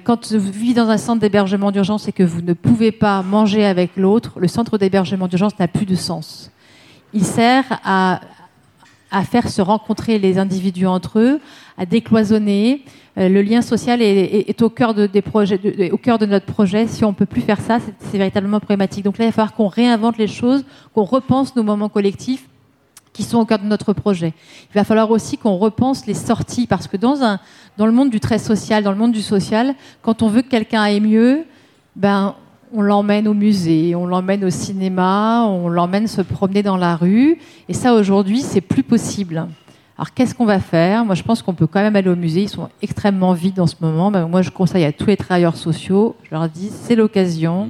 quand 0.04 0.32
vous 0.32 0.52
vivez 0.52 0.74
dans 0.74 0.88
un 0.88 0.96
centre 0.96 1.20
d'hébergement 1.20 1.72
d'urgence 1.72 2.08
et 2.08 2.12
que 2.12 2.22
vous 2.22 2.40
ne 2.40 2.54
pouvez 2.54 2.92
pas 2.92 3.22
manger 3.22 3.64
avec 3.64 3.96
l'autre, 3.96 4.40
le 4.40 4.48
centre 4.48 4.78
d'hébergement 4.78 5.28
d'urgence 5.28 5.58
n'a 5.58 5.68
plus 5.68 5.86
de 5.86 5.94
sens. 5.94 6.50
Il 7.12 7.24
sert 7.24 7.64
à 7.84 8.20
faire 9.24 9.48
se 9.50 9.60
rencontrer 9.60 10.18
les 10.18 10.38
individus 10.38 10.86
entre 10.86 11.18
eux, 11.18 11.40
à 11.76 11.86
décloisonner. 11.86 12.84
Euh, 13.18 13.28
le 13.28 13.42
lien 13.42 13.60
social 13.60 14.00
est, 14.00 14.62
au, 14.62 14.70
cœur 14.70 14.94
de, 14.94 15.06
notre 16.26 16.46
projet. 16.46 16.86
Si 16.86 17.04
on 17.04 17.10
ne 17.10 17.14
peut 17.14 17.26
plus 17.26 17.42
faire 17.42 17.60
ça, 17.60 17.78
c'est 17.98 18.18
véritablement 18.18 18.58
problématique. 18.58 19.04
Donc 19.04 19.18
là, 19.18 19.26
il 19.26 19.28
va 19.28 19.32
falloir 19.32 19.54
qu'on 19.54 19.68
réinvente 19.68 20.16
les 20.16 20.26
choses, 20.26 20.64
qu'on 20.94 21.04
repense 21.04 21.54
nos 21.54 21.62
moments 21.62 21.90
collectifs 21.90 22.48
qui 23.12 23.22
sont 23.24 23.38
au 23.38 23.44
cœur 23.44 23.58
de 23.58 23.66
notre 23.66 23.92
projet. 23.92 24.32
Il 24.70 24.74
va 24.74 24.84
falloir 24.84 25.10
aussi 25.10 25.36
qu'on 25.36 25.56
repense 25.56 26.06
les 26.06 26.14
sorties, 26.14 26.66
parce 26.66 26.88
que 26.88 26.96
dans 26.96 27.38
le 27.78 27.92
monde 27.92 28.08
du 28.08 28.20
très 28.20 28.38
social, 28.38 28.82
dans 28.82 28.92
le 28.92 28.96
monde 28.96 29.12
du 29.12 29.20
social, 29.20 29.74
quand 30.00 30.22
on 30.22 30.28
veut 30.28 30.40
que 30.40 30.48
quelqu'un 30.48 30.80
aille 30.80 31.00
mieux, 31.00 31.44
ben, 31.94 32.34
on 32.72 32.80
l'emmène 32.80 33.28
au 33.28 33.34
musée, 33.34 33.94
on 33.94 34.06
l'emmène 34.06 34.44
au 34.44 34.50
cinéma, 34.50 35.44
on 35.44 35.68
l'emmène 35.68 36.06
se 36.06 36.22
promener 36.22 36.62
dans 36.62 36.78
la 36.78 36.96
rue. 36.96 37.38
Et 37.68 37.74
ça, 37.74 37.92
aujourd'hui, 37.92 38.40
c'est 38.40 38.62
plus 38.62 38.82
possible. 38.82 39.46
Alors, 40.02 40.14
qu'est-ce 40.14 40.34
qu'on 40.34 40.46
va 40.46 40.58
faire? 40.58 41.04
Moi, 41.04 41.14
je 41.14 41.22
pense 41.22 41.42
qu'on 41.42 41.54
peut 41.54 41.68
quand 41.68 41.80
même 41.80 41.94
aller 41.94 42.08
au 42.08 42.16
musée. 42.16 42.42
Ils 42.42 42.48
sont 42.48 42.68
extrêmement 42.82 43.34
vides 43.34 43.60
en 43.60 43.68
ce 43.68 43.76
moment. 43.80 44.10
Ben, 44.10 44.26
moi, 44.26 44.42
je 44.42 44.50
conseille 44.50 44.82
à 44.84 44.90
tous 44.90 45.06
les 45.06 45.16
travailleurs 45.16 45.54
sociaux, 45.54 46.16
je 46.24 46.34
leur 46.34 46.48
dis, 46.48 46.70
c'est 46.72 46.96
l'occasion. 46.96 47.68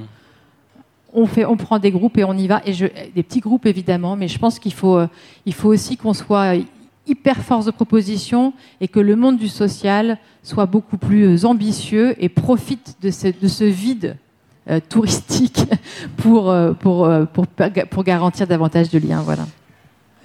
On, 1.13 1.27
fait, 1.27 1.45
on 1.45 1.57
prend 1.57 1.77
des 1.77 1.91
groupes 1.91 2.17
et 2.17 2.23
on 2.23 2.33
y 2.33 2.47
va. 2.47 2.63
Et 2.65 2.73
je, 2.73 2.87
des 3.13 3.21
petits 3.21 3.39
groupes, 3.39 3.67
évidemment. 3.67 4.15
Mais 4.15 4.27
je 4.27 4.39
pense 4.39 4.57
qu'il 4.57 4.73
faut, 4.73 4.97
euh, 4.97 5.07
il 5.45 5.53
faut 5.53 5.69
aussi 5.69 5.95
qu'on 5.95 6.15
soit 6.15 6.55
hyper 7.05 7.37
force 7.37 7.67
de 7.67 7.71
proposition 7.71 8.53
et 8.81 8.87
que 8.87 8.99
le 8.99 9.15
monde 9.15 9.37
du 9.37 9.47
social 9.47 10.17
soit 10.41 10.65
beaucoup 10.65 10.97
plus 10.97 11.45
ambitieux 11.45 12.15
et 12.17 12.29
profite 12.29 12.95
de 13.03 13.11
ce, 13.11 13.27
de 13.27 13.47
ce 13.47 13.63
vide 13.63 14.17
euh, 14.71 14.79
touristique 14.89 15.61
pour, 16.17 16.49
euh, 16.49 16.73
pour, 16.73 17.05
euh, 17.05 17.25
pour, 17.25 17.45
pour, 17.45 18.03
garantir 18.03 18.47
davantage 18.47 18.89
de 18.89 18.97
liens. 18.97 19.21
Voilà. 19.21 19.45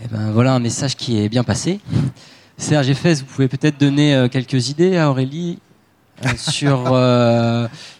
Eh 0.00 0.08
ben, 0.08 0.30
voilà 0.30 0.54
un 0.54 0.58
message 0.60 0.96
qui 0.96 1.18
est 1.20 1.28
bien 1.28 1.42
passé. 1.42 1.80
Serge 2.56 2.88
Effès, 2.88 3.14
vous 3.14 3.24
pouvez 3.24 3.48
peut-être 3.48 3.78
donner 3.78 4.28
quelques 4.30 4.68
idées 4.68 4.96
à 4.96 5.10
Aurélie 5.10 5.58
sur, 6.36 6.84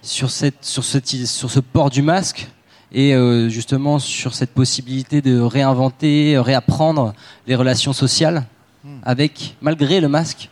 sur, 0.02 0.30
cette, 0.30 0.64
sur, 0.64 0.84
ce, 0.84 0.98
sur 1.26 1.50
ce 1.50 1.60
port 1.60 1.90
du 1.90 2.02
masque 2.02 2.48
et 2.92 3.14
justement 3.48 3.98
sur 3.98 4.34
cette 4.34 4.50
possibilité 4.50 5.22
de 5.22 5.40
réinventer, 5.40 6.38
réapprendre 6.38 7.14
les 7.46 7.54
relations 7.54 7.92
sociales 7.92 8.46
hmm. 8.84 8.98
avec, 9.04 9.56
malgré 9.60 10.00
le 10.00 10.08
masque 10.08 10.50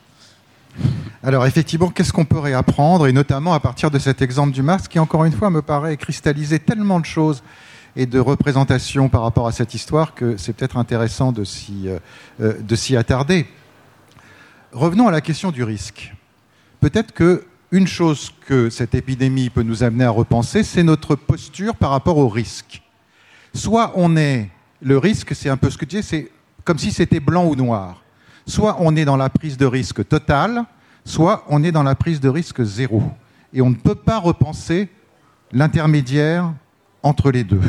alors 1.22 1.44
effectivement, 1.47 1.88
qu'est-ce 1.88 2.12
qu'on 2.12 2.24
peut 2.24 2.38
réapprendre, 2.38 3.09
et 3.09 3.12
notamment 3.12 3.53
à 3.53 3.59
partir 3.59 3.90
de 3.90 3.99
cet 3.99 4.22
exemple 4.22 4.53
du 4.53 4.62
masque, 4.62 4.92
qui 4.92 4.99
encore 5.01 5.24
une 5.24 5.32
fois 5.32 5.51
me 5.51 5.61
paraît 5.61 5.97
cristalliser 5.97 6.61
tellement 6.61 7.01
de 7.01 7.05
choses 7.05 7.42
et 7.97 8.05
de 8.07 8.20
représentations 8.20 9.09
par 9.09 9.22
rapport 9.22 9.47
à 9.47 9.53
cette 9.53 9.74
histoire 9.74 10.14
que 10.14 10.36
c'est 10.36 10.53
peut-être 10.53 10.76
intéressant 10.76 11.32
de 11.32 11.44
s'y, 11.44 11.88
euh, 11.88 11.99
euh, 12.40 12.99
attarder. 12.99 13.47
Revenons 14.72 15.09
à 15.09 15.11
la 15.11 15.22
question 15.22 15.51
du 15.51 15.64
risque. 15.64 16.14
Peut-être 16.80 17.12
que 17.12 17.47
une 17.72 17.86
chose 17.86 18.32
que 18.47 18.70
cette 18.70 18.94
épidémie 18.94 19.51
peut 19.51 19.62
nous 19.62 19.82
amener 19.82 20.05
à 20.05 20.11
repenser, 20.11 20.62
c'est 20.62 20.82
notre 20.82 21.16
posture 21.16 21.74
par 21.74 21.90
rapport 21.90 22.18
au 22.18 22.28
risque. 22.28 22.82
Soit 23.55 23.92
on 23.97 24.16
est, 24.16 24.51
le 24.82 24.99
risque, 24.99 25.34
c'est 25.34 25.49
un 25.49 25.57
peu 25.57 25.70
ce 25.70 25.78
que 25.78 25.84
tu 25.84 25.97
dis, 25.97 26.03
c'est 26.03 26.30
comme 26.64 26.78
si 26.78 26.92
c'était 26.92 27.18
blanc 27.18 27.47
ou 27.47 27.57
noir. 27.57 28.03
Soit 28.47 28.76
on 28.78 28.94
est 28.94 29.05
dans 29.05 29.16
la 29.16 29.30
prise 29.30 29.57
de 29.57 29.66
risque 29.66 30.07
totale, 30.07 30.64
soit 31.05 31.44
on 31.49 31.64
est 31.64 31.72
dans 31.72 31.82
la 31.82 31.94
prise 31.94 32.20
de 32.20 32.28
risque 32.28 32.62
zéro. 32.62 33.03
Et 33.53 33.62
on 33.62 33.70
ne 33.70 33.74
peut 33.74 33.94
pas 33.94 34.18
repenser 34.18 34.88
l'intermédiaire 35.51 36.53
entre 37.07 37.30
les 37.30 37.44
deux. 37.44 37.61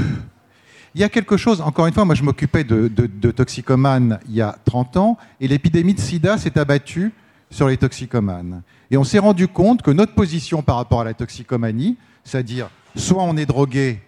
Il 0.95 1.01
y 1.01 1.03
a 1.03 1.09
quelque 1.09 1.38
chose, 1.38 1.61
encore 1.61 1.85
une 1.85 1.93
fois, 1.93 2.05
moi 2.05 2.15
je 2.15 2.23
m'occupais 2.23 2.63
de, 2.63 2.88
toxicomanes 3.31 4.19
il 4.27 4.35
y 4.35 4.41
a 4.41 4.57
30 4.65 4.97
ans, 4.97 5.17
et 5.39 5.47
l'épidémie 5.47 5.93
de 5.93 5.99
sida 5.99 6.38
s'est 6.38 6.57
abattue 6.57 7.13
sur 7.51 7.67
les 7.67 7.77
toxicomanes. 7.77 8.63
Et 8.89 8.97
on 8.97 9.03
s'est 9.03 9.19
rendu 9.19 9.47
compte 9.47 9.81
que 9.83 9.91
notre 9.91 10.15
position 10.15 10.63
par 10.63 10.77
rapport 10.77 11.01
à 11.01 11.03
la 11.03 11.13
toxicomanie, 11.13 11.97
c'est-à-dire 12.23 12.69
soit 12.95 13.21
on 13.23 13.38
est 13.38 13.45
drogué, 13.45 14.01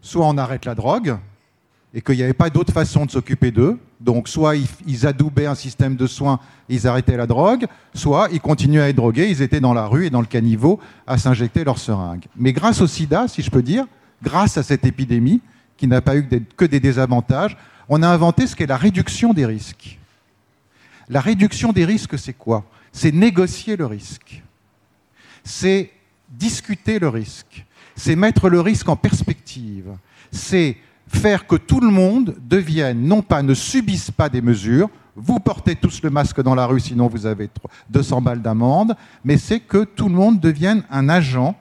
soit 0.00 0.26
on 0.26 0.38
arrête 0.38 0.64
la 0.64 0.74
drogue, 0.74 1.16
et 1.94 2.00
qu'il 2.00 2.16
n'y 2.16 2.22
avait 2.22 2.32
pas 2.32 2.50
d'autre 2.50 2.72
façon 2.72 3.04
de 3.04 3.10
s'occuper 3.10 3.50
d'eux. 3.50 3.78
Donc, 4.00 4.28
soit 4.28 4.54
ils, 4.86 5.06
adoubaient 5.06 5.46
un 5.46 5.54
système 5.54 5.94
de 5.96 6.06
soins, 6.06 6.40
ils 6.68 6.86
arrêtaient 6.86 7.16
la 7.16 7.26
drogue, 7.26 7.66
soit 7.94 8.28
ils 8.32 8.40
continuaient 8.40 8.80
à 8.80 8.88
être 8.88 8.96
drogués, 8.96 9.28
ils 9.28 9.42
étaient 9.42 9.60
dans 9.60 9.74
la 9.74 9.86
rue 9.86 10.06
et 10.06 10.10
dans 10.10 10.20
le 10.20 10.26
caniveau 10.26 10.80
à 11.06 11.18
s'injecter 11.18 11.64
leurs 11.64 11.78
seringues. 11.78 12.24
Mais 12.36 12.52
grâce 12.52 12.80
au 12.80 12.86
sida, 12.86 13.28
si 13.28 13.42
je 13.42 13.50
peux 13.50 13.62
dire, 13.62 13.86
grâce 14.22 14.56
à 14.56 14.62
cette 14.62 14.84
épidémie, 14.84 15.40
qui 15.76 15.86
n'a 15.86 16.00
pas 16.00 16.16
eu 16.16 16.26
que 16.56 16.64
des 16.64 16.80
désavantages, 16.80 17.56
on 17.88 18.02
a 18.02 18.08
inventé 18.08 18.46
ce 18.46 18.54
qu'est 18.54 18.66
la 18.66 18.76
réduction 18.76 19.32
des 19.32 19.46
risques. 19.46 19.98
La 21.08 21.20
réduction 21.20 21.72
des 21.72 21.84
risques, 21.84 22.18
c'est 22.18 22.32
quoi? 22.32 22.64
C'est 22.92 23.12
négocier 23.12 23.76
le 23.76 23.86
risque. 23.86 24.42
C'est 25.44 25.90
discuter 26.28 26.98
le 26.98 27.08
risque. 27.08 27.66
C'est 27.96 28.16
mettre 28.16 28.48
le 28.48 28.60
risque 28.60 28.88
en 28.88 28.96
perspective. 28.96 29.90
C'est 30.30 30.76
faire 31.08 31.46
que 31.46 31.56
tout 31.56 31.80
le 31.80 31.90
monde 31.90 32.36
devienne, 32.40 33.02
non 33.02 33.22
pas 33.22 33.42
ne 33.42 33.54
subisse 33.54 34.10
pas 34.10 34.28
des 34.28 34.40
mesures, 34.40 34.88
vous 35.14 35.40
portez 35.40 35.76
tous 35.76 36.02
le 36.02 36.10
masque 36.10 36.40
dans 36.42 36.54
la 36.54 36.64
rue, 36.64 36.80
sinon 36.80 37.08
vous 37.08 37.26
avez 37.26 37.50
200 37.90 38.22
balles 38.22 38.40
d'amende, 38.40 38.96
mais 39.24 39.36
c'est 39.36 39.60
que 39.60 39.84
tout 39.84 40.08
le 40.08 40.14
monde 40.14 40.40
devienne 40.40 40.84
un 40.90 41.08
agent 41.08 41.54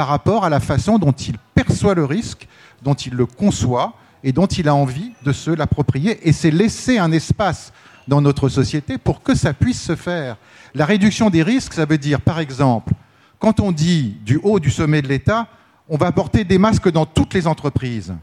par 0.00 0.08
rapport 0.08 0.46
à 0.46 0.48
la 0.48 0.60
façon 0.60 0.96
dont 0.98 1.12
il 1.12 1.36
perçoit 1.54 1.94
le 1.94 2.06
risque, 2.06 2.48
dont 2.80 2.94
il 2.94 3.12
le 3.12 3.26
conçoit 3.26 3.92
et 4.24 4.32
dont 4.32 4.46
il 4.46 4.66
a 4.66 4.74
envie 4.74 5.12
de 5.26 5.30
se 5.30 5.50
l'approprier. 5.50 6.26
Et 6.26 6.32
c'est 6.32 6.50
laisser 6.50 6.96
un 6.96 7.12
espace 7.12 7.70
dans 8.08 8.22
notre 8.22 8.48
société 8.48 8.96
pour 8.96 9.22
que 9.22 9.34
ça 9.34 9.52
puisse 9.52 9.82
se 9.82 9.96
faire. 9.96 10.38
La 10.74 10.86
réduction 10.86 11.28
des 11.28 11.42
risques, 11.42 11.74
ça 11.74 11.84
veut 11.84 11.98
dire, 11.98 12.22
par 12.22 12.40
exemple, 12.40 12.94
quand 13.38 13.60
on 13.60 13.72
dit 13.72 14.16
du 14.24 14.40
haut 14.42 14.58
du 14.58 14.70
sommet 14.70 15.02
de 15.02 15.08
l'État, 15.08 15.48
on 15.86 15.98
va 15.98 16.10
porter 16.12 16.44
des 16.44 16.56
masques 16.56 16.90
dans 16.90 17.04
toutes 17.04 17.34
les 17.34 17.46
entreprises. 17.46 18.14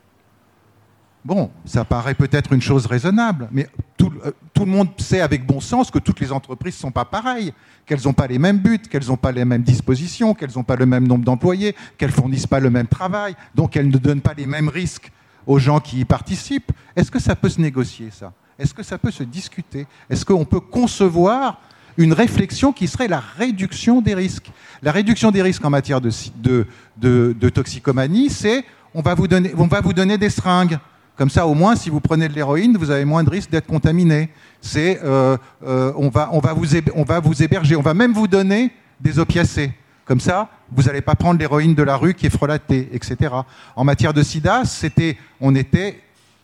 Bon, 1.27 1.51
ça 1.65 1.83
paraît 1.83 2.13
peut-être 2.13 2.53
une 2.53 2.61
chose 2.61 2.85
raisonnable, 2.85 3.49
mais 3.51 3.67
tout, 3.97 4.13
euh, 4.25 4.31
tout, 4.53 4.63
le 4.63 4.71
monde 4.71 4.87
sait 4.97 5.19
avec 5.19 5.45
bon 5.45 5.59
sens 5.59 5.91
que 5.91 5.99
toutes 5.99 6.21
les 6.21 6.31
entreprises 6.31 6.75
ne 6.75 6.79
sont 6.79 6.91
pas 6.91 7.03
pareilles, 7.03 7.51
qu'elles 7.85 7.99
n'ont 8.05 8.13
pas 8.13 8.27
les 8.27 8.39
mêmes 8.39 8.59
buts, 8.59 8.79
qu'elles 8.79 9.07
n'ont 9.07 9.17
pas 9.17 9.33
les 9.33 9.43
mêmes 9.43 9.61
dispositions, 9.61 10.33
qu'elles 10.33 10.53
n'ont 10.55 10.63
pas 10.63 10.77
le 10.77 10.85
même 10.85 11.05
nombre 11.05 11.25
d'employés, 11.25 11.75
qu'elles 11.97 12.13
fournissent 12.13 12.47
pas 12.47 12.61
le 12.61 12.69
même 12.69 12.87
travail, 12.87 13.35
donc 13.55 13.75
elles 13.75 13.89
ne 13.89 13.97
donnent 13.97 14.21
pas 14.21 14.35
les 14.37 14.45
mêmes 14.45 14.69
risques 14.69 15.11
aux 15.45 15.59
gens 15.59 15.81
qui 15.81 15.99
y 15.99 16.05
participent. 16.05 16.71
Est-ce 16.95 17.11
que 17.11 17.19
ça 17.19 17.35
peut 17.35 17.49
se 17.49 17.59
négocier, 17.59 18.07
ça? 18.09 18.31
Est-ce 18.57 18.73
que 18.73 18.83
ça 18.83 18.97
peut 18.97 19.11
se 19.11 19.23
discuter? 19.23 19.85
Est-ce 20.09 20.23
qu'on 20.23 20.45
peut 20.45 20.61
concevoir 20.61 21.59
une 21.97 22.13
réflexion 22.13 22.71
qui 22.71 22.87
serait 22.87 23.09
la 23.09 23.19
réduction 23.19 23.99
des 24.01 24.15
risques? 24.15 24.49
La 24.81 24.93
réduction 24.93 25.31
des 25.31 25.41
risques 25.41 25.65
en 25.65 25.71
matière 25.71 25.99
de, 25.99 27.49
toxicomanie, 27.49 28.29
c'est 28.29 28.63
on, 28.93 28.99
on 28.99 29.67
va 29.67 29.81
vous 29.81 29.93
donner 29.93 30.17
des 30.17 30.29
seringues 30.29 30.79
comme 31.17 31.31
ça, 31.31 31.47
au 31.47 31.55
moins, 31.55 31.75
si 31.75 31.89
vous 31.89 31.99
prenez 31.99 32.27
de 32.27 32.33
l'héroïne, 32.33 32.77
vous 32.77 32.91
avez 32.91 33.03
moins 33.03 33.23
de 33.23 33.29
risque 33.31 33.49
d'être 33.49 33.65
contaminé. 33.65 34.29
C'est, 34.61 34.99
euh, 35.03 35.35
euh, 35.65 35.91
on, 35.97 36.09
va, 36.09 36.29
vous 36.53 37.43
héberger, 37.43 37.75
on 37.75 37.81
va 37.81 37.93
même 37.95 38.13
vous 38.13 38.27
donner 38.27 38.71
des 39.01 39.17
opiacés. 39.17 39.71
Comme 40.05 40.19
ça, 40.19 40.49
vous 40.71 40.83
n'allez 40.83 41.01
pas 41.01 41.15
prendre 41.15 41.39
l'héroïne 41.39 41.73
de 41.73 41.81
la 41.81 41.97
rue 41.97 42.13
qui 42.13 42.27
est 42.27 42.29
frelatée, 42.29 42.87
etc. 42.93 43.33
En 43.75 43.83
matière 43.83 44.13
de 44.13 44.21
sida, 44.21 44.63
c'était, 44.65 45.17
on 45.41 45.55
était 45.55 45.99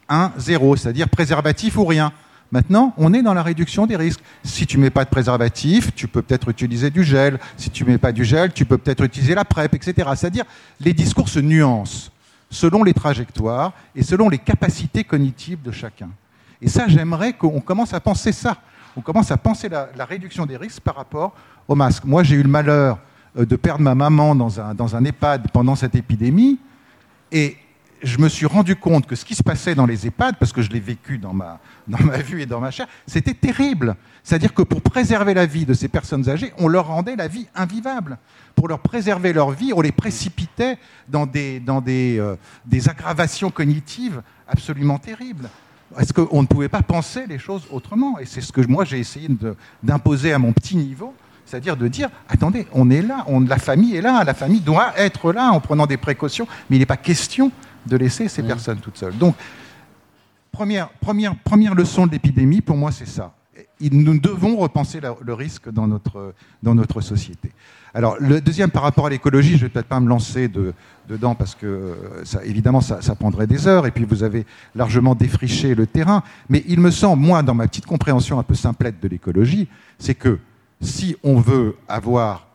1-0, 0.10 0.78
c'est-à-dire 0.78 1.08
préservatif 1.08 1.78
ou 1.78 1.86
rien. 1.86 2.12
Maintenant, 2.52 2.94
on 2.98 3.14
est 3.14 3.22
dans 3.22 3.34
la 3.36 3.44
réduction 3.44 3.86
des 3.86 3.96
risques. 3.96 4.22
Si 4.44 4.66
tu 4.66 4.80
mets 4.80 4.90
pas 4.90 5.06
de 5.06 5.10
préservatif, 5.10 5.94
tu 5.94 6.08
peux 6.08 6.24
peut-être 6.24 6.50
utiliser 6.50 6.90
du 6.90 7.04
gel. 7.04 7.40
Si 7.58 7.70
tu 7.70 7.86
mets 7.86 8.00
pas 8.00 8.12
du 8.12 8.26
gel, 8.26 8.52
tu 8.54 8.66
peux 8.66 8.80
peut-être 8.80 9.04
utiliser 9.04 9.36
la 9.36 9.46
PrEP, 9.46 9.76
etc. 9.76 10.10
C'est-à-dire, 10.16 10.46
les 10.80 10.94
discours 10.94 11.30
se 11.30 11.40
nuancent 11.40 12.12
selon 12.54 12.84
les 12.84 12.94
trajectoires 12.94 13.74
et 13.96 14.04
selon 14.04 14.30
les 14.30 14.38
capacités 14.38 15.04
cognitives 15.04 15.62
de 15.62 15.72
chacun. 15.72 16.10
Et 16.62 16.70
ça, 16.70 16.88
j'aimerais 16.88 17.34
qu'on 17.34 17.60
commence 17.60 17.94
à 17.94 18.00
penser 18.00 18.32
ça. 18.32 18.58
On 18.96 19.02
commence 19.02 19.32
à 19.32 19.38
penser 19.38 19.68
la, 19.70 20.06
réduction 20.06 20.46
des 20.46 20.56
risques 20.56 20.82
par 20.82 20.96
rapport 20.96 21.34
au 21.68 21.76
masque. 21.76 22.06
Moi, 22.06 22.24
j'ai 22.24 22.36
eu 22.36 22.44
le 22.44 22.50
malheur 22.50 23.00
euh, 23.38 23.46
de 23.46 23.56
perdre 23.56 23.82
ma 23.82 23.96
maman 23.96 24.36
dans 24.36 24.60
un, 24.62 24.74
dans 24.74 24.96
un 24.96 25.04
EHPAD 25.04 25.52
pendant 25.52 25.76
cette 25.76 25.96
épidémie. 25.96 26.60
Et 27.32 27.58
je 28.04 28.18
me 28.18 28.28
suis 28.28 28.46
rendu 28.46 28.76
compte 28.76 29.08
que 29.08 29.16
ce 29.16 29.26
qui 29.26 29.34
se 29.34 29.44
passait 29.44 29.76
dans 29.76 29.86
les 29.86 30.06
EHPAD, 30.06 30.36
parce 30.38 30.52
que 30.52 30.62
je 30.62 30.70
l'ai 30.70 30.80
vécu 30.80 31.18
dans 31.18 31.34
ma, 31.34 31.60
dans 31.88 32.04
ma 32.04 32.18
vue 32.18 32.42
et 32.42 32.46
dans 32.46 32.60
ma 32.60 32.70
chair, 32.70 32.88
c'était 33.08 33.34
terrible. 33.34 33.96
C'est-à-dire 34.24 34.54
que 34.54 34.62
pour 34.62 34.82
préserver 34.82 35.34
la 35.34 35.46
vie 35.46 35.66
de 35.66 35.74
ces 35.74 35.88
personnes 35.88 36.30
âgées, 36.30 36.54
on 36.58 36.68
leur 36.68 36.88
rendait 36.88 37.16
la 37.16 37.28
vie 37.28 37.48
invivable. 37.56 38.18
Pour 38.56 38.68
leur 38.68 38.80
préserver 38.80 39.34
leur 39.34 39.52
vie, 39.52 39.74
on 39.74 39.82
les 39.82 39.92
précipitait 39.92 40.78
dans 41.08 41.26
des, 41.26 41.60
dans 41.60 41.82
des, 41.82 42.18
euh, 42.20 42.36
des 42.66 42.90
aggravations 42.90 43.50
cognitives 43.50 44.22
absolument 44.48 45.00
terribles. 45.00 45.50
Est-ce 46.00 46.14
qu'on 46.14 46.42
ne 46.42 46.48
pouvait 46.48 46.70
pas 46.70 46.82
penser 46.82 47.26
les 47.28 47.40
choses 47.40 47.68
autrement? 47.72 48.20
Et 48.20 48.26
c'est 48.26 48.42
ce 48.42 48.52
que 48.52 48.62
moi 48.62 48.84
j'ai 48.84 49.00
essayé 49.00 49.30
d'imposer 49.82 50.34
à 50.34 50.40
mon 50.40 50.52
petit 50.52 50.76
niveau, 50.76 51.14
c'est-à-dire 51.46 51.78
de 51.78 51.88
dire, 51.88 52.10
attendez, 52.30 52.68
on 52.72 52.90
est 52.90 53.02
là, 53.02 53.26
la 53.48 53.58
famille 53.60 53.96
est 53.96 54.02
là, 54.02 54.24
la 54.24 54.34
famille 54.34 54.62
doit 54.62 54.94
être 54.98 55.32
là 55.32 55.52
en 55.52 55.60
prenant 55.60 55.86
des 55.86 55.98
précautions, 55.98 56.48
mais 56.70 56.78
il 56.78 56.80
n'est 56.80 56.86
pas 56.86 56.98
question 56.98 57.52
de 57.86 57.98
laisser 57.98 58.28
ces 58.28 58.44
personnes 58.44 58.80
toutes 58.80 58.98
seules. 58.98 59.18
Donc, 59.18 59.36
première, 60.52 60.90
première, 60.90 61.36
première 61.36 61.76
leçon 61.76 62.08
de 62.08 62.12
l'épidémie, 62.12 62.62
pour 62.62 62.78
moi, 62.78 62.92
c'est 62.92 63.08
ça. 63.08 63.34
Nous 63.80 64.20
devons 64.20 64.56
repenser 64.58 65.02
le 65.02 65.34
risque 65.34 65.70
dans 65.70 65.88
notre, 65.88 66.34
dans 66.62 66.74
notre 66.74 67.02
société. 67.02 67.52
Alors, 67.96 68.18
le 68.20 68.42
deuxième, 68.42 68.72
par 68.72 68.82
rapport 68.82 69.06
à 69.06 69.10
l'écologie, 69.10 69.52
je 69.52 69.56
ne 69.56 69.62
vais 69.62 69.70
peut-être 69.70 69.88
pas 69.88 70.00
me 70.00 70.10
lancer 70.10 70.50
dedans 71.08 71.36
parce 71.36 71.54
que, 71.54 71.68
euh, 71.68 72.26
ça, 72.26 72.44
évidemment, 72.44 72.82
ça, 72.82 73.16
prendrait 73.16 73.46
des 73.46 73.68
heures 73.68 73.86
et 73.86 73.92
puis 73.92 74.04
vous 74.04 74.24
avez 74.24 74.48
largement 74.74 75.14
défriché 75.14 75.76
le 75.76 75.86
terrain. 75.86 76.24
Mais 76.50 76.64
il 76.68 76.80
me 76.80 76.90
semble, 76.90 77.22
moi, 77.22 77.44
dans 77.44 77.54
ma 77.54 77.68
petite 77.68 77.86
compréhension 77.86 78.40
un 78.40 78.44
peu 78.44 78.56
simplette 78.56 79.00
de 79.00 79.08
l'écologie, 79.08 79.68
c'est 80.00 80.16
que 80.16 80.40
si 80.82 81.16
on 81.24 81.40
veut 81.40 81.76
avoir 81.88 82.48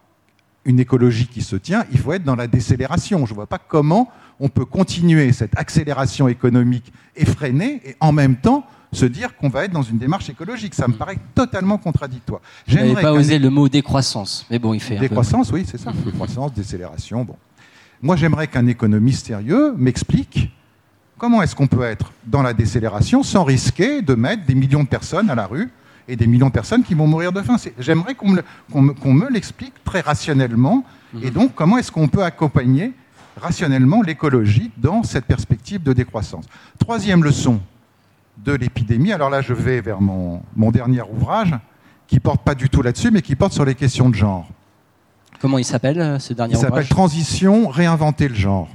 une 0.68 0.78
écologie 0.78 1.26
qui 1.26 1.40
se 1.40 1.56
tient, 1.56 1.84
il 1.90 1.98
faut 1.98 2.12
être 2.12 2.24
dans 2.24 2.36
la 2.36 2.46
décélération. 2.46 3.24
Je 3.24 3.32
ne 3.32 3.36
vois 3.36 3.46
pas 3.46 3.58
comment 3.58 4.12
on 4.38 4.48
peut 4.48 4.66
continuer 4.66 5.32
cette 5.32 5.58
accélération 5.58 6.28
économique 6.28 6.92
effrénée 7.16 7.80
et 7.84 7.96
en 8.00 8.12
même 8.12 8.36
temps 8.36 8.66
se 8.92 9.06
dire 9.06 9.36
qu'on 9.36 9.48
va 9.48 9.64
être 9.64 9.72
dans 9.72 9.82
une 9.82 9.98
démarche 9.98 10.28
écologique. 10.28 10.74
Ça 10.74 10.86
me 10.86 10.92
paraît 10.92 11.18
totalement 11.34 11.78
contradictoire. 11.78 12.40
Je 12.66 12.76
n'avais 12.76 12.94
pas 12.94 13.12
osé 13.12 13.38
le 13.38 13.50
mot 13.50 13.68
décroissance, 13.68 14.46
mais 14.50 14.58
bon, 14.58 14.74
il 14.74 14.80
fait. 14.80 14.96
Décroissance, 14.96 15.50
oui, 15.52 15.64
c'est 15.68 15.78
ça. 15.78 15.90
Décroissance, 16.04 16.52
décélération. 16.52 17.24
Bon. 17.24 17.36
Moi, 18.02 18.16
j'aimerais 18.16 18.46
qu'un 18.46 18.66
économiste 18.66 19.26
sérieux 19.26 19.74
m'explique 19.76 20.50
comment 21.16 21.42
est-ce 21.42 21.56
qu'on 21.56 21.66
peut 21.66 21.82
être 21.82 22.12
dans 22.26 22.42
la 22.42 22.52
décélération 22.52 23.22
sans 23.22 23.42
risquer 23.42 24.02
de 24.02 24.14
mettre 24.14 24.44
des 24.44 24.54
millions 24.54 24.84
de 24.84 24.88
personnes 24.88 25.30
à 25.30 25.34
la 25.34 25.46
rue 25.46 25.70
et 26.08 26.16
des 26.16 26.26
millions 26.26 26.48
de 26.48 26.52
personnes 26.52 26.82
qui 26.82 26.94
vont 26.94 27.06
mourir 27.06 27.32
de 27.32 27.42
faim. 27.42 27.56
J'aimerais 27.78 28.14
qu'on 28.14 28.32
me, 29.12 29.30
l'explique 29.30 29.74
très 29.84 30.00
rationnellement. 30.00 30.84
Mhm. 31.12 31.22
Et 31.22 31.30
donc, 31.30 31.54
comment 31.54 31.78
est-ce 31.78 31.92
qu'on 31.92 32.08
peut 32.08 32.24
accompagner 32.24 32.92
rationnellement 33.36 34.02
l'écologie 34.02 34.72
dans 34.78 35.02
cette 35.02 35.26
perspective 35.26 35.82
de 35.82 35.92
décroissance? 35.92 36.46
Troisième 36.78 37.22
leçon, 37.22 37.60
de 38.44 38.52
l'épidémie. 38.52 39.12
Alors 39.12 39.30
là, 39.30 39.42
je 39.42 39.52
vais 39.52 39.80
vers 39.80 40.00
mon, 40.00 40.42
dernier 40.70 41.02
ouvrage, 41.02 41.54
qui 42.06 42.20
porte 42.20 42.42
pas 42.42 42.54
du 42.54 42.70
tout 42.70 42.80
là-dessus, 42.80 43.10
mais 43.10 43.20
qui 43.20 43.36
porte 43.36 43.52
sur 43.52 43.64
les 43.64 43.74
questions 43.74 44.08
de 44.08 44.14
genre. 44.14 44.48
Comment 45.40 45.58
il 45.58 45.64
s'appelle, 45.64 46.00
euh, 46.00 46.18
ce 46.18 46.32
dernier 46.32 46.56
ouvrage 46.56 46.68
Il 46.68 46.74
s'appelle 46.74 46.88
Transition, 46.88 47.68
réinventer 47.68 48.28
le 48.28 48.34
genre. 48.34 48.68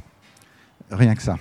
Rien 0.91 1.15
que 1.15 1.21
ça. 1.21 1.37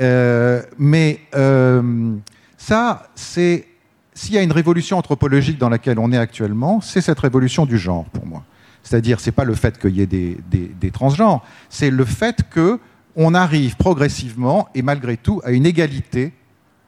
Euh, 0.00 0.62
mais 0.78 1.20
euh, 1.34 2.14
ça, 2.56 3.08
c'est... 3.14 3.66
S'il 4.14 4.34
y 4.34 4.38
a 4.38 4.42
une 4.42 4.52
révolution 4.52 4.96
anthropologique 4.96 5.58
dans 5.58 5.68
laquelle 5.68 5.98
on 5.98 6.12
est 6.12 6.16
actuellement, 6.16 6.80
c'est 6.80 7.00
cette 7.00 7.18
révolution 7.18 7.66
du 7.66 7.78
genre, 7.78 8.04
pour 8.06 8.26
moi. 8.26 8.44
C'est-à-dire, 8.84 9.18
c'est 9.18 9.32
pas 9.32 9.44
le 9.44 9.54
fait 9.54 9.78
qu'il 9.78 9.96
y 9.96 10.02
ait 10.02 10.06
des, 10.06 10.90
transgenres, 10.92 11.42
c'est 11.68 11.90
le 11.90 12.04
fait 12.04 12.42
que 12.48 12.78
on 13.16 13.34
arrive 13.34 13.76
progressivement 13.76 14.68
et 14.74 14.82
malgré 14.82 15.16
tout 15.16 15.40
à 15.44 15.52
une 15.52 15.66
égalité 15.66 16.32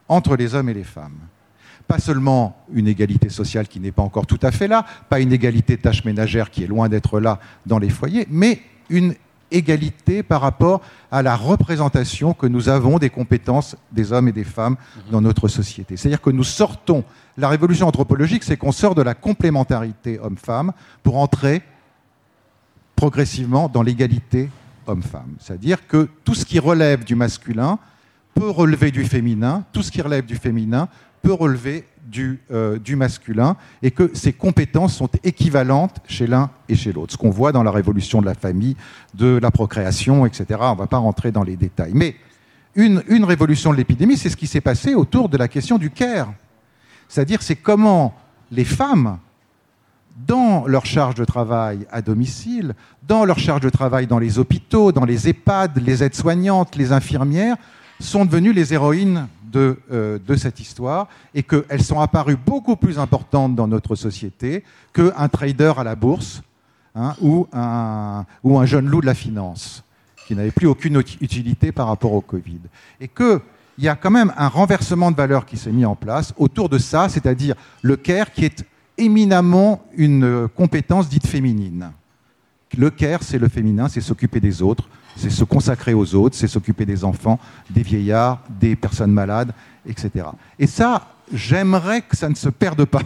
entre 0.08 0.36
les 0.36 0.54
hommes 0.54 0.68
et 0.68 0.74
les 0.74 0.84
femmes. 0.84 1.18
Pas 1.88 1.98
seulement 1.98 2.56
une 2.72 2.88
égalité 2.88 3.28
sociale 3.28 3.68
qui 3.68 3.80
n'est 3.80 3.92
pas 3.92 4.02
encore 4.02 4.26
tout 4.26 4.40
à 4.42 4.50
fait 4.50 4.68
là, 4.68 4.84
pas 5.08 5.20
une 5.20 5.32
égalité 5.32 5.76
tâches 5.76 6.04
ménagères 6.04 6.50
qui 6.50 6.64
est 6.64 6.66
loin 6.66 6.88
d'être 6.88 7.20
là 7.20 7.38
dans 7.64 7.78
les 7.78 7.90
foyers, 7.90 8.26
mais 8.28 8.60
une 8.90 9.14
égalité 9.50 10.22
par 10.22 10.40
rapport 10.40 10.80
à 11.10 11.22
la 11.22 11.36
représentation 11.36 12.34
que 12.34 12.46
nous 12.46 12.68
avons 12.68 12.98
des 12.98 13.10
compétences 13.10 13.76
des 13.92 14.12
hommes 14.12 14.28
et 14.28 14.32
des 14.32 14.44
femmes 14.44 14.76
mhm. 14.96 15.12
dans 15.12 15.20
notre 15.20 15.48
société. 15.48 15.96
C'est-à-dire 15.96 16.20
que 16.20 16.30
nous 16.30 16.44
sortons, 16.44 17.04
la 17.36 17.48
révolution 17.48 17.86
anthropologique, 17.86 18.44
c'est 18.44 18.56
qu'on 18.56 18.72
sort 18.72 18.94
de 18.94 19.02
la 19.02 19.14
complémentarité 19.14 20.18
homme-femme 20.18 20.72
pour 21.02 21.16
entrer 21.18 21.62
progressivement 22.96 23.68
dans 23.68 23.82
l'égalité 23.82 24.50
homme-femme. 24.86 25.36
C'est-à-dire 25.38 25.86
que 25.86 26.08
tout 26.24 26.34
ce 26.34 26.44
qui 26.44 26.58
relève 26.58 27.04
du 27.04 27.14
masculin 27.14 27.78
peut 28.34 28.50
relever 28.50 28.90
du 28.90 29.04
féminin, 29.04 29.64
tout 29.72 29.82
ce 29.82 29.90
qui 29.90 30.02
relève 30.02 30.26
du 30.26 30.36
féminin 30.36 30.88
peut 31.22 31.32
relever 31.32 31.84
du, 32.06 32.40
euh, 32.50 32.78
du 32.78 32.96
masculin, 32.96 33.56
et 33.82 33.90
que 33.90 34.10
ces 34.14 34.32
compétences 34.32 34.94
sont 34.94 35.10
équivalentes 35.24 35.96
chez 36.06 36.26
l'un 36.26 36.50
et 36.68 36.76
chez 36.76 36.92
l'autre. 36.92 37.12
Ce 37.12 37.18
qu'on 37.18 37.30
voit 37.30 37.52
dans 37.52 37.62
la 37.62 37.70
révolution 37.70 38.20
de 38.20 38.26
la 38.26 38.34
famille, 38.34 38.76
de 39.14 39.38
la 39.42 39.50
procréation, 39.50 40.24
etc. 40.24 40.46
On 40.60 40.74
ne 40.74 40.78
va 40.78 40.86
pas 40.86 40.98
rentrer 40.98 41.32
dans 41.32 41.42
les 41.42 41.56
détails. 41.56 41.92
Mais 41.94 42.16
une, 42.74 43.02
une 43.08 43.24
révolution 43.24 43.72
de 43.72 43.76
l'épidémie, 43.76 44.16
c'est 44.16 44.30
ce 44.30 44.36
qui 44.36 44.46
s'est 44.46 44.60
passé 44.60 44.94
autour 44.94 45.28
de 45.28 45.36
la 45.36 45.48
question 45.48 45.78
du 45.78 45.90
care. 45.90 46.32
C'est-à-dire, 47.08 47.42
c'est 47.42 47.56
comment 47.56 48.14
les 48.50 48.64
femmes, 48.64 49.18
dans 50.26 50.66
leur 50.66 50.86
charge 50.86 51.14
de 51.14 51.24
travail 51.24 51.86
à 51.90 52.00
domicile, 52.00 52.74
dans 53.06 53.24
leur 53.24 53.38
charge 53.38 53.60
de 53.60 53.68
travail 53.68 54.06
dans 54.06 54.18
les 54.18 54.38
hôpitaux, 54.38 54.90
dans 54.92 55.04
les 55.04 55.28
EHPAD, 55.28 55.82
les 55.84 56.02
aides-soignantes, 56.02 56.76
les 56.76 56.92
infirmières, 56.92 57.56
sont 58.00 58.24
devenues 58.24 58.52
les 58.52 58.72
héroïnes 58.72 59.26
de, 59.56 59.78
euh, 59.90 60.18
de 60.18 60.36
cette 60.36 60.60
histoire 60.60 61.08
et 61.34 61.42
qu'elles 61.42 61.82
sont 61.82 62.00
apparues 62.00 62.36
beaucoup 62.36 62.76
plus 62.76 62.98
importantes 62.98 63.54
dans 63.54 63.66
notre 63.66 63.94
société 63.94 64.64
qu'un 64.92 65.28
trader 65.28 65.72
à 65.78 65.84
la 65.84 65.96
bourse 65.96 66.42
hein, 66.94 67.14
ou, 67.22 67.46
un, 67.52 68.26
ou 68.44 68.58
un 68.58 68.66
jeune 68.66 68.86
loup 68.86 69.00
de 69.00 69.06
la 69.06 69.14
finance 69.14 69.82
qui 70.26 70.34
n'avait 70.34 70.50
plus 70.50 70.66
aucune 70.66 71.02
utilité 71.20 71.72
par 71.72 71.86
rapport 71.86 72.12
au 72.12 72.20
Covid. 72.20 72.60
Et 73.00 73.08
qu'il 73.08 73.40
y 73.78 73.88
a 73.88 73.94
quand 73.94 74.10
même 74.10 74.32
un 74.36 74.48
renversement 74.48 75.10
de 75.10 75.16
valeur 75.16 75.46
qui 75.46 75.56
s'est 75.56 75.72
mis 75.72 75.84
en 75.86 75.94
place 75.94 76.34
autour 76.36 76.68
de 76.68 76.78
ça, 76.78 77.08
c'est-à-dire 77.08 77.54
le 77.80 77.96
care 77.96 78.32
qui 78.32 78.44
est 78.44 78.64
éminemment 78.98 79.82
une 79.96 80.48
compétence 80.48 81.08
dite 81.08 81.26
féminine. 81.26 81.92
Le 82.76 82.90
care, 82.90 83.22
c'est 83.22 83.38
le 83.38 83.48
féminin, 83.48 83.88
c'est 83.88 84.00
s'occuper 84.00 84.40
des 84.40 84.60
autres, 84.60 84.88
c'est 85.16 85.30
se 85.30 85.44
consacrer 85.44 85.94
aux 85.94 86.14
autres, 86.14 86.36
c'est 86.36 86.46
s'occuper 86.46 86.86
des 86.86 87.04
enfants, 87.04 87.40
des 87.70 87.82
vieillards, 87.82 88.40
des 88.60 88.76
personnes 88.76 89.12
malades, 89.12 89.52
etc. 89.86 90.26
Et 90.58 90.66
ça, 90.66 91.08
j'aimerais 91.32 92.02
que 92.02 92.16
ça 92.16 92.28
ne 92.28 92.34
se 92.34 92.48
perde 92.48 92.84
pas. 92.84 93.02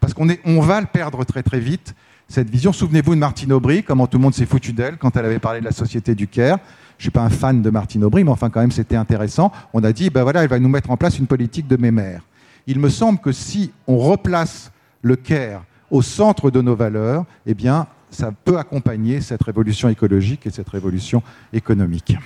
Parce 0.00 0.14
qu'on 0.14 0.28
on 0.44 0.60
va 0.60 0.80
le 0.80 0.86
perdre 0.86 1.24
très 1.24 1.42
très 1.42 1.60
vite, 1.60 1.94
cette 2.28 2.50
vision. 2.50 2.72
Souvenez-vous 2.72 3.14
de 3.14 3.20
Martine 3.20 3.52
Aubry, 3.52 3.82
comment 3.82 4.06
tout 4.06 4.18
le 4.18 4.22
monde 4.22 4.34
s'est 4.34 4.46
foutu 4.46 4.72
d'elle 4.72 4.96
quand 4.96 5.16
elle 5.16 5.26
avait 5.26 5.38
parlé 5.38 5.60
de 5.60 5.64
la 5.64 5.72
société 5.72 6.14
du 6.14 6.26
Caire. 6.26 6.58
Je 6.96 7.00
ne 7.00 7.02
suis 7.02 7.10
pas 7.10 7.22
un 7.22 7.30
fan 7.30 7.60
de 7.60 7.70
Martine 7.70 8.04
Aubry, 8.04 8.24
mais 8.24 8.30
enfin 8.30 8.50
quand 8.50 8.60
même 8.60 8.70
c'était 8.70 8.96
intéressant. 8.96 9.52
On 9.72 9.82
a 9.84 9.92
dit, 9.92 10.10
ben 10.10 10.22
voilà, 10.22 10.42
elle 10.42 10.48
va 10.48 10.58
nous 10.58 10.68
mettre 10.68 10.90
en 10.90 10.96
place 10.96 11.18
une 11.18 11.26
politique 11.26 11.66
de 11.66 11.76
mémère. 11.76 12.22
Il 12.66 12.78
me 12.78 12.88
semble 12.88 13.18
que 13.18 13.32
si 13.32 13.72
on 13.86 13.98
replace 13.98 14.70
le 15.02 15.16
Caire 15.16 15.62
au 15.90 16.02
centre 16.02 16.50
de 16.50 16.60
nos 16.60 16.74
valeurs, 16.74 17.24
eh 17.46 17.54
bien, 17.54 17.86
ça 18.14 18.32
peut 18.32 18.58
accompagner 18.58 19.20
cette 19.20 19.42
révolution 19.42 19.88
écologique 19.88 20.46
et 20.46 20.50
cette 20.50 20.68
révolution 20.68 21.22
économique. 21.52 22.16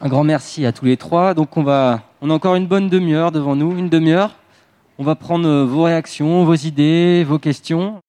Un 0.00 0.08
grand 0.08 0.24
merci 0.24 0.66
à 0.66 0.72
tous 0.72 0.84
les 0.84 0.96
trois. 0.96 1.34
Donc 1.34 1.56
on 1.56 1.62
va, 1.62 2.02
on 2.20 2.30
a 2.30 2.34
encore 2.34 2.54
une 2.54 2.66
bonne 2.66 2.88
demi-heure 2.88 3.32
devant 3.32 3.56
nous, 3.56 3.76
une 3.76 3.88
demi-heure. 3.88 4.36
On 4.98 5.04
va 5.04 5.14
prendre 5.14 5.64
vos 5.64 5.84
réactions, 5.84 6.44
vos 6.44 6.54
idées, 6.54 7.24
vos 7.24 7.38
questions. 7.38 8.00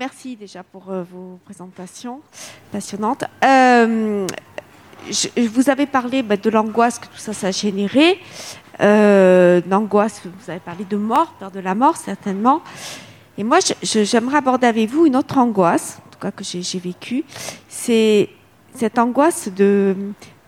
Merci 0.00 0.34
déjà 0.34 0.62
pour 0.62 0.90
euh, 0.90 1.02
vos 1.02 1.38
présentations 1.44 2.22
passionnantes. 2.72 3.24
Euh, 3.44 4.26
vous 5.36 5.68
avez 5.68 5.84
parlé 5.84 6.22
bah, 6.22 6.38
de 6.38 6.48
l'angoisse 6.48 6.98
que 6.98 7.04
tout 7.04 7.18
ça, 7.18 7.48
a 7.48 7.50
généré. 7.50 8.18
Euh, 8.80 9.60
vous 9.68 10.50
avez 10.50 10.60
parlé 10.60 10.86
de 10.88 10.96
mort, 10.96 11.34
de 11.52 11.60
la 11.60 11.74
mort, 11.74 11.98
certainement. 11.98 12.62
Et 13.36 13.44
moi, 13.44 13.58
j'aimerais 13.82 14.38
aborder 14.38 14.68
avec 14.68 14.88
vous 14.88 15.04
une 15.04 15.16
autre 15.16 15.36
angoisse, 15.36 16.00
en 16.06 16.10
tout 16.12 16.18
cas 16.18 16.30
que 16.30 16.44
j'ai 16.44 16.78
vécue. 16.78 17.22
C'est 17.68 18.30
cette 18.74 18.98
angoisse 18.98 19.50
de, 19.54 19.94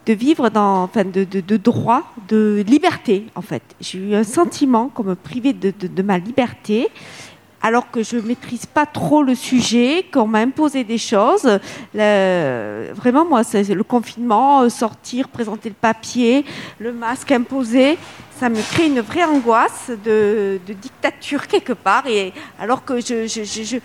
de 0.07 0.13
vivre 0.15 0.49
dans, 0.49 0.85
enfin, 0.85 1.05
de, 1.05 1.25
de, 1.25 1.57
droit, 1.59 2.05
de 2.27 2.65
liberté, 2.67 3.27
en 3.35 3.43
fait. 3.43 3.63
J'ai 3.83 3.99
eu 3.99 4.15
un 4.15 4.25
sentiment 4.25 4.89
comme 4.89 5.09
me 5.09 5.15
priver 5.15 5.53
de, 5.53 5.75
de 5.79 6.03
ma 6.03 6.17
liberté 6.17 6.89
alors 7.63 7.91
que 7.91 8.03
je 8.03 8.17
maîtrise 8.17 8.67
pas 8.67 8.87
trop 8.87 9.23
le 9.23 9.35
sujet, 9.35 10.05
qu'on 10.13 10.27
m'a 10.27 10.41
imposé 10.41 10.83
des 10.83 10.99
choses. 10.99 11.49
vraiment, 11.95 13.25
moi, 13.25 13.45
c'est 13.45 13.63
le 13.63 13.85
confinement, 13.85 14.63
euh, 14.63 14.69
sortir, 14.69 15.29
présenter 15.29 15.69
le 15.69 15.77
papier, 15.77 16.45
le 16.79 16.93
masque 16.93 17.31
imposé, 17.31 17.99
ça 18.39 18.49
me 18.49 18.61
crée 18.61 18.87
une 18.87 19.01
vraie 19.01 19.25
angoisse 19.25 19.91
de, 20.05 20.61
dictature 20.67 21.47
quelque 21.47 21.73
part. 21.73 22.07
Et 22.09 22.33
alors 22.59 22.85
que 22.85 23.01
je, 23.01 23.79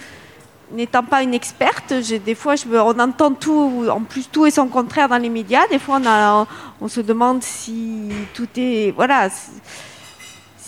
n'étant 0.71 1.03
pas 1.03 1.21
une 1.21 1.35
experte, 1.35 1.93
des 1.93 2.35
fois, 2.35 2.55
je 2.55 2.65
on 2.67 2.99
entend 2.99 3.33
tout, 3.33 3.85
en 3.89 4.01
plus 4.01 4.27
tout 4.27 4.47
et 4.47 4.51
son 4.51 4.67
contraire 4.67 5.07
dans 5.07 5.17
les 5.17 5.29
médias. 5.29 5.67
Des 5.69 5.77
fois, 5.77 5.99
on, 6.03 6.47
on 6.81 6.87
se 6.87 7.01
demande 7.01 7.43
si 7.43 8.09
tout 8.33 8.47
est, 8.57 8.91
voilà, 8.95 9.29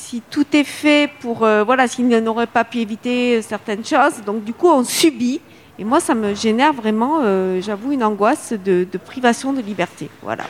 si, 0.10 0.24
tout 0.30 0.46
est 0.54 0.64
fait 0.64 1.12
pour, 1.20 1.44
euh, 1.44 1.64
voilà, 1.64 1.88
s'il 1.88 2.08
n'aurait 2.08 2.48
pas 2.48 2.64
pu 2.64 2.80
éviter 2.80 3.42
certaines 3.44 3.86
choses. 3.86 4.24
Donc, 4.26 4.44
du 4.44 4.54
coup, 4.54 4.68
on 4.68 4.84
subit. 4.84 5.40
Et 5.78 5.84
moi, 5.84 6.00
ça 6.00 6.16
me 6.16 6.34
génère 6.34 6.74
vraiment, 6.74 7.20
euh, 7.24 7.62
j'avoue, 7.62 7.92
une 7.92 8.04
angoisse 8.04 8.54
de, 8.54 8.88
de, 8.92 8.98
privation 8.98 9.54
de 9.54 9.62
liberté. 9.62 10.10
Voilà. 10.24 10.46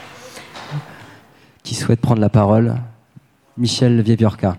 Qui 1.63 1.75
souhaite 1.75 1.99
prendre 1.99 2.21
la 2.21 2.29
parole 2.29 2.75
Michel 3.57 4.01
Vieviorca. 4.01 4.55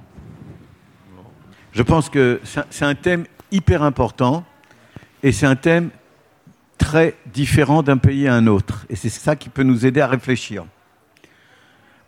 Je 1.72 1.82
pense 1.82 2.10
que 2.10 2.40
c'est 2.44 2.84
un 2.84 2.94
thème 2.94 3.24
hyper 3.50 3.82
important 3.82 4.44
et 5.22 5.32
c'est 5.32 5.46
un 5.46 5.56
thème 5.56 5.90
très 6.78 7.14
différent 7.32 7.82
d'un 7.82 7.96
pays 7.96 8.28
à 8.28 8.34
un 8.34 8.46
autre. 8.46 8.84
Et 8.90 8.96
c'est 8.96 9.08
ça 9.08 9.34
qui 9.34 9.48
peut 9.48 9.62
nous 9.62 9.86
aider 9.86 10.00
à 10.00 10.06
réfléchir. 10.06 10.66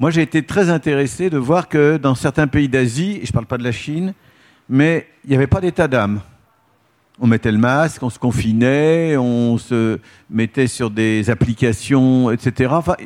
Moi, 0.01 0.11
j'ai 0.11 0.23
été 0.23 0.43
très 0.43 0.71
intéressé 0.71 1.31
de 1.31 1.39
voir 1.39 1.69
que 1.69 1.97
dans 1.97 2.15
certains 2.15 2.47
pays 2.47 2.69
d'Asie, 2.69 3.19
et 3.23 3.27
je 3.27 3.31
ne 3.31 3.33
parle 3.33 3.47
pas 3.47 3.59
de 3.59 3.65
la 3.65 3.73
Chine, 3.73 4.15
mais 4.69 5.07
il 5.25 5.31
n'y 5.31 5.37
avait 5.37 5.47
pas 5.47 5.61
d'état 5.61 5.87
d'âme. 5.87 6.21
On 7.21 7.27
mettait 7.27 7.53
le 7.53 7.59
masque, 7.59 8.03
on 8.03 8.11
se 8.11 8.19
confinait, 8.19 9.17
on 9.17 9.59
se 9.59 9.99
mettait 10.31 10.67
sur 10.67 10.91
des 10.91 11.31
applications, 11.31 12.31
etc. 12.31 12.71
Enfin, 12.75 12.97
je 12.99 13.05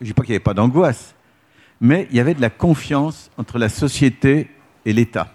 ne 0.00 0.06
dis 0.06 0.12
pas 0.12 0.22
qu'il 0.22 0.32
n'y 0.32 0.36
avait 0.36 0.44
pas 0.44 0.54
d'angoisse, 0.54 1.14
mais 1.80 2.06
il 2.10 2.16
y 2.16 2.20
avait 2.20 2.34
de 2.34 2.40
la 2.40 2.50
confiance 2.50 3.30
entre 3.38 3.58
la 3.58 3.68
société 3.68 4.50
et 4.84 4.92
l'État. 4.92 5.32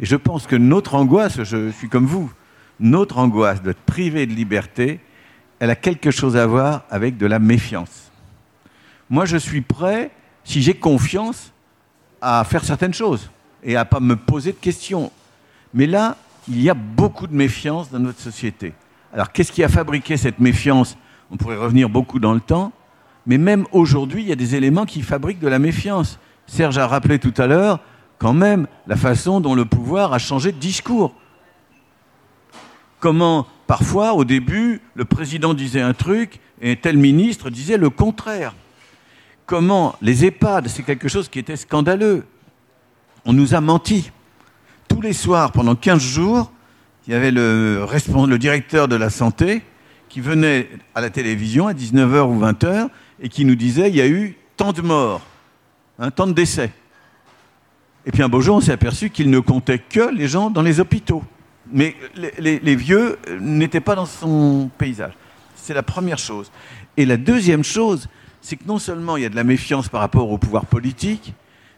Et 0.00 0.06
je 0.06 0.16
pense 0.16 0.46
que 0.46 0.54
notre 0.54 0.94
angoisse, 0.94 1.42
je 1.42 1.70
suis 1.70 1.88
comme 1.88 2.06
vous, 2.06 2.30
notre 2.78 3.18
angoisse 3.18 3.62
d'être 3.62 3.80
privé 3.80 4.26
de 4.26 4.32
liberté, 4.32 5.00
elle 5.58 5.70
a 5.70 5.76
quelque 5.76 6.10
chose 6.10 6.36
à 6.36 6.46
voir 6.46 6.84
avec 6.90 7.16
de 7.16 7.26
la 7.26 7.38
méfiance. 7.38 8.07
Moi, 9.10 9.24
je 9.24 9.36
suis 9.36 9.60
prêt, 9.60 10.10
si 10.44 10.62
j'ai 10.62 10.74
confiance, 10.74 11.52
à 12.20 12.44
faire 12.44 12.64
certaines 12.64 12.94
choses 12.94 13.30
et 13.62 13.76
à 13.76 13.84
pas 13.84 14.00
me 14.00 14.16
poser 14.16 14.52
de 14.52 14.58
questions. 14.58 15.10
Mais 15.74 15.86
là, 15.86 16.16
il 16.48 16.60
y 16.60 16.70
a 16.70 16.74
beaucoup 16.74 17.26
de 17.26 17.34
méfiance 17.34 17.90
dans 17.90 17.98
notre 17.98 18.20
société. 18.20 18.72
Alors, 19.12 19.32
qu'est-ce 19.32 19.52
qui 19.52 19.62
a 19.64 19.68
fabriqué 19.68 20.16
cette 20.16 20.40
méfiance? 20.40 20.96
On 21.30 21.36
pourrait 21.36 21.56
revenir 21.56 21.88
beaucoup 21.88 22.18
dans 22.18 22.32
le 22.32 22.40
temps, 22.40 22.72
mais 23.26 23.38
même 23.38 23.66
aujourd'hui, 23.72 24.22
il 24.22 24.28
y 24.28 24.32
a 24.32 24.36
des 24.36 24.54
éléments 24.54 24.86
qui 24.86 25.02
fabriquent 25.02 25.40
de 25.40 25.48
la 25.48 25.58
méfiance. 25.58 26.18
Serge 26.46 26.78
a 26.78 26.86
rappelé 26.86 27.18
tout 27.18 27.34
à 27.36 27.46
l'heure, 27.46 27.80
quand 28.18 28.32
même, 28.32 28.66
la 28.86 28.96
façon 28.96 29.40
dont 29.40 29.54
le 29.54 29.64
pouvoir 29.64 30.12
a 30.12 30.18
changé 30.18 30.52
de 30.52 30.58
discours. 30.58 31.14
Comment, 33.00 33.46
parfois, 33.66 34.14
au 34.14 34.24
début, 34.24 34.80
le 34.94 35.04
président 35.04 35.54
disait 35.54 35.82
un 35.82 35.94
truc 35.94 36.40
et 36.60 36.76
tel 36.76 36.96
ministre 36.96 37.50
disait 37.50 37.76
le 37.76 37.90
contraire. 37.90 38.54
Comment 39.48 39.96
les 40.00 40.24
EHPAD, 40.24 40.68
c'est 40.68 40.84
quelque 40.84 41.08
chose 41.08 41.28
qui 41.28 41.40
était 41.40 41.56
scandaleux. 41.56 42.24
On 43.24 43.32
nous 43.32 43.54
a 43.54 43.60
menti. 43.60 44.12
Tous 44.86 45.00
les 45.00 45.12
soirs, 45.12 45.50
pendant 45.50 45.74
15 45.74 46.00
jours, 46.00 46.52
il 47.06 47.14
y 47.14 47.16
avait 47.16 47.32
le, 47.32 47.84
directeur 48.38 48.86
de 48.86 48.94
la 48.94 49.10
santé 49.10 49.62
qui 50.08 50.20
venait 50.20 50.68
à 50.94 51.00
la 51.00 51.10
télévision 51.10 51.66
à 51.66 51.72
19h 51.72 52.28
ou 52.28 52.40
20h 52.40 52.88
et 53.20 53.28
qui 53.28 53.44
nous 53.44 53.56
disait 53.56 53.88
il 53.88 53.96
y 53.96 54.00
a 54.00 54.06
eu 54.06 54.36
tant 54.56 54.72
de 54.72 54.82
morts, 54.82 55.22
hein, 55.98 56.10
tant 56.10 56.26
de 56.26 56.32
décès. 56.32 56.70
Et 58.06 58.12
puis 58.12 58.22
un 58.22 58.28
beau 58.28 58.40
jour, 58.40 58.56
on 58.56 58.60
s'est 58.60 58.72
aperçu 58.72 59.10
qu'il 59.10 59.30
ne 59.30 59.40
comptait 59.40 59.78
que 59.78 60.14
les 60.14 60.28
gens 60.28 60.50
dans 60.50 60.62
les 60.62 60.78
hôpitaux 60.78 61.24
mais 61.72 61.94
les, 62.16 62.76
vieux 62.76 63.18
n'étaient 63.40 63.80
pas 63.80 63.94
dans 63.94 64.06
son 64.06 64.70
paysage. 64.78 65.12
C'est 65.56 65.74
la 65.74 65.82
première 65.82 66.18
chose. 66.18 66.50
Et 66.96 67.04
la 67.04 67.16
deuxième 67.16 67.64
chose, 67.64 68.08
c'est 68.48 68.56
que 68.56 68.64
non 68.66 68.78
seulement 68.78 69.18
il 69.18 69.24
y 69.24 69.26
a 69.26 69.28
de 69.28 69.36
la 69.36 69.44
méfiance 69.44 69.90
par 69.90 70.00
rapport 70.00 70.30
au 70.30 70.38
pouvoir 70.38 70.64
politique, 70.64 71.34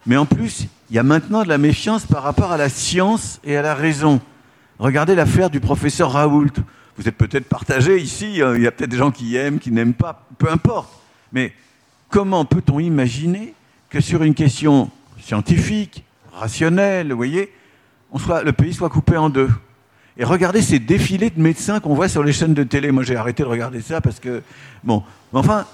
mais 0.06 0.16
en 0.16 0.24
plus, 0.24 0.68
il 0.88 0.94
y 0.94 1.00
a 1.00 1.02
maintenant 1.02 1.42
de 1.42 1.48
la 1.48 1.58
méfiance 1.58 2.06
par 2.06 2.22
rapport 2.22 2.52
à 2.52 2.56
la 2.56 2.68
science 2.68 3.40
et 3.42 3.56
à 3.56 3.62
la 3.62 3.74
raison. 3.74 4.20
Regardez 4.78 5.16
l'affaire 5.16 5.50
du 5.50 5.58
professeur 5.58 6.12
Raoult. 6.12 6.52
Vous 6.96 7.08
êtes 7.08 7.16
peut-être 7.16 7.48
partagé 7.48 7.98
ici, 7.98 8.40
hein, 8.40 8.54
il 8.54 8.62
y 8.62 8.68
a 8.68 8.70
peut-être 8.70 8.90
des 8.90 8.98
gens 8.98 9.10
qui 9.10 9.34
aiment, 9.34 9.58
qui 9.58 9.72
n'aiment 9.72 9.94
pas, 9.94 10.28
peu 10.38 10.48
importe. 10.48 10.92
Mais 11.32 11.52
comment 12.08 12.44
peut-on 12.44 12.78
imaginer 12.78 13.52
que 13.88 14.00
sur 14.00 14.22
une 14.22 14.34
question 14.34 14.90
scientifique, 15.20 16.04
rationnelle, 16.32 17.10
vous 17.10 17.16
voyez, 17.16 17.52
le 18.14 18.52
pays 18.52 18.74
soit 18.74 18.90
coupé 18.90 19.16
en 19.16 19.28
deux? 19.28 19.50
Et 20.16 20.22
regardez 20.22 20.62
ces 20.62 20.78
défilés 20.78 21.30
de 21.30 21.40
médecins 21.40 21.80
qu'on 21.80 21.94
voit 21.94 22.08
sur 22.08 22.22
les 22.22 22.32
chaînes 22.32 22.54
de 22.54 22.62
télé. 22.62 22.92
Moi, 22.92 23.02
j'ai 23.02 23.16
arrêté 23.16 23.42
de 23.42 23.48
regarder 23.48 23.80
ça 23.80 24.00
parce 24.00 24.20
que, 24.20 24.40
bon, 24.84 25.02
enfin, 25.32 25.66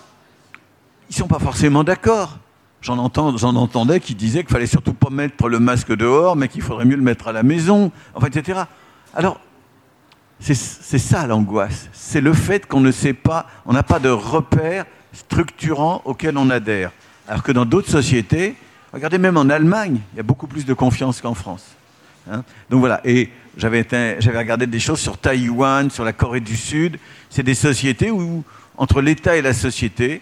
ils 1.09 1.17
sont 1.17 1.29
pas 1.29 1.39
forcément 1.39 1.85
d'accord. 1.85 2.39
J'en, 2.83 2.99
entendais 2.99 4.01
qui 4.01 4.15
disaient 4.15 4.45
qu'il 4.45 4.53
fallait 4.53 4.67
surtout 4.67 4.93
pas 4.93 5.11
mettre 5.11 5.49
le 5.49 5.59
masque 5.59 5.95
dehors, 5.97 6.37
mais 6.37 6.47
qu'il 6.49 6.63
faudrait 6.63 6.85
mieux 6.85 6.97
le 6.97 7.03
mettre 7.03 7.29
à 7.29 7.33
la 7.33 7.43
maison, 7.43 7.91
enfin, 8.15 8.29
etc. 8.29 8.61
Alors, 9.15 9.41
c'est, 10.39 10.55
c'est 10.55 10.99
ça 10.99 11.27
l'angoisse. 11.27 11.89
C'est 11.93 12.21
le 12.21 12.33
fait 12.33 12.67
qu'on 12.67 12.81
ne 12.81 12.93
sait 12.93 13.15
pas, 13.15 13.47
on 13.65 13.73
n'a 13.73 13.83
pas 13.83 13.99
de 13.99 14.11
repères 14.11 14.85
structurants 15.13 16.03
auxquels 16.05 16.39
on 16.39 16.51
adhère. 16.51 16.93
Alors 17.27 17.43
que 17.43 17.51
dans 17.51 17.65
d'autres 17.65 17.91
sociétés, 17.91 18.55
regardez 18.93 19.19
même 19.19 19.37
en 19.37 19.49
Allemagne, 19.49 20.01
il 20.13 20.17
y 20.19 20.21
a 20.21 20.23
beaucoup 20.23 20.47
plus 20.47 20.65
de 20.65 20.75
confiance 20.75 21.21
qu'en 21.21 21.35
France. 21.35 21.65
Hein. 22.31 22.45
Donc 22.71 22.81
voilà. 22.81 23.01
Et 23.05 23.31
j'avais, 23.57 23.87
regardé 23.91 24.67
des 24.67 24.79
choses 24.79 25.01
sur 25.01 25.19
Taïwan, 25.19 25.91
sur 25.91 26.05
la 26.05 26.13
Corée 26.13 26.41
du 26.41 26.57
Sud. 26.57 26.99
C'est 27.31 27.43
des 27.43 27.55
sociétés 27.55 28.11
où, 28.11 28.45
entre 28.77 29.01
l'État 29.01 29.37
et 29.37 29.43
la 29.43 29.55
société, 29.55 30.21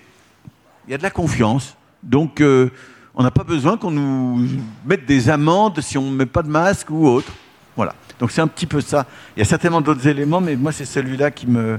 il 0.87 0.91
y 0.91 0.95
a 0.95 0.99
de 0.99 1.03
la 1.03 1.11
confiance. 1.11 1.77
Donc, 2.03 2.41
euh, 2.41 2.71
on 3.15 3.23
n'a 3.23 3.31
pas 3.31 3.45
besoin 3.45 3.77
qu'on 3.77 3.91
nous 3.91 4.47
mette 4.85 5.07
des 5.07 5.31
amendes 5.31 5.81
si 5.81 5.97
on 5.97 6.11
ne 6.11 6.17
met 6.17 6.27
pas 6.27 6.43
de 6.43 6.49
masque 6.49 6.91
ou 6.91 7.07
autre. 7.07 7.33
Voilà. 7.77 7.95
Donc, 8.19 8.31
c'est 8.31 8.41
un 8.41 8.47
petit 8.47 8.67
peu 8.67 8.81
ça. 8.81 9.07
Il 9.37 9.41
y 9.41 9.43
a 9.43 9.45
certainement 9.45 9.81
d'autres 9.81 10.07
éléments, 10.07 10.41
mais 10.41 10.57
moi, 10.57 10.73
c'est 10.73 10.85
celui-là 10.85 11.31
qui 11.31 11.47
me, 11.47 11.79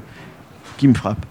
qui 0.77 0.87
me 0.87 0.93
frappe. 0.93 1.25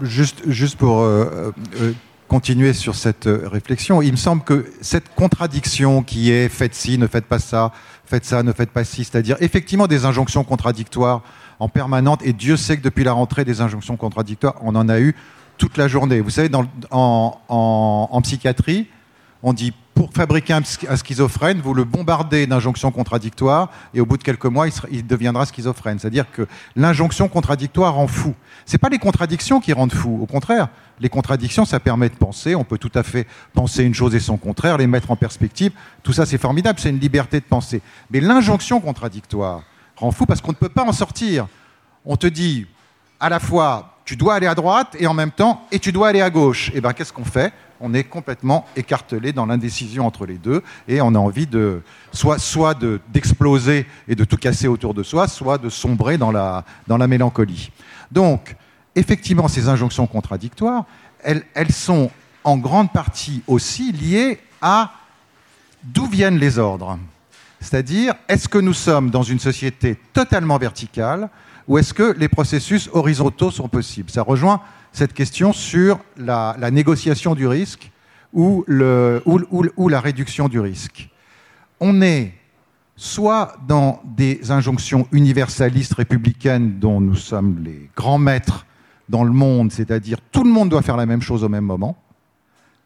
Juste, 0.00 0.48
juste 0.48 0.76
pour 0.76 1.00
euh, 1.00 1.52
euh, 1.80 1.92
continuer 2.28 2.72
sur 2.72 2.94
cette 2.94 3.28
réflexion, 3.28 4.00
il 4.00 4.12
me 4.12 4.16
semble 4.16 4.42
que 4.44 4.66
cette 4.80 5.14
contradiction 5.14 6.02
qui 6.02 6.30
est 6.30 6.48
faites 6.48 6.74
ci, 6.74 6.98
ne 6.98 7.06
faites 7.06 7.26
pas 7.26 7.38
ça, 7.40 7.72
faites 8.06 8.24
ça, 8.24 8.42
ne 8.42 8.52
faites 8.52 8.70
pas 8.70 8.84
ci, 8.84 9.04
c'est-à-dire 9.04 9.36
effectivement 9.40 9.86
des 9.86 10.04
injonctions 10.04 10.44
contradictoires 10.44 11.22
en 11.58 11.68
permanente, 11.68 12.20
et 12.24 12.32
Dieu 12.32 12.56
sait 12.56 12.76
que 12.76 12.82
depuis 12.82 13.02
la 13.02 13.12
rentrée 13.12 13.44
des 13.44 13.60
injonctions 13.60 13.96
contradictoires, 13.96 14.54
on 14.62 14.76
en 14.76 14.88
a 14.88 15.00
eu 15.00 15.16
toute 15.58 15.76
la 15.76 15.88
journée. 15.88 16.20
Vous 16.20 16.30
savez, 16.30 16.48
en, 16.90 18.20
psychiatrie, 18.22 18.86
on 19.42 19.52
dit 19.52 19.72
pour 19.94 20.12
fabriquer 20.12 20.52
un, 20.52 20.62
schizophrène, 20.62 21.60
vous 21.60 21.74
le 21.74 21.82
bombardez 21.82 22.46
d'injonctions 22.46 22.92
contradictoires 22.92 23.68
et 23.92 24.00
au 24.00 24.06
bout 24.06 24.16
de 24.16 24.22
quelques 24.22 24.44
mois, 24.44 24.66
il, 24.92 25.04
deviendra 25.04 25.44
schizophrène. 25.44 25.98
C'est-à-dire 25.98 26.30
que 26.30 26.46
l'injonction 26.76 27.26
contradictoire 27.26 27.94
rend 27.94 28.06
fou. 28.06 28.34
Ce 28.64 28.76
pas 28.76 28.90
les 28.90 28.98
contradictions 28.98 29.60
qui 29.60 29.72
rendent 29.72 29.92
fou. 29.92 30.20
Au 30.22 30.26
contraire, 30.26 30.68
les 31.00 31.08
contradictions, 31.08 31.64
ça 31.64 31.80
permet 31.80 32.08
de 32.08 32.14
penser. 32.14 32.54
On 32.54 32.62
peut 32.62 32.78
tout 32.78 32.92
à 32.94 33.02
fait 33.02 33.26
penser 33.54 33.82
une 33.82 33.94
chose 33.94 34.14
et 34.14 34.20
son 34.20 34.36
contraire, 34.36 34.78
les 34.78 34.86
mettre 34.86 35.10
en 35.10 35.16
perspective. 35.16 35.72
Tout 36.04 36.12
ça, 36.12 36.26
c'est 36.26 36.38
formidable. 36.38 36.78
C'est 36.78 36.90
une 36.90 37.00
liberté 37.00 37.40
de 37.40 37.44
penser. 37.44 37.82
Mais 38.10 38.20
l'injonction 38.20 38.80
contradictoire 38.80 39.62
rend 39.96 40.12
fou 40.12 40.26
parce 40.26 40.40
qu'on 40.40 40.52
ne 40.52 40.56
peut 40.56 40.68
pas 40.68 40.84
en 40.84 40.92
sortir. 40.92 41.48
On 42.04 42.16
te 42.16 42.28
dit 42.28 42.66
à 43.18 43.28
la 43.28 43.40
fois 43.40 43.97
tu 44.08 44.16
dois 44.16 44.36
aller 44.36 44.46
à 44.46 44.54
droite 44.54 44.96
et 44.98 45.06
en 45.06 45.12
même 45.12 45.30
temps 45.30 45.66
et 45.70 45.78
tu 45.78 45.92
dois 45.92 46.08
aller 46.08 46.22
à 46.22 46.30
gauche. 46.30 46.70
Et 46.70 46.76
eh 46.76 46.80
bien 46.80 46.94
qu'est-ce 46.94 47.12
qu'on 47.12 47.26
fait? 47.26 47.52
On 47.78 47.92
est 47.92 48.04
complètement 48.04 48.64
écartelé 48.74 49.34
dans 49.34 49.44
l'indécision 49.44 50.06
entre 50.06 50.24
les 50.24 50.38
deux 50.38 50.62
et 50.88 51.02
on 51.02 51.14
a 51.14 51.18
envie 51.18 51.46
de 51.46 51.82
soit, 52.10 52.38
soit 52.38 52.74
d'exploser 53.12 53.86
et 54.08 54.14
de 54.14 54.24
tout 54.24 54.38
casser 54.38 54.66
autour 54.66 54.94
de 54.94 55.02
soi, 55.02 55.28
soit 55.28 55.58
de 55.58 55.68
sombrer 55.68 56.16
dans 56.16 56.30
la, 56.30 56.64
dans 56.86 56.96
la 56.96 57.06
mélancolie. 57.06 57.70
Donc, 58.10 58.56
effectivement, 58.94 59.46
ces 59.46 59.68
injonctions 59.68 60.06
contradictoires, 60.06 60.86
elles, 61.22 61.44
elles 61.52 61.72
sont 61.72 62.10
en 62.44 62.56
grande 62.56 62.90
partie 62.90 63.42
aussi 63.46 63.92
liées 63.92 64.40
à 64.62 64.90
d'où 65.84 66.06
viennent 66.06 66.38
les 66.38 66.58
ordres. 66.58 66.98
C'est-à-dire, 67.60 68.14
est-ce 68.26 68.48
que 68.48 68.56
nous 68.56 68.72
sommes 68.72 69.10
dans 69.10 69.22
une 69.22 69.38
société 69.38 69.98
totalement 70.14 70.56
verticale 70.56 71.28
ou 71.68 71.76
est-ce 71.76 71.92
que 71.92 72.14
les 72.18 72.28
processus 72.28 72.88
horizontaux 72.92 73.50
sont 73.50 73.68
possibles? 73.68 74.10
Ça 74.10 74.22
rejoint 74.22 74.62
cette 74.90 75.12
question 75.12 75.52
sur 75.52 76.00
la, 76.16 76.56
négociation 76.72 77.34
du 77.34 77.46
risque 77.46 77.92
ou, 78.32 78.64
la 78.66 80.00
réduction 80.00 80.48
du 80.48 80.58
risque. 80.58 81.10
On 81.78 82.00
est 82.00 82.32
soit 82.96 83.56
dans 83.68 84.02
des 84.16 84.50
injonctions 84.50 85.06
universalistes 85.12 85.94
républicaines 85.94 86.78
dont 86.80 87.00
nous 87.00 87.14
sommes 87.14 87.62
les 87.62 87.90
grands 87.94 88.18
maîtres 88.18 88.66
dans 89.08 89.22
le 89.22 89.30
monde, 89.30 89.70
c'est-à-dire 89.70 90.18
tout 90.32 90.42
le 90.42 90.50
monde 90.50 90.70
doit 90.70 90.82
faire 90.82 90.96
la 90.96 91.06
même 91.06 91.22
chose 91.22 91.44
au 91.44 91.48
même 91.48 91.64
moment, 91.64 91.96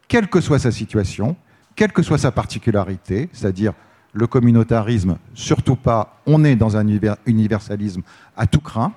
quelle 0.07 0.27
que 0.27 0.41
soit 0.41 0.59
sa 0.59 0.71
situation, 0.71 1.35
quelle 1.75 1.91
que 1.91 2.03
soit 2.03 2.19
sa 2.19 2.31
particularité, 2.31 3.29
c'est-à-dire 3.33 3.73
le 4.13 4.27
communautarisme, 4.27 5.17
surtout 5.33 5.75
pas, 5.75 6.21
on 6.25 6.43
est 6.43 6.55
dans 6.55 6.77
un 6.77 6.87
universalisme 7.25 8.03
à 8.37 8.47
tout 8.47 8.61
craint, 8.61 8.93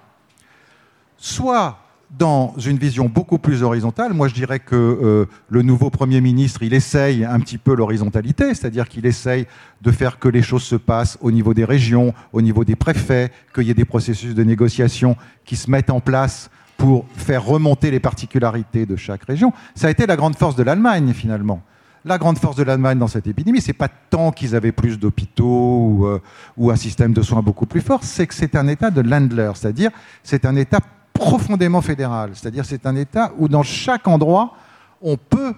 soit 1.16 1.78
dans 2.18 2.54
une 2.58 2.78
vision 2.78 3.06
beaucoup 3.06 3.38
plus 3.38 3.62
horizontale. 3.62 4.12
Moi, 4.12 4.28
je 4.28 4.34
dirais 4.34 4.60
que 4.60 4.76
euh, 4.76 5.26
le 5.48 5.62
nouveau 5.62 5.90
Premier 5.90 6.20
ministre, 6.20 6.62
il 6.62 6.72
essaye 6.72 7.24
un 7.24 7.40
petit 7.40 7.58
peu 7.58 7.74
l'horizontalité, 7.74 8.54
c'est-à-dire 8.54 8.88
qu'il 8.88 9.06
essaye 9.06 9.46
de 9.82 9.90
faire 9.90 10.18
que 10.18 10.28
les 10.28 10.42
choses 10.42 10.62
se 10.62 10.76
passent 10.76 11.18
au 11.20 11.30
niveau 11.30 11.52
des 11.52 11.64
régions, 11.64 12.14
au 12.32 12.42
niveau 12.42 12.64
des 12.64 12.76
préfets, 12.76 13.32
qu'il 13.54 13.64
y 13.64 13.70
ait 13.70 13.74
des 13.74 13.84
processus 13.84 14.34
de 14.34 14.44
négociation 14.44 15.16
qui 15.44 15.56
se 15.56 15.70
mettent 15.70 15.90
en 15.90 16.00
place 16.00 16.50
pour 16.76 17.06
faire 17.16 17.44
remonter 17.44 17.90
les 17.90 18.00
particularités 18.00 18.86
de 18.86 18.96
chaque 18.96 19.24
région. 19.24 19.52
Ça 19.74 19.88
a 19.88 19.90
été 19.90 20.06
la 20.06 20.16
grande 20.16 20.36
force 20.36 20.56
de 20.56 20.62
l'Allemagne, 20.62 21.12
finalement. 21.12 21.62
La 22.06 22.18
grande 22.18 22.38
force 22.38 22.54
de 22.54 22.62
l'Allemagne 22.62 23.00
dans 23.00 23.08
cette 23.08 23.26
épidémie, 23.26 23.60
c'est 23.60 23.72
pas 23.72 23.88
tant 23.88 24.30
qu'ils 24.30 24.54
avaient 24.54 24.70
plus 24.70 24.96
d'hôpitaux 24.96 25.44
ou, 25.44 26.06
euh, 26.06 26.72
un 26.72 26.76
système 26.76 27.12
de 27.12 27.20
soins 27.20 27.42
beaucoup 27.42 27.66
plus 27.66 27.80
fort, 27.80 28.04
c'est 28.04 28.28
que 28.28 28.34
c'est 28.34 28.54
un 28.54 28.68
État 28.68 28.92
de 28.92 29.00
Ländler, 29.00 29.50
c'est-à-dire 29.56 29.90
c'est 30.22 30.44
un 30.44 30.54
État 30.54 30.78
profondément 31.12 31.80
fédéral. 31.80 32.30
C'est-à-dire 32.34 32.64
c'est 32.64 32.86
un 32.86 32.94
État 32.94 33.32
où 33.38 33.48
dans 33.48 33.64
chaque 33.64 34.06
endroit, 34.06 34.54
on 35.02 35.16
peut 35.16 35.52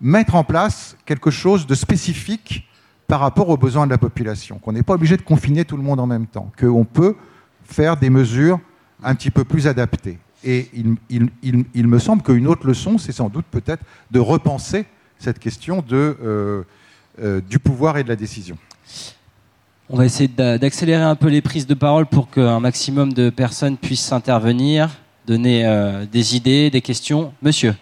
mettre 0.00 0.36
en 0.36 0.42
place 0.42 0.96
quelque 1.04 1.30
chose 1.30 1.66
de 1.66 1.74
spécifique 1.74 2.66
par 3.06 3.20
rapport 3.20 3.50
aux 3.50 3.58
besoins 3.58 3.84
de 3.84 3.90
la 3.90 3.98
population, 3.98 4.58
qu'on 4.58 4.72
n'est 4.72 4.82
pas 4.82 4.94
obligé 4.94 5.18
de 5.18 5.22
confiner 5.22 5.66
tout 5.66 5.76
le 5.76 5.82
monde 5.82 6.00
en 6.00 6.06
même 6.06 6.26
temps, 6.26 6.50
qu'on 6.58 6.86
peut 6.86 7.14
faire 7.62 7.98
des 7.98 8.08
mesures 8.08 8.58
un 9.02 9.14
petit 9.14 9.30
peu 9.30 9.44
plus 9.44 9.66
adaptées. 9.66 10.18
Et 10.44 10.70
il, 11.10 11.86
me 11.86 11.98
semble 11.98 12.22
qu'une 12.22 12.46
autre 12.46 12.66
leçon, 12.66 12.96
c'est 12.96 13.12
sans 13.12 13.28
doute 13.28 13.44
peut-être 13.50 13.84
de 14.10 14.20
repenser 14.20 14.86
cette 15.24 15.38
question 15.38 15.82
de, 15.86 16.16
euh, 16.22 16.62
euh, 17.22 17.40
du 17.40 17.58
pouvoir 17.58 17.96
et 17.96 18.04
de 18.04 18.08
la 18.08 18.16
décision. 18.16 18.58
On 19.88 19.96
va 19.96 20.04
essayer 20.04 20.28
d'accélérer 20.28 21.02
un 21.02 21.14
peu 21.14 21.28
les 21.28 21.40
prises 21.40 21.66
de 21.66 21.74
parole 21.74 22.06
pour 22.06 22.30
qu'un 22.30 22.60
maximum 22.60 23.12
de 23.12 23.30
personnes 23.30 23.76
puissent 23.76 24.12
intervenir, 24.12 24.90
donner 25.26 25.66
euh, 25.66 26.04
des 26.04 26.36
idées, 26.36 26.70
des 26.70 26.82
questions. 26.82 27.32
Monsieur. 27.42 27.74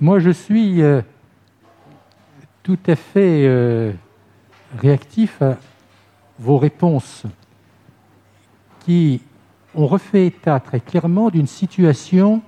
Moi, 0.00 0.18
je 0.18 0.30
suis 0.30 0.82
euh, 0.82 1.00
tout 2.62 2.78
à 2.86 2.96
fait 2.96 3.46
euh, 3.46 3.92
réactif 4.78 5.40
à 5.40 5.56
vos 6.38 6.58
réponses 6.58 7.24
qui 8.84 9.22
ont 9.74 9.86
refait 9.86 10.26
état 10.26 10.60
très 10.60 10.80
clairement 10.80 11.30
d'une 11.30 11.46
situation 11.46 12.42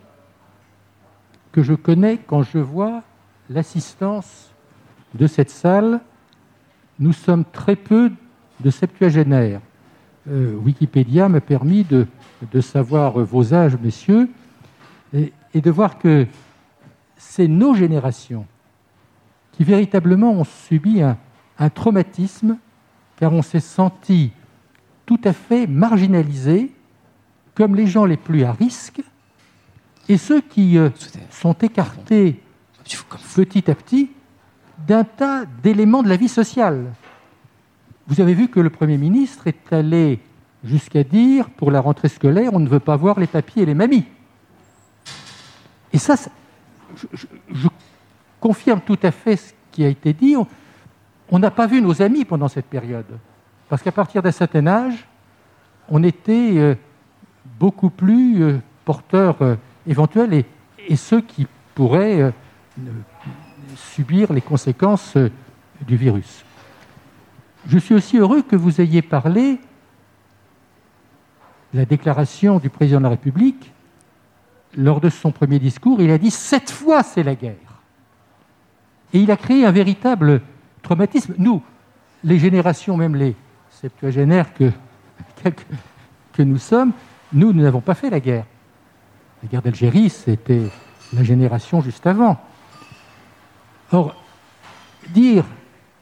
que 1.56 1.62
je 1.62 1.72
connais 1.72 2.18
quand 2.18 2.42
je 2.42 2.58
vois 2.58 3.02
l'assistance 3.48 4.50
de 5.14 5.26
cette 5.26 5.48
salle 5.48 6.02
nous 6.98 7.14
sommes 7.14 7.46
très 7.46 7.76
peu 7.76 8.12
de 8.60 8.68
septuagénaires. 8.68 9.62
Euh, 10.28 10.54
Wikipédia 10.54 11.30
m'a 11.30 11.40
permis 11.40 11.82
de, 11.84 12.06
savoir 12.60 13.12
vos 13.20 13.54
âges, 13.54 13.78
messieurs, 13.82 14.28
et, 15.14 15.32
de 15.54 15.70
voir 15.70 15.98
que 15.98 16.26
c'est 17.16 17.48
nos 17.48 17.74
générations 17.74 18.44
qui 19.52 19.64
véritablement 19.64 20.32
ont 20.32 20.44
subi 20.44 21.00
un, 21.00 21.16
traumatisme, 21.70 22.58
car 23.16 23.32
on 23.32 23.40
s'est 23.40 23.60
senti 23.60 24.30
tout 25.06 25.20
à 25.24 25.32
fait 25.32 25.66
marginalisés, 25.66 26.70
comme 27.54 27.74
les 27.74 27.86
gens 27.86 28.04
les 28.04 28.18
plus 28.18 28.44
à 28.44 28.52
risque, 28.52 29.00
et 30.08 30.18
ceux 30.18 30.40
qui 30.40 30.78
euh, 30.78 30.90
sont 31.30 31.54
écartés 31.54 32.40
petit 33.34 33.70
à 33.70 33.74
petit 33.74 34.10
d'un 34.86 35.04
tas 35.04 35.44
d'éléments 35.62 36.02
de 36.02 36.08
la 36.08 36.16
vie 36.16 36.28
sociale. 36.28 36.92
Vous 38.06 38.20
avez 38.20 38.34
vu 38.34 38.48
que 38.48 38.60
le 38.60 38.70
Premier 38.70 38.98
ministre 38.98 39.46
est 39.46 39.72
allé 39.72 40.20
jusqu'à 40.64 41.02
dire, 41.02 41.50
pour 41.50 41.70
la 41.70 41.80
rentrée 41.80 42.08
scolaire, 42.08 42.50
on 42.52 42.60
ne 42.60 42.68
veut 42.68 42.80
pas 42.80 42.96
voir 42.96 43.18
les 43.18 43.26
papiers 43.26 43.62
et 43.62 43.66
les 43.66 43.74
mamies. 43.74 44.04
Et 45.92 45.98
ça, 45.98 46.14
je, 47.12 47.68
confirme 48.40 48.80
tout 48.80 48.98
à 49.02 49.10
fait 49.10 49.36
ce 49.36 49.52
qui 49.72 49.84
a 49.84 49.88
été 49.88 50.12
dit. 50.12 50.36
On 51.30 51.38
n'a 51.38 51.50
pas 51.50 51.66
vu 51.66 51.80
nos 51.80 52.00
amis 52.02 52.24
pendant 52.24 52.48
cette 52.48 52.66
période. 52.66 53.18
Parce 53.68 53.82
qu'à 53.82 53.92
partir 53.92 54.22
d'un 54.22 54.30
certain 54.30 54.66
âge, 54.66 55.08
on 55.88 56.02
était 56.04 56.52
euh, 56.56 56.74
beaucoup 57.58 57.90
plus 57.90 58.42
euh, 58.42 58.58
euh, 59.86 59.90
éventuels 59.90 60.44
et, 60.88 60.96
ceux 60.96 61.20
qui 61.20 61.46
pourraient 61.74 62.32
subir 63.76 64.32
les 64.32 64.40
conséquences 64.40 65.16
euh, 65.16 65.30
du 65.86 65.96
virus. 65.96 66.44
Je 67.68 67.78
suis 67.78 67.94
aussi 67.94 68.18
heureux 68.18 68.42
que 68.42 68.56
vous 68.56 68.80
ayez 68.80 69.02
parlé 69.02 69.58
de 71.72 71.78
la 71.78 71.84
déclaration 71.84 72.58
du 72.58 72.70
président 72.70 72.98
de 72.98 73.04
la 73.04 73.10
République. 73.10 73.72
Lors 74.76 75.00
de 75.00 75.08
son 75.08 75.32
premier 75.32 75.58
discours, 75.58 76.00
il 76.00 76.10
a 76.10 76.18
dit 76.18 76.30
Cette 76.30 76.70
fois, 76.70 77.02
c'est 77.02 77.22
la 77.22 77.34
guerre. 77.34 77.54
Et 79.12 79.20
il 79.20 79.30
a 79.30 79.36
créé 79.36 79.64
un 79.64 79.72
véritable 79.72 80.42
traumatisme. 80.82 81.34
Nous, 81.38 81.62
les 82.22 82.38
générations, 82.38 82.96
même 82.96 83.16
les 83.16 83.34
septuagénaires 83.70 84.52
que, 84.54 84.70
que 86.32 86.42
nous 86.42 86.58
sommes, 86.58 86.92
nous, 87.32 87.52
nous 87.52 87.62
n'avons 87.62 87.80
pas 87.80 87.94
fait 87.94 88.10
la 88.10 88.20
guerre. 88.20 88.44
La 89.42 89.48
guerre 89.48 89.62
d'Algérie, 89.62 90.10
c'était 90.10 90.62
la 91.12 91.22
génération 91.22 91.80
juste 91.80 92.06
avant. 92.06 92.38
Or, 93.92 94.16
dire 95.10 95.44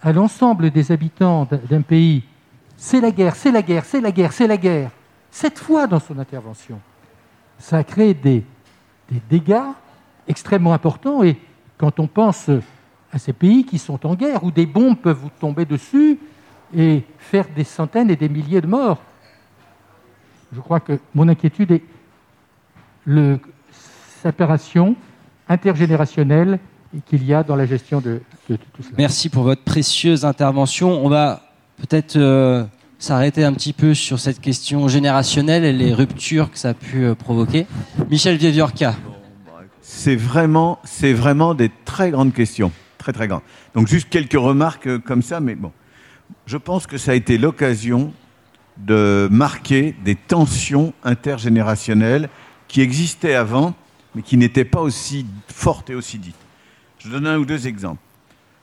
à 0.03 0.12
l'ensemble 0.12 0.70
des 0.70 0.93
habitants 0.93 1.49
d'un 1.68 1.82
pays, 1.82 2.22
c'est 2.76 3.01
la 3.01 3.11
guerre, 3.11 3.37
c'est 3.37 3.51
la 3.51 3.62
guerre, 3.62 3.85
c'est 3.85 4.01
la 4.01 4.12
guerre, 4.12 4.32
c'est 4.32 4.47
la 4.47 4.57
guerre, 4.57 4.91
cette 5.30 5.59
fois 5.59 5.89
dans 5.89 5.99
son 5.99 6.16
intervention, 6.20 6.78
ça 7.59 7.78
a 7.78 7.85
créé 7.85 8.14
des, 8.14 8.45
dégâts 9.28 9.72
extrêmement 10.28 10.72
importants. 10.72 11.24
Et 11.24 11.37
quand 11.76 11.99
on 11.99 12.07
pense 12.07 12.49
à 13.12 13.18
ces 13.18 13.32
pays 13.32 13.64
qui 13.64 13.78
sont 13.78 14.07
en 14.07 14.14
guerre, 14.14 14.45
où 14.45 14.53
des 14.53 14.64
bombes 14.64 14.97
peuvent 14.97 15.18
vous 15.18 15.30
tomber 15.41 15.64
dessus 15.64 16.20
et 16.72 17.03
faire 17.18 17.47
des 17.55 17.64
centaines 17.64 18.11
et 18.11 18.16
des 18.16 18.28
milliers 18.28 18.61
de 18.61 18.68
morts, 18.68 19.01
je 20.53 20.61
crois 20.61 20.78
que 20.78 21.01
mon 21.14 21.28
inquiétude 21.28 21.72
est 21.72 21.82
le 23.05 23.39
séparation 24.23 24.97
intergénérationnelle 25.49 26.59
qu'il 27.07 27.25
y 27.25 27.35
a 27.35 27.43
dans 27.43 27.57
la 27.57 27.67
gestion 27.67 28.01
de, 28.01 28.21
tout 28.47 28.57
cela. 28.81 28.95
Merci 28.99 29.29
pour 29.29 29.43
votre 29.43 29.63
précieuse 29.63 30.25
intervention. 30.25 31.05
On 31.05 31.09
va 31.09 31.43
peut-être 31.77 32.17
euh, 32.17 32.65
s'arrêter 32.99 33.45
un 33.45 33.53
petit 33.53 33.73
peu 33.73 33.95
sur 33.95 34.19
cette 34.19 34.41
question 34.41 34.89
générationnelle 34.89 35.65
et 35.65 35.73
les 35.73 35.93
ruptures 35.93 36.51
que 36.51 36.59
ça 36.59 36.71
a 36.71 36.75
pu 36.75 37.05
euh, 37.05 37.15
provoquer. 37.15 37.67
Michel 38.11 38.37
Vieviorca. 38.37 38.95
C'est 39.83 40.17
vraiment, 40.17 40.79
c'est 40.85 41.13
vraiment 41.13 41.55
des 41.55 41.71
très 41.85 42.11
grandes 42.11 42.33
questions, 42.33 42.73
très 42.99 43.13
très 43.13 43.29
grandes. 43.29 43.43
Donc 43.75 43.89
juste 43.89 44.09
quelques 44.09 44.33
remarques 44.33 44.87
euh, 44.87 44.99
comme 44.99 45.23
ça, 45.23 45.41
mais 45.41 45.55
bon, 45.55 45.73
je 46.47 46.57
pense 46.57 46.87
que 46.87 46.97
ça 46.97 47.13
a 47.13 47.15
été 47.15 47.39
l'occasion 47.39 48.13
de 48.79 49.29
marquer 49.31 49.95
des 50.05 50.15
tensions 50.17 50.95
intergénérationnelles 51.05 52.29
qui 52.75 52.81
existaient 52.81 53.37
avant, 53.37 53.72
mais 54.16 54.22
qui 54.22 54.37
n'étaient 54.37 54.64
pas 54.64 54.81
aussi 54.81 55.25
fortes 55.47 55.91
et 55.91 55.95
aussi 55.95 56.18
dites. 56.18 56.35
Je 56.99 57.09
donne 57.09 57.25
un 57.25 57.39
ou 57.39 57.45
deux 57.45 57.68
exemples. 57.68 58.03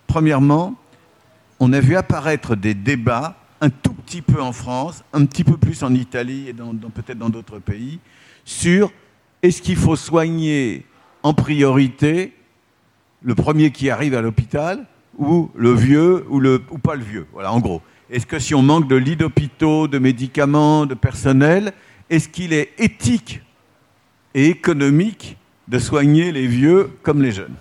Premièrement, 0.05 0.76
on 1.62 1.72
a 1.72 1.80
vu 1.80 1.95
apparaître 1.95 2.57
des 2.57 2.74
débats 2.74 3.38
un 3.62 3.70
tout 3.70 3.93
petit 3.93 4.22
peu 4.22 4.41
en 4.41 4.51
France, 4.51 5.05
un 5.14 5.26
petit 5.26 5.45
peu 5.45 5.55
plus 5.55 5.82
en 5.82 5.93
Italie 5.93 6.49
et 6.49 6.53
peut-être 6.53 7.20
dans 7.20 7.30
d'autres 7.30 7.59
pays, 7.59 7.99
sur 8.43 8.91
est-ce 9.43 9.62
qu'il 9.62 9.78
faut 9.78 9.95
soigner 9.95 10.86
en 11.24 11.34
priorité 11.34 12.34
le 13.22 13.34
premier 13.34 13.72
qui 13.72 13.89
arrive 13.89 14.14
à 14.14 14.22
l'hôpital 14.22 14.88
ou 15.18 15.51
le 15.55 15.72
vieux 15.72 16.26
ou, 16.28 16.41
le, 16.41 16.62
ou 16.70 16.80
pas 16.80 16.95
le 16.95 17.03
vieux. 17.05 17.28
Voilà, 17.32 17.53
en 17.53 17.62
gros. 17.62 17.82
Est-ce 18.09 18.26
que 18.26 18.39
si 18.39 18.53
on 18.53 18.62
manque 18.62 18.89
de 18.89 18.97
lits 18.97 19.16
d'hôpitaux, 19.16 19.88
de 19.88 19.99
médicaments, 19.99 20.86
de 20.86 20.95
personnel, 20.95 21.72
est-ce 22.09 22.28
qu'il 22.28 22.51
est 22.51 22.74
éthique 22.78 23.41
et 24.34 24.47
économique 24.47 25.38
de 25.67 25.79
soigner 25.79 26.32
les 26.32 26.47
vieux 26.47 26.89
comme 27.03 27.21
les 27.21 27.32
jeunes 27.32 27.55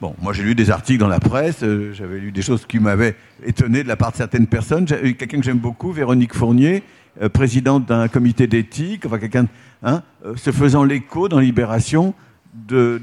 Bon, 0.00 0.14
moi 0.20 0.32
j'ai 0.32 0.42
lu 0.42 0.54
des 0.54 0.70
articles 0.70 0.98
dans 0.98 1.08
la 1.08 1.20
presse, 1.20 1.62
euh, 1.62 1.94
j'avais 1.94 2.18
lu 2.18 2.32
des 2.32 2.42
choses 2.42 2.66
qui 2.66 2.78
m'avaient 2.78 3.16
étonné 3.42 3.82
de 3.82 3.88
la 3.88 3.96
part 3.96 4.12
de 4.12 4.16
certaines 4.16 4.46
personnes. 4.46 4.86
J'ai 4.86 5.14
quelqu'un 5.14 5.38
que 5.38 5.44
j'aime 5.44 5.58
beaucoup, 5.58 5.92
Véronique 5.92 6.34
Fournier, 6.34 6.82
euh, 7.22 7.28
présidente 7.28 7.86
d'un 7.86 8.08
comité 8.08 8.46
d'éthique, 8.46 9.06
enfin 9.06 9.18
quelqu'un 9.18 9.46
hein, 9.82 10.02
euh, 10.26 10.36
se 10.36 10.50
faisant 10.50 10.84
l'écho 10.84 11.28
dans 11.28 11.38
Libération 11.38 12.12
de, 12.52 13.00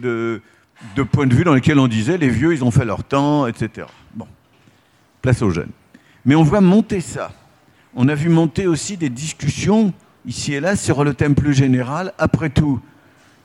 de, 0.95 1.03
points 1.03 1.26
de 1.26 1.34
vue 1.34 1.43
dans 1.43 1.55
lesquels 1.55 1.80
on 1.80 1.88
disait 1.88 2.17
les 2.19 2.30
vieux 2.30 2.53
ils 2.53 2.63
ont 2.63 2.72
fait 2.72 2.86
leur 2.86 3.03
temps, 3.03 3.47
etc. 3.47 3.88
Bon, 4.13 4.28
place 5.22 5.41
aux 5.41 5.49
jeunes. 5.49 5.72
Mais 6.26 6.36
on 6.36 6.43
voit 6.43 6.61
monter 6.61 7.01
ça. 7.01 7.32
On 7.95 8.09
a 8.09 8.15
vu 8.15 8.30
monter 8.30 8.67
aussi 8.67 8.95
des 8.97 9.09
discussions 9.09 9.93
ici 10.26 10.53
et 10.53 10.59
là 10.59 10.76
sur 10.76 11.03
le 11.03 11.13
thème 11.13 11.36
plus 11.36 11.53
général. 11.53 12.13
Après 12.17 12.49
tout, 12.49 12.80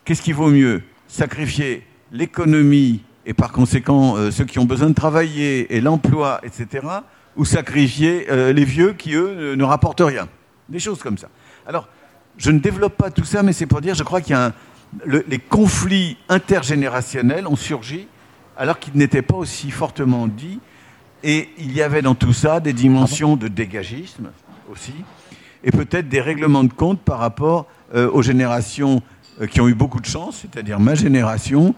qu'est-ce 0.04 0.22
qui 0.22 0.32
vaut 0.32 0.50
mieux? 0.50 0.82
Sacrifier 1.08 1.86
l'économie 2.12 3.02
et 3.24 3.34
par 3.34 3.52
conséquent 3.52 4.16
euh, 4.16 4.30
ceux 4.30 4.44
qui 4.44 4.58
ont 4.58 4.64
besoin 4.64 4.88
de 4.88 4.94
travailler 4.94 5.74
et 5.74 5.80
l'emploi, 5.80 6.40
etc., 6.42 6.86
ou 7.36 7.44
sacrifier 7.44 8.26
euh, 8.30 8.52
les 8.52 8.64
vieux 8.64 8.94
qui, 8.94 9.14
eux, 9.14 9.54
ne 9.56 9.64
rapportent 9.64 10.00
rien? 10.00 10.28
Des 10.68 10.78
choses 10.78 11.00
comme 11.00 11.18
ça. 11.18 11.28
Alors, 11.66 11.88
je 12.38 12.50
ne 12.50 12.58
développe 12.58 12.96
pas 12.96 13.10
tout 13.10 13.24
ça, 13.24 13.42
mais 13.42 13.52
c'est 13.52 13.66
pour 13.66 13.80
dire, 13.80 13.94
je 13.94 14.04
crois 14.04 14.20
qu'il 14.20 14.32
y 14.32 14.36
a 14.36 14.46
un, 14.46 14.52
les 15.04 15.38
conflits 15.38 16.16
intergénérationnels 16.28 17.46
ont 17.46 17.56
surgi 17.56 18.06
alors 18.56 18.78
qu'ils 18.78 18.96
n'étaient 18.96 19.22
pas 19.22 19.36
aussi 19.36 19.70
fortement 19.70 20.26
dits. 20.26 20.60
Et 21.22 21.50
il 21.58 21.72
y 21.72 21.82
avait 21.82 22.02
dans 22.02 22.14
tout 22.14 22.32
ça 22.32 22.60
des 22.60 22.72
dimensions 22.72 23.36
de 23.36 23.48
dégagisme 23.48 24.30
aussi, 24.70 24.94
et 25.66 25.72
peut-être 25.72 26.08
des 26.08 26.20
règlements 26.20 26.64
de 26.64 26.72
compte 26.72 27.00
par 27.00 27.18
rapport 27.18 27.66
euh, 27.94 28.08
aux 28.10 28.22
générations 28.22 29.02
euh, 29.42 29.46
qui 29.46 29.60
ont 29.60 29.68
eu 29.68 29.74
beaucoup 29.74 30.00
de 30.00 30.06
chance, 30.06 30.38
c'est-à-dire 30.42 30.78
ma 30.78 30.94
génération, 30.94 31.74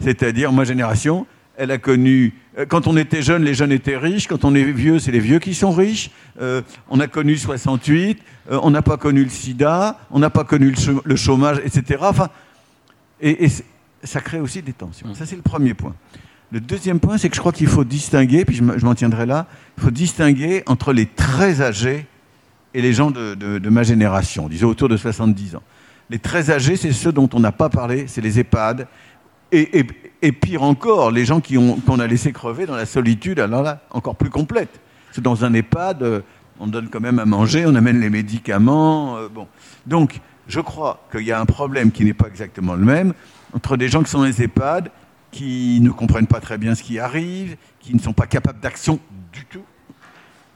c'est-à-dire 0.00 0.50
ma 0.50 0.64
génération, 0.64 1.26
elle 1.58 1.70
a 1.70 1.78
connu, 1.78 2.32
euh, 2.58 2.64
quand 2.66 2.86
on 2.86 2.96
était 2.96 3.20
jeune, 3.20 3.44
les 3.44 3.52
jeunes 3.52 3.70
étaient 3.70 3.98
riches, 3.98 4.26
quand 4.26 4.46
on 4.46 4.54
est 4.54 4.64
vieux, 4.64 4.98
c'est 4.98 5.12
les 5.12 5.20
vieux 5.20 5.38
qui 5.40 5.54
sont 5.54 5.70
riches. 5.70 6.10
on 6.88 7.00
a 7.00 7.06
connu 7.06 7.36
68, 7.36 8.18
on 8.50 8.70
n'a 8.70 8.82
pas 8.82 8.96
connu 8.96 9.22
le 9.22 9.30
sida, 9.30 9.98
on 10.10 10.18
n'a 10.18 10.30
pas 10.30 10.44
connu 10.44 10.74
le 11.04 11.16
chômage, 11.16 11.60
etc. 11.64 11.98
Enfin, 12.02 12.28
et, 13.20 13.48
ça 14.04 14.20
crée 14.20 14.40
aussi 14.40 14.62
des 14.62 14.72
tensions. 14.72 15.12
Ça, 15.14 15.26
c'est 15.26 15.36
le 15.36 15.42
premier 15.42 15.74
point. 15.74 15.94
Le 16.52 16.60
deuxième 16.60 17.00
point, 17.00 17.18
c'est 17.18 17.28
que 17.28 17.34
je 17.34 17.40
crois 17.40 17.52
qu'il 17.52 17.66
faut 17.66 17.84
distinguer, 17.84 18.44
puis 18.44 18.56
je 18.56 18.62
m'en 18.62 18.94
tiendrai 18.94 19.26
là, 19.26 19.46
il 19.76 19.82
faut 19.82 19.90
distinguer 19.90 20.62
entre 20.66 20.92
les 20.92 21.06
très 21.06 21.60
âgés 21.60 22.06
et 22.74 22.82
les 22.82 22.92
gens 22.92 23.10
de, 23.10 23.68
ma 23.68 23.82
génération, 23.82 24.48
disons 24.48 24.68
autour 24.68 24.88
de 24.88 24.96
70 24.96 25.56
ans. 25.56 25.62
Les 26.10 26.18
très 26.18 26.50
âgés, 26.50 26.76
c'est 26.76 26.92
ceux 26.92 27.12
dont 27.12 27.28
on 27.34 27.40
n'a 27.40 27.52
pas 27.52 27.68
parlé, 27.68 28.06
c'est 28.06 28.20
les 28.20 28.38
EHPAD. 28.38 28.86
Et, 29.50 29.84
pire 30.32 30.62
encore, 30.62 31.10
les 31.10 31.24
gens 31.24 31.40
qu'on 31.40 31.98
a 31.98 32.06
laissé 32.06 32.32
crever 32.32 32.66
dans 32.66 32.76
la 32.76 32.86
solitude, 32.86 33.40
alors 33.40 33.62
là, 33.62 33.80
encore 33.90 34.16
plus 34.16 34.30
complète. 34.30 34.80
C'est 35.12 35.22
dans 35.22 35.44
un 35.44 35.54
EHPAD, 35.54 36.02
euh, 36.02 36.20
on 36.60 36.66
donne 36.66 36.88
quand 36.88 37.00
même 37.00 37.18
à 37.18 37.24
manger, 37.24 37.64
on 37.66 37.74
amène 37.74 38.00
les 38.00 38.10
médicaments. 38.10 39.16
Euh, 39.16 39.28
bon. 39.28 39.48
Donc, 39.86 40.20
je 40.48 40.60
crois 40.60 41.06
qu'il 41.10 41.22
y 41.22 41.32
a 41.32 41.40
un 41.40 41.46
problème 41.46 41.92
qui 41.92 42.04
n'est 42.04 42.14
pas 42.14 42.28
exactement 42.28 42.74
le 42.74 42.84
même 42.84 43.14
entre 43.52 43.76
des 43.76 43.88
gens 43.88 44.02
qui 44.02 44.10
sont 44.10 44.18
dans 44.18 44.24
les 44.24 44.42
EHPAD, 44.42 44.90
qui 45.30 45.78
ne 45.80 45.90
comprennent 45.90 46.26
pas 46.26 46.40
très 46.40 46.58
bien 46.58 46.74
ce 46.74 46.82
qui 46.82 46.98
arrive, 46.98 47.56
qui 47.80 47.94
ne 47.94 48.00
sont 48.00 48.12
pas 48.12 48.26
capables 48.26 48.60
d'action 48.60 48.98
du 49.32 49.44
tout, 49.44 49.64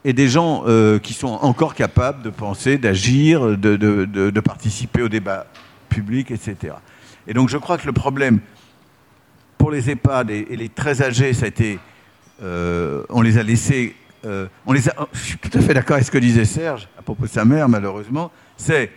et 0.05 0.13
des 0.13 0.27
gens 0.27 0.63
euh, 0.67 0.99
qui 0.99 1.13
sont 1.13 1.39
encore 1.41 1.75
capables 1.75 2.21
de 2.21 2.29
penser, 2.29 2.77
d'agir, 2.77 3.57
de, 3.57 4.39
participer 4.41 5.01
au 5.01 5.09
débat 5.09 5.47
public, 5.89 6.31
etc. 6.31 6.75
Et 7.27 7.33
donc 7.33 7.49
je 7.49 7.57
crois 7.57 7.77
que 7.77 7.85
le 7.85 7.93
problème 7.93 8.39
pour 9.57 9.71
les 9.71 9.89
EHPAD 9.89 10.29
et, 10.29 10.45
les 10.55 10.69
très 10.69 11.01
âgés, 11.01 11.33
ça 11.33 11.45
a 11.45 11.47
été, 11.47 11.79
euh, 12.41 13.03
on 13.09 13.21
les 13.21 13.37
a 13.37 13.43
laissés, 13.43 13.95
euh, 14.25 14.47
on 14.65 14.73
les 14.73 14.89
a, 14.89 15.07
je 15.13 15.19
suis 15.19 15.37
tout 15.37 15.57
à 15.57 15.61
fait 15.61 15.73
d'accord 15.73 15.95
avec 15.95 16.05
ce 16.05 16.11
que 16.11 16.17
disait 16.17 16.45
Serge 16.45 16.89
à 16.99 17.01
propos 17.01 17.23
de 17.23 17.29
sa 17.29 17.45
mère, 17.45 17.69
malheureusement, 17.69 18.31
c'est 18.57 18.91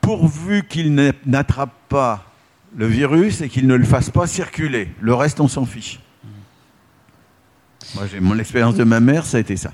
pourvu 0.00 0.64
qu'il 0.64 0.94
n'attrape 1.26 1.74
pas 1.88 2.24
le 2.76 2.86
virus 2.86 3.40
et 3.40 3.48
qu'il 3.48 3.68
ne 3.68 3.74
le 3.74 3.84
fasse 3.84 4.10
pas 4.10 4.26
circuler. 4.26 4.88
Le 5.00 5.14
reste, 5.14 5.38
on 5.40 5.46
s'en 5.46 5.64
fiche. 5.64 6.00
Moi, 7.94 8.04
j'ai 8.10 8.20
mon 8.20 8.38
expérience 8.38 8.74
de 8.74 8.84
ma 8.84 9.00
mère, 9.00 9.26
ça 9.26 9.36
a 9.36 9.40
été 9.40 9.56
ça. 9.56 9.70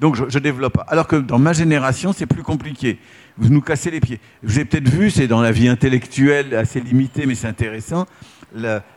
Donc, 0.00 0.16
je, 0.16 0.38
développe. 0.38 0.78
Alors 0.88 1.06
que 1.06 1.16
dans 1.16 1.38
ma 1.38 1.52
génération, 1.52 2.12
c'est 2.12 2.26
plus 2.26 2.42
compliqué. 2.42 2.98
Vous 3.36 3.50
nous 3.50 3.60
cassez 3.60 3.90
les 3.90 4.00
pieds. 4.00 4.20
Vous 4.42 4.56
avez 4.56 4.64
peut-être 4.64 4.88
vu, 4.88 5.10
c'est 5.10 5.26
dans 5.26 5.40
la 5.40 5.52
vie 5.52 5.68
intellectuelle 5.68 6.54
assez 6.54 6.80
limitée, 6.80 7.26
mais 7.26 7.34
c'est 7.34 7.48
intéressant, 7.48 8.06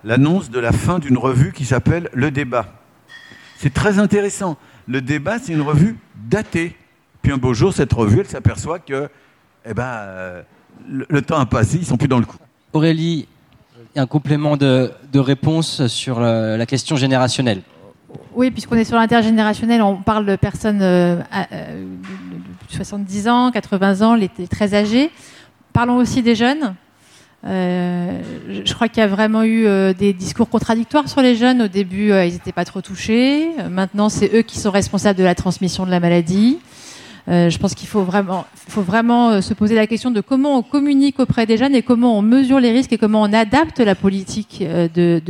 l'annonce 0.03 0.49
de 0.49 0.59
la 0.59 0.71
fin 0.71 0.99
d'une 0.99 1.17
revue 1.17 1.51
qui 1.51 1.65
s'appelle 1.65 2.09
Le 2.13 2.31
Débat. 2.31 2.67
C'est 3.57 3.73
très 3.73 3.99
intéressant. 3.99 4.57
Le 4.87 5.01
Débat, 5.01 5.37
c'est 5.39 5.53
une 5.53 5.61
revue 5.61 5.97
datée. 6.15 6.75
Puis 7.21 7.31
un 7.31 7.37
beau 7.37 7.53
jour, 7.53 7.73
cette 7.73 7.93
revue, 7.93 8.21
elle 8.21 8.27
s'aperçoit 8.27 8.79
que, 8.79 9.09
eh 9.65 9.73
ben, 9.73 9.83
euh, 9.83 10.41
le, 10.87 11.21
temps 11.21 11.39
a 11.39 11.45
passé, 11.45 11.77
ils 11.77 11.85
sont 11.85 11.97
plus 11.97 12.07
dans 12.07 12.19
le 12.19 12.25
coup. 12.25 12.37
Aurélie, 12.73 13.27
un 13.95 14.07
complément 14.07 14.57
de, 14.57 14.91
réponse 15.13 15.87
sur 15.87 16.19
la, 16.19 16.65
question 16.65 16.95
générationnelle. 16.95 17.61
Oui, 18.33 18.51
puisqu'on 18.51 18.75
est 18.75 18.85
sur 18.85 18.97
l'intergénérationnel, 18.97 19.81
on 19.81 19.97
parle 19.97 20.25
de 20.25 20.35
personnes 20.35 20.81
euh, 20.81 21.21
euh, 21.51 21.85
de 22.69 22.75
70 22.75 23.27
ans, 23.27 23.51
80 23.51 24.01
ans, 24.01 24.15
les, 24.15 24.29
très 24.49 24.73
âgés. 24.73 25.11
Parlons 25.73 25.97
aussi 25.97 26.21
des 26.21 26.35
jeunes. 26.35 26.75
Euh, 27.43 28.21
je 28.47 28.73
crois 28.73 28.87
qu'il 28.87 28.99
y 28.99 29.03
a 29.03 29.07
vraiment 29.07 29.43
eu 29.43 29.65
des 29.95 30.13
discours 30.13 30.49
contradictoires 30.49 31.09
sur 31.09 31.21
les 31.21 31.35
jeunes. 31.35 31.63
Au 31.63 31.67
début, 31.67 32.11
ils 32.11 32.33
n'étaient 32.33 32.51
pas 32.51 32.65
trop 32.65 32.81
touchés. 32.81 33.49
Maintenant, 33.69 34.09
c'est 34.09 34.33
eux 34.35 34.43
qui 34.43 34.59
sont 34.59 34.71
responsables 34.71 35.17
de 35.17 35.23
la 35.23 35.35
transmission 35.35 35.85
de 35.85 35.91
la 35.91 35.99
maladie. 35.99 36.59
Euh, 37.27 37.49
je 37.49 37.57
pense 37.59 37.75
qu'il 37.75 37.87
faut 37.87 38.03
vraiment, 38.03 38.45
faut 38.55 38.81
vraiment 38.81 39.29
euh, 39.29 39.41
se 39.41 39.53
poser 39.53 39.75
la 39.75 39.85
question 39.85 40.09
de 40.11 40.21
comment 40.21 40.57
on 40.57 40.63
communique 40.63 41.19
auprès 41.19 41.45
des 41.45 41.57
jeunes 41.57 41.75
et 41.75 41.83
comment 41.83 42.17
on 42.17 42.21
mesure 42.21 42.59
les 42.59 42.71
risques 42.71 42.93
et 42.93 42.97
comment 42.97 43.21
on 43.21 43.31
adapte 43.31 43.79
la 43.79 43.95
politique 43.95 44.59
euh, 44.61 44.87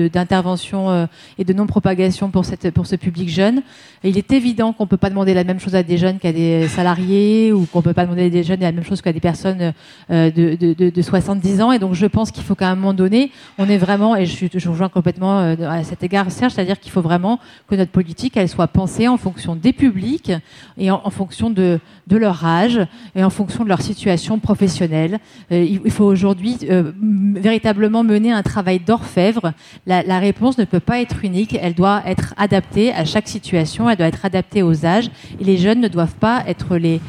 d'intervention 0.10 1.08
et 1.38 1.44
de 1.44 1.54
non-propagation 1.54 2.30
pour, 2.30 2.46
pour 2.74 2.86
ce 2.86 2.96
public 2.96 3.30
jeune. 3.30 3.62
il 4.04 4.18
est 4.18 4.32
évident 4.32 4.74
qu'on 4.74 4.86
ne 4.86 4.90
peut 4.90 4.98
pas 4.98 5.10
demander 5.10 5.34
la 5.34 5.44
même 5.44 5.60
chose 5.60 5.76
à 5.76 5.84
des 5.84 5.98
jeunes 5.98 6.20
qu'à 6.20 6.32
des 6.32 6.68
salariés 6.68 7.52
ou 7.52 7.66
qu'on 7.66 7.80
ne 7.80 7.84
peut 7.84 7.94
pas 7.94 8.06
demander 8.06 8.26
à 8.26 8.30
des 8.30 8.44
jeunes 8.44 8.62
la 8.62 8.72
même 8.72 8.84
chose 8.84 9.02
qu'à 9.02 9.14
des 9.14 9.20
personnes 9.20 9.74
de, 10.10 10.30
de, 10.30 10.90
de, 10.90 11.02
70 11.02 11.62
ans. 11.62 11.72
Et 11.72 11.80
donc 11.80 11.94
je 11.94 12.06
pense 12.06 12.32
qu'il 12.32 12.44
faut 12.44 12.56
qu'à 12.56 12.70
un 12.70 12.76
moment 12.76 12.94
donné, 12.94 13.32
on 13.58 13.68
est 13.70 13.78
vraiment, 13.78 14.16
et 14.16 14.26
je 14.26 14.70
rejoins 14.70 14.90
complètement 14.90 15.40
à 15.40 15.84
cet 15.84 16.04
égard 16.04 16.32
Serge, 16.32 16.54
c'est-à-dire 16.54 16.80
qu'il 16.80 16.92
faut 16.92 17.02
vraiment 17.02 17.40
que 17.68 17.76
notre 17.76 17.92
politique, 17.92 18.38
elle 18.38 18.50
soit 18.50 18.68
pensée 18.68 19.08
en 19.08 19.18
fonction 19.18 19.56
des 19.56 19.74
publics 19.74 20.32
et 20.78 20.92
en 20.92 21.10
fonction 21.10 21.50
de 21.50 21.80
de 22.08 22.18
leur 22.18 22.46
âge 22.46 22.80
et 23.16 23.24
en 23.24 23.30
fonction 23.30 23.64
de 23.64 23.70
leur 23.70 23.82
situation 23.82 24.40
professionnelle. 24.40 25.20
Euh, 25.52 25.64
il 25.64 25.92
faut 25.92 26.06
aujourd'hui 26.06 26.58
euh, 26.70 26.92
véritablement 27.02 28.04
mener 28.04 28.32
un 28.32 28.44
travail 28.44 28.80
d'orfèvre. 28.80 29.54
La, 29.86 30.20
réponse 30.20 30.58
ne 30.58 30.66
peut 30.66 30.80
pas 30.80 31.02
être 31.02 31.24
unique, 31.24 31.58
elle 31.60 31.74
doit 31.74 32.02
être 32.06 32.34
adaptée 32.38 32.94
à 32.94 33.06
chaque 33.06 33.28
situation, 33.28 33.90
elle 33.90 33.98
doit 33.98 34.08
être 34.08 34.26
adaptée 34.26 34.62
aux 34.62 34.86
âges. 34.86 35.10
Et 35.40 35.44
les 35.44 35.58
jeunes 35.58 35.80
ne 35.80 35.88
doivent 35.88 36.16
pas 36.16 36.44
être 36.48 36.78
les, 36.78 37.00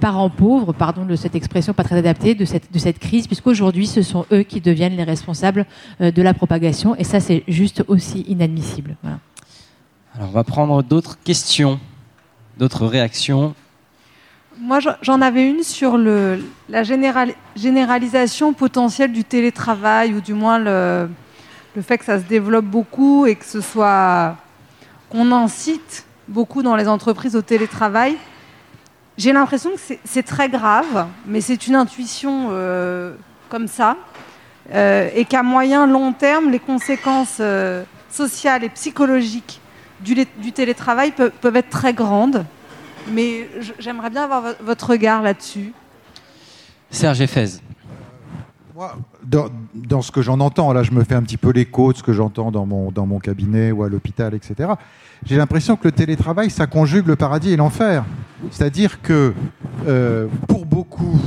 parents 0.00 0.30
pauvres, 0.30 0.72
pardon 0.72 1.04
de 1.04 1.16
cette 1.16 1.34
expression 1.34 1.72
pas 1.74 1.84
très 1.84 1.96
adaptée, 1.96 2.34
de 2.34 2.44
cette, 2.44 2.72
de 2.72 2.78
cette 2.78 2.98
crise, 2.98 3.26
puisqu'aujourd'hui, 3.26 3.86
ce 3.86 4.02
sont 4.02 4.24
eux 4.32 4.42
qui 4.42 4.60
deviennent 4.60 4.96
les 4.96 5.04
responsables 5.04 5.66
euh, 6.00 6.10
de 6.10 6.22
la 6.22 6.34
propagation. 6.34 6.94
Et 6.96 7.04
ça, 7.04 7.20
c'est 7.20 7.42
juste 7.48 7.84
aussi 7.88 8.20
inadmissible. 8.28 8.96
Alors, 10.14 10.28
on 10.30 10.32
va 10.32 10.44
prendre 10.44 10.82
d'autres 10.82 11.18
questions. 11.22 11.78
D'autres 12.58 12.86
réactions? 12.86 13.54
Moi, 14.60 14.80
j'en 15.02 15.20
avais 15.20 15.48
une 15.48 15.62
sur 15.62 15.96
la 15.96 16.82
généralisation 16.82 18.52
potentielle 18.52 19.12
du 19.12 19.22
télétravail, 19.22 20.12
ou 20.14 20.20
du 20.20 20.34
moins 20.34 20.58
le, 20.58 21.08
le, 21.76 21.82
fait 21.82 21.98
que 21.98 22.04
ça 22.04 22.18
se 22.18 22.24
développe 22.24 22.64
beaucoup 22.64 23.26
et 23.26 23.36
que 23.36 23.44
ce 23.44 23.60
soit 23.60 24.36
qu'on 25.10 25.30
incite 25.30 26.04
beaucoup 26.26 26.64
dans 26.64 26.74
les 26.74 26.88
entreprises 26.88 27.36
au 27.36 27.42
télétravail. 27.42 28.16
J'ai 29.16 29.32
l'impression 29.32 29.70
que 29.70 29.94
c'est 30.04 30.22
très 30.22 30.48
grave, 30.48 31.06
mais 31.26 31.40
c'est 31.40 31.66
une 31.68 31.76
intuition 31.76 32.48
euh, 32.50 33.14
comme 33.48 33.68
ça, 33.68 33.96
euh, 34.72 35.08
et 35.14 35.24
qu'à 35.24 35.42
moyen 35.42 35.86
long 35.86 36.12
terme, 36.12 36.50
les 36.50 36.58
conséquences 36.58 37.38
euh, 37.40 37.84
sociales 38.10 38.64
et 38.64 38.68
psychologiques 38.68 39.60
du, 40.00 40.52
télétravail 40.52 41.12
peuvent, 41.12 41.56
être 41.56 41.70
très 41.70 41.92
grandes. 41.92 42.44
Mais 43.12 43.48
j'aimerais 43.78 44.10
bien 44.10 44.24
avoir 44.24 44.42
votre 44.62 44.90
regard 44.90 45.22
là-dessus. 45.22 45.72
Serge 46.90 47.20
Effez. 47.20 47.60
Moi, 48.74 48.96
dans, 49.24 50.02
ce 50.02 50.12
que 50.12 50.22
j'en 50.22 50.40
entends, 50.40 50.72
là 50.72 50.82
je 50.82 50.92
me 50.92 51.02
fais 51.02 51.14
un 51.14 51.22
petit 51.22 51.36
peu 51.36 51.50
l'écho 51.50 51.92
de 51.92 51.98
ce 51.98 52.02
que 52.02 52.12
j'entends 52.12 52.50
dans 52.50 52.64
mon, 52.64 52.92
dans 52.92 53.06
mon 53.06 53.18
cabinet 53.18 53.72
ou 53.72 53.82
à 53.82 53.88
l'hôpital, 53.88 54.34
etc. 54.34 54.70
J'ai 55.24 55.36
l'impression 55.36 55.76
que 55.76 55.84
le 55.84 55.92
télétravail, 55.92 56.50
ça 56.50 56.66
conjugue 56.66 57.06
le 57.06 57.16
paradis 57.16 57.50
et 57.50 57.56
l'enfer. 57.56 58.04
C'est-à-dire 58.50 59.02
que 59.02 59.34
euh, 59.86 60.28
pour 60.46 60.64
beaucoup, 60.64 61.18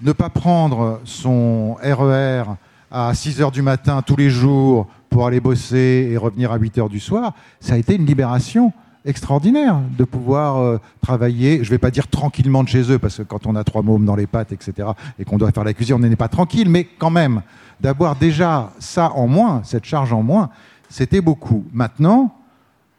ne 0.00 0.12
pas 0.12 0.28
prendre 0.28 1.00
son 1.04 1.76
RER 1.82 2.42
e 2.42 2.44
à 2.90 3.12
6 3.12 3.40
h 3.40 3.50
du 3.50 3.62
matin 3.62 4.02
tous 4.02 4.16
les 4.16 4.30
jours 4.30 4.86
pour 5.14 5.28
aller 5.28 5.38
bosser 5.38 6.08
et 6.10 6.16
revenir 6.16 6.50
à 6.50 6.56
8 6.56 6.78
h 6.78 6.88
du 6.88 6.98
soir, 6.98 7.34
ça 7.60 7.74
a 7.74 7.76
été 7.76 7.94
une 7.94 8.04
libération 8.04 8.72
extraordinaire 9.04 9.78
de 9.96 10.02
pouvoir 10.02 10.56
euh, 10.56 10.80
travailler, 11.00 11.58
je 11.58 11.68
ne 11.68 11.70
vais 11.70 11.78
pas 11.78 11.92
dire 11.92 12.08
tranquillement 12.08 12.64
de 12.64 12.68
chez 12.68 12.90
eux, 12.90 12.98
parce 12.98 13.18
que 13.18 13.22
quand 13.22 13.46
on 13.46 13.54
a 13.54 13.62
trois 13.62 13.82
mômes 13.82 14.04
dans 14.04 14.16
les 14.16 14.26
pattes, 14.26 14.50
etc., 14.50 14.88
et 15.20 15.24
qu'on 15.24 15.38
doit 15.38 15.52
faire 15.52 15.62
la 15.62 15.72
cuisine, 15.72 15.94
on 15.94 15.98
n'est 16.00 16.16
pas 16.16 16.26
tranquille, 16.26 16.68
mais 16.68 16.82
quand 16.98 17.10
même, 17.10 17.42
d'avoir 17.80 18.16
déjà 18.16 18.72
ça 18.80 19.12
en 19.12 19.28
moins, 19.28 19.62
cette 19.62 19.84
charge 19.84 20.12
en 20.12 20.24
moins, 20.24 20.50
c'était 20.88 21.20
beaucoup. 21.20 21.64
Maintenant, 21.72 22.34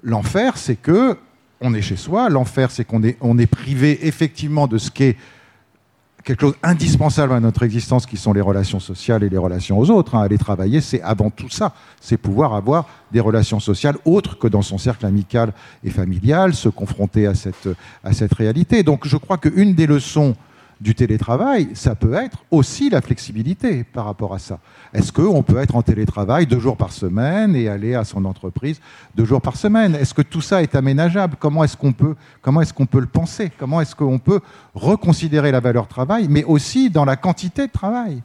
l'enfer, 0.02 0.56
c'est 0.56 0.78
que 0.78 1.18
on 1.60 1.74
est 1.74 1.82
chez 1.82 1.98
soi, 1.98 2.30
l'enfer, 2.30 2.72
c'est 2.72 2.86
qu'on 2.86 3.04
est, 3.04 3.18
on 3.20 3.38
est 3.38 3.46
privé 3.46 4.08
effectivement 4.08 4.68
de 4.68 4.78
ce 4.78 4.90
qu'est 4.90 5.18
quelque 6.26 6.42
chose 6.42 6.56
indispensable 6.64 7.34
à 7.34 7.40
notre 7.40 7.64
existence, 7.64 8.06
qui 8.06 8.18
sont 8.18 8.34
les 8.34 8.42
relations 8.42 8.80
sociales 8.80 9.24
et 9.24 9.30
les 9.30 9.38
relations 9.38 9.78
aux 9.80 9.90
autres. 9.92 10.16
Hein. 10.16 10.24
Aller 10.24 10.40
travailler, 10.40 10.82
c'est 10.82 11.02
avant 11.02 11.30
tout 11.30 11.50
ça. 11.50 11.74
C'est 12.02 12.18
pouvoir 12.18 12.56
avoir 12.56 12.88
des 13.12 13.20
relations 13.20 13.60
sociales 13.60 13.96
autres 14.04 14.38
que 14.38 14.48
dans 14.48 14.64
son 14.64 14.80
cercle 14.80 15.06
amical 15.06 15.54
et 15.84 15.92
familial, 15.92 16.56
se 16.56 16.68
confronter 16.68 17.28
à 17.28 17.36
cette, 17.36 17.70
à 18.04 18.12
cette 18.12 18.34
réalité. 18.34 18.82
Donc 18.82 19.08
je 19.08 19.18
crois 19.18 19.38
qu'une 19.38 19.76
des 19.76 19.86
leçons 19.86 20.36
du 20.82 20.94
télétravail, 20.94 21.70
ça 21.74 21.96
peut 21.96 22.14
être 22.14 22.40
aussi 22.52 22.90
la 22.90 23.02
flexibilité 23.02 23.84
par 23.84 24.06
rapport 24.06 24.34
à 24.34 24.40
ça. 24.40 24.60
Est-ce 24.94 25.14
qu'on 25.14 25.42
peut 25.42 25.58
être 25.58 25.76
en 25.76 25.82
télétravail 25.82 26.46
deux 26.46 26.60
jours 26.60 26.76
par 26.76 26.92
semaine 26.92 27.56
et 27.56 27.70
aller 27.70 27.96
à 27.96 28.04
son 28.04 28.26
entreprise 28.26 28.82
deux 29.16 29.26
jours 29.26 29.42
par 29.42 29.56
semaine? 29.56 29.96
Est-ce 29.96 30.14
que 30.14 30.22
tout 30.22 30.42
ça 30.42 30.62
est 30.62 30.76
aménageable? 30.76 31.38
Comment 31.40 31.64
est-ce 31.64 31.78
qu'on 31.78 31.94
peut, 31.94 32.16
le 33.00 33.06
penser? 33.06 33.52
Comment 33.58 33.80
est-ce 33.80 33.96
qu'on 33.96 34.20
peut 34.20 34.42
reconsidérer 34.74 35.52
la 35.52 35.62
valeur 35.62 35.88
travail, 35.88 36.28
mais 36.30 36.44
aussi 36.44 36.90
dans 36.90 37.06
la 37.06 37.16
quantité 37.16 37.68
de 37.68 37.72
travail? 37.72 38.22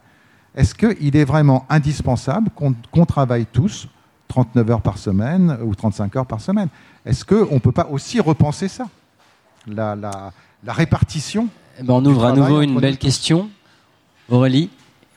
Est-ce 0.53 0.75
qu'il 0.75 1.15
est 1.15 1.25
vraiment 1.25 1.65
indispensable 1.69 2.49
qu'on 2.91 3.05
travaille 3.05 3.45
tous 3.45 3.87
39 4.27 4.71
heures 4.71 4.81
par 4.81 4.97
semaine 4.97 5.57
ou 5.63 5.73
35 5.73 6.15
heures 6.17 6.25
par 6.25 6.41
semaine? 6.41 6.67
Est-ce 7.05 7.23
qu'on 7.23 7.55
ne 7.55 7.59
peut 7.59 7.71
pas 7.71 7.87
aussi 7.89 8.19
repenser 8.19 8.67
ça? 8.67 8.89
La 9.65 10.33
répartition 10.67 11.47
eh 11.81 11.83
ben, 11.83 11.95
on 11.95 12.05
ouvre 12.05 12.25
à 12.25 12.33
nouveau 12.33 12.61
une 12.61 12.79
belle 12.79 12.97
question. 12.97 13.49
Aurélie, 14.29 14.69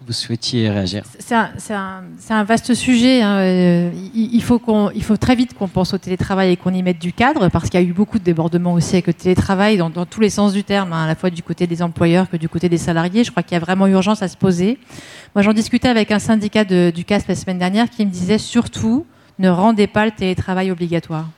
vous 0.07 0.15
souhaitiez 0.15 0.71
réagir 0.71 1.03
C'est 1.19 1.35
un, 1.35 2.45
vaste 2.45 2.73
sujet. 2.73 3.21
Hein. 3.21 3.37
Euh, 3.37 3.91
il, 4.15 4.43
faut 4.43 4.63
il, 4.95 5.05
faut 5.05 5.19
très 5.19 5.35
vite 5.35 5.53
qu'on 5.53 5.69
pense 5.69 5.93
au 5.93 5.99
télétravail 5.99 6.53
et 6.53 6.57
qu'on 6.57 6.73
y 6.73 6.83
mette 6.83 6.99
du 6.99 7.13
cadre, 7.13 7.51
parce 7.51 7.69
qu'il 7.69 7.79
y 7.79 7.85
a 7.85 7.87
eu 7.87 7.93
beaucoup 7.93 8.19
de 8.19 8.25
débordements 8.25 8.73
aussi 8.73 8.95
avec 8.95 9.09
le 9.09 9.13
télétravail, 9.13 9.77
dans, 9.77 10.07
tous 10.07 10.23
les 10.23 10.31
sens 10.31 10.55
du 10.55 10.65
terme, 10.65 10.95
hein, 10.95 11.05
à 11.05 11.07
la 11.07 11.15
fois 11.15 11.29
du 11.29 11.43
côté 11.43 11.67
des 11.67 11.83
employeurs 11.83 12.31
que 12.31 12.39
du 12.39 12.49
côté 12.49 12.71
des 12.71 12.79
salariés. 12.79 13.25
Je 13.25 13.31
crois 13.31 13.43
qu'il 13.43 13.53
y 13.53 13.57
a 13.57 13.61
vraiment 13.61 13.87
urgence 13.87 14.23
à 14.23 14.29
se 14.29 14.37
poser. 14.39 14.79
Moi, 15.35 15.43
j'en 15.43 15.53
discutais 15.53 15.89
avec 15.89 16.13
un 16.13 16.19
syndicat 16.19 16.65
du 16.65 17.05
CASP 17.05 17.29
la 17.29 17.35
semaine 17.35 17.59
dernière 17.59 17.91
qui 17.91 18.07
me 18.07 18.11
disait 18.11 18.39
surtout 18.39 19.05
ne 19.39 19.51
rendez 19.51 19.87
pas 19.87 20.07
le 20.07 20.13
télétravail 20.13 20.71
obligatoire 20.71 21.29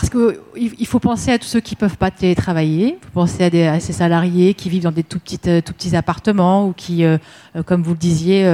parce 0.00 0.10
qu'il 0.10 0.86
faut 0.86 0.98
penser 0.98 1.32
à 1.32 1.38
tous 1.38 1.46
ceux 1.46 1.60
qui 1.60 1.74
ne 1.74 1.78
peuvent 1.78 1.96
pas 1.96 2.10
télétravailler. 2.10 2.98
Il 3.00 3.04
faut 3.06 3.20
penser 3.20 3.66
à, 3.66 3.80
ces 3.80 3.94
salariés 3.94 4.52
qui 4.52 4.68
vivent 4.68 4.82
dans 4.82 4.92
des 4.92 5.02
tout 5.02 5.18
petits, 5.18 5.40
euh, 5.46 5.62
petits 5.62 5.96
appartements 5.96 6.68
ou 6.68 6.72
qui, 6.74 7.04
euh, 7.04 7.16
euh, 7.56 7.62
comme 7.62 7.82
vous 7.82 7.92
le 7.92 7.98
disiez, 7.98 8.46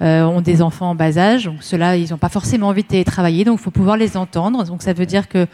ont 0.00 0.40
des 0.40 0.62
enfants 0.62 0.90
en 0.90 0.94
bas 0.94 1.18
âge. 1.18 1.44
Donc 1.44 1.56
ceux-là, 1.60 1.96
ils 1.96 2.10
n'ont 2.10 2.18
pas 2.18 2.30
forcément 2.30 2.68
envie 2.68 2.82
de 2.82 2.88
télétravailler. 2.88 3.44
Donc 3.44 3.58
il 3.60 3.62
faut 3.62 3.70
pouvoir 3.70 3.98
les 3.98 4.16
entendre. 4.16 4.64
Donc 4.64 4.82
ça 4.82 4.94
veut 4.94 5.06
dire 5.06 5.28
que 5.28 5.46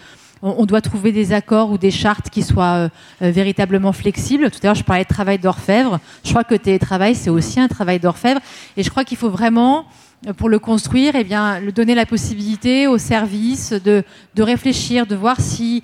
on, 0.43 0.67
doit 0.67 0.81
trouver 0.81 1.13
des 1.13 1.33
accords 1.33 1.71
ou 1.71 1.79
des 1.79 1.93
chartes 1.93 2.29
qui 2.29 2.43
soient 2.43 2.89
véritablement 3.21 3.93
flexibles. 3.93 4.51
Tout 4.51 4.59
à 4.63 4.67
l'heure, 4.67 4.75
je 4.75 4.83
parlais 4.83 5.05
de 5.05 5.09
travail 5.09 5.39
d'orfèvre. 5.39 6.01
Je 6.25 6.31
crois 6.31 6.43
que 6.43 6.57
télétravail, 6.57 7.15
c'est 7.15 7.31
aussi 7.31 7.61
un 7.61 7.69
travail 7.69 8.01
d'orfèvre. 8.01 8.41
Et 8.77 8.83
je 8.83 8.91
crois 8.91 9.05
qu'il 9.05 9.17
faut 9.17 9.31
vraiment 9.31 9.87
pour 10.37 10.49
le 10.49 10.59
construire, 10.59 11.15
eh 11.17 11.25
bien, 11.25 11.59
le 11.61 11.73
donner 11.73 11.95
la 11.95 12.07
possibilité 12.07 12.87
aux 12.87 12.99
services 12.99 13.73
de, 13.73 14.05
de 14.35 14.43
réfléchir, 14.43 15.07
de 15.07 15.17
voir 15.17 15.41
si 15.41 15.83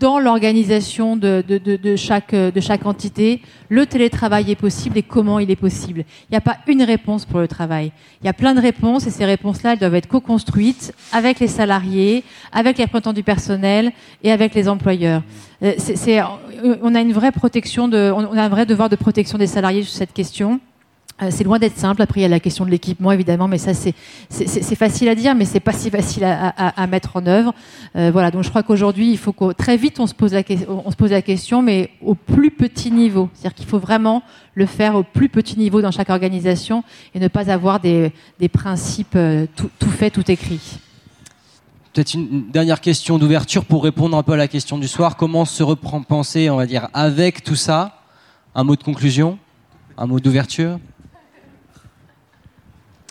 dans 0.00 0.18
l'organisation 0.18 1.14
de, 1.14 1.44
de, 1.46 1.58
de, 1.58 1.96
chaque, 1.96 2.34
de 2.34 2.60
chaque 2.60 2.86
entité, 2.86 3.42
le 3.68 3.84
télétravail 3.84 4.50
est 4.50 4.56
possible 4.56 4.96
et 4.96 5.02
comment 5.02 5.38
il 5.38 5.50
est 5.50 5.56
possible. 5.56 6.04
Il 6.22 6.32
n'y 6.32 6.38
a 6.38 6.40
pas 6.40 6.56
une 6.66 6.82
réponse 6.82 7.26
pour 7.26 7.38
le 7.38 7.46
travail. 7.46 7.92
Il 8.22 8.26
y 8.26 8.30
a 8.30 8.32
plein 8.32 8.54
de 8.54 8.60
réponses 8.60 9.06
et 9.06 9.10
ces 9.10 9.26
réponses-là, 9.26 9.74
elles 9.74 9.78
doivent 9.78 9.94
être 9.94 10.08
co-construites 10.08 10.94
avec 11.12 11.38
les 11.38 11.48
salariés, 11.48 12.24
avec 12.50 12.78
les 12.78 12.84
représentants 12.84 13.12
du 13.12 13.22
personnel 13.22 13.92
et 14.22 14.32
avec 14.32 14.54
les 14.54 14.68
employeurs. 14.68 15.22
Euh, 15.62 15.74
c'est, 15.76 16.22
on 16.82 16.94
a 16.94 17.00
une 17.02 17.12
vraie 17.12 17.32
protection 17.32 17.86
de, 17.86 18.10
on 18.10 18.38
a 18.38 18.42
un 18.42 18.48
vrai 18.48 18.64
devoir 18.64 18.88
de 18.88 18.96
protection 18.96 19.36
des 19.36 19.46
salariés 19.46 19.82
sur 19.82 19.92
cette 19.92 20.14
question. 20.14 20.60
Euh, 21.22 21.28
c'est 21.30 21.44
loin 21.44 21.58
d'être 21.58 21.76
simple. 21.76 22.02
Après, 22.02 22.20
il 22.20 22.22
y 22.22 22.26
a 22.26 22.28
la 22.28 22.40
question 22.40 22.64
de 22.64 22.70
l'équipement, 22.70 23.12
évidemment, 23.12 23.48
mais 23.48 23.58
ça, 23.58 23.72
c'est 23.74 24.74
facile 24.74 25.08
à 25.08 25.14
dire, 25.14 25.34
mais 25.34 25.44
c'est 25.44 25.60
pas 25.60 25.72
si 25.72 25.90
facile 25.90 26.24
à, 26.24 26.86
mettre 26.86 27.16
en 27.16 27.26
œuvre. 27.26 27.54
Euh, 27.96 28.10
voilà. 28.12 28.30
Donc, 28.30 28.44
je 28.44 28.48
crois 28.48 28.62
qu'aujourd'hui, 28.62 29.10
il 29.10 29.18
faut 29.18 29.32
que 29.32 29.52
très 29.52 29.76
vite 29.76 30.00
on 30.00 30.06
se 30.06 30.14
pose 30.14 30.32
la, 30.32 31.22
question, 31.22 31.62
mais 31.62 31.90
au 32.02 32.14
plus 32.14 32.50
petit 32.50 32.90
niveau. 32.90 33.28
C'est-à-dire 33.34 33.54
qu'il 33.54 33.66
faut 33.66 33.78
vraiment 33.78 34.22
le 34.54 34.66
faire 34.66 34.94
au 34.94 35.02
plus 35.02 35.28
petit 35.28 35.58
niveau 35.58 35.82
dans 35.82 35.90
chaque 35.90 36.10
organisation 36.10 36.84
et 37.14 37.20
ne 37.20 37.28
pas 37.28 37.50
avoir 37.50 37.80
des, 37.80 38.12
principes 38.52 39.16
euh, 39.16 39.46
tout, 39.56 39.70
tout 39.78 39.90
fait, 39.90 40.10
tout 40.10 40.28
écrit. 40.30 40.78
Peut-être 41.92 42.14
une 42.14 42.50
dernière 42.50 42.80
question 42.80 43.18
d'ouverture 43.18 43.64
pour 43.64 43.82
répondre 43.82 44.16
un 44.16 44.22
peu 44.22 44.32
à 44.32 44.36
la 44.36 44.48
question 44.48 44.78
du 44.78 44.86
soir. 44.86 45.16
Comment 45.16 45.44
se 45.44 45.62
reprend 45.62 46.02
penser, 46.02 46.48
on 46.48 46.56
va 46.56 46.66
dire, 46.66 46.88
avec 46.94 47.42
tout 47.42 47.56
ça? 47.56 47.96
Un 48.54 48.64
mot 48.64 48.76
de 48.76 48.82
conclusion? 48.82 49.38
Un 49.98 50.06
mot 50.06 50.20
d'ouverture? 50.20 50.78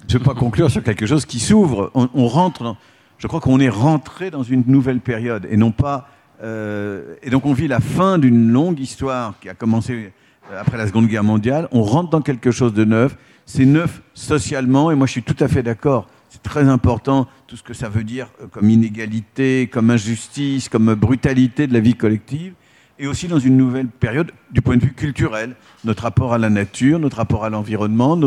Je 0.10 0.16
ne 0.16 0.20
veux 0.20 0.26
pas 0.26 0.34
conclure 0.34 0.72
sur 0.72 0.82
quelque 0.82 1.06
chose 1.06 1.28
qui 1.28 1.40
s'ouvre. 1.40 1.92
On, 1.94 2.28
rentre, 2.28 2.76
je 3.20 3.28
crois 3.28 3.40
qu'on 3.40 3.60
est 3.60 3.70
rentré 3.70 4.32
dans 4.32 4.42
une 4.42 4.64
nouvelle 4.66 5.02
période 5.02 5.48
et 5.52 5.56
non 5.56 5.72
pas. 5.72 6.08
Euh, 6.42 7.14
et 7.22 7.30
donc 7.30 7.46
on 7.46 7.54
vit 7.54 7.68
la 7.68 7.80
fin 7.80 8.18
d'une 8.18 8.50
longue 8.50 8.80
histoire 8.80 9.36
qui 9.40 9.50
a 9.50 9.54
commencé 9.54 10.12
euh, 10.52 10.60
après 10.60 10.78
la 10.78 10.88
Seconde 10.88 11.06
Guerre 11.08 11.24
mondiale. 11.24 11.68
On 11.72 11.84
rentre 11.84 12.10
dans 12.10 12.22
quelque 12.22 12.50
chose 12.50 12.74
de 12.74 12.86
neuf. 12.86 13.16
C'est 13.46 13.66
neuf 13.66 14.02
socialement 14.16 14.90
et 14.90 14.96
moi 14.96 15.06
je 15.06 15.12
suis 15.12 15.24
tout 15.24 15.36
à 15.40 15.48
fait 15.48 15.62
d'accord. 15.62 16.08
C'est 16.30 16.42
très 16.42 16.68
important 16.68 17.28
tout 17.46 17.56
ce 17.56 17.64
que 17.64 17.76
ça 17.76 17.88
veut 17.88 18.04
dire 18.04 18.30
euh, 18.42 18.48
comme 18.48 18.68
inégalité, 18.68 19.70
comme 19.72 19.92
injustice, 19.92 20.70
comme 20.70 20.96
brutalité 20.96 21.68
de 21.68 21.74
la 21.74 21.82
vie 21.82 21.96
collective 21.96 22.54
et 23.00 23.08
aussi 23.08 23.28
dans 23.28 23.40
une 23.40 23.56
nouvelle 23.56 23.88
période 23.88 24.32
du 24.52 24.62
point 24.62 24.76
de 24.76 24.84
vue 24.84 24.94
culturel, 24.94 25.56
notre 25.86 26.04
rapport 26.04 26.34
à 26.34 26.38
la 26.38 26.50
nature, 26.50 27.00
notre 27.00 27.18
rapport 27.18 27.46
à 27.46 27.50
l'environnement 27.50 28.20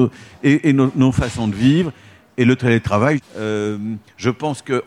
et, 0.43 0.73
nos, 0.73 1.12
façons 1.12 1.47
de 1.47 1.55
vivre. 1.55 1.93
Et 2.39 2.47
le 2.47 2.57
télétravail, 2.57 3.20
euh, 3.36 3.77
je 4.16 4.31
pense 4.31 4.62
qu'il 4.62 4.81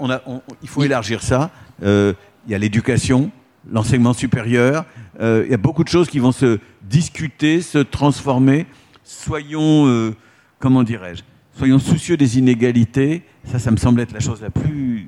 faut 0.65 0.83
élargir 0.83 1.21
ça. 1.21 1.51
Euh, 1.83 2.13
il 2.47 2.51
y 2.51 2.55
a 2.55 2.57
l'éducation, 2.57 3.29
l'enseignement 3.71 4.13
supérieur, 4.13 4.85
euh, 5.21 5.43
il 5.45 5.51
y 5.51 5.53
a 5.53 5.57
beaucoup 5.57 5.83
de 5.83 5.89
choses 5.89 6.09
qui 6.09 6.17
vont 6.17 6.31
se 6.31 6.57
discuter, 6.81 7.61
se 7.61 7.77
transformer. 7.77 8.65
Soyons, 9.03 10.15
comment 10.57 10.81
dirais-je, 10.81 11.21
soyons 11.55 11.77
soucieux 11.77 12.17
des 12.17 12.39
inégalités. 12.39 13.21
Ça, 13.43 13.59
ça 13.59 13.69
me 13.69 13.77
semble 13.77 14.01
être 14.01 14.13
la 14.13 14.19
chose 14.19 14.41
la 14.41 14.49
plus, 14.49 15.05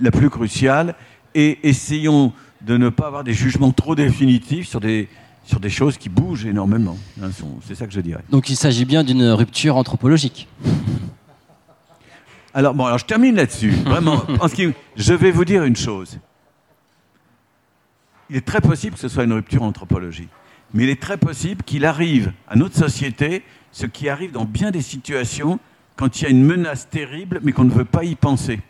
la 0.00 0.12
plus 0.12 0.30
cruciale. 0.30 0.94
Et 1.34 1.58
essayons 1.68 2.32
de 2.62 2.76
ne 2.76 2.88
pas 2.88 3.06
avoir 3.06 3.24
des 3.24 3.32
jugements 3.32 3.72
trop 3.72 3.94
définitifs 3.94 4.68
sur 4.68 4.80
des, 4.80 5.08
sur 5.44 5.60
des 5.60 5.70
choses 5.70 5.96
qui 5.96 6.08
bougent 6.08 6.46
énormément. 6.46 6.98
Hein, 7.22 7.30
c'est 7.66 7.74
ça 7.74 7.86
que 7.86 7.92
je 7.92 8.00
dirais. 8.00 8.22
Donc 8.30 8.50
il 8.50 8.56
s'agit 8.56 8.84
bien 8.84 9.04
d'une 9.04 9.28
rupture 9.30 9.76
anthropologique. 9.76 10.48
Alors 12.52 12.74
bon, 12.74 12.86
alors 12.86 12.98
je 12.98 13.04
termine 13.04 13.36
là-dessus. 13.36 13.70
Vraiment, 13.84 14.22
en 14.40 14.48
ce 14.48 14.54
qui, 14.54 14.72
je 14.96 15.14
vais 15.14 15.30
vous 15.30 15.44
dire 15.44 15.64
une 15.64 15.76
chose. 15.76 16.18
Il 18.28 18.36
est 18.36 18.46
très 18.46 18.60
possible 18.60 18.94
que 18.94 19.00
ce 19.00 19.08
soit 19.08 19.24
une 19.24 19.32
rupture 19.32 19.62
anthropologique, 19.62 20.28
mais 20.72 20.84
il 20.84 20.90
est 20.90 21.00
très 21.00 21.16
possible 21.16 21.62
qu'il 21.64 21.84
arrive 21.84 22.32
à 22.48 22.56
notre 22.56 22.76
société 22.76 23.42
ce 23.72 23.86
qui 23.86 24.08
arrive 24.08 24.32
dans 24.32 24.44
bien 24.44 24.70
des 24.70 24.82
situations 24.82 25.58
quand 25.96 26.20
il 26.20 26.24
y 26.24 26.26
a 26.26 26.30
une 26.30 26.44
menace 26.44 26.88
terrible, 26.88 27.40
mais 27.42 27.52
qu'on 27.52 27.64
ne 27.64 27.72
veut 27.72 27.84
pas 27.84 28.04
y 28.04 28.14
penser. 28.14 28.60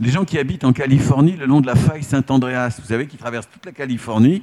Les 0.00 0.10
gens 0.10 0.24
qui 0.24 0.38
habitent 0.38 0.64
en 0.64 0.72
Californie 0.72 1.36
le 1.36 1.46
long 1.46 1.60
de 1.60 1.66
la 1.66 1.76
faille 1.76 2.02
Saint-Andréas, 2.02 2.78
vous 2.80 2.88
savez, 2.88 3.06
qui 3.06 3.16
traversent 3.16 3.48
toute 3.52 3.64
la 3.64 3.72
Californie, 3.72 4.42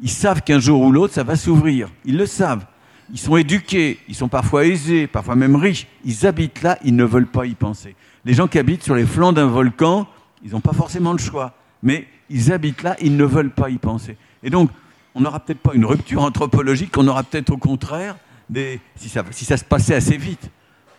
ils 0.00 0.10
savent 0.10 0.42
qu'un 0.42 0.60
jour 0.60 0.80
ou 0.82 0.92
l'autre, 0.92 1.14
ça 1.14 1.24
va 1.24 1.36
s'ouvrir. 1.36 1.88
Ils 2.04 2.16
le 2.16 2.26
savent. 2.26 2.64
Ils 3.12 3.18
sont 3.18 3.36
éduqués, 3.36 3.98
ils 4.08 4.14
sont 4.14 4.28
parfois 4.28 4.64
aisés, 4.64 5.06
parfois 5.06 5.36
même 5.36 5.56
riches. 5.56 5.86
Ils 6.04 6.26
habitent 6.26 6.62
là, 6.62 6.78
ils 6.84 6.96
ne 6.96 7.04
veulent 7.04 7.26
pas 7.26 7.46
y 7.46 7.54
penser. 7.54 7.96
Les 8.24 8.34
gens 8.34 8.46
qui 8.46 8.58
habitent 8.58 8.82
sur 8.82 8.94
les 8.94 9.04
flancs 9.04 9.32
d'un 9.32 9.46
volcan, 9.46 10.06
ils 10.42 10.52
n'ont 10.52 10.60
pas 10.60 10.72
forcément 10.72 11.12
le 11.12 11.18
choix. 11.18 11.54
Mais 11.82 12.06
ils 12.30 12.52
habitent 12.52 12.82
là, 12.82 12.96
ils 13.00 13.16
ne 13.16 13.24
veulent 13.24 13.50
pas 13.50 13.70
y 13.70 13.78
penser. 13.78 14.16
Et 14.42 14.50
donc, 14.50 14.70
on 15.14 15.20
n'aura 15.20 15.40
peut-être 15.40 15.60
pas 15.60 15.74
une 15.74 15.84
rupture 15.84 16.22
anthropologique, 16.22 16.96
on 16.96 17.06
aura 17.06 17.22
peut-être 17.22 17.50
au 17.50 17.56
contraire, 17.56 18.16
des, 18.48 18.80
si, 18.96 19.08
ça, 19.08 19.22
si 19.30 19.44
ça 19.44 19.56
se 19.56 19.64
passait 19.64 19.94
assez 19.94 20.16
vite, 20.16 20.50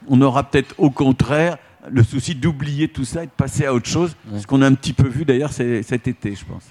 on 0.07 0.21
aura 0.21 0.43
peut-être 0.43 0.75
au 0.77 0.89
contraire 0.89 1.57
le 1.89 2.03
souci 2.03 2.35
d'oublier 2.35 2.87
tout 2.87 3.05
ça 3.05 3.23
et 3.23 3.27
de 3.27 3.31
passer 3.31 3.65
à 3.65 3.73
autre 3.73 3.87
chose, 3.87 4.15
ce 4.37 4.47
qu'on 4.47 4.61
a 4.61 4.67
un 4.67 4.73
petit 4.73 4.93
peu 4.93 5.07
vu 5.07 5.25
d'ailleurs 5.25 5.51
cet 5.51 6.07
été, 6.07 6.35
je 6.35 6.45
pense. 6.45 6.63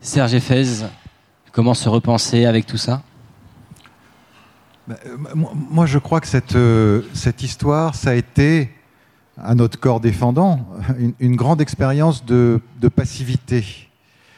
Serge 0.00 0.34
Effez, 0.34 0.64
comment 1.52 1.74
se 1.74 1.88
repenser 1.88 2.44
avec 2.44 2.66
tout 2.66 2.76
ça? 2.76 3.02
Bah, 4.86 4.96
euh, 5.06 5.16
Moi, 5.34 5.86
je 5.86 5.98
crois 5.98 6.20
que 6.20 6.28
cette, 6.28 6.54
euh, 6.54 7.02
cette 7.14 7.42
histoire, 7.42 7.94
ça 7.94 8.10
a 8.10 8.14
été, 8.14 8.70
à 9.36 9.54
notre 9.54 9.78
corps 9.78 10.00
défendant, 10.00 10.66
une, 11.20 11.36
grande 11.36 11.60
expérience 11.60 12.24
de, 12.24 12.60
passivité. 12.94 13.60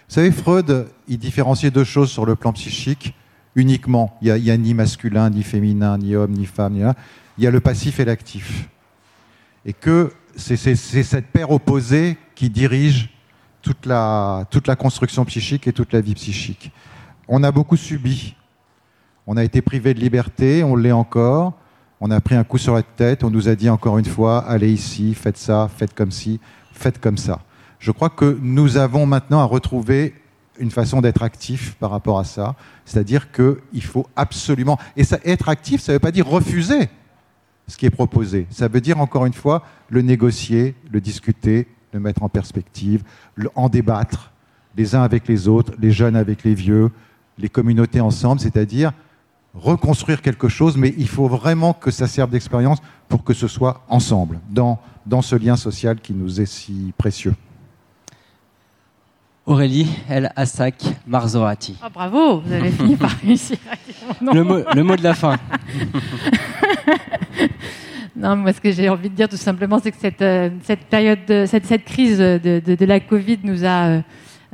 Vous 0.09 0.15
savez, 0.15 0.33
Freud, 0.33 0.89
il 1.09 1.19
différenciait 1.19 1.71
deux 1.71 1.85
choses 1.85 2.11
sur 2.11 2.25
le 2.25 2.37
plan 2.37 2.53
psychique 2.53 3.15
uniquement. 3.55 4.17
Il 4.23 4.33
n'y 4.33 4.51
a, 4.51 4.57
ni 4.57 4.75
masculin, 4.75 5.29
ni 5.29 5.43
féminin, 5.43 5.99
ni 5.99 6.17
homme, 6.17 6.33
ni 6.33 6.47
femme. 6.47 6.75
Ni 6.75 6.83
il 7.39 7.45
y 7.45 7.47
a 7.47 7.51
le 7.51 7.61
passif 7.61 8.01
et 8.01 8.05
l'actif 8.05 8.69
et 9.65 9.73
que 9.73 10.13
c'est 10.37 10.57
cette 10.57 11.27
paire 11.27 11.51
opposée 11.51 12.17
qui 12.35 12.51
dirige 12.51 13.11
toute 13.63 13.87
la, 13.87 14.47
toute 14.51 14.67
la 14.67 14.77
construction 14.77 15.25
psychique 15.25 15.67
et 15.67 15.73
toute 15.73 15.93
la 15.93 16.01
vie 16.01 16.15
psychique. 16.15 16.73
On 17.29 17.43
a 17.43 17.53
beaucoup 17.53 17.77
subi. 17.77 18.35
On 19.27 19.37
a 19.37 19.45
été 19.45 19.61
privé 19.61 19.93
de 19.95 20.01
liberté, 20.01 20.65
on 20.65 20.77
l'est 20.77 20.93
encore. 20.93 21.55
On 22.01 22.11
a 22.11 22.21
pris 22.21 22.35
un 22.35 22.45
coup 22.45 22.57
sur 22.57 22.75
la 22.75 22.83
tête, 22.83 23.25
on 23.25 23.31
nous 23.31 23.49
a 23.49 23.55
dit 23.55 23.69
encore 23.69 23.99
une 23.99 24.07
fois, 24.07 24.39
allez 24.49 24.73
ici, 24.73 25.13
faites 25.13 25.37
ça, 25.37 25.69
faites 25.77 25.93
comme 25.93 26.11
ci, 26.11 26.41
faites 26.73 26.99
comme 26.99 27.19
ça. 27.19 27.41
Je 27.79 27.91
crois 27.91 28.09
que 28.09 28.39
nous 28.41 28.79
avons 28.79 29.05
maintenant 29.05 29.41
à 29.41 29.45
retrouver 29.45 30.15
une 30.59 30.71
façon 30.71 31.03
d'être 31.03 31.23
actif 31.23 31.75
par 31.75 31.91
rapport 31.91 32.19
à 32.19 32.25
ça. 32.25 32.55
C'est-à-dire 32.85 33.31
qu'il 33.33 33.83
faut 33.83 34.07
absolument... 34.17 34.79
Et 34.97 35.05
être 35.25 35.49
actif, 35.49 35.81
ça 35.83 35.93
ne 35.93 35.97
veut 35.97 36.01
pas 36.01 36.11
dire 36.11 36.27
refuser 36.27 36.89
ce 37.71 37.77
qui 37.77 37.87
est 37.87 37.91
proposé. 37.91 38.47
Ça 38.51 38.69
veut 38.69 38.81
dire, 38.81 39.01
encore 39.01 39.27
une 39.27 39.33
fois, 39.33 39.63
le 39.89 40.03
négocier, 40.03 40.75
le 40.91 41.01
discuter, 41.01 41.69
le 41.93 42.01
mettre 42.01 42.23
en 42.23 42.29
perspective, 42.29 43.03
en 43.55 43.69
débattre, 43.69 44.33
les 44.77 44.95
uns 44.95 45.03
avec 45.03 45.27
les 45.29 45.49
autres, 45.49 45.73
les 45.81 45.93
jeunes 45.93 46.17
avec 46.17 46.45
les 46.45 46.55
vieux, 46.55 46.91
les 47.39 47.49
communautés 47.49 48.01
ensemble, 48.01 48.41
c'est-à-dire 48.41 48.93
reconstruire 49.55 50.23
quelque 50.23 50.49
chose, 50.49 50.77
mais 50.77 50.95
il 50.97 51.09
faut 51.09 51.27
vraiment 51.27 51.73
que 51.73 51.91
ça 51.91 52.07
serve 52.07 52.31
d'expérience 52.31 52.79
pour 53.09 53.25
que 53.25 53.35
ce 53.35 53.49
soit 53.49 53.85
ensemble, 53.89 54.39
dans, 54.51 54.81
dans 55.07 55.23
ce 55.23 55.35
lien 55.35 55.57
social 55.57 56.01
qui 56.01 56.13
nous 56.13 56.41
est 56.41 56.47
si 56.47 56.93
précieux. 56.97 57.35
Aurélie 59.51 59.89
El 60.09 60.31
Assak 60.37 60.77
Marzorati. 61.09 61.77
Ah, 61.83 61.89
bravo, 61.89 62.39
vous 62.39 62.53
avez 62.53 62.71
fini 62.71 62.95
par 62.95 63.11
réussir 63.27 63.57
le 64.23 64.45
mot, 64.45 64.59
le 64.73 64.85
mot 64.85 64.95
de 64.95 65.03
la 65.03 65.13
fin. 65.13 65.37
non, 68.17 68.37
moi, 68.37 68.53
ce 68.53 68.61
que 68.61 68.71
j'ai 68.71 68.89
envie 68.89 69.11
de 69.11 69.15
dire 69.17 69.29
tout 69.29 69.37
simplement, 69.37 69.81
c'est 69.83 69.91
que 69.91 69.97
cette, 69.99 70.23
euh, 70.23 70.51
cette 70.63 70.85
période, 70.85 71.19
cette, 71.27 71.67
cette, 71.67 71.85
crise 71.85 72.19
de, 72.19 72.61
de, 72.65 72.77
de, 72.77 72.85
la 72.85 73.01
Covid 73.01 73.41
nous 73.43 73.65
a, 73.65 73.87
euh, 73.87 74.01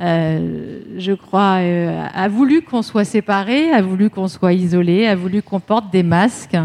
euh 0.01 0.79
je 0.97 1.11
crois, 1.11 1.59
euh, 1.59 2.07
a 2.11 2.27
voulu 2.27 2.63
qu'on 2.63 2.81
soit 2.81 3.05
séparés, 3.05 3.71
a 3.71 3.83
voulu 3.83 4.09
qu'on 4.09 4.27
soit 4.27 4.53
isolés, 4.53 5.05
a 5.05 5.15
voulu 5.15 5.43
qu'on 5.43 5.59
porte 5.59 5.91
des 5.91 6.01
masques. 6.01 6.57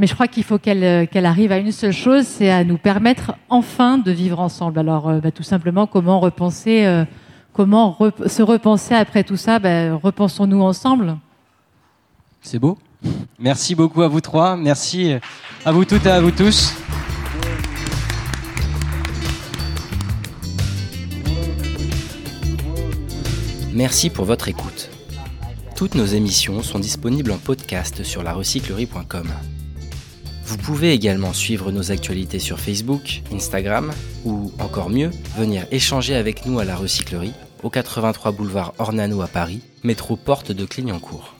Mais 0.00 0.08
je 0.08 0.14
crois 0.14 0.26
qu'il 0.26 0.42
faut 0.42 0.58
qu'elle 0.58 1.06
qu'elle 1.06 1.26
arrive 1.26 1.52
à 1.52 1.58
une 1.58 1.70
seule 1.70 1.92
chose, 1.92 2.26
c'est 2.26 2.50
à 2.50 2.64
nous 2.64 2.76
permettre 2.76 3.36
enfin 3.48 3.98
de 3.98 4.10
vivre 4.10 4.40
ensemble. 4.40 4.80
Alors, 4.80 5.20
bah, 5.22 5.30
tout 5.30 5.44
simplement, 5.44 5.86
comment 5.86 6.18
repenser 6.18 7.06
comment 7.56 7.96
se 8.26 8.42
repenser 8.42 8.94
après 8.94 9.24
tout 9.24 9.38
ça 9.38 9.58
ben, 9.58 9.94
Repensons-nous 9.94 10.60
ensemble. 10.60 11.16
C'est 12.42 12.58
beau. 12.58 12.78
Merci 13.38 13.74
beaucoup 13.74 14.02
à 14.02 14.08
vous 14.08 14.20
trois. 14.20 14.56
Merci 14.56 15.14
à 15.64 15.72
vous 15.72 15.86
toutes 15.86 16.04
et 16.04 16.10
à 16.10 16.20
vous 16.20 16.30
tous. 16.30 16.74
Merci 23.72 24.10
pour 24.10 24.26
votre 24.26 24.48
écoute. 24.48 24.90
Toutes 25.76 25.94
nos 25.94 26.06
émissions 26.06 26.62
sont 26.62 26.78
disponibles 26.78 27.32
en 27.32 27.38
podcast 27.38 28.02
sur 28.02 28.22
larecyclerie.com. 28.22 29.28
Vous 30.44 30.56
pouvez 30.58 30.92
également 30.92 31.32
suivre 31.32 31.72
nos 31.72 31.90
actualités 31.90 32.38
sur 32.38 32.60
Facebook, 32.60 33.22
Instagram 33.32 33.92
ou 34.24 34.52
encore 34.58 34.88
mieux, 34.88 35.10
venir 35.36 35.66
échanger 35.70 36.14
avec 36.14 36.46
nous 36.46 36.58
à 36.58 36.64
la 36.64 36.76
recyclerie 36.76 37.32
au 37.62 37.70
83 37.70 38.32
boulevard 38.32 38.74
Ornano 38.78 39.22
à 39.22 39.28
Paris, 39.28 39.62
métro 39.84 40.16
porte 40.16 40.52
de 40.52 40.64
Clignancourt. 40.64 41.35